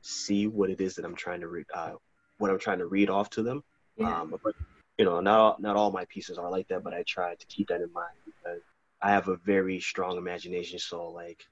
see 0.02 0.48
what 0.48 0.70
it 0.70 0.82
is 0.82 0.96
that 0.96 1.06
I'm 1.06 1.16
trying 1.16 1.42
to 1.42 1.48
read, 1.48 1.66
uh, 1.74 1.94
what 2.38 2.52
I'm 2.52 2.60
trying 2.60 2.80
to 2.80 2.88
read 2.88 3.10
off 3.10 3.30
to 3.32 3.44
them. 3.44 3.64
Yeah. 3.98 4.22
Um, 4.22 4.34
but 4.44 4.54
you 4.98 5.06
know, 5.06 5.20
not 5.20 5.40
all, 5.40 5.58
not 5.60 5.76
all 5.76 5.92
my 5.92 6.06
pieces 6.06 6.38
are 6.38 6.50
like 6.50 6.68
that, 6.70 6.84
but 6.84 6.94
I 6.94 7.04
try 7.08 7.36
to 7.36 7.46
keep 7.48 7.68
that 7.68 7.82
in 7.82 7.92
mind 7.94 8.16
because 8.26 8.62
I 9.02 9.12
have 9.12 9.28
a 9.28 9.38
very 9.38 9.80
strong 9.80 10.18
imagination. 10.18 10.80
So 10.80 11.10
like, 11.10 11.44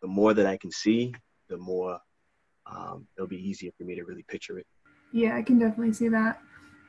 the 0.00 0.08
more 0.08 0.32
that 0.34 0.46
I 0.46 0.56
can 0.56 0.70
see, 0.70 1.14
the 1.48 1.58
more 1.58 1.98
um, 2.66 3.06
it'll 3.16 3.28
be 3.28 3.48
easier 3.48 3.70
for 3.76 3.84
me 3.84 3.94
to 3.96 4.04
really 4.04 4.24
picture 4.28 4.58
it. 4.58 4.66
Yeah, 5.12 5.36
I 5.36 5.42
can 5.42 5.58
definitely 5.58 5.92
see 5.92 6.08
that. 6.08 6.40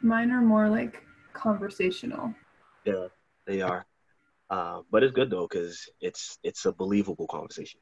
Mine 0.02 0.32
are 0.32 0.42
more 0.42 0.70
like 0.70 1.04
conversational. 1.34 2.34
Yeah, 2.86 3.08
they 3.48 3.62
are. 3.62 3.86
Uh, 4.50 4.82
but 4.92 5.04
it's 5.04 5.14
good 5.14 5.30
though 5.30 5.48
because 5.48 5.90
it's 6.02 6.38
it's 6.44 6.66
a 6.66 6.72
believable 6.72 7.28
conversation. 7.28 7.80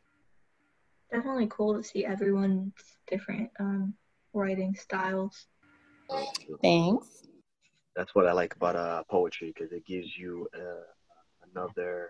Definitely 1.12 1.48
cool 1.50 1.76
to 1.76 1.84
see 1.84 2.06
everyone's 2.06 2.74
different 3.08 3.50
um, 3.60 3.94
writing 4.34 4.76
styles. 4.76 5.48
Thanks. 6.62 7.28
That's 7.96 8.14
what 8.14 8.28
I 8.28 8.32
like 8.32 8.56
about 8.56 8.76
uh, 8.76 9.04
poetry 9.10 9.54
because 9.54 9.72
it 9.72 9.86
gives 9.86 10.18
you 10.18 10.48
uh, 10.56 11.50
another 11.52 12.10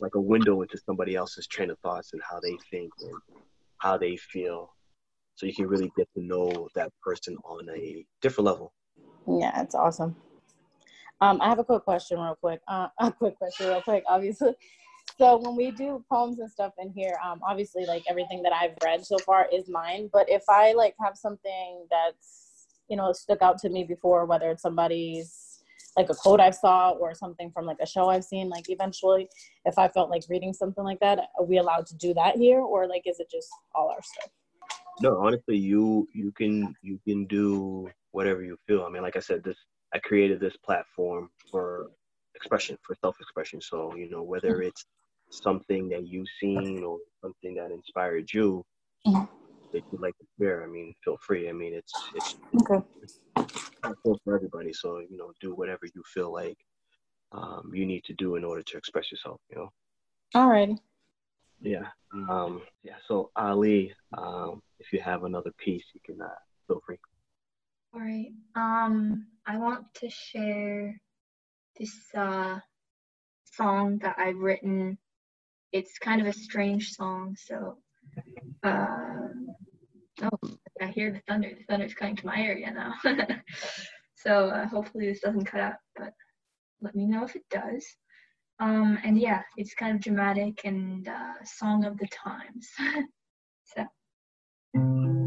like 0.00 0.14
a 0.14 0.20
window 0.20 0.60
into 0.62 0.76
somebody 0.78 1.14
else's 1.14 1.46
train 1.46 1.70
of 1.70 1.78
thoughts 1.78 2.12
and 2.12 2.22
how 2.28 2.40
they 2.40 2.56
think 2.70 2.92
and 3.00 3.14
how 3.78 3.96
they 3.96 4.16
feel. 4.16 4.74
So 5.36 5.46
you 5.46 5.54
can 5.54 5.66
really 5.66 5.90
get 5.96 6.08
to 6.16 6.22
know 6.22 6.68
that 6.74 6.92
person 7.02 7.36
on 7.44 7.68
a 7.70 8.04
different 8.20 8.46
level. 8.46 8.72
Yeah, 9.26 9.62
it's 9.62 9.74
awesome. 9.74 10.16
Um, 11.20 11.40
I 11.40 11.48
have 11.48 11.58
a 11.58 11.64
quick 11.64 11.84
question, 11.84 12.18
real 12.18 12.36
quick. 12.40 12.60
Uh, 12.68 12.88
a 12.98 13.12
quick 13.12 13.36
question, 13.38 13.68
real 13.68 13.82
quick. 13.82 14.04
Obviously, 14.06 14.52
so 15.16 15.36
when 15.36 15.54
we 15.54 15.70
do 15.70 16.04
poems 16.10 16.40
and 16.40 16.50
stuff 16.50 16.72
in 16.78 16.90
here, 16.90 17.16
um, 17.24 17.40
obviously, 17.46 17.86
like 17.86 18.02
everything 18.08 18.42
that 18.42 18.52
I've 18.52 18.74
read 18.82 19.04
so 19.04 19.16
far 19.18 19.46
is 19.52 19.68
mine. 19.68 20.10
But 20.12 20.28
if 20.28 20.42
I 20.48 20.72
like 20.72 20.94
have 21.00 21.16
something 21.16 21.86
that's 21.90 22.66
you 22.88 22.96
know 22.96 23.12
stuck 23.12 23.40
out 23.40 23.58
to 23.58 23.68
me 23.68 23.84
before, 23.84 24.26
whether 24.26 24.50
it's 24.50 24.62
somebody's 24.62 25.62
like 25.96 26.10
a 26.10 26.14
quote 26.14 26.40
I 26.40 26.50
saw 26.50 26.90
or 26.90 27.14
something 27.14 27.52
from 27.52 27.66
like 27.66 27.76
a 27.80 27.86
show 27.86 28.08
I've 28.08 28.24
seen, 28.24 28.48
like 28.48 28.68
eventually, 28.68 29.28
if 29.64 29.78
I 29.78 29.86
felt 29.86 30.10
like 30.10 30.22
reading 30.28 30.52
something 30.52 30.82
like 30.82 30.98
that, 30.98 31.20
are 31.38 31.44
we 31.44 31.58
allowed 31.58 31.86
to 31.86 31.96
do 31.96 32.12
that 32.14 32.36
here, 32.36 32.60
or 32.60 32.88
like 32.88 33.02
is 33.06 33.20
it 33.20 33.30
just 33.30 33.48
all 33.74 33.90
our 33.90 34.02
stuff? 34.02 34.30
No, 35.00 35.20
honestly, 35.20 35.56
you 35.56 36.08
you 36.12 36.32
can 36.32 36.74
you 36.82 36.98
can 37.06 37.26
do 37.26 37.88
whatever 38.10 38.42
you 38.42 38.56
feel. 38.66 38.82
I 38.82 38.88
mean, 38.88 39.02
like 39.02 39.16
I 39.16 39.20
said, 39.20 39.44
this 39.44 39.56
I 39.92 39.98
created 40.00 40.40
this 40.40 40.56
platform 40.64 41.30
for 41.52 41.86
expression, 42.34 42.76
for 42.82 42.96
self-expression. 43.00 43.60
So 43.60 43.94
you 43.94 44.10
know, 44.10 44.22
whether 44.22 44.60
it's 44.60 44.84
something 45.42 45.88
that 45.88 46.06
you've 46.06 46.28
seen 46.40 46.84
or 46.84 46.98
something 47.22 47.54
that 47.54 47.70
inspired 47.70 48.32
you 48.32 48.64
that 49.72 49.82
you'd 49.90 50.00
like 50.00 50.16
to 50.18 50.26
share, 50.38 50.62
I 50.62 50.66
mean, 50.66 50.94
feel 51.04 51.18
free. 51.20 51.48
I 51.48 51.52
mean, 51.52 51.74
it's 51.74 51.92
it's 52.14 52.36
Okay. 52.70 52.84
it's 53.02 53.20
cool 54.02 54.18
for 54.24 54.36
everybody. 54.36 54.72
So 54.72 55.00
you 55.00 55.16
know, 55.16 55.32
do 55.40 55.54
whatever 55.54 55.86
you 55.94 56.02
feel 56.14 56.32
like 56.32 56.56
um, 57.32 57.70
you 57.74 57.84
need 57.84 58.04
to 58.04 58.14
do 58.14 58.36
in 58.36 58.44
order 58.44 58.62
to 58.62 58.76
express 58.76 59.10
yourself. 59.10 59.40
You 59.50 59.56
know. 59.56 59.68
Alrighty. 60.34 60.78
Yeah. 61.60 61.88
Um, 62.12 62.62
yeah. 62.82 62.96
So 63.08 63.30
Ali, 63.36 63.92
um, 64.16 64.62
if 64.78 64.92
you 64.92 65.00
have 65.00 65.24
another 65.24 65.52
piece, 65.58 65.84
you 65.94 66.00
can 66.04 66.20
uh, 66.22 66.28
feel 66.66 66.80
free. 66.86 66.98
All 67.92 68.00
right. 68.00 68.32
Um, 68.54 69.26
I 69.46 69.58
want 69.58 69.92
to 69.94 70.10
share 70.10 71.00
this 71.78 71.94
uh, 72.16 72.58
song 73.44 73.98
that 73.98 74.16
I've 74.18 74.38
written. 74.38 74.98
It's 75.74 75.98
kind 75.98 76.20
of 76.20 76.28
a 76.28 76.32
strange 76.32 76.92
song, 76.92 77.36
so 77.36 77.78
uh, 78.62 79.26
oh, 80.22 80.38
I 80.80 80.86
hear 80.86 81.10
the 81.10 81.20
thunder. 81.26 81.50
The 81.50 81.64
thunder's 81.64 81.94
coming 81.94 82.14
to 82.14 82.26
my 82.26 82.40
area 82.40 82.70
now. 82.70 82.94
so 84.14 84.50
uh, 84.50 84.68
hopefully 84.68 85.06
this 85.06 85.18
doesn't 85.18 85.46
cut 85.46 85.60
out, 85.60 85.74
but 85.96 86.12
let 86.80 86.94
me 86.94 87.06
know 87.06 87.24
if 87.24 87.34
it 87.34 87.42
does. 87.50 87.84
Um, 88.60 89.00
and 89.02 89.18
yeah, 89.18 89.42
it's 89.56 89.74
kind 89.74 89.96
of 89.96 90.00
dramatic 90.00 90.60
and 90.64 91.08
uh, 91.08 91.42
song 91.44 91.84
of 91.84 91.98
the 91.98 92.06
times. 92.06 92.68
so. 93.74 95.23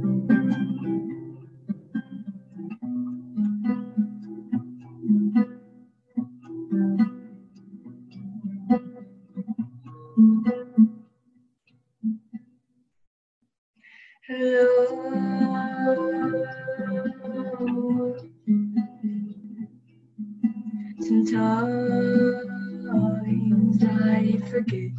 Forget 24.57 24.91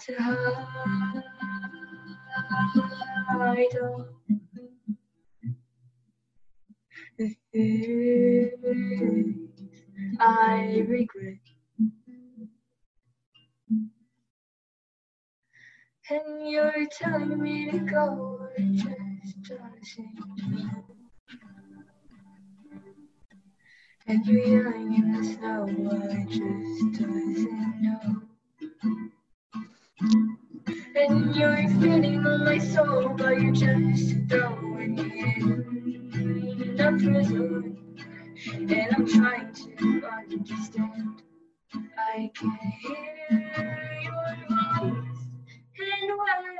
to 0.00 0.14
hide 0.18 0.44
the 7.18 7.34
things 7.52 8.56
I 10.20 10.84
regret. 10.86 11.38
And 16.10 16.50
you're 16.50 16.86
telling 16.90 17.40
me 17.40 17.70
to 17.70 17.78
go, 17.78 18.48
it 18.56 18.72
just 18.74 19.42
doesn't 19.42 20.89
And 24.10 24.26
you're 24.26 24.44
yelling 24.44 24.94
in 24.94 25.12
the 25.12 25.22
snow, 25.24 25.66
I 25.68 26.24
just 26.24 27.00
doesn't 27.00 27.80
know. 27.80 28.22
And 30.96 31.36
you're 31.36 31.68
feeding 31.80 32.26
on 32.26 32.44
my 32.44 32.58
soul, 32.58 33.10
but 33.10 33.40
you're 33.40 33.52
just 33.52 34.16
throwing 34.28 34.96
me 34.96 35.22
in 36.12 36.80
a 36.80 36.90
prison. 36.90 37.78
and 38.48 38.94
I'm 38.96 39.06
trying 39.06 39.52
to 39.54 40.02
understand. 40.08 41.22
I 41.96 42.32
can 42.34 42.58
hear 42.80 44.00
your 44.02 44.34
voice, 44.50 45.20
and 45.78 46.10
we're 46.18 46.58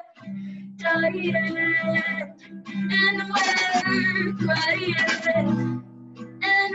and 2.92 3.22
we're 3.34 4.34
crying, 4.46 5.89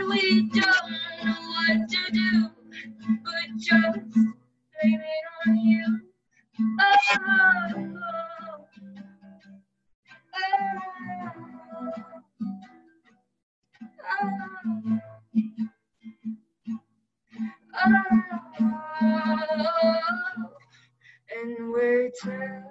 we 0.08 0.42
don't 0.50 0.90
know 1.24 1.34
what 1.48 1.88
to 1.88 2.12
do, 2.12 2.48
but 3.24 3.56
just 3.58 3.98
blame 4.12 5.00
it 5.00 5.24
on 5.48 5.56
you. 5.56 6.00
Oh, 6.80 7.36
and 21.30 21.72
we're 21.72 22.10
telling 22.22 22.64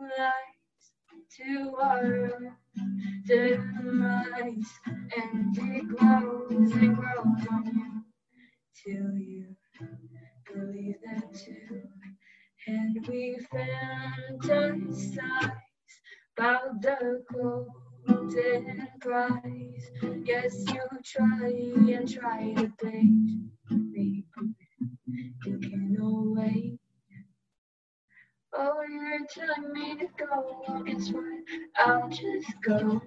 lies 0.00 0.92
to 1.36 1.74
our 1.80 2.56
demise, 3.26 4.72
and 5.16 5.58
it 5.58 5.88
grows 5.88 6.72
and 6.72 6.96
grows 6.96 7.46
on 7.50 7.64
you 7.74 8.02
till 8.84 9.18
you 9.18 9.56
believe 10.52 10.96
that 11.04 11.34
too. 11.34 11.82
And 12.66 13.06
we 13.08 13.38
fantasize 13.52 15.20
about 16.36 16.82
the 16.82 17.22
golden 17.32 18.88
prize. 19.00 19.90
Yes, 20.24 20.64
you 20.68 20.82
try 21.04 21.50
and 21.96 22.08
try 22.12 22.54
to 22.54 22.72
bait 22.82 23.10
me, 23.70 24.24
you 25.46 25.58
can 25.60 25.96
away. 26.00 26.78
Oh, 28.58 28.82
you're 28.90 29.26
telling 29.26 29.72
me 29.72 29.96
to 29.96 30.06
go, 30.16 30.82
guess 30.86 31.10
what? 31.10 31.24
I'll 31.78 32.08
just 32.08 32.54
go. 32.66 33.02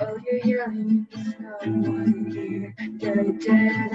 Oh, 0.00 0.18
you're 0.30 0.40
yelling, 0.44 1.08
so 1.12 1.68
one 1.68 2.30
year, 2.32 2.74
dead, 2.98 3.40
dead, 3.40 3.90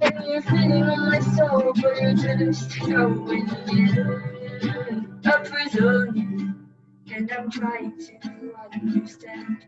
and 0.00 0.24
you're 0.26 0.42
feeding 0.42 0.84
on 0.84 1.10
my 1.10 1.20
soul, 1.20 1.72
but 1.74 2.00
you're 2.00 2.14
just 2.14 2.80
going 2.80 3.48
in 3.68 5.20
a 5.24 5.40
prison. 5.40 6.68
And 7.14 7.30
I'm 7.32 7.50
trying 7.50 7.98
to 7.98 8.54
understand. 8.72 9.66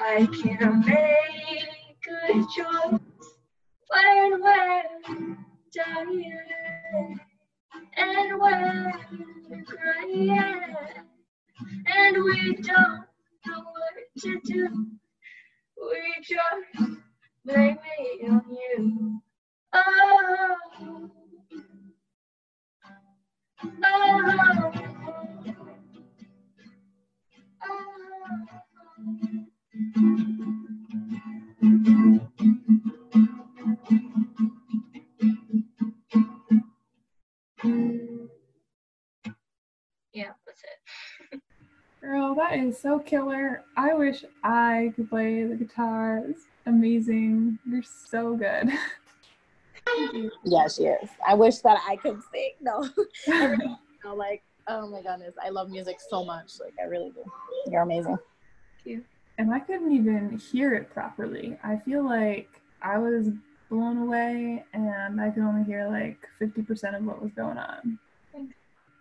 I 0.00 0.28
can't 0.42 0.86
make 0.86 2.08
a 2.30 2.44
choice 2.54 3.00
when 3.88 4.42
we're 4.42 4.82
dying 5.74 7.18
and 7.96 8.40
we're 8.40 8.92
crying, 9.66 10.76
and 11.86 12.24
we 12.24 12.54
don't 12.62 13.04
know 13.46 13.62
what 13.62 13.94
to 14.20 14.40
do. 14.44 14.86
We 15.76 16.00
just 16.22 16.92
blame 17.44 17.78
it 17.98 18.30
on 18.30 18.42
you. 18.50 19.20
Oh, 19.72 20.56
oh, 23.84 24.72
Yeah, 29.94 30.35
Girl, 42.06 42.36
that 42.36 42.56
is 42.56 42.78
so 42.78 43.00
killer. 43.00 43.64
I 43.76 43.92
wish 43.92 44.24
I 44.44 44.92
could 44.94 45.10
play 45.10 45.42
the 45.42 45.56
guitar. 45.56 46.22
It's 46.28 46.44
amazing. 46.64 47.58
You're 47.68 47.82
so 47.82 48.36
good. 48.36 48.70
Yeah, 50.42 50.66
she 50.66 50.82
is. 50.82 51.08
I 51.26 51.34
wish 51.34 51.58
that 51.58 51.78
I 51.88 51.94
could 51.94 52.20
sing. 52.32 52.50
No, 52.60 52.88
I 53.28 53.52
you 53.52 53.76
know, 54.04 54.16
like, 54.16 54.42
oh 54.66 54.88
my 54.88 55.00
goodness, 55.00 55.34
I 55.40 55.50
love 55.50 55.70
music 55.70 55.98
so 56.10 56.24
much. 56.24 56.54
Like, 56.58 56.74
I 56.82 56.86
really 56.86 57.10
do. 57.10 57.22
You're 57.70 57.82
amazing. 57.82 58.16
Thank 58.16 58.96
you. 58.96 59.04
And 59.38 59.54
I 59.54 59.60
couldn't 59.60 59.92
even 59.92 60.38
hear 60.38 60.74
it 60.74 60.90
properly. 60.90 61.56
I 61.62 61.76
feel 61.76 62.04
like 62.04 62.48
I 62.82 62.98
was 62.98 63.28
blown 63.70 63.98
away 63.98 64.64
and 64.72 65.20
I 65.20 65.30
could 65.30 65.44
only 65.44 65.62
hear 65.62 65.88
like 65.88 66.18
50% 66.40 66.96
of 66.96 67.04
what 67.04 67.22
was 67.22 67.30
going 67.32 67.58
on. 67.58 68.00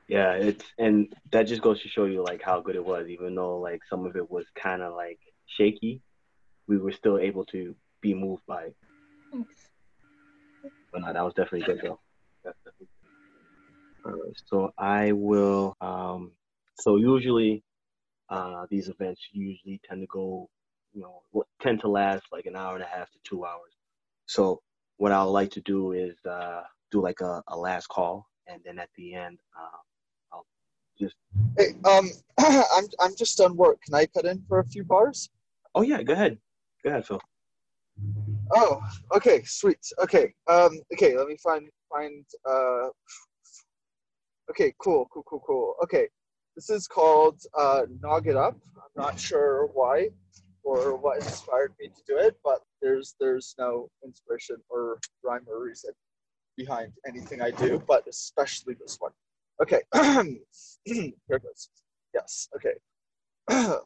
Yeah, 0.07 0.33
it's 0.33 0.63
and 0.77 1.11
that 1.31 1.47
just 1.47 1.61
goes 1.61 1.81
to 1.81 1.89
show 1.89 2.05
you 2.05 2.23
like 2.23 2.41
how 2.41 2.61
good 2.61 2.75
it 2.75 2.85
was, 2.85 3.07
even 3.07 3.33
though 3.33 3.59
like 3.59 3.81
some 3.89 4.05
of 4.05 4.15
it 4.15 4.29
was 4.29 4.45
kind 4.55 4.81
of 4.81 4.93
like 4.93 5.19
shaky, 5.47 6.01
we 6.67 6.77
were 6.77 6.91
still 6.91 7.17
able 7.17 7.45
to 7.45 7.75
be 8.01 8.13
moved 8.13 8.43
by 8.47 8.65
it. 8.65 8.75
Thanks. 9.31 9.69
But 10.91 11.01
no, 11.01 11.13
that 11.13 11.23
was 11.23 11.33
definitely 11.33 11.65
good 11.65 11.81
though. 11.83 11.99
That's 12.43 12.57
definitely 12.63 12.87
good. 14.03 14.11
All 14.11 14.11
right, 14.11 14.37
so 14.45 14.71
I 14.77 15.11
will. 15.11 15.75
Um, 15.81 16.31
so 16.79 16.97
usually, 16.97 17.63
uh, 18.29 18.67
these 18.69 18.89
events 18.89 19.21
usually 19.31 19.81
tend 19.87 20.01
to 20.01 20.07
go, 20.07 20.49
you 20.93 21.01
know, 21.01 21.43
tend 21.61 21.81
to 21.81 21.87
last 21.87 22.23
like 22.31 22.45
an 22.45 22.55
hour 22.55 22.75
and 22.75 22.83
a 22.83 22.87
half 22.87 23.09
to 23.11 23.17
two 23.23 23.43
hours. 23.45 23.73
So 24.27 24.61
what 24.97 25.11
I 25.11 25.23
would 25.23 25.31
like 25.31 25.51
to 25.51 25.61
do 25.61 25.93
is 25.93 26.15
uh, 26.29 26.61
do 26.91 27.01
like 27.01 27.21
a, 27.21 27.43
a 27.47 27.57
last 27.57 27.87
call, 27.87 28.27
and 28.47 28.61
then 28.63 28.77
at 28.77 28.89
the 28.95 29.15
end, 29.15 29.39
uh, 29.57 29.63
I'll 29.63 29.83
just. 30.99 31.15
Hey, 31.57 31.75
um, 31.85 32.09
I'm 32.39 32.85
I'm 32.99 33.15
just 33.15 33.37
done 33.37 33.55
work. 33.55 33.81
Can 33.83 33.93
I 33.93 34.05
cut 34.05 34.25
in 34.25 34.43
for 34.47 34.59
a 34.59 34.65
few 34.65 34.83
bars? 34.83 35.29
Oh 35.73 35.81
yeah, 35.81 36.01
go 36.03 36.13
ahead, 36.13 36.37
go 36.83 36.89
ahead, 36.89 37.05
Phil. 37.05 37.21
Oh, 38.53 38.81
okay, 39.15 39.43
sweet. 39.43 39.79
Okay, 40.01 40.33
um, 40.47 40.79
okay. 40.93 41.17
Let 41.17 41.27
me 41.27 41.37
find 41.37 41.67
find. 41.91 42.25
Uh, 42.47 42.89
okay, 44.49 44.73
cool, 44.79 45.07
cool, 45.11 45.23
cool, 45.27 45.43
cool. 45.45 45.75
Okay, 45.83 46.07
this 46.55 46.69
is 46.69 46.87
called 46.87 47.41
uh, 47.57 47.83
"Nog 48.01 48.27
It 48.27 48.35
Up." 48.35 48.57
I'm 48.77 49.03
not 49.03 49.19
sure 49.19 49.67
why 49.73 50.09
or 50.63 50.95
what 50.95 51.17
inspired 51.17 51.73
me 51.79 51.87
to 51.87 52.01
do 52.07 52.17
it, 52.17 52.37
but 52.43 52.61
there's 52.81 53.15
there's 53.19 53.55
no 53.57 53.89
inspiration 54.03 54.57
or 54.69 54.99
rhyme 55.23 55.45
or 55.47 55.63
reason 55.63 55.91
behind 56.57 56.93
anything 57.07 57.41
I 57.41 57.51
do, 57.51 57.81
but 57.87 58.07
especially 58.07 58.75
this 58.75 58.97
one. 58.99 59.11
Okay, 59.61 59.81
here 60.85 61.13
it 61.29 61.43
goes. 61.43 61.69
Yes. 62.13 62.49
Okay. 62.55 62.73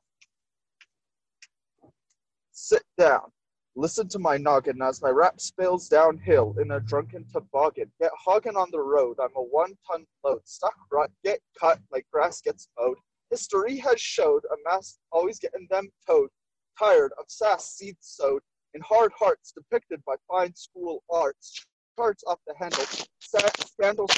Sit 2.52 2.84
down. 2.98 3.32
Listen 3.76 4.08
to 4.10 4.20
my 4.20 4.36
noggin 4.36 4.82
as 4.82 5.02
my 5.02 5.10
rap 5.10 5.40
spills 5.40 5.88
downhill 5.88 6.56
in 6.60 6.72
a 6.72 6.80
drunken 6.80 7.26
toboggan. 7.32 7.92
Get 8.02 8.12
hogging 8.18 8.58
on 8.58 8.70
the 8.72 8.80
road. 8.80 9.18
I'm 9.22 9.30
a 9.36 9.42
one-ton 9.42 10.06
load. 10.24 10.42
Stuck 10.46 10.76
rut. 10.92 11.12
Get 11.24 11.40
cut 11.60 11.80
like 11.92 12.06
grass 12.12 12.42
gets 12.42 12.68
mowed. 12.78 12.98
History 13.30 13.78
has 13.78 14.02
showed 14.02 14.44
a 14.46 14.56
mass 14.68 14.98
always 15.12 15.40
getting 15.40 15.68
them 15.70 15.90
towed. 16.06 16.30
Tired 16.78 17.12
of 17.20 17.26
sass 17.28 17.76
seeds 17.76 18.00
sowed 18.02 18.42
in 18.74 18.82
hard 18.82 19.12
hearts 19.18 19.52
depicted 19.52 20.04
by 20.06 20.16
fine 20.28 20.54
school 20.56 21.04
arts. 21.10 21.66
Charts 21.96 22.24
off 22.26 22.40
the 22.48 22.56
handle. 22.58 22.86
Sa- 23.20 23.48
scandals 23.66 24.12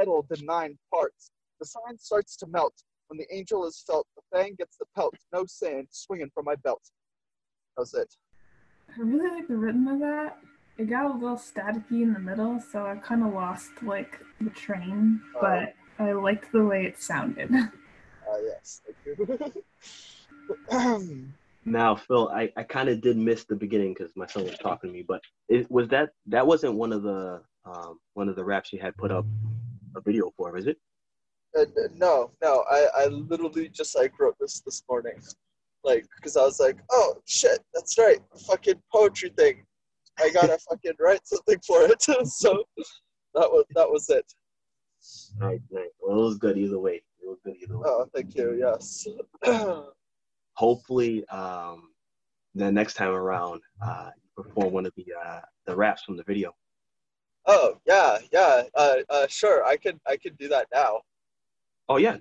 settled 0.00 0.26
in 0.36 0.44
nine 0.46 0.78
parts. 0.92 1.30
The 1.60 1.66
sign 1.66 1.98
starts 1.98 2.36
to 2.36 2.46
melt. 2.46 2.74
When 3.08 3.18
the 3.18 3.26
angel 3.34 3.66
is 3.66 3.82
felt, 3.86 4.06
the 4.16 4.22
fang 4.32 4.54
gets 4.56 4.76
the 4.76 4.86
pelt. 4.96 5.14
No 5.32 5.44
sand 5.46 5.88
swinging 5.90 6.30
from 6.34 6.44
my 6.44 6.54
belt. 6.56 6.82
That's 7.76 7.94
it. 7.94 8.14
I 8.96 9.00
really 9.02 9.30
like 9.30 9.48
the 9.48 9.56
rhythm 9.56 9.88
of 9.88 10.00
that. 10.00 10.38
It 10.78 10.88
got 10.88 11.06
a 11.06 11.12
little 11.12 11.36
staticky 11.36 12.02
in 12.02 12.12
the 12.14 12.18
middle, 12.20 12.60
so 12.72 12.86
I 12.86 12.96
kind 12.96 13.22
of 13.22 13.34
lost 13.34 13.70
like 13.82 14.18
the 14.40 14.50
train, 14.50 15.20
Oh. 15.36 15.40
but 15.40 15.74
I 15.98 16.12
liked 16.12 16.50
the 16.52 16.64
way 16.64 16.86
it 16.86 17.00
sounded. 17.00 17.52
Uh, 17.52 17.66
yes, 18.42 18.80
thank 19.04 19.18
you. 20.70 21.24
Now, 21.66 21.94
Phil, 21.94 22.30
I, 22.30 22.50
I 22.56 22.62
kind 22.62 22.88
of 22.88 23.02
did 23.02 23.18
miss 23.18 23.44
the 23.44 23.54
beginning 23.54 23.92
because 23.92 24.10
my 24.16 24.26
son 24.26 24.44
was 24.44 24.56
talking 24.56 24.88
to 24.88 24.94
me, 24.94 25.04
but 25.06 25.20
it 25.50 25.70
was 25.70 25.88
that 25.88 26.08
that 26.26 26.46
wasn't 26.46 26.74
one 26.74 26.90
of 26.90 27.02
the 27.02 27.42
um, 27.66 28.00
one 28.14 28.30
of 28.30 28.34
the 28.36 28.42
raps 28.42 28.72
you 28.72 28.80
had 28.80 28.96
put 28.96 29.12
up 29.12 29.26
a 29.96 30.00
video 30.00 30.30
for, 30.36 30.56
is 30.56 30.66
it? 30.66 30.78
Uh, 31.58 31.64
no, 31.94 32.30
no, 32.42 32.64
I, 32.70 32.86
I 32.96 33.06
literally 33.06 33.68
just 33.68 33.96
like 33.96 34.18
wrote 34.20 34.36
this 34.40 34.60
this 34.60 34.82
morning, 34.88 35.20
like 35.82 36.06
because 36.16 36.36
I 36.36 36.42
was 36.42 36.60
like, 36.60 36.78
oh 36.92 37.16
shit, 37.26 37.58
that's 37.74 37.98
right, 37.98 38.20
fucking 38.46 38.80
poetry 38.92 39.32
thing. 39.36 39.64
I 40.20 40.30
gotta 40.30 40.58
fucking 40.70 40.92
write 41.00 41.26
something 41.26 41.58
for 41.66 41.82
it. 41.82 42.02
so 42.26 42.62
that 43.34 43.50
was 43.50 43.64
that 43.74 43.90
was 43.90 44.08
it. 44.10 44.32
Nice, 45.40 45.60
nice. 45.72 45.86
Well, 46.00 46.20
it 46.20 46.22
was 46.22 46.38
good 46.38 46.56
either 46.56 46.78
way. 46.78 47.02
It 47.20 47.26
was 47.26 47.38
good. 47.44 47.56
either 47.60 47.78
way. 47.78 47.84
Oh, 47.86 48.06
thank 48.14 48.36
you. 48.36 48.56
Yes. 48.56 49.08
hopefully 50.60 51.24
um, 51.28 51.88
the 52.54 52.70
next 52.70 52.94
time 52.94 53.12
around 53.12 53.62
uh, 53.82 54.10
you 54.14 54.42
perform 54.42 54.72
one 54.72 54.84
of 54.84 54.92
the 54.94 55.06
uh, 55.26 55.40
the 55.66 55.74
raps 55.74 56.02
from 56.02 56.16
the 56.18 56.24
video. 56.24 56.54
Oh 57.46 57.74
yeah, 57.86 58.18
yeah. 58.32 58.62
Uh, 58.74 58.96
uh, 59.08 59.26
sure. 59.28 59.64
I 59.64 59.76
can 59.76 60.00
I 60.06 60.16
can 60.16 60.34
do 60.34 60.48
that 60.48 60.66
now. 60.72 61.00
Oh 61.88 61.96
yeah, 61.96 62.18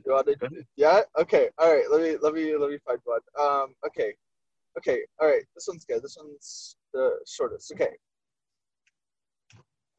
to? 0.49 0.65
Yeah. 0.75 1.01
Okay. 1.19 1.49
All 1.57 1.71
right. 1.71 1.85
Let 1.91 2.01
me 2.01 2.17
let 2.21 2.33
me 2.33 2.55
let 2.57 2.69
me 2.71 2.77
find 2.85 2.99
one. 3.03 3.19
Um. 3.39 3.75
Okay. 3.85 4.13
Okay. 4.77 5.01
All 5.19 5.27
right. 5.27 5.43
This 5.55 5.67
one's 5.67 5.85
good. 5.85 6.01
This 6.01 6.17
one's 6.19 6.75
the 6.93 7.11
shortest. 7.27 7.71
Okay. 7.73 7.91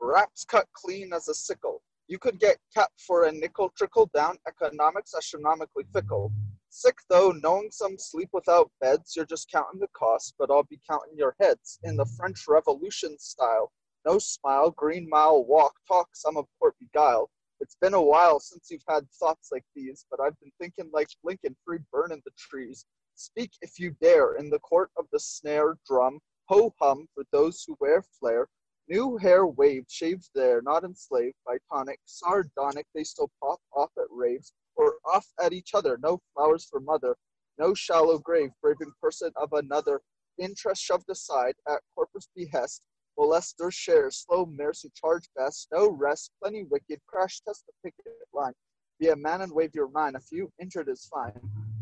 Wraps 0.00 0.44
cut 0.44 0.66
clean 0.72 1.12
as 1.12 1.28
a 1.28 1.34
sickle. 1.34 1.82
You 2.08 2.18
could 2.18 2.40
get 2.40 2.56
capped 2.74 3.00
for 3.00 3.26
a 3.26 3.32
nickel. 3.32 3.72
Trickle 3.76 4.10
down 4.12 4.36
economics 4.48 5.14
astronomically 5.16 5.84
fickle. 5.92 6.32
Sick 6.70 6.96
though, 7.08 7.32
knowing 7.42 7.70
some 7.70 7.96
sleep 7.98 8.30
without 8.32 8.70
beds. 8.80 9.14
You're 9.14 9.26
just 9.26 9.50
counting 9.50 9.80
the 9.80 9.88
cost, 9.92 10.34
but 10.38 10.50
I'll 10.50 10.64
be 10.64 10.80
counting 10.88 11.16
your 11.16 11.36
heads 11.40 11.78
in 11.84 11.96
the 11.96 12.06
French 12.16 12.46
Revolution 12.48 13.16
style. 13.18 13.70
No 14.06 14.18
smile, 14.18 14.70
green 14.70 15.08
mile 15.08 15.44
walk, 15.44 15.74
talk 15.86 16.08
some 16.14 16.36
of 16.36 16.46
port 16.58 16.74
beguile. 16.78 17.30
It's 17.60 17.76
been 17.80 17.92
a 17.92 18.00
while 18.00 18.40
since 18.40 18.70
you've 18.70 18.84
had 18.88 19.10
thoughts 19.10 19.50
like 19.52 19.64
these, 19.74 20.06
but 20.10 20.20
I've 20.20 20.38
been 20.40 20.52
thinking 20.58 20.90
like 20.92 21.08
Lincoln, 21.22 21.54
free 21.64 21.80
burning 21.92 22.22
the 22.24 22.30
trees. 22.38 22.86
Speak 23.14 23.52
if 23.60 23.78
you 23.78 23.90
dare 24.00 24.36
in 24.36 24.48
the 24.48 24.60
court 24.60 24.90
of 24.96 25.04
the 25.12 25.20
snare 25.20 25.76
drum, 25.86 26.20
ho 26.46 26.74
hum 26.80 27.06
for 27.14 27.24
those 27.30 27.62
who 27.66 27.76
wear 27.78 28.02
flair. 28.18 28.48
New 28.88 29.18
hair 29.18 29.46
waved, 29.46 29.90
shaved 29.90 30.30
there, 30.34 30.62
not 30.62 30.82
enslaved 30.82 31.36
by 31.46 31.58
tonic, 31.70 32.00
sardonic, 32.06 32.86
they 32.94 33.04
still 33.04 33.30
pop 33.40 33.60
off 33.74 33.90
at 33.98 34.10
raves, 34.10 34.54
or 34.76 34.94
off 35.04 35.26
at 35.38 35.52
each 35.52 35.74
other. 35.74 35.98
No 36.02 36.18
flowers 36.32 36.64
for 36.64 36.80
mother, 36.80 37.14
no 37.58 37.74
shallow 37.74 38.18
grave, 38.18 38.50
braving 38.62 38.92
person 39.02 39.30
of 39.36 39.52
another. 39.52 40.00
Interest 40.38 40.82
shoved 40.82 41.10
aside 41.10 41.54
at 41.68 41.82
corpus 41.94 42.28
behest, 42.34 42.82
molester 43.20 43.70
shares, 43.70 44.24
slow 44.26 44.46
mercy 44.46 44.90
charge 44.94 45.28
best, 45.36 45.68
no 45.72 45.90
rest, 45.90 46.30
plenty 46.42 46.64
wicked, 46.64 46.98
crash 47.06 47.42
test 47.46 47.64
the 47.66 47.72
picket 47.84 48.06
line. 48.32 48.54
Be 48.98 49.08
a 49.08 49.16
man 49.16 49.42
and 49.42 49.52
wave 49.52 49.74
your 49.74 49.90
mind, 49.90 50.16
a 50.16 50.20
few 50.20 50.50
injured 50.58 50.88
is 50.88 51.06
fine. 51.12 51.32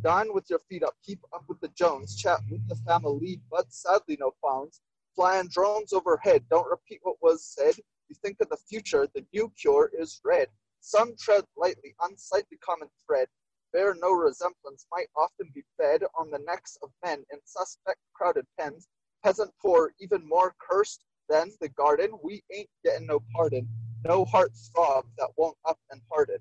Dine 0.02 0.34
with 0.34 0.50
your 0.50 0.58
feet 0.58 0.82
up, 0.82 0.94
keep 1.04 1.20
up 1.32 1.44
with 1.48 1.60
the 1.60 1.68
Jones, 1.76 2.16
chat 2.16 2.40
with 2.50 2.68
the 2.68 2.74
family, 2.74 3.40
but 3.50 3.72
sadly 3.72 4.16
no 4.18 4.32
phones. 4.42 4.80
Flying 5.14 5.48
drones 5.48 5.92
overhead, 5.92 6.44
don't 6.50 6.68
repeat 6.68 6.98
what 7.02 7.16
was 7.22 7.44
said. 7.44 7.76
You 8.08 8.16
think 8.20 8.38
of 8.40 8.48
the 8.48 8.56
future, 8.68 9.06
the 9.14 9.24
new 9.32 9.52
cure 9.60 9.90
is 9.96 10.20
red. 10.24 10.48
Some 10.80 11.14
tread 11.16 11.44
lightly, 11.56 11.94
unsightly 12.02 12.58
common 12.64 12.88
thread. 13.06 13.28
Bear 13.72 13.94
no 13.94 14.10
resemblance, 14.12 14.86
might 14.90 15.08
often 15.16 15.50
be 15.54 15.62
fed 15.76 16.02
on 16.18 16.30
the 16.30 16.40
necks 16.46 16.76
of 16.82 16.90
men 17.04 17.24
in 17.32 17.38
suspect 17.44 17.98
crowded 18.14 18.46
pens. 18.58 18.88
Peasant 19.22 19.50
poor, 19.60 19.92
even 20.00 20.26
more 20.26 20.54
cursed 20.58 21.04
than 21.28 21.52
the 21.60 21.68
garden. 21.68 22.10
We 22.22 22.42
ain't 22.54 22.68
getting 22.84 23.06
no 23.06 23.20
pardon. 23.34 23.68
No 24.04 24.24
heart 24.24 24.52
throb 24.72 25.04
that 25.18 25.28
won't 25.36 25.56
up 25.64 25.78
and 25.90 26.00
harden. 26.10 26.38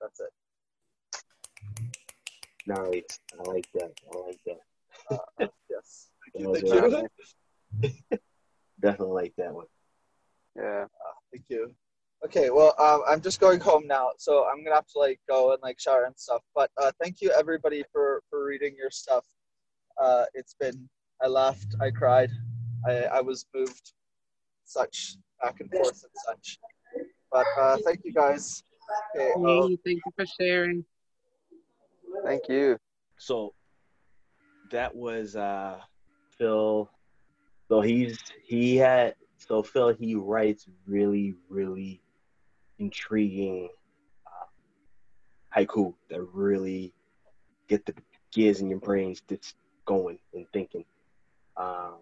That's 0.00 0.20
it. 0.20 0.30
Nice. 2.66 3.18
I 3.38 3.50
like 3.50 3.68
that. 3.74 3.92
I 4.12 4.18
like 4.18 4.40
that. 4.46 4.60
Uh, 5.10 5.46
yes. 5.70 6.10
Thank 6.34 6.62
you. 6.62 6.80
Thank 6.80 7.10
you. 7.82 8.18
Definitely 8.80 9.14
like 9.14 9.34
that 9.38 9.54
one. 9.54 9.66
Yeah. 10.56 10.86
Thank 11.32 11.46
you. 11.48 11.74
Okay, 12.24 12.48
well, 12.48 12.74
um, 12.78 13.02
I'm 13.06 13.20
just 13.20 13.38
going 13.38 13.60
home 13.60 13.86
now, 13.86 14.10
so 14.16 14.46
I'm 14.46 14.64
gonna 14.64 14.76
have 14.76 14.86
to 14.88 14.98
like 14.98 15.20
go 15.28 15.52
and 15.52 15.60
like 15.62 15.78
shower 15.78 16.04
and 16.04 16.16
stuff. 16.16 16.40
But 16.54 16.70
uh, 16.80 16.90
thank 17.02 17.20
you 17.20 17.30
everybody 17.38 17.84
for 17.92 18.22
for 18.30 18.46
reading 18.46 18.74
your 18.78 18.90
stuff. 18.90 19.26
Uh, 20.00 20.24
it's 20.32 20.54
been 20.58 20.88
I 21.22 21.26
laughed, 21.26 21.74
I 21.82 21.90
cried, 21.90 22.30
I 22.86 23.04
I 23.04 23.20
was 23.20 23.46
moved, 23.54 23.92
such 24.64 25.16
back 25.42 25.60
and 25.60 25.70
forth 25.70 26.02
and 26.02 26.12
such. 26.26 26.58
But 27.30 27.46
uh, 27.58 27.78
thank 27.84 28.00
you 28.04 28.12
guys. 28.12 28.62
Okay, 29.16 29.30
uh, 29.32 29.68
thank 29.84 30.00
you 30.04 30.12
for 30.16 30.26
sharing. 30.26 30.84
Thank 32.24 32.48
you. 32.48 32.78
So 33.18 33.54
that 34.70 34.94
was 34.94 35.36
uh 35.36 35.80
Phil. 36.38 36.90
So 37.68 37.80
he's 37.80 38.18
he 38.42 38.76
had 38.76 39.14
so 39.38 39.62
Phil 39.62 39.94
he 39.94 40.14
writes 40.14 40.66
really 40.86 41.34
really 41.48 42.00
intriguing 42.78 43.68
uh, 44.26 45.56
haiku 45.56 45.94
that 46.10 46.20
really 46.32 46.92
get 47.68 47.84
the 47.86 47.94
gears 48.32 48.60
in 48.60 48.68
your 48.68 48.80
brains 48.80 49.22
just 49.28 49.54
going 49.86 50.18
and 50.34 50.46
thinking. 50.52 50.84
Um, 51.56 51.98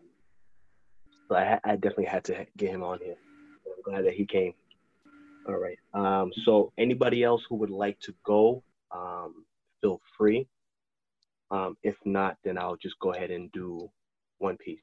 so 1.33 1.39
I, 1.39 1.59
I 1.65 1.77
definitely 1.77 2.05
had 2.05 2.25
to 2.25 2.47
get 2.59 2.71
him 2.71 2.83
on 2.83 2.99
here. 3.03 3.17
I'm 3.67 3.83
glad 3.83 4.05
that 4.05 4.13
he 4.13 4.27
came. 4.27 4.53
All 5.49 5.57
right. 5.57 5.79
Um, 5.95 6.31
so 6.45 6.73
anybody 6.77 7.25
else 7.25 7.43
who 7.49 7.57
would 7.57 7.71
like 7.71 7.99
to 8.01 8.15
go, 8.25 8.63
um, 8.91 9.47
feel 9.81 10.01
free. 10.19 10.47
Um, 11.51 11.77
if 11.83 11.97
not, 12.05 12.37
then 12.45 12.59
I'll 12.59 12.77
just 12.77 12.99
go 13.01 13.15
ahead 13.15 13.31
and 13.31 13.51
do 13.53 13.91
one 14.39 14.59
piece. 14.59 14.79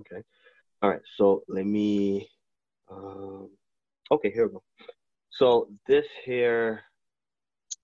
Okay. 0.00 0.22
All 0.82 0.90
right. 0.90 1.00
So 1.16 1.44
let 1.48 1.64
me. 1.64 2.28
Um, 2.90 3.50
okay, 4.10 4.32
here 4.32 4.48
we 4.48 4.54
go. 4.54 4.62
So 5.30 5.68
this 5.86 6.04
here, 6.24 6.82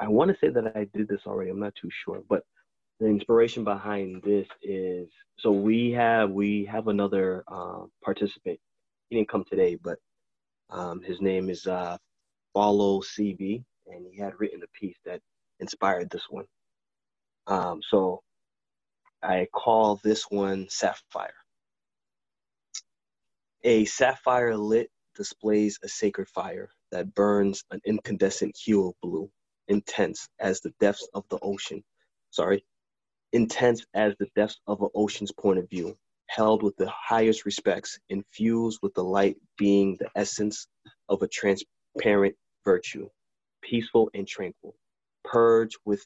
I 0.00 0.08
want 0.08 0.30
to 0.30 0.36
say 0.40 0.52
that 0.52 0.76
I 0.76 0.86
did 0.92 1.08
this 1.08 1.20
already. 1.26 1.50
I'm 1.50 1.60
not 1.60 1.74
too 1.80 1.90
sure, 2.04 2.22
but 2.28 2.44
the 3.00 3.06
inspiration 3.08 3.64
behind 3.64 4.22
this 4.24 4.48
is 4.62 5.08
so 5.38 5.52
we 5.52 5.92
have 5.92 6.30
we 6.30 6.66
have 6.66 6.88
another 6.88 7.44
uh, 7.48 7.82
participant. 8.04 8.60
He 9.10 9.16
didn't 9.16 9.30
come 9.30 9.44
today, 9.50 9.76
but 9.82 9.98
um, 10.70 11.02
his 11.02 11.20
name 11.20 11.50
is 11.50 11.66
uh, 11.66 11.98
Follow 12.54 13.00
CV, 13.00 13.64
and 13.86 14.06
he 14.12 14.18
had 14.20 14.34
written 14.40 14.62
a 14.62 14.78
piece 14.78 14.96
that 15.06 15.20
inspired 15.60 16.10
this 16.10 16.24
one. 16.30 16.46
Um, 17.46 17.80
so 17.88 18.22
I 19.22 19.48
call 19.52 20.00
this 20.04 20.24
one 20.30 20.68
Sapphire. 20.70 21.34
A 23.64 23.84
sapphire 23.86 24.56
lit 24.56 24.90
displays 25.16 25.78
a 25.84 25.88
sacred 25.88 26.28
fire 26.28 26.70
that 26.92 27.14
burns 27.14 27.64
an 27.72 27.80
incandescent 27.86 28.56
hue 28.56 28.88
of 28.88 28.94
blue, 29.02 29.30
intense 29.68 30.28
as 30.40 30.60
the 30.60 30.72
depths 30.80 31.08
of 31.14 31.24
the 31.30 31.38
ocean. 31.42 31.84
Sorry, 32.30 32.64
intense 33.32 33.86
as 33.94 34.14
the 34.18 34.28
depths 34.36 34.60
of 34.66 34.82
an 34.82 34.88
ocean's 34.94 35.32
point 35.32 35.58
of 35.58 35.68
view, 35.70 35.96
held 36.28 36.62
with 36.62 36.76
the 36.76 36.90
highest 36.90 37.44
respects, 37.44 37.98
infused 38.08 38.80
with 38.82 38.94
the 38.94 39.04
light 39.04 39.36
being 39.58 39.96
the 39.98 40.10
essence 40.16 40.66
of 41.08 41.22
a 41.22 41.28
transparent 41.28 42.36
virtue, 42.64 43.08
peaceful 43.62 44.10
and 44.14 44.26
tranquil, 44.26 44.74
purged 45.24 45.78
with 45.84 46.04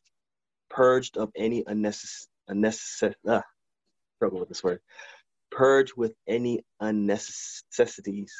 purged 0.70 1.16
of 1.16 1.30
any 1.36 1.64
unnecessary 1.66 2.30
unnecessary 2.48 3.14
uh, 3.26 3.40
struggle 4.16 4.40
with 4.40 4.48
this 4.48 4.62
word 4.62 4.80
purged 5.54 5.94
with 5.96 6.14
any 6.26 6.60
unnecessities. 6.82 8.30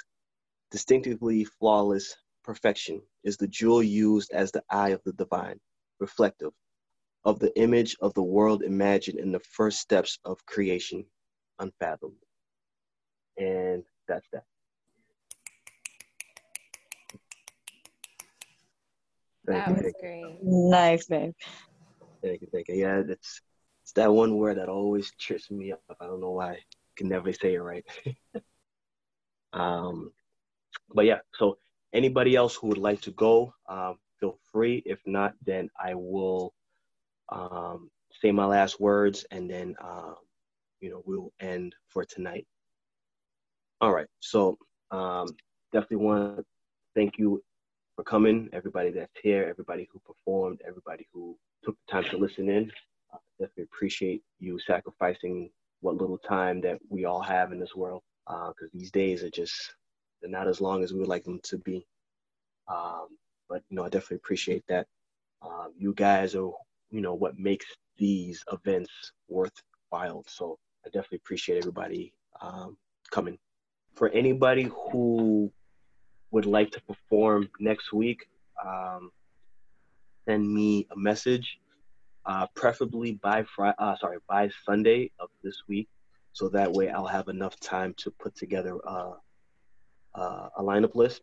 Distinctively 0.71 1.45
flawless 1.45 2.17
perfection 2.43 3.01
is 3.23 3.37
the 3.37 3.47
jewel 3.47 3.83
used 3.83 4.33
as 4.33 4.51
the 4.53 4.63
eye 4.71 4.91
of 4.91 5.01
the 5.05 5.13
divine 5.13 5.59
reflective 6.01 6.51
of 7.25 7.39
the 7.39 7.57
image 7.59 7.97
of 8.01 8.13
the 8.15 8.23
world 8.23 8.63
imagined 8.63 9.19
in 9.19 9.33
the 9.33 9.41
first 9.41 9.81
steps 9.81 10.19
of 10.25 10.45
creation 10.47 11.05
unfathomed 11.59 12.13
and 13.39 13.83
that's 14.07 14.29
that 14.33 14.45
Thank 19.47 19.67
That 19.67 19.69
you, 19.69 19.75
was 19.75 19.83
thank 19.83 19.97
you. 19.97 20.01
great. 20.01 20.39
Nice, 20.43 21.07
babe. 21.07 21.33
Thank 22.23 22.41
you, 22.41 22.49
thank 22.51 22.69
you. 22.69 22.77
Yeah, 22.77 23.03
it's 23.07 23.43
it's 23.83 23.93
that 23.93 24.13
one 24.13 24.37
word 24.37 24.57
that 24.57 24.71
always 24.71 25.13
trips 25.21 25.51
me 25.51 25.73
up. 25.73 25.83
I 26.01 26.07
don't 26.07 26.21
know 26.21 26.31
why. 26.31 26.53
I 26.53 26.59
can 26.97 27.09
never 27.09 27.33
say 27.33 27.55
it 27.55 27.59
right. 27.59 27.85
um, 29.53 30.13
but 30.95 31.05
yeah. 31.05 31.19
So 31.35 31.59
anybody 31.93 32.35
else 32.37 32.57
who 32.57 32.69
would 32.69 32.79
like 32.79 33.03
to 33.03 33.11
go, 33.11 33.53
um, 33.69 33.99
feel 34.19 34.39
free. 34.51 34.83
If 34.87 35.01
not, 35.05 35.35
then 35.45 35.69
I 35.79 35.95
will 35.95 36.55
um, 37.35 37.91
say 38.23 38.33
my 38.33 38.47
last 38.47 38.81
words, 38.81 39.27
and 39.31 39.51
then 39.51 39.75
um, 39.83 40.17
you 40.81 40.91
know 40.91 41.03
we'll 41.05 41.33
end 41.41 41.75
for 41.89 42.05
tonight. 42.05 42.47
All 43.81 43.93
right. 43.93 44.07
So 44.21 44.57
um, 44.91 45.29
definitely 45.73 46.07
want 46.07 46.39
to 46.39 46.45
thank 46.95 47.19
you 47.19 47.43
for 47.97 48.05
coming, 48.05 48.49
everybody 48.53 48.91
that's 48.91 49.13
here, 49.23 49.47
everybody 49.49 49.89
who 49.93 50.01
performed, 50.01 50.61
everybody 50.67 51.07
who 51.13 51.37
took 51.65 51.77
the 51.87 51.93
time 51.93 52.05
to 52.11 52.17
listen 52.17 52.49
in. 52.49 52.71
Uh, 53.13 53.19
definitely 53.39 53.65
appreciate 53.65 54.23
you 54.41 54.59
sacrificing 54.59 55.51
what 55.81 55.97
little 55.97 56.19
time 56.19 56.61
that 56.63 56.79
we 56.89 57.05
all 57.05 57.21
have 57.21 57.53
in 57.53 57.61
this 57.61 57.75
world 57.77 58.03
because 58.27 58.71
these 58.73 58.91
days 58.91 59.23
are 59.23 59.31
just 59.31 59.75
they're 60.21 60.31
not 60.31 60.49
as 60.49 60.61
long 60.61 60.83
as 60.83 60.93
we 60.93 61.01
would 61.01 61.09
like 61.09 61.25
them 61.25 61.41
to 61.43 61.59
be. 61.59 61.87
Um, 62.69 63.09
but 63.49 63.63
you 63.69 63.77
know, 63.77 63.85
I 63.85 63.91
definitely 63.91 64.17
appreciate 64.17 64.65
that. 64.69 64.87
Um, 65.43 65.73
you 65.77 65.93
guys 65.93 66.35
are, 66.35 66.51
you 66.95 67.01
know, 67.01 67.15
what 67.15 67.37
makes 67.39 67.67
these 67.99 68.45
events 68.53 68.93
worthwhile. 69.29 70.25
So 70.29 70.59
I 70.87 70.89
definitely 70.91 71.19
appreciate 71.25 71.59
everybody 71.59 72.13
um, 72.41 72.77
coming. 73.11 73.37
For 73.95 74.09
anybody 74.11 74.71
who 74.93 75.53
would 76.31 76.47
like 76.47 76.71
to 76.73 76.81
perform 76.83 77.49
next 77.59 77.93
week, 77.93 78.29
um, 78.65 79.11
send 80.27 80.43
me 80.53 80.87
a 80.93 80.97
message, 80.97 81.59
uh, 82.27 82.47
preferably 82.55 83.13
by 83.29 83.45
Friday, 83.55 83.77
uh, 83.79 83.97
sorry, 83.97 84.19
by 84.29 84.51
Sunday 84.65 85.11
of 85.19 85.31
this 85.43 85.63
week, 85.69 85.89
so 86.33 86.49
that 86.49 86.73
way 86.73 86.91
I'll 86.91 87.07
have 87.19 87.29
enough 87.29 87.59
time 87.59 87.93
to 87.99 88.11
put 88.23 88.37
together 88.37 88.79
uh, 88.87 89.15
uh, 90.15 90.49
a 90.57 90.63
lineup 90.63 90.95
list, 90.95 91.23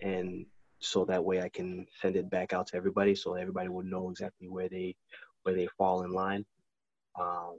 and 0.00 0.46
so 0.80 1.04
that 1.06 1.24
way 1.24 1.42
I 1.42 1.48
can 1.48 1.86
send 2.00 2.16
it 2.16 2.30
back 2.30 2.52
out 2.52 2.68
to 2.68 2.76
everybody, 2.76 3.14
so 3.14 3.34
everybody 3.34 3.68
will 3.68 3.84
know 3.84 4.10
exactly 4.10 4.48
where 4.48 4.68
they 4.68 4.96
where 5.42 5.54
they 5.54 5.68
fall 5.78 6.02
in 6.02 6.12
line. 6.12 6.44
Um, 7.20 7.58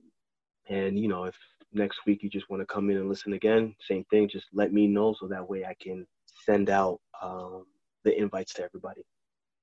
and 0.69 0.99
you 0.99 1.07
know, 1.07 1.25
if 1.25 1.35
next 1.73 1.99
week 2.05 2.23
you 2.23 2.29
just 2.29 2.49
want 2.49 2.61
to 2.61 2.65
come 2.73 2.89
in 2.89 2.97
and 2.97 3.09
listen 3.09 3.33
again, 3.33 3.75
same 3.87 4.03
thing. 4.05 4.29
Just 4.29 4.47
let 4.53 4.73
me 4.73 4.87
know 4.87 5.15
so 5.19 5.27
that 5.27 5.47
way 5.47 5.65
I 5.65 5.75
can 5.81 6.05
send 6.45 6.69
out 6.69 6.99
um, 7.21 7.65
the 8.03 8.17
invites 8.17 8.53
to 8.55 8.63
everybody. 8.63 9.03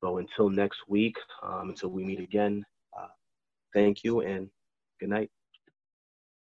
So 0.03 0.19
until 0.19 0.49
next 0.49 0.81
week, 0.89 1.17
um, 1.43 1.71
until 1.71 1.91
we 1.91 2.05
meet 2.05 2.21
again, 2.21 2.65
uh, 2.99 3.09
thank 3.75 4.05
you 4.05 4.21
and 4.21 4.49
good 5.01 5.11
night. 5.11 5.31